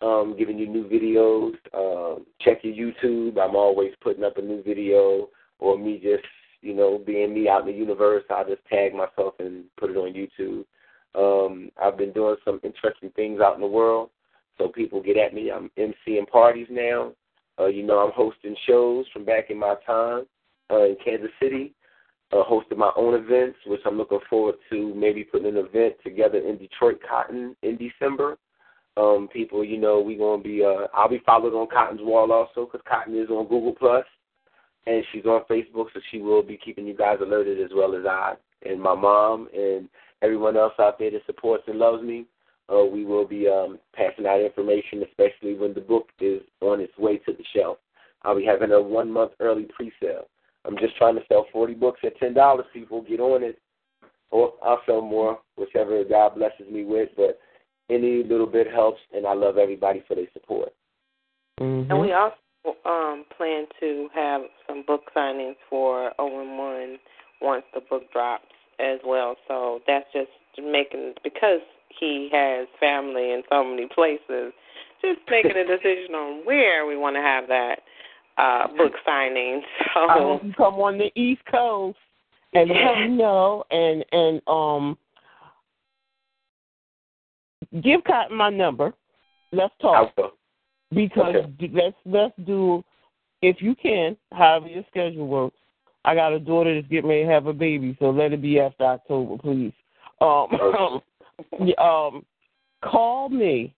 Um, 0.00 0.34
giving 0.36 0.58
you 0.58 0.66
new 0.66 0.88
videos. 0.88 1.52
Um, 1.72 2.26
check 2.40 2.64
your 2.64 2.74
YouTube. 2.74 3.38
I'm 3.38 3.54
always 3.54 3.92
putting 4.00 4.24
up 4.24 4.38
a 4.38 4.42
new 4.42 4.60
video 4.64 5.28
or 5.60 5.78
me 5.78 6.00
just, 6.02 6.24
you 6.62 6.74
know, 6.74 7.00
being 7.06 7.32
me 7.32 7.48
out 7.48 7.60
in 7.60 7.68
the 7.68 7.78
universe. 7.78 8.24
I'll 8.28 8.44
just 8.44 8.64
tag 8.66 8.92
myself 8.92 9.34
and 9.38 9.66
put 9.78 9.90
it 9.90 9.96
on 9.96 10.14
YouTube. 10.14 10.64
Um, 11.14 11.70
I've 11.80 11.96
been 11.96 12.12
doing 12.12 12.34
some 12.44 12.58
interesting 12.64 13.10
things 13.14 13.40
out 13.40 13.54
in 13.54 13.60
the 13.60 13.68
world, 13.68 14.10
so 14.58 14.68
people 14.68 15.02
get 15.02 15.16
at 15.16 15.34
me. 15.34 15.50
I'm 15.50 15.70
emceeing 15.78 16.28
parties 16.30 16.68
now. 16.70 17.12
Uh, 17.58 17.66
you 17.66 17.82
know, 17.82 17.98
I'm 17.98 18.12
hosting 18.12 18.56
shows 18.66 19.06
from 19.12 19.24
back 19.24 19.50
in 19.50 19.58
my 19.58 19.74
time 19.86 20.24
uh, 20.70 20.84
in 20.84 20.96
Kansas 21.04 21.30
City. 21.40 21.74
Uh, 22.32 22.42
hosted 22.44 22.78
my 22.78 22.90
own 22.96 23.14
events, 23.14 23.58
which 23.66 23.82
I'm 23.84 23.98
looking 23.98 24.20
forward 24.30 24.54
to 24.70 24.94
maybe 24.94 25.22
putting 25.22 25.48
an 25.48 25.58
event 25.58 25.96
together 26.02 26.38
in 26.38 26.56
Detroit 26.56 26.98
Kottyn 27.02 27.54
in 27.62 27.76
December. 27.76 28.38
Um, 28.96 29.28
people, 29.30 29.62
you 29.62 29.78
know, 29.78 30.00
we 30.00 30.16
gonna 30.16 30.42
be. 30.42 30.64
Uh, 30.64 30.86
I'll 30.94 31.10
be 31.10 31.22
followed 31.26 31.54
on 31.54 31.66
Kottyn's 31.68 32.00
wall 32.02 32.32
also 32.32 32.66
because 32.66 32.80
Kottyn 32.90 33.22
is 33.22 33.28
on 33.28 33.48
Google 33.48 33.74
Plus, 33.78 34.04
and 34.86 35.04
she's 35.12 35.26
on 35.26 35.42
Facebook, 35.50 35.86
so 35.92 36.00
she 36.10 36.20
will 36.20 36.42
be 36.42 36.58
keeping 36.62 36.86
you 36.86 36.96
guys 36.96 37.18
alerted 37.20 37.60
as 37.60 37.70
well 37.74 37.94
as 37.94 38.06
I 38.06 38.34
and 38.64 38.80
my 38.80 38.94
mom 38.94 39.48
and 39.54 39.88
everyone 40.22 40.56
else 40.56 40.74
out 40.78 40.98
there 40.98 41.10
that 41.10 41.26
supports 41.26 41.64
and 41.66 41.78
loves 41.78 42.02
me. 42.02 42.24
Uh, 42.68 42.84
we 42.84 43.04
will 43.04 43.26
be 43.26 43.48
um, 43.48 43.78
passing 43.94 44.26
out 44.26 44.40
information, 44.40 45.02
especially 45.02 45.54
when 45.54 45.74
the 45.74 45.80
book 45.80 46.08
is 46.20 46.40
on 46.60 46.80
its 46.80 46.96
way 46.96 47.18
to 47.18 47.32
the 47.32 47.44
shelf. 47.54 47.78
I'll 48.22 48.36
be 48.36 48.44
having 48.44 48.72
a 48.72 48.80
one 48.80 49.10
month 49.10 49.32
early 49.40 49.66
pre-sale. 49.74 50.28
I'm 50.64 50.78
just 50.78 50.96
trying 50.96 51.16
to 51.16 51.22
sell 51.28 51.46
40 51.52 51.74
books 51.74 52.00
at 52.04 52.16
ten 52.18 52.34
dollars. 52.34 52.66
People 52.72 53.02
get 53.02 53.20
on 53.20 53.42
it, 53.42 53.58
or 54.30 54.52
I'll 54.64 54.80
sell 54.86 55.00
more, 55.00 55.40
whichever 55.56 56.04
God 56.04 56.36
blesses 56.36 56.70
me 56.70 56.84
with. 56.84 57.08
But 57.16 57.40
any 57.90 58.22
little 58.22 58.46
bit 58.46 58.70
helps, 58.70 59.00
and 59.12 59.26
I 59.26 59.34
love 59.34 59.58
everybody 59.58 60.04
for 60.06 60.14
their 60.14 60.30
support. 60.32 60.72
Mhm. 61.60 61.90
And 61.90 62.00
we 62.00 62.12
also 62.12 62.36
um, 62.84 63.24
plan 63.36 63.66
to 63.80 64.08
have 64.14 64.42
some 64.68 64.82
book 64.82 65.10
signings 65.14 65.56
for 65.68 66.12
OM1 66.18 66.98
once 67.40 67.64
the 67.74 67.80
book 67.80 68.10
drops 68.12 68.46
as 68.78 69.00
well. 69.04 69.36
So 69.48 69.80
that's 69.86 70.06
just 70.12 70.30
making 70.58 71.14
because 71.22 71.60
he 71.88 72.28
has 72.32 72.66
family 72.80 73.32
in 73.32 73.42
so 73.50 73.64
many 73.64 73.86
places, 73.86 74.52
just 75.00 75.20
making 75.30 75.56
a 75.56 75.66
decision 75.66 76.14
on 76.14 76.44
where 76.44 76.86
we 76.86 76.96
want 76.96 77.16
to 77.16 77.22
have 77.22 77.48
that 77.48 77.80
uh, 78.38 78.68
book 78.76 78.92
signing. 79.04 79.62
So 79.94 80.08
I 80.08 80.18
hope 80.18 80.44
you 80.44 80.52
come 80.54 80.74
on 80.74 80.98
the 80.98 81.12
East 81.20 81.42
Coast 81.50 81.98
and 82.54 82.70
let 82.70 82.98
me 82.98 83.16
know 83.16 83.64
and 83.70 84.04
and 84.12 84.40
um 84.46 84.98
give 87.82 88.00
Kottyn 88.02 88.36
my 88.36 88.50
number. 88.50 88.92
Let's 89.52 89.74
talk 89.80 90.14
because 90.94 91.34
Okay. 91.36 91.70
let's 91.72 91.96
let's 92.06 92.34
do 92.46 92.82
if 93.42 93.60
you 93.60 93.74
can, 93.74 94.16
however 94.32 94.68
your 94.68 94.84
schedule 94.88 95.26
works. 95.26 95.56
I 96.04 96.14
got 96.14 96.32
a 96.32 96.40
daughter 96.40 96.74
that's 96.74 96.90
getting 96.90 97.08
ready 97.10 97.24
to 97.24 97.30
have 97.30 97.46
a 97.46 97.52
baby, 97.52 97.96
so 98.00 98.10
let 98.10 98.32
it 98.32 98.42
be 98.42 98.58
after 98.58 98.84
October, 98.84 99.36
please. 99.38 99.72
Um, 100.22 101.00
Okay. 101.52 101.74
um, 101.78 102.24
call 102.84 103.28
me, 103.28 103.74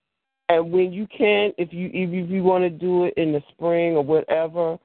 and 0.49 0.73
when 0.73 0.93
you 0.93 1.07
can, 1.07 1.53
if 1.57 1.73
you 1.73 1.89
if 1.93 2.31
you, 2.31 2.43
want 2.43 2.65
to 2.65 2.71
do 2.71 3.05
it 3.05 3.15
in 3.17 3.33
the 3.33 3.43
spring 3.53 3.97
or 3.97 4.03
whatever, 4.03 4.79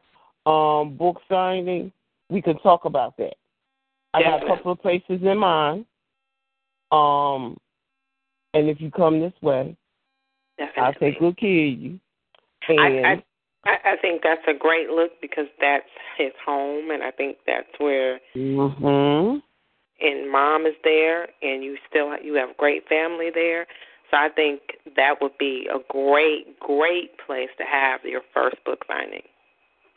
um, 0.45 0.95
book 0.95 1.19
signing, 1.27 1.91
we 2.29 2.41
can 2.41 2.57
talk 2.59 2.85
about 2.85 3.17
that. 3.17 3.33
I 4.13 4.21
got 4.21 4.43
a 4.43 4.47
couple 4.47 4.71
of 4.71 4.81
places 4.81 5.19
in 5.21 5.37
mind. 5.37 5.85
Um, 6.91 7.57
and 8.53 8.69
if 8.69 8.79
you 8.79 8.91
come 8.91 9.19
this 9.19 9.33
way, 9.41 9.75
definitely. 10.57 10.83
I'll 10.83 10.93
take 10.93 11.19
good 11.19 11.37
care 11.37 11.49
of 11.49 11.79
you. 11.79 11.99
I, 12.69 12.73
And 12.73 13.05
I 13.05 13.23
I 13.65 13.77
I 13.93 13.95
think 14.01 14.21
that's 14.23 14.41
a 14.47 14.57
great 14.57 14.89
look 14.89 15.11
because 15.21 15.47
that's 15.59 15.89
his 16.17 16.31
home, 16.45 16.91
and 16.91 17.03
I 17.03 17.11
think 17.11 17.37
that's 17.45 17.67
where 17.77 18.19
mhm. 18.35 19.41
And 20.01 20.31
mom 20.31 20.65
is 20.65 20.75
there, 20.83 21.23
and 21.41 21.63
you 21.63 21.77
still 21.89 22.17
you 22.21 22.35
have 22.35 22.55
great 22.57 22.87
family 22.87 23.29
there. 23.33 23.65
So 24.11 24.17
I 24.17 24.29
think 24.29 24.61
that 24.95 25.15
would 25.21 25.37
be 25.37 25.67
a 25.71 25.77
great, 25.91 26.59
great 26.59 27.11
place 27.25 27.49
to 27.57 27.63
have 27.63 28.01
your 28.03 28.21
first 28.33 28.57
book 28.65 28.79
signing. 28.87 29.21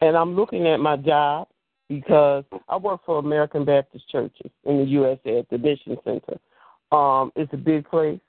and 0.02 0.16
I'm 0.16 0.34
looking 0.34 0.66
at 0.66 0.78
my 0.78 0.96
job 0.96 1.48
because 1.88 2.44
I 2.68 2.76
work 2.76 3.00
for 3.06 3.18
American 3.18 3.64
Baptist 3.64 4.08
Churches 4.10 4.50
in 4.64 4.78
the 4.78 4.84
USA 4.84 5.38
at 5.38 5.48
the 5.50 5.58
Mission 5.58 5.96
Center. 6.04 6.38
Um, 6.90 7.32
it's 7.36 7.52
a 7.52 7.56
big 7.56 7.88
place. 7.88 8.20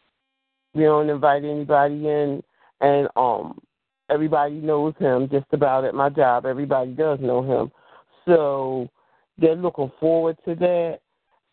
We 0.73 0.83
don't 0.83 1.09
invite 1.09 1.43
anybody 1.43 2.07
in, 2.07 2.41
and 2.81 3.07
um, 3.15 3.59
everybody 4.09 4.55
knows 4.55 4.93
him 4.99 5.29
just 5.29 5.45
about 5.51 5.85
at 5.85 5.93
my 5.93 6.09
job. 6.09 6.45
Everybody 6.45 6.91
does 6.91 7.19
know 7.21 7.41
him, 7.41 7.71
so 8.25 8.89
they're 9.37 9.55
looking 9.55 9.91
forward 9.99 10.37
to 10.45 10.55
that. 10.55 10.99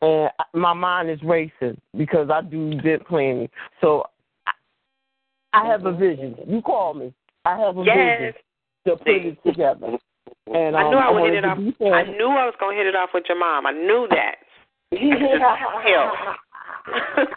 And 0.02 0.30
my 0.54 0.72
mind 0.72 1.10
is 1.10 1.22
racing 1.22 1.78
because 1.96 2.30
I 2.30 2.40
do 2.40 2.72
event 2.72 3.06
planning, 3.06 3.50
so 3.80 4.04
I, 4.46 4.52
I 5.52 5.66
have 5.66 5.84
a 5.84 5.92
vision. 5.92 6.36
You 6.46 6.62
call 6.62 6.94
me. 6.94 7.12
I 7.44 7.58
have 7.58 7.76
a 7.76 7.84
Yes, 7.84 8.18
vision 8.18 8.34
to 8.86 8.96
put 8.96 9.08
it 9.08 9.38
together. 9.44 9.98
And 10.46 10.76
I 10.76 10.84
um, 10.84 10.90
knew 10.90 10.96
I 10.96 11.10
would 11.10 11.24
hit 11.24 11.34
it 11.34 11.44
off. 11.44 11.58
I 11.58 12.04
knew 12.04 12.28
I 12.28 12.46
was 12.46 12.54
going 12.58 12.76
to 12.76 12.82
hit 12.82 12.86
it 12.86 12.96
off 12.96 13.10
with 13.12 13.24
your 13.28 13.38
mom. 13.38 13.66
I 13.66 13.72
knew 13.72 14.08
that. 14.10 14.36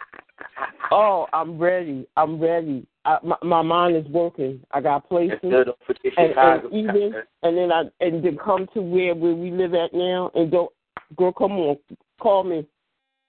oh, 0.90 1.26
I'm 1.32 1.58
ready. 1.58 2.06
I'm 2.16 2.40
ready. 2.40 2.86
I, 3.04 3.18
my, 3.22 3.36
my 3.42 3.62
mind 3.62 3.96
is 3.96 4.06
working. 4.06 4.60
I 4.72 4.80
got 4.80 5.08
places, 5.08 5.38
Still 5.38 5.64
don't 5.64 5.78
forget 5.86 6.12
and, 6.16 6.32
and 6.36 6.72
even 6.72 7.14
and 7.42 7.56
then 7.56 7.70
I 7.70 7.82
and 8.00 8.24
then 8.24 8.38
come 8.42 8.66
to 8.74 8.80
where 8.80 9.14
where 9.14 9.34
we 9.34 9.50
live 9.50 9.74
at 9.74 9.92
now, 9.92 10.30
and 10.34 10.50
go, 10.50 10.72
girl, 11.16 11.32
come 11.32 11.52
on, 11.52 11.76
call 12.24 12.42
me. 12.42 12.66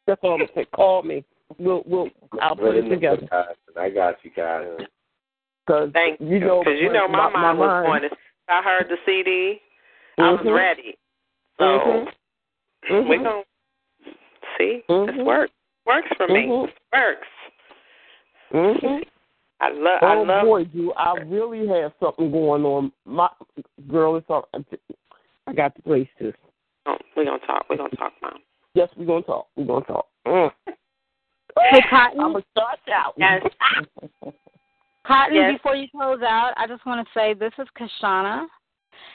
That's 0.08 0.20
all 0.24 0.34
I'm 0.34 0.40
gonna 0.40 0.52
say. 0.56 0.66
Call 0.74 1.04
me. 1.04 1.26
We'll 1.60 1.84
we'll 1.86 2.10
I'll 2.42 2.56
put 2.56 2.78
it 2.78 2.88
together. 2.90 3.28
I 3.78 3.90
got 3.90 4.16
you, 4.24 4.32
guys. 4.36 4.66
Cause 5.68 5.90
Thank 5.94 6.20
you 6.22 6.40
know, 6.40 6.64
because 6.64 6.80
you 6.80 6.92
know 6.94 7.08
my, 7.08 7.30
mind 7.30 7.60
was 7.60 7.68
mind. 7.68 7.86
going 7.86 8.02
to. 8.10 8.16
I 8.48 8.62
heard 8.64 8.88
the 8.88 8.98
CD. 9.06 9.60
I 10.18 10.32
was 10.32 10.46
Mhm. 10.46 10.56
ready. 10.56 10.98
So 11.58 11.66
Mhm. 11.66 12.14
Mhm. 12.90 13.10
we're 13.10 13.24
going 13.24 13.44
to 14.06 14.12
see. 14.58 14.84
This 14.88 14.88
Mhm. 14.88 15.26
works. 15.26 15.54
Works 15.86 16.08
for 16.16 16.28
me. 16.28 16.46
Mhm. 16.48 16.74
Works. 16.94 17.28
Mhm. 18.54 19.08
I 19.60 19.70
love. 19.70 20.04
I 20.04 20.16
Oh 20.16 20.22
love. 20.24 20.46
boy, 20.46 20.64
do 20.66 20.94
I 20.94 21.18
really 21.26 21.68
have 21.68 21.94
something 22.00 22.32
going 22.32 22.64
on? 22.64 22.92
My 23.06 23.30
girl, 23.88 24.16
it's 24.16 24.30
all. 24.30 24.48
I 25.48 25.54
got 25.54 25.76
the 25.76 25.82
place 25.82 26.08
too. 26.20 26.34
Oh, 26.86 26.98
we're 27.16 27.26
gonna 27.26 27.40
talk. 27.40 27.66
We're 27.70 27.78
gonna 27.78 27.90
talk, 27.98 28.14
mom. 28.22 28.42
Yes, 28.76 28.90
we're 28.98 29.06
gonna 29.06 29.22
talk. 29.24 29.48
We're 29.56 29.66
gonna 29.66 29.86
talk. 29.86 30.08
Mm. 30.28 30.52
Hey, 30.68 31.82
Kottyn. 31.90 32.20
I'm 32.20 32.34
gonna 32.34 32.44
start 32.52 32.80
out. 32.94 33.14
Yes. 33.18 33.42
Kottyn, 35.08 35.34
Yes. 35.34 35.54
before 35.54 35.76
you 35.76 35.88
close 35.90 36.22
out, 36.22 36.52
I 36.58 36.68
just 36.68 36.86
want 36.86 37.06
to 37.06 37.14
say 37.18 37.34
this 37.34 37.54
is 37.58 37.68
Kashana. 37.80 38.46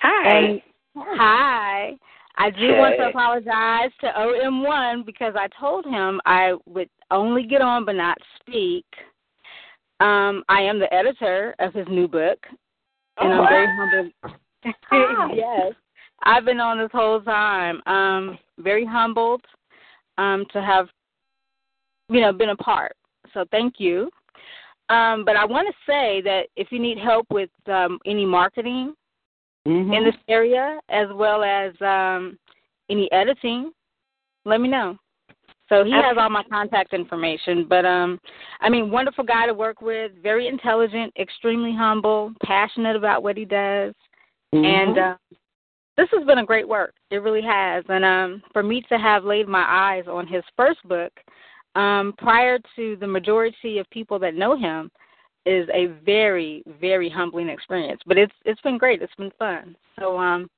Hi. 0.00 0.30
And 0.30 0.62
hi. 0.96 1.92
I 2.38 2.48
do 2.50 2.74
want 2.76 2.96
to 2.96 3.08
apologize 3.08 3.90
to 4.00 4.06
OM1 4.06 5.04
because 5.04 5.34
I 5.36 5.46
told 5.60 5.84
him 5.84 6.20
I 6.24 6.54
would 6.64 6.88
only 7.10 7.42
get 7.42 7.60
on 7.60 7.84
but 7.84 7.96
not 7.96 8.16
speak. 8.40 8.86
Um, 10.00 10.42
I 10.48 10.62
am 10.62 10.78
the 10.78 10.92
editor 10.94 11.54
of 11.58 11.74
his 11.74 11.86
new 11.90 12.08
book, 12.08 12.38
and 13.18 13.32
Oh, 13.32 13.42
I'm 13.42 13.48
very 13.48 13.66
humbled. 13.76 15.36
yes, 15.36 15.72
I've 16.22 16.44
been 16.44 16.60
on 16.60 16.78
this 16.78 16.90
whole 16.92 17.20
time. 17.20 17.80
Um, 17.86 18.38
very 18.58 18.84
humbled 18.84 19.42
um, 20.18 20.44
to 20.52 20.62
have, 20.62 20.88
you 22.08 22.20
know, 22.20 22.32
been 22.32 22.50
a 22.50 22.56
part. 22.56 22.96
So 23.32 23.44
thank 23.50 23.74
you. 23.78 24.10
Um, 24.88 25.24
but 25.24 25.36
I 25.36 25.44
want 25.44 25.68
to 25.68 25.90
say 25.90 26.20
that 26.22 26.48
if 26.56 26.72
you 26.72 26.78
need 26.78 26.98
help 26.98 27.26
with 27.30 27.50
um, 27.66 27.98
any 28.04 28.26
marketing 28.26 28.94
Mhm. 29.66 29.94
in 29.94 30.04
this 30.04 30.16
area, 30.26 30.80
as 30.88 31.08
well 31.12 31.44
as 31.44 31.72
um, 31.82 32.38
any 32.88 33.10
editing, 33.12 33.72
let 34.44 34.60
me 34.60 34.68
know. 34.68 34.96
So 35.68 35.84
he 35.84 35.92
has 35.92 36.16
all 36.18 36.30
my 36.30 36.42
contact 36.44 36.92
information. 36.92 37.64
But 37.68 37.84
um, 37.84 38.18
I 38.60 38.68
mean, 38.68 38.90
wonderful 38.90 39.22
guy 39.22 39.46
to 39.46 39.54
work 39.54 39.80
with, 39.80 40.12
very 40.20 40.48
intelligent, 40.48 41.12
extremely 41.16 41.72
humble, 41.72 42.32
passionate 42.42 42.96
about 42.96 43.22
what 43.22 43.36
he 43.36 43.44
does, 43.44 43.94
Mhm. 44.52 44.64
and 44.64 44.98
uh, 44.98 45.16
this 46.00 46.08
has 46.18 46.26
been 46.26 46.38
a 46.38 46.46
great 46.46 46.66
work. 46.66 46.94
It 47.10 47.18
really 47.18 47.42
has. 47.42 47.84
And 47.88 48.04
um, 48.04 48.42
for 48.52 48.62
me 48.62 48.82
to 48.88 48.96
have 48.96 49.24
laid 49.24 49.46
my 49.46 49.64
eyes 49.68 50.04
on 50.08 50.26
his 50.26 50.42
first 50.56 50.82
book, 50.88 51.12
um, 51.74 52.14
prior 52.16 52.58
to 52.76 52.96
the 52.96 53.06
majority 53.06 53.78
of 53.78 53.88
people 53.90 54.18
that 54.20 54.34
know 54.34 54.56
him, 54.56 54.90
is 55.46 55.68
a 55.74 55.86
very, 56.04 56.62
very 56.80 57.08
humbling 57.08 57.48
experience. 57.48 58.00
But 58.06 58.18
it's 58.18 58.32
it's 58.44 58.60
been 58.62 58.78
great. 58.78 59.02
It's 59.02 59.14
been 59.16 59.32
fun. 59.38 59.76
So 59.98 60.18
um, 60.18 60.48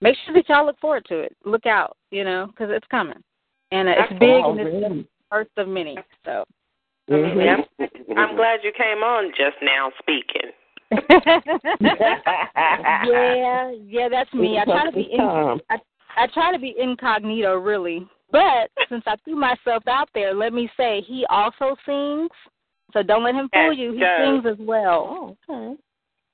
make 0.00 0.16
sure 0.24 0.34
that 0.34 0.48
y'all 0.48 0.66
look 0.66 0.78
forward 0.80 1.04
to 1.08 1.20
it. 1.20 1.36
Look 1.44 1.66
out, 1.66 1.96
you 2.10 2.24
know, 2.24 2.46
because 2.46 2.68
it's 2.70 2.86
coming, 2.90 3.22
and 3.70 3.88
uh, 3.88 3.92
it's 3.98 4.12
big 4.18 4.44
and 4.44 4.60
it's 4.60 4.70
the 4.70 5.04
first 5.30 5.50
of 5.56 5.68
many. 5.68 5.96
So. 6.24 6.44
Mhm. 7.10 7.44
Yeah, 7.44 7.56
I'm, 7.84 8.18
I'm 8.18 8.36
glad 8.36 8.60
you 8.62 8.72
came 8.72 9.02
on 9.02 9.30
just 9.36 9.56
now 9.60 9.92
speaking. 9.98 10.50
yeah, 11.80 13.72
yeah, 13.86 14.08
that's 14.10 14.32
me. 14.32 14.58
I 14.58 14.64
try 14.64 14.84
to 14.86 14.92
be 14.92 15.08
in, 15.10 15.18
Time. 15.18 15.60
I, 15.70 15.76
I 16.16 16.26
try 16.28 16.52
to 16.52 16.58
be 16.58 16.74
incognito, 16.78 17.56
really. 17.56 18.06
But 18.30 18.70
since 18.88 19.04
I 19.06 19.16
threw 19.24 19.36
myself 19.36 19.86
out 19.86 20.08
there, 20.14 20.34
let 20.34 20.52
me 20.52 20.68
say 20.76 21.02
he 21.06 21.24
also 21.30 21.76
sings. 21.86 22.30
So 22.92 23.02
don't 23.02 23.24
let 23.24 23.34
him 23.34 23.48
fool 23.52 23.72
Yes, 23.72 23.78
you. 23.78 23.92
He 23.92 24.00
does. 24.00 24.18
sings 24.20 24.46
as 24.46 24.66
well. 24.66 25.06
Oh, 25.08 25.36
okay. 25.50 25.80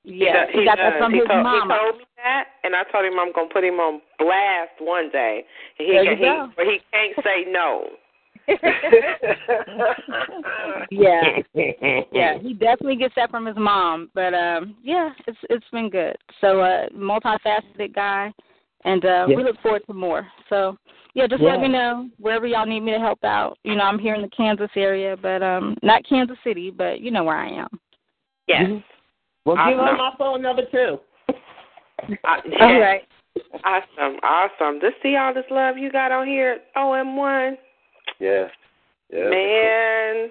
Yeah, 0.04 0.46
he, 0.52 0.60
he 0.60 0.64
got 0.64 0.76
does. 0.76 0.92
that 0.94 0.98
from 0.98 1.12
he 1.12 1.18
his 1.20 1.28
told, 1.28 1.42
mama. 1.42 1.74
He 1.74 1.80
told 1.80 1.98
me 1.98 2.04
that, 2.16 2.44
and 2.64 2.74
I 2.74 2.84
told 2.90 3.04
him 3.04 3.18
I'm 3.20 3.32
gonna 3.32 3.48
put 3.52 3.64
him 3.64 3.74
on 3.80 4.00
blast 4.18 4.72
one 4.80 5.10
day. 5.10 5.44
And 5.78 5.88
he 5.88 5.92
There 5.92 6.04
can, 6.04 6.18
you 6.18 6.24
go. 6.24 6.46
he, 6.48 6.52
but 6.56 6.66
he 6.66 6.78
can't 6.90 7.24
say 7.24 7.50
no. 7.50 7.88
yeah, 10.90 11.38
yeah, 12.12 12.38
he 12.38 12.54
definitely 12.54 12.96
gets 12.96 13.14
that 13.16 13.30
from 13.30 13.46
his 13.46 13.56
mom. 13.56 14.10
But 14.14 14.34
um, 14.34 14.76
yeah, 14.82 15.10
it's 15.26 15.38
it's 15.48 15.64
been 15.72 15.90
good. 15.90 16.16
So 16.40 16.60
uh, 16.60 16.88
multifaceted 16.90 17.94
guy, 17.94 18.32
and 18.84 19.04
uh, 19.04 19.26
Yeah. 19.28 19.36
we 19.36 19.44
look 19.44 19.60
forward 19.60 19.82
to 19.86 19.94
more. 19.94 20.26
So 20.48 20.76
yeah, 21.14 21.26
just 21.26 21.42
Yeah. 21.42 21.50
let 21.50 21.60
me 21.60 21.68
know 21.68 22.08
wherever 22.18 22.46
y'all 22.46 22.66
need 22.66 22.80
me 22.80 22.92
to 22.92 22.98
help 22.98 23.22
out. 23.24 23.58
You 23.64 23.76
know, 23.76 23.84
I'm 23.84 23.98
here 23.98 24.14
in 24.14 24.22
the 24.22 24.28
Kansas 24.28 24.70
area, 24.76 25.16
but 25.16 25.42
um, 25.42 25.76
not 25.82 26.04
Kansas 26.08 26.38
City, 26.44 26.70
but 26.70 27.00
you 27.00 27.10
know 27.10 27.24
where 27.24 27.36
I 27.38 27.48
am. 27.48 27.68
Yes. 28.46 28.68
Mhm. 28.68 28.84
Well, 29.44 29.56
give 29.56 29.78
her 29.78 29.84
Awesome. 29.84 29.96
my 29.96 30.12
phone 30.18 30.42
number 30.42 30.64
too. 30.66 31.00
I, 32.24 32.40
All 32.60 32.80
right. 32.80 33.02
Awesome, 33.64 34.18
awesome. 34.22 34.80
To 34.80 34.90
see 35.02 35.16
all 35.16 35.32
this 35.32 35.44
love 35.50 35.78
you 35.78 35.90
got 35.90 36.12
on 36.12 36.26
here 36.26 36.58
OM1, 36.76 37.56
Yeah. 38.20 38.48
Yeah. 39.12 39.28
man, 39.28 40.30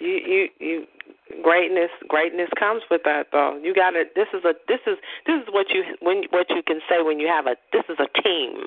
you 0.00 0.08
you 0.10 0.48
you 0.58 0.86
greatness 1.42 1.90
greatness 2.08 2.50
comes 2.58 2.82
with 2.90 3.02
that 3.04 3.28
though. 3.32 3.58
You 3.62 3.74
got 3.74 3.90
to 3.90 4.04
This 4.14 4.28
is 4.34 4.44
a 4.44 4.52
this 4.68 4.80
is 4.86 4.98
this 5.26 5.40
is 5.42 5.48
what 5.52 5.70
you 5.70 5.84
when 6.00 6.24
what 6.30 6.50
you 6.50 6.62
can 6.66 6.80
say 6.88 7.02
when 7.02 7.18
you 7.18 7.28
have 7.28 7.46
a 7.46 7.56
this 7.72 7.84
is 7.88 7.96
a 7.98 8.22
team. 8.22 8.66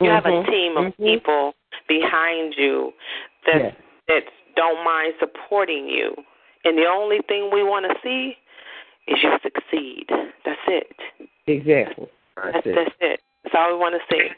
You 0.00 0.10
have 0.10 0.26
a 0.26 0.30
Mhm. 0.30 0.46
team 0.50 0.76
of 0.76 0.84
Mhm. 0.84 1.04
people 1.04 1.54
behind 1.88 2.54
you 2.56 2.94
that 3.46 3.60
Yeah. 3.60 3.72
that 4.08 4.24
don't 4.54 4.82
mind 4.84 5.14
supporting 5.18 5.88
you. 5.88 6.14
And 6.64 6.78
the 6.78 6.86
only 6.86 7.20
thing 7.22 7.50
we 7.50 7.62
want 7.62 7.86
to 7.90 7.98
see 8.02 8.36
is 9.06 9.22
you 9.22 9.38
succeed. 9.42 10.08
That's 10.44 10.60
it. 10.68 11.00
Exactly. 11.46 12.08
That's, 12.36 12.52
That's 12.52 12.66
it. 12.66 12.74
that's 12.74 12.96
it. 13.00 13.20
That's 13.42 13.54
all 13.54 13.72
we 13.72 13.78
want 13.78 13.94
to 13.94 14.14
see. 14.14 14.30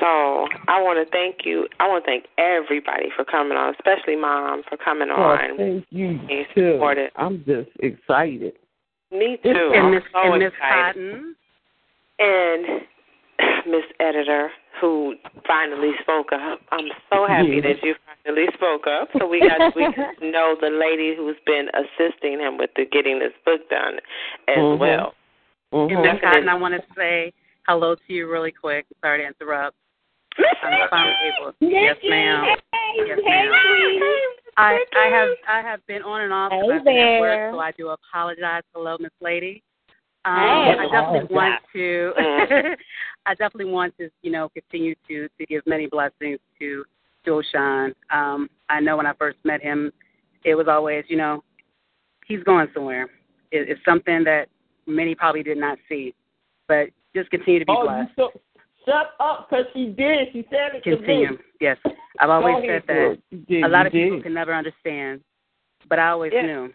So 0.00 0.46
I 0.68 0.80
want 0.82 1.04
to 1.04 1.10
thank 1.10 1.44
you. 1.44 1.66
I 1.80 1.88
want 1.88 2.04
to 2.04 2.10
thank 2.10 2.26
everybody 2.38 3.08
for 3.14 3.24
coming 3.24 3.56
on, 3.56 3.74
especially 3.74 4.16
Mom 4.16 4.62
for 4.68 4.76
coming 4.76 5.08
Oh, 5.10 5.14
on. 5.22 5.56
thank 5.56 5.86
you 5.90 6.18
Being 6.26 6.44
too. 6.54 6.72
supported. 6.74 7.10
I'm 7.16 7.44
just 7.46 7.70
excited. 7.80 8.54
Me 9.10 9.38
too. 9.42 9.70
And 9.74 9.86
I'm 9.86 9.90
Miss 9.94 10.02
so 10.12 10.32
and 10.32 10.42
Miss. 10.42 10.52
Kottyn. 10.62 11.32
And 12.18 12.66
Miss 13.66 13.84
Editor, 14.00 14.50
who 14.80 15.14
finally 15.46 15.92
spoke 16.02 16.32
up. 16.32 16.60
I'm 16.72 16.86
so 17.10 17.26
happy 17.26 17.60
Yeah. 17.62 17.72
that 17.72 17.82
you 17.82 17.94
finally 18.24 18.48
spoke 18.54 18.86
up. 18.86 19.08
So 19.18 19.26
we 19.26 19.40
got 19.40 19.74
we 19.76 19.86
know 20.30 20.56
the 20.60 20.68
lady 20.70 21.14
who's 21.16 21.36
been 21.46 21.68
assisting 21.74 22.38
him 22.38 22.58
with 22.58 22.70
the 22.76 22.84
getting 22.84 23.18
this 23.18 23.32
book 23.44 23.68
done 23.70 23.98
as 24.48 24.58
Mhm. 24.58 24.78
well. 24.78 25.14
Mhm. 25.72 25.92
And 25.92 26.02
Miss 26.02 26.20
Kottyn, 26.22 26.48
I 26.48 26.54
want 26.54 26.74
to 26.74 26.82
say 26.94 27.32
hello 27.68 27.94
to 27.94 28.12
you 28.12 28.30
really 28.30 28.52
quick. 28.52 28.86
Sorry 29.02 29.18
to 29.22 29.26
interrupt. 29.26 29.76
I'm 30.62 30.88
finally 30.90 31.14
able. 31.40 31.52
Yes, 31.60 31.96
ma'am. 32.08 32.44
Yes, 33.06 33.18
ma'am. 33.24 33.50
I 34.58 34.78
I 34.96 35.06
have 35.10 35.28
I 35.48 35.60
have 35.62 35.86
been 35.86 36.02
on 36.02 36.22
and 36.22 36.32
off 36.32 36.50
Hey 36.52 36.60
because 36.62 36.78
I've 36.80 36.84
been 36.84 36.96
at 36.96 37.04
there. 37.04 37.20
work, 37.20 37.54
so 37.54 37.60
I 37.60 37.72
do 37.72 37.88
apologize. 37.90 38.62
Hello, 38.74 38.96
Miss 39.00 39.10
Lady. 39.20 39.62
Um, 40.24 40.34
Hey. 40.34 40.74
I 40.80 40.88
definitely 40.90 41.34
want 41.34 41.62
to. 41.72 42.12
Mm. 42.18 42.76
I 43.26 43.34
definitely 43.34 43.70
want 43.72 43.96
to, 43.98 44.08
you 44.22 44.30
know, 44.30 44.48
continue 44.48 44.94
to 45.08 45.28
to 45.38 45.46
give 45.46 45.62
many 45.66 45.86
blessings 45.88 46.38
to 46.58 46.84
Joe 47.24 47.42
Sean. 47.52 47.92
Um, 48.10 48.48
I 48.68 48.80
know 48.80 48.96
when 48.96 49.06
I 49.06 49.12
first 49.14 49.36
met 49.44 49.62
him, 49.62 49.92
it 50.44 50.54
was 50.54 50.66
always, 50.68 51.04
you 51.08 51.16
know, 51.16 51.42
he's 52.26 52.42
going 52.44 52.68
somewhere. 52.72 53.04
It, 53.52 53.68
it's 53.68 53.80
something 53.84 54.24
that 54.24 54.48
many 54.86 55.14
probably 55.14 55.42
did 55.42 55.58
not 55.58 55.78
see, 55.88 56.14
but 56.66 56.88
just 57.14 57.30
continue 57.30 57.58
to 57.60 57.66
be 57.66 57.72
Oh, 57.76 57.82
you 57.82 57.88
blessed. 57.88 58.10
so, 58.16 58.40
shut 58.86 59.14
up, 59.20 59.48
cause 59.50 59.64
she 59.74 59.86
did. 59.86 60.28
She 60.32 60.46
said 60.50 60.74
it 60.74 60.84
to 60.84 60.90
me. 60.90 60.96
Continue. 60.96 61.38
Yes, 61.60 61.76
I've 62.20 62.30
always 62.30 62.64
said 62.66 62.82
that. 62.86 63.18
did, 63.48 63.64
A 63.64 63.68
lot 63.68 63.80
you 63.80 63.86
of 63.86 63.92
people 63.92 64.22
can 64.22 64.34
never 64.34 64.54
understand, 64.54 65.20
but 65.88 65.98
I 65.98 66.10
always 66.10 66.32
Yeah. 66.32 66.42
knew. 66.42 66.74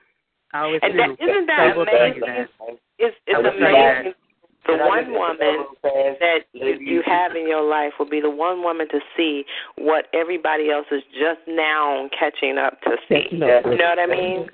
I 0.53 0.63
always 0.63 0.79
And 0.83 0.93
knew. 0.95 1.15
that, 1.17 1.23
isn't 1.29 1.45
that 1.47 1.75
we'll 1.77 1.85
tell 1.85 2.07
you 2.07 2.23
amazing? 2.23 2.47
that. 2.59 2.77
It's 2.99 3.15
it's 3.25 3.35
I 3.35 3.37
will 3.37 3.43
tell 3.43 3.53
you 3.53 3.59
that. 3.61 3.95
amazing. 4.01 4.13
The 4.67 4.77
one 4.77 5.11
woman 5.13 5.65
that 5.81 6.41
you, 6.53 6.77
you 6.79 7.01
have 7.03 7.35
in 7.35 7.47
your 7.47 7.63
life 7.67 7.93
will 7.97 8.07
be 8.09 8.21
the 8.21 8.29
one 8.29 8.61
woman 8.61 8.87
to 8.89 8.99
see 9.17 9.43
what 9.75 10.05
everybody 10.13 10.69
else 10.69 10.85
is 10.91 11.01
just 11.13 11.39
now 11.47 12.07
catching 12.17 12.59
up 12.59 12.79
to 12.81 12.95
see. 13.09 13.25
You 13.31 13.39
know 13.39 13.59
what 13.63 13.97
I 13.99 14.05
mean? 14.05 14.49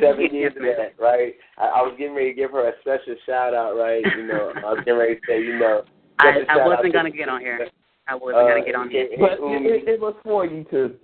Seven 0.00 0.34
years 0.34 0.54
of 0.56 0.62
that, 0.62 0.94
right? 0.98 1.34
I, 1.58 1.64
I 1.66 1.82
was 1.82 1.94
getting 1.98 2.14
ready 2.14 2.30
to 2.30 2.34
give 2.34 2.52
her 2.52 2.66
a 2.66 2.72
special 2.80 3.14
shout 3.26 3.52
out, 3.52 3.76
right? 3.76 4.02
You 4.16 4.26
know, 4.26 4.52
I 4.56 4.72
was 4.72 4.78
getting 4.86 4.98
ready 4.98 5.16
to 5.16 5.20
say, 5.28 5.42
you 5.42 5.58
know, 5.58 5.82
I, 6.22 6.60
I 6.60 6.66
wasn't 6.66 6.92
gonna 6.92 7.10
get 7.10 7.28
on 7.28 7.40
here. 7.40 7.68
I 8.08 8.14
wasn't 8.14 8.42
uh, 8.44 8.48
gonna 8.48 8.64
get 8.64 8.74
on 8.74 8.90
here. 8.90 9.08
But 9.18 9.32
it, 9.32 9.62
it, 9.66 9.88
it 9.88 10.00
was 10.00 10.14
for 10.22 10.44
you 10.46 10.64
too. 10.70 10.94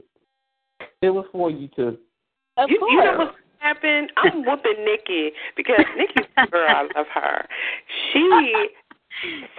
It 1.03 1.11
was 1.11 1.27
for 1.33 1.51
you 1.51 1.69
too. 1.69 1.99
Of 2.57 2.71
You, 2.71 2.79
course. 2.79 2.93
you 2.93 3.05
know 3.05 3.19
what 3.19 3.35
happened? 3.59 4.13
I'm 4.17 4.45
whooping 4.45 4.85
Nikki 4.85 5.31
because 5.57 5.85
Nikki's 5.97 6.27
a 6.37 6.47
girl. 6.51 6.69
I 6.69 6.83
love 6.97 7.07
her. 7.15 7.47
She 8.13 8.69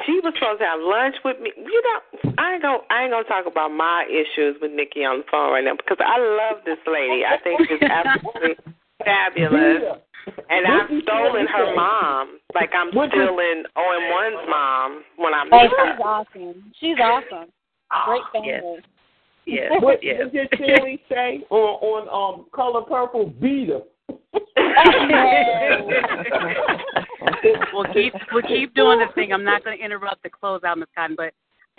she 0.06 0.20
was 0.24 0.34
supposed 0.40 0.60
to 0.60 0.66
have 0.66 0.80
lunch 0.80 1.16
with 1.24 1.40
me. 1.40 1.52
You 1.56 1.82
know, 1.84 2.34
I 2.38 2.54
ain't 2.54 2.62
gonna 2.62 2.80
I 2.90 3.04
ain't 3.04 3.12
gonna 3.12 3.28
talk 3.28 3.46
about 3.46 3.72
my 3.72 4.06
issues 4.08 4.56
with 4.62 4.72
Nikki 4.72 5.04
on 5.04 5.20
the 5.20 5.28
phone 5.32 5.52
right 5.52 5.64
now 5.64 5.76
because 5.76 6.00
I 6.00 6.20
love 6.20 6.64
this 6.66 6.80
lady. 6.88 7.24
I 7.26 7.40
think 7.44 7.60
she's 7.68 7.84
absolutely 7.88 8.56
fabulous. 9.04 9.82
Yeah. 9.84 9.94
And 10.50 10.66
What 10.68 10.82
I've 10.84 10.90
did 10.90 11.04
stolen 11.04 11.48
her 11.48 11.66
say? 11.66 11.76
mom. 11.76 12.40
Like 12.54 12.72
I'm 12.76 12.92
What 12.94 13.10
did- 13.12 13.22
stealing 13.28 13.64
OM1's 13.76 14.50
mom 14.50 15.04
when 15.18 15.34
I 15.34 15.46
Hey, 15.50 15.64
meet 15.64 15.72
her. 15.72 15.92
she's 15.92 16.00
awesome. 16.04 16.72
She's 16.80 16.98
awesome. 17.02 17.50
Great 18.06 18.22
Yes. 18.46 18.62
family. 18.62 18.82
Yes, 19.46 19.72
What, 19.82 20.04
yes. 20.04 20.20
what 20.26 20.32
did 20.34 20.50
Sherry 20.60 21.04
say 21.10 21.44
on 21.50 21.58
on 21.82 22.08
um 22.10 22.46
color 22.52 22.82
purple? 22.82 23.28
Beat 23.42 23.70
her. 23.70 23.82
we'll 27.74 27.92
keep 27.94 28.14
we'll 28.32 28.44
keep 28.44 28.74
doing 28.76 29.00
this 29.00 29.10
thing. 29.16 29.34
I'm 29.34 29.44
not 29.44 29.64
going 29.64 29.78
to 29.78 29.84
interrupt 29.84 30.24
the 30.24 30.30
closeout, 30.30 30.78
Miss 30.78 30.88
Kottyn, 30.98 31.16
but 31.16 31.34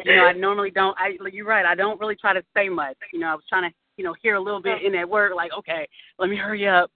you 0.05 0.17
know 0.17 0.25
I 0.25 0.33
normally 0.33 0.71
don't. 0.71 0.97
I 0.99 1.13
you're 1.33 1.47
right. 1.47 1.65
I 1.67 1.75
don't 1.75 2.01
really 2.01 2.17
try 2.17 2.33
to 2.33 2.43
say 2.57 2.69
much. 2.69 2.97
You 3.13 3.21
know, 3.21 3.29
I 3.29 3.35
was 3.35 3.45
trying 3.49 3.71
to 3.71 3.77
you 3.97 4.05
know 4.05 4.15
hear 4.23 4.35
a 4.35 4.41
little 4.41 4.63
bit 4.63 4.83
in 4.83 4.93
that 4.93 5.09
word, 5.09 5.33
like 5.37 5.53
okay, 5.57 5.87
let 6.19 6.29
me 6.31 6.37
hurry 6.37 6.67
up. 6.67 6.91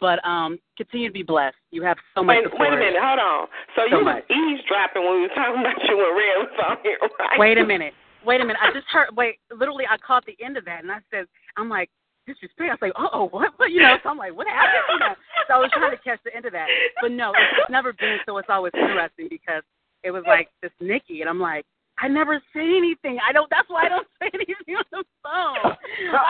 But 0.00 0.24
um, 0.24 0.58
continue 0.76 1.08
to 1.08 1.12
be 1.12 1.22
blessed. 1.22 1.56
You 1.70 1.82
have 1.82 1.98
so 2.14 2.22
much 2.22 2.36
Wait, 2.36 2.44
support. 2.44 2.70
wait 2.70 2.76
a 2.76 2.78
minute, 2.80 3.00
hold 3.02 3.20
on. 3.20 3.46
So, 3.76 3.82
So 3.84 3.98
you 3.98 4.04
much. 4.04 4.24
was 4.28 4.32
eavesdropping 4.32 5.04
when 5.04 5.14
we 5.16 5.20
were 5.28 5.34
talking 5.36 5.60
about 5.60 5.76
you 5.84 5.96
when 5.96 6.10
Red 6.16 6.36
was 6.40 6.56
on 6.66 6.76
here, 6.82 6.98
right? 7.18 7.38
Wait 7.38 7.58
a 7.58 7.64
minute. 7.66 7.92
Wait 8.24 8.40
a 8.40 8.44
minute. 8.44 8.60
I 8.62 8.72
just 8.72 8.86
heard. 8.88 9.08
Wait, 9.16 9.36
literally, 9.52 9.84
I 9.88 9.96
caught 9.98 10.24
the 10.26 10.36
end 10.44 10.56
of 10.56 10.64
that, 10.64 10.82
and 10.82 10.90
I 10.90 10.98
said, 11.10 11.26
I'm 11.56 11.68
like, 11.68 11.88
disrespect. 12.26 12.68
I 12.68 12.74
was 12.76 12.82
like, 12.82 12.92
oh, 12.96 13.28
what? 13.30 13.52
But 13.58 13.70
you 13.74 13.80
know, 13.82 13.96
so 14.02 14.08
I'm 14.10 14.18
like, 14.18 14.34
what 14.36 14.46
happened? 14.46 14.84
You 14.92 14.98
know, 15.00 15.14
so 15.48 15.54
I 15.54 15.58
was 15.58 15.70
trying 15.72 15.90
to 15.96 16.02
catch 16.02 16.20
the 16.24 16.34
end 16.34 16.44
of 16.46 16.52
that, 16.52 16.66
but 17.00 17.12
no, 17.12 17.32
it's 17.32 17.70
never 17.70 17.92
been. 17.92 18.18
So 18.26 18.38
it's 18.38 18.48
always 18.50 18.72
interesting 18.74 19.28
because 19.28 19.62
it 20.02 20.10
was 20.10 20.22
like 20.26 20.48
this 20.62 20.72
Nikki, 20.80 21.20
and 21.20 21.28
I'm 21.30 21.40
like, 21.40 21.64
I 21.98 22.08
never 22.08 22.40
say 22.54 22.64
anything. 22.76 23.18
I 23.26 23.32
don't. 23.32 23.48
That's 23.50 23.68
why 23.68 23.84
I 23.84 23.88
don't 23.88 24.06
say 24.20 24.30
anything 24.32 24.76
on 24.76 24.84
the 24.92 25.04
phone. 25.22 25.76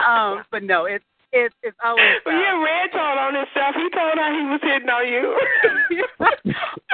Um, 0.07 0.43
but 0.51 0.63
no, 0.63 0.85
it's 0.85 1.03
it's 1.33 1.55
it's 1.63 1.77
always. 1.83 2.19
Well, 2.25 2.35
yeah, 2.35 2.61
Red 2.61 2.91
told 2.91 3.17
on 3.17 3.35
himself. 3.35 3.75
He 3.75 3.89
told 3.89 4.17
her 4.17 4.31
he 4.35 4.43
was 4.47 4.59
hitting 4.61 4.89
on 4.89 5.07
you. 5.07 5.37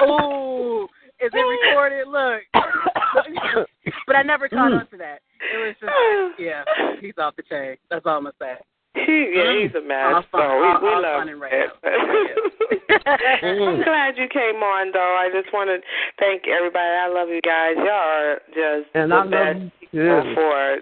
oh, 0.00 0.88
is 1.20 1.30
it 1.32 1.36
recorded? 1.36 2.06
Look, 2.06 2.42
but 4.06 4.16
I 4.16 4.22
never 4.22 4.48
caught 4.48 4.72
on 4.72 4.86
to 4.88 4.96
mm. 4.96 4.98
that. 4.98 5.20
It 5.52 5.58
was 5.58 5.74
just 5.80 5.92
yeah, 6.38 6.64
he's 7.00 7.18
off 7.18 7.36
the 7.36 7.42
chain. 7.42 7.76
That's 7.90 8.06
all 8.06 8.18
I'm 8.18 8.24
gonna 8.24 8.34
say. 8.38 8.54
He, 8.94 9.34
yeah, 9.34 9.50
mm. 9.50 9.62
he's 9.62 9.74
a 9.74 9.82
mess. 9.82 10.24
So 10.32 10.38
we, 10.38 10.70
we 10.82 10.94
love 11.02 11.26
it. 11.26 11.70
I'm 13.42 13.82
glad 13.82 14.16
you 14.16 14.28
came 14.28 14.62
on, 14.62 14.92
though. 14.92 15.16
I 15.18 15.30
just 15.32 15.52
want 15.52 15.70
to 15.70 15.78
thank 16.18 16.42
everybody. 16.48 16.94
I 16.94 17.08
love 17.08 17.28
you 17.28 17.40
guys. 17.42 17.74
Y'all 17.76 17.86
are 17.86 18.40
just 18.48 18.90
and 18.94 19.10
the 19.10 19.16
I 19.16 19.24
best 19.24 19.58
love 19.58 19.72
you. 19.92 20.02
people 20.02 20.34
for 20.34 20.78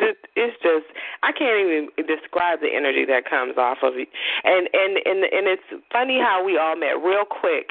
it's 0.00 0.56
just 0.62 0.86
I 1.22 1.32
can't 1.32 1.60
even 1.60 1.88
describe 2.06 2.60
the 2.60 2.70
energy 2.74 3.04
that 3.06 3.28
comes 3.28 3.56
off 3.56 3.78
of 3.82 3.94
you. 3.94 4.06
And 4.44 4.68
and 4.72 4.98
and 5.04 5.24
and 5.24 5.46
it's 5.46 5.68
funny 5.92 6.18
how 6.20 6.44
we 6.44 6.58
all 6.58 6.76
met 6.76 6.98
real 7.02 7.24
quick. 7.24 7.70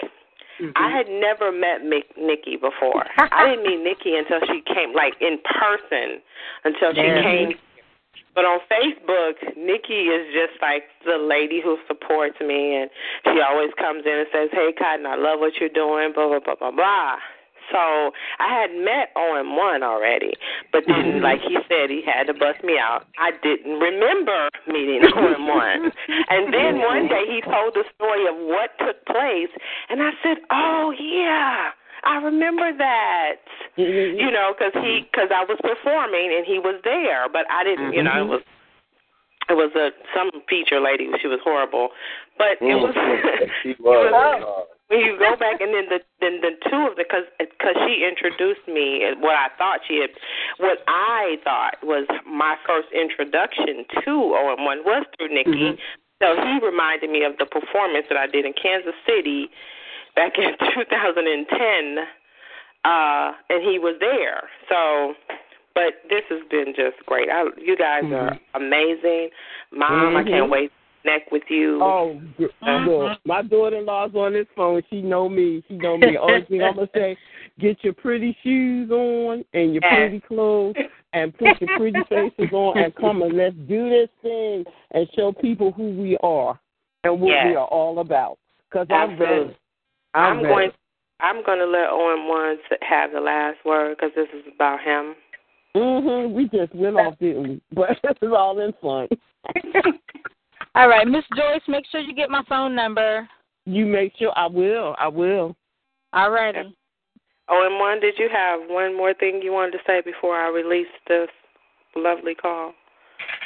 Mm-hmm. 0.62 0.72
I 0.78 0.92
had 0.96 1.08
never 1.10 1.52
met 1.52 1.82
Mick, 1.82 2.14
Nikki 2.16 2.58
before. 2.58 3.06
I 3.18 3.50
didn't 3.50 3.66
meet 3.66 3.82
Nikki 3.90 4.16
until 4.16 4.40
she 4.46 4.62
came, 4.62 4.94
like 4.94 5.14
in 5.20 5.40
person, 5.42 6.22
until 6.64 6.94
she 6.94 7.02
Yeah. 7.02 7.24
came. 7.24 7.54
But 8.36 8.46
on 8.46 8.60
Facebook, 8.70 9.38
Nikki 9.58 10.10
is 10.10 10.26
just 10.34 10.60
like 10.62 10.86
the 11.06 11.18
lady 11.18 11.62
who 11.62 11.78
supports 11.88 12.40
me, 12.40 12.76
and 12.82 12.90
she 13.26 13.42
always 13.42 13.70
comes 13.78 14.06
in 14.06 14.14
and 14.26 14.28
says, 14.32 14.50
"Hey, 14.52 14.74
Kottyn, 14.74 15.06
I 15.06 15.16
love 15.16 15.40
what 15.40 15.54
you're 15.60 15.70
doing." 15.70 16.14
Blah 16.14 16.28
blah 16.30 16.40
blah 16.40 16.56
blah 16.56 16.72
blah. 16.72 17.18
So 17.72 18.12
I 18.40 18.50
had 18.62 18.72
met 18.76 19.14
OM1 19.16 19.84
already, 19.84 20.34
but 20.72 20.84
then, 20.88 21.22
like 21.22 21.40
he 21.42 21.58
said, 21.68 21.90
he 21.90 22.02
had 22.06 22.28
to 22.28 22.34
bust 22.34 22.64
me 22.64 22.78
out. 22.78 23.06
I 23.18 23.32
didn't 23.42 23.80
remember 23.80 24.50
meeting 24.68 25.02
OM1, 25.02 25.92
and 26.30 26.54
then 26.54 26.80
one 26.80 27.08
day 27.08 27.24
he 27.28 27.42
told 27.42 27.74
the 27.74 27.84
story 27.96 28.28
of 28.28 28.36
what 28.36 28.72
took 28.80 29.06
place, 29.06 29.52
and 29.90 30.02
I 30.02 30.12
said, 30.22 30.38
"Oh 30.52 30.94
yeah." 31.00 31.72
I 32.06 32.18
remember 32.18 32.76
that, 32.78 33.36
you 33.78 34.30
know, 34.30 34.54
because 34.54 34.74
he, 34.84 35.08
because 35.10 35.30
I 35.34 35.46
was 35.46 35.58
performing 35.64 36.36
and 36.36 36.46
he 36.46 36.60
was 36.60 36.82
there, 36.84 37.30
but 37.32 37.50
I 37.50 37.64
didn't, 37.64 37.94
you 37.94 38.04
know, 38.04 38.26
it 38.26 38.28
was, 38.28 38.42
it 39.50 39.54
was 39.54 39.72
a 39.76 39.92
some 40.16 40.30
feature 40.50 40.82
lady. 40.82 41.08
She 41.22 41.28
was 41.28 41.40
horrible, 41.44 41.90
but 42.38 42.60
it 42.60 42.76
was. 42.76 42.94
she 43.64 43.70
it 43.72 43.80
was. 43.80 44.12
Oh. 44.14 44.73
When 44.88 45.00
you 45.00 45.18
go 45.18 45.36
back 45.36 45.62
and 45.62 45.74
then 45.74 45.86
the 45.90 46.00
then 46.20 46.42
the 46.42 46.52
two 46.70 46.88
of 46.90 46.96
the 46.96 47.04
because 47.04 47.26
because 47.40 47.76
she 47.88 48.06
introduced 48.08 48.68
me 48.68 49.02
what 49.20 49.36
I 49.36 49.48
thought 49.58 49.80
she 49.88 50.00
had 50.02 50.12
what 50.58 50.80
I 50.88 51.38
thought 51.44 51.76
was 51.84 52.06
my 52.28 52.56
first 52.68 52.90
introduction 52.94 53.86
to 54.04 54.12
OM1 54.12 54.84
was 54.86 55.06
through 55.18 55.34
Nikki. 55.34 55.78
So 56.22 56.36
he 56.36 56.60
reminded 56.66 57.10
me 57.10 57.24
of 57.24 57.34
the 57.38 57.46
performance 57.46 58.06
that 58.10 58.18
I 58.18 58.28
did 58.28 58.46
in 58.46 58.54
Kansas 58.54 58.94
City 59.06 59.50
back 60.16 60.34
in 60.38 60.54
2010, 60.76 61.98
uh, 62.86 63.32
and 63.50 63.64
he 63.64 63.80
was 63.80 63.96
there. 64.00 64.48
So, 64.70 65.16
but 65.76 66.00
this 66.10 66.24
has 66.30 66.40
been 66.50 66.74
just 66.76 67.04
great. 67.06 67.30
I, 67.30 67.46
you 67.58 67.76
guys 67.76 68.04
are 68.14 68.38
amazing, 68.54 69.30
Mom. 69.72 70.16
I 70.16 70.24
can't 70.24 70.48
Mhm. 70.48 70.52
wait 70.52 70.72
connect 71.04 71.32
with 71.32 71.44
you. 71.50 71.80
Oh, 71.82 72.20
g- 72.38 72.48
look, 72.62 73.18
my 73.26 73.42
daughter-in-law's 73.42 74.16
on 74.16 74.34
this 74.34 74.48
phone. 74.56 74.82
She 74.90 75.02
know 75.02 75.30
me. 75.30 75.64
She 75.68 75.76
know 75.76 75.98
me. 75.98 76.18
Only 76.18 76.46
thing 76.46 76.62
I'm 76.64 76.76
gonna 76.76 76.88
say, 76.96 77.18
get 77.60 77.84
your 77.84 77.94
pretty 77.94 78.36
shoes 78.44 78.90
on 78.92 79.44
and 79.54 79.74
your 79.74 79.82
Yes. 79.84 79.94
pretty 79.98 80.20
clothes, 80.22 80.76
and 81.14 81.38
put 81.38 81.62
your 81.62 81.78
pretty 81.78 82.00
faces 82.10 82.52
on, 82.54 82.78
and 82.78 82.96
come 82.96 83.22
and 83.22 83.36
let's 83.38 83.56
do 83.68 83.90
this 83.90 84.10
thing 84.22 84.64
and 84.92 85.08
show 85.16 85.32
people 85.34 85.72
who 85.72 85.92
we 86.02 86.18
are 86.24 86.60
and 87.04 87.20
what 87.22 87.30
Yes. 87.30 87.46
we 87.50 87.56
are 87.56 87.68
all 87.68 88.00
about. 88.00 88.38
Because 88.70 88.88
I'm 88.90 89.20
ready. 89.20 89.56
I'm, 90.14 90.38
I'm 90.38 90.44
going. 90.44 90.72
I'm 91.20 91.44
going 91.46 91.60
to 91.60 91.66
let 91.66 91.90
OM1 91.90 92.56
have 92.82 93.12
the 93.14 93.22
last 93.22 93.58
word 93.66 93.96
because 93.96 94.12
this 94.14 94.28
is 94.34 94.44
about 94.54 94.82
him. 94.82 95.16
Mhm. 95.76 96.34
We 96.34 96.50
just 96.50 96.76
went 96.76 96.98
off, 96.98 97.18
didn't 97.20 97.44
we? 97.44 97.62
But 97.74 97.90
this 98.04 98.18
is 98.22 98.30
all 98.36 98.60
in 98.60 98.74
fun. 98.82 99.08
All 100.76 100.88
right, 100.88 101.08
Miss 101.08 101.24
Joyce, 101.36 101.62
make 101.68 101.86
sure 101.92 102.02
you 102.02 102.16
get 102.16 102.32
my 102.32 102.42
phone 102.50 102.76
number. 102.76 103.28
You 103.66 103.86
make 103.86 104.14
sure 104.18 104.34
I 104.36 104.48
will. 104.48 104.96
I 104.98 105.08
will. 105.08 105.56
All 106.14 106.32
righty. 106.32 106.76
OM1, 107.50 108.02
did 108.02 108.16
you 108.18 108.30
have 108.32 108.62
one 108.68 108.96
more 108.96 109.14
thing 109.14 109.42
you 109.44 109.52
wanted 109.52 109.72
to 109.72 109.78
say 109.86 110.02
before 110.02 110.36
I 110.36 110.50
release 110.50 110.88
this 111.08 111.30
lovely 111.96 112.34
call? 112.34 112.74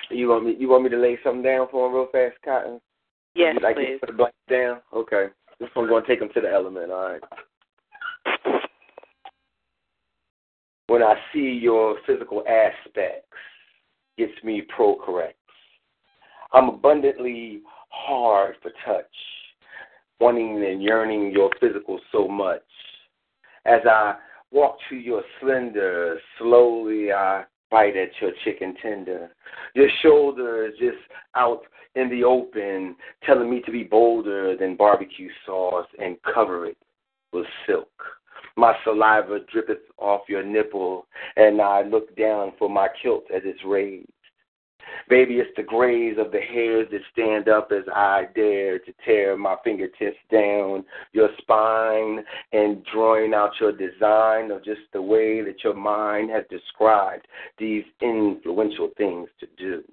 You 0.10 0.30
want 0.30 0.45
me? 0.45 0.56
You 0.58 0.70
want 0.70 0.84
me 0.84 0.90
to 0.90 0.98
lay 0.98 1.18
something 1.24 1.44
down 1.44 1.68
for 1.70 1.88
him 1.88 1.94
real 1.94 2.08
fast, 2.12 2.38
Kottyn? 2.45 2.80
Yes, 3.36 3.56
you 3.56 3.62
like 3.62 3.76
please. 3.76 3.99
to 3.99 4.06
put 4.06 4.10
a 4.10 4.18
blank 4.18 4.34
down? 4.49 4.78
Okay. 4.94 5.28
This 5.60 5.70
one's 5.76 5.90
going 5.90 6.04
to 6.04 6.08
take 6.08 6.22
him 6.22 6.30
to 6.34 6.41
the 6.41 6.49
element. 6.49 6.91
All 6.91 7.12
right. 7.12 7.22
When 10.88 11.04
I 11.04 11.16
see 11.34 11.60
your 11.62 11.98
physical 12.08 12.44
aspects, 12.48 13.28
gets 14.18 14.32
me 14.44 14.64
pro 14.74 14.95
correct. 14.95 15.36
I'm 16.53 16.69
abundantly 16.69 17.61
hard 17.90 18.56
for 18.61 18.72
touch, 18.86 19.06
wanting 20.19 20.64
and 20.64 20.82
yearning 20.82 21.32
your 21.32 21.49
physical 21.60 21.99
so 22.11 22.28
much. 22.28 22.61
As 23.65 23.82
I 23.86 24.15
walk 24.52 24.78
to 24.90 24.95
your 24.95 25.24
slender, 25.40 26.19
slowly 26.38 27.11
I 27.11 27.44
bite 27.69 27.98
at 27.98 28.10
your 28.22 28.32
chicken 28.44 28.76
tender. 28.82 29.30
Your 29.76 29.90
shoulder 30.02 30.65
is 30.65 30.74
just 30.80 30.98
out 31.36 31.61
in 31.95 32.10
the 32.10 32.24
open, 32.24 32.95
telling 33.26 33.49
me 33.49 33.61
to 33.61 33.72
be 33.72 33.84
bolder 33.84 34.56
than 34.56 34.78
barbecue 34.78 35.30
sauce 35.45 35.88
and 35.99 36.15
cover 36.34 36.68
it 36.68 36.78
with 37.34 37.45
silk. 37.65 37.90
My 38.56 38.74
saliva 38.84 39.40
drippeth 39.52 39.84
off 39.98 40.22
your 40.28 40.44
nipple, 40.44 41.06
and 41.36 41.61
I 41.61 41.84
look 41.84 42.15
down 42.15 42.53
for 42.57 42.69
my 42.69 42.88
kilt 43.02 43.26
as 43.34 43.41
it's 43.45 43.64
raised. 43.65 44.10
Baby, 45.09 45.35
it's 45.35 45.55
the 45.55 45.63
grays 45.63 46.17
of 46.19 46.31
the 46.34 46.39
hairs 46.39 46.88
that 46.91 46.99
stand 47.13 47.47
up 47.47 47.71
as 47.71 47.84
I 47.93 48.25
dare 48.35 48.77
to 48.79 48.93
tear 49.05 49.38
my 49.38 49.55
fingertips 49.63 50.17
down 50.29 50.84
your 51.13 51.29
spine 51.38 52.25
and 52.51 52.85
drawing 52.93 53.34
out 53.34 53.51
your 53.61 53.71
design 53.71 54.51
of 54.51 54.65
just 54.65 54.81
the 54.91 55.01
way 55.01 55.41
that 55.43 55.63
your 55.63 55.75
mind 55.75 56.29
has 56.31 56.43
described 56.49 57.25
these 57.57 57.85
influential 58.01 58.89
things 58.97 59.29
to 59.39 59.47
do. 59.57 59.84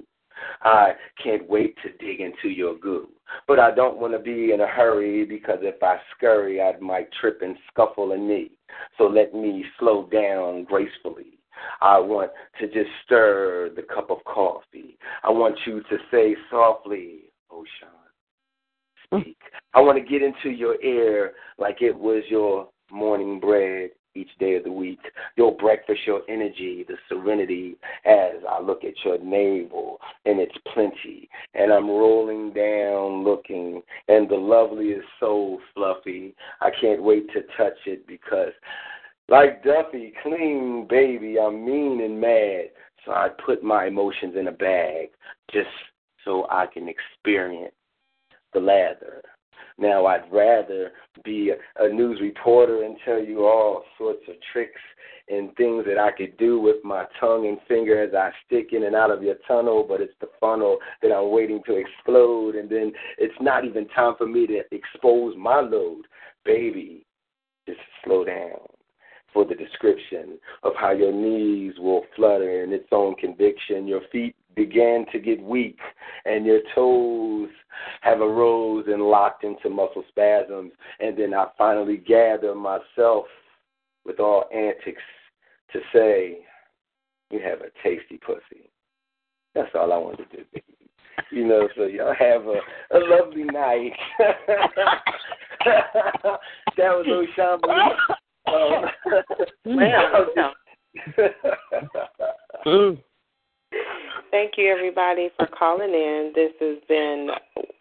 I 0.63 0.95
can't 1.23 1.49
wait 1.49 1.77
to 1.85 2.05
dig 2.05 2.21
into 2.21 2.49
your 2.49 2.77
goo. 2.77 3.09
But 3.47 3.61
I 3.61 3.73
don't 3.73 3.99
want 3.99 4.13
to 4.15 4.19
be 4.19 4.53
in 4.53 4.61
a 4.61 4.67
hurry 4.67 5.25
because 5.25 5.59
if 5.63 5.81
I 5.83 5.99
scurry, 6.17 6.61
I 6.61 6.77
might 6.81 7.13
trip 7.13 7.41
and 7.41 7.57
scuffle 7.71 8.13
a 8.13 8.19
knee. 8.19 8.51
So 8.99 9.05
let 9.05 9.33
me 9.33 9.65
slow 9.79 10.09
down 10.11 10.65
gracefully. 10.65 11.34
I 11.81 11.99
want 11.99 12.31
to 12.61 12.67
just 12.67 12.91
stir 13.05 13.71
the 13.75 13.83
cup 13.83 14.11
of 14.11 14.19
coffee. 14.25 14.97
I 15.23 15.31
want 15.31 15.57
you 15.67 15.83
to 15.83 15.97
say 16.11 16.37
softly, 16.51 17.21
Sean, 17.51 19.21
speak. 19.21 19.39
I 19.75 19.81
want 19.81 19.99
to 19.99 20.05
get 20.05 20.23
into 20.23 20.51
your 20.51 20.81
ear 20.83 21.33
like 21.59 21.83
it 21.83 21.97
was 21.97 22.23
your 22.29 22.69
morning 22.91 23.41
bread 23.41 23.91
each 24.17 24.31
day 24.39 24.55
of 24.55 24.65
the 24.65 24.73
week, 24.73 25.01
your 25.37 25.57
breakfast, 25.57 26.01
your 26.07 26.23
energy, 26.29 26.85
the 26.87 26.95
serenity 27.09 27.77
as 28.05 28.35
I 28.49 28.61
look 28.61 28.85
at 28.85 28.95
your 29.05 29.19
navel 29.19 29.99
and 30.25 30.39
it's 30.39 30.57
plenty. 30.73 31.29
And 31.55 31.73
I'm 31.73 31.89
rolling 31.89 32.53
down 32.53 33.25
looking, 33.25 33.83
and 34.09 34.29
the 34.29 34.37
lovely 34.37 34.87
is 34.87 35.05
so 35.19 35.59
fluffy. 35.75 36.35
I 36.61 36.71
can't 36.81 37.03
wait 37.03 37.27
to 37.33 37.43
touch 37.57 37.79
it 37.87 38.07
because, 38.07 38.53
like 39.29 39.65
Duffy, 39.65 40.13
clean 40.23 40.87
baby, 40.89 41.39
I'm 41.39 41.65
mean 41.65 42.03
and 42.03 42.21
mad. 42.21 42.67
So 43.05 43.13
I 43.13 43.29
put 43.45 43.63
my 43.63 43.87
emotions 43.87 44.35
in 44.39 44.49
a 44.49 44.53
bag 44.53 45.09
just 45.53 45.69
so 46.25 46.47
I 46.51 46.67
can 46.67 46.89
experience 46.89 47.75
the 48.53 48.61
lather. 48.61 49.23
Now, 49.77 50.07
I'd 50.07 50.31
rather 50.33 50.93
be 51.25 51.53
a 51.77 51.89
news 51.89 52.21
reporter 52.21 52.85
and 52.85 52.97
tell 53.05 53.23
you 53.23 53.45
all 53.45 53.83
sorts 53.99 54.23
of 54.29 54.37
tricks 54.53 54.81
and 55.29 55.55
things 55.57 55.85
that 55.87 55.99
I 55.99 56.13
could 56.13 56.37
do 56.37 56.61
with 56.61 56.77
my 56.85 57.07
tongue 57.19 57.49
and 57.49 57.59
finger 57.67 58.03
as 58.03 58.15
I 58.15 58.31
stick 58.47 58.69
in 58.73 58.85
and 58.85 58.95
out 58.95 59.11
of 59.11 59.23
your 59.23 59.37
tunnel, 59.49 59.85
but 59.87 60.01
it's 60.01 60.15
the 60.21 60.29
funnel 60.39 60.79
that 61.03 61.13
I'm 61.13 61.33
waiting 61.33 61.63
to 61.67 61.77
explode, 61.77 62.55
and 62.55 62.71
then 62.71 62.93
it's 63.19 63.35
not 63.41 63.65
even 63.65 63.89
time 63.89 64.15
for 64.17 64.27
me 64.27 64.47
to 64.47 64.63
expose 64.71 65.35
my 65.37 65.61
load. 65.61 66.05
Baby, 66.45 67.05
just 67.67 67.81
slow 68.05 68.25
down 68.25 68.74
for 69.35 69.45
the 69.45 69.55
description 69.55 70.39
of 70.63 70.73
how 70.81 70.93
your 70.93 71.13
knees 71.13 71.75
will 71.79 72.03
flutter 72.17 72.63
in 72.63 72.73
its 72.73 72.89
own 72.93 73.17
conviction, 73.17 73.87
your 73.87 74.01
feet 74.11 74.35
began 74.55 75.05
to 75.13 75.19
get 75.19 75.43
weak 75.43 75.79
and 76.25 76.47
your 76.47 76.61
toes 76.75 77.51
have 78.01 78.21
arose 78.21 78.85
and 78.87 79.03
locked 79.03 79.43
into 79.43 79.69
muscle 79.69 80.05
spasms. 80.09 80.73
And 81.01 81.19
then 81.19 81.35
I 81.35 81.47
finally 81.59 81.97
gather 81.97 82.55
myself 82.55 83.27
with 84.07 84.21
all 84.21 84.45
antics 84.55 85.03
to 85.73 85.81
say, 85.93 86.39
You 87.31 87.41
have 87.41 87.61
a 87.61 87.71
tasty 87.83 88.19
pussy. 88.25 88.71
That's 89.55 89.71
all 89.75 89.93
I 89.93 89.99
wanted 89.99 90.31
to 90.31 90.37
do. 90.37 90.61
You 91.31 91.47
know, 91.49 91.69
so 91.77 91.85
y'all 91.85 92.15
have 92.19 92.47
a, 92.47 92.61
a 92.97 92.99
lovely 92.99 93.45
night. 93.45 93.93
that 95.65 96.39
was 96.77 97.07
Oshamba. 97.39 98.17
Um, 98.47 98.85
well, 99.77 100.55
Thank 104.31 104.53
you, 104.57 104.73
everybody, 104.73 105.29
for 105.37 105.47
calling 105.47 105.91
in. 105.91 106.33
This 106.35 106.53
has 106.61 106.79
been 106.89 107.29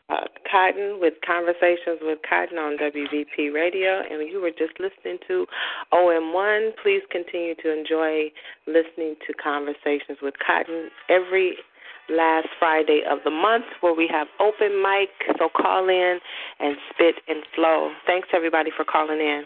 uh, 0.09 0.25
Kottyn 0.51 0.99
with 0.99 1.13
Conversations 1.25 1.99
with 2.01 2.19
Kottyn 2.29 2.59
on 2.59 2.77
WVP 2.77 3.53
Radio, 3.53 4.01
and 4.09 4.27
you 4.29 4.41
were 4.41 4.51
just 4.51 4.77
listening 4.79 5.19
to 5.27 5.45
OM1. 5.91 6.71
Please 6.81 7.01
continue 7.09 7.55
to 7.55 7.71
enjoy 7.71 8.31
listening 8.67 9.15
to 9.25 9.33
Conversations 9.41 10.19
with 10.21 10.35
Kottyn 10.47 10.89
every 11.09 11.55
last 12.09 12.47
Friday 12.59 13.01
of 13.09 13.19
the 13.23 13.31
month 13.31 13.65
where 13.81 13.95
we 13.95 14.07
have 14.11 14.27
open 14.39 14.81
mic, 14.81 15.09
so 15.39 15.49
call 15.49 15.89
in 15.89 16.19
and 16.59 16.77
spit 16.93 17.15
and 17.27 17.43
flow. 17.55 17.91
Thanks, 18.05 18.27
everybody, 18.33 18.69
for 18.75 18.85
calling 18.85 19.19
in. 19.19 19.43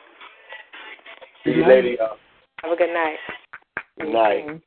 See 1.47 1.53
you 1.53 1.65
later, 1.65 1.91
y'all. 1.91 2.17
Have 2.61 2.73
a 2.73 2.75
good 2.75 2.93
night. 2.93 3.15
Good 3.97 4.11
night. 4.11 4.61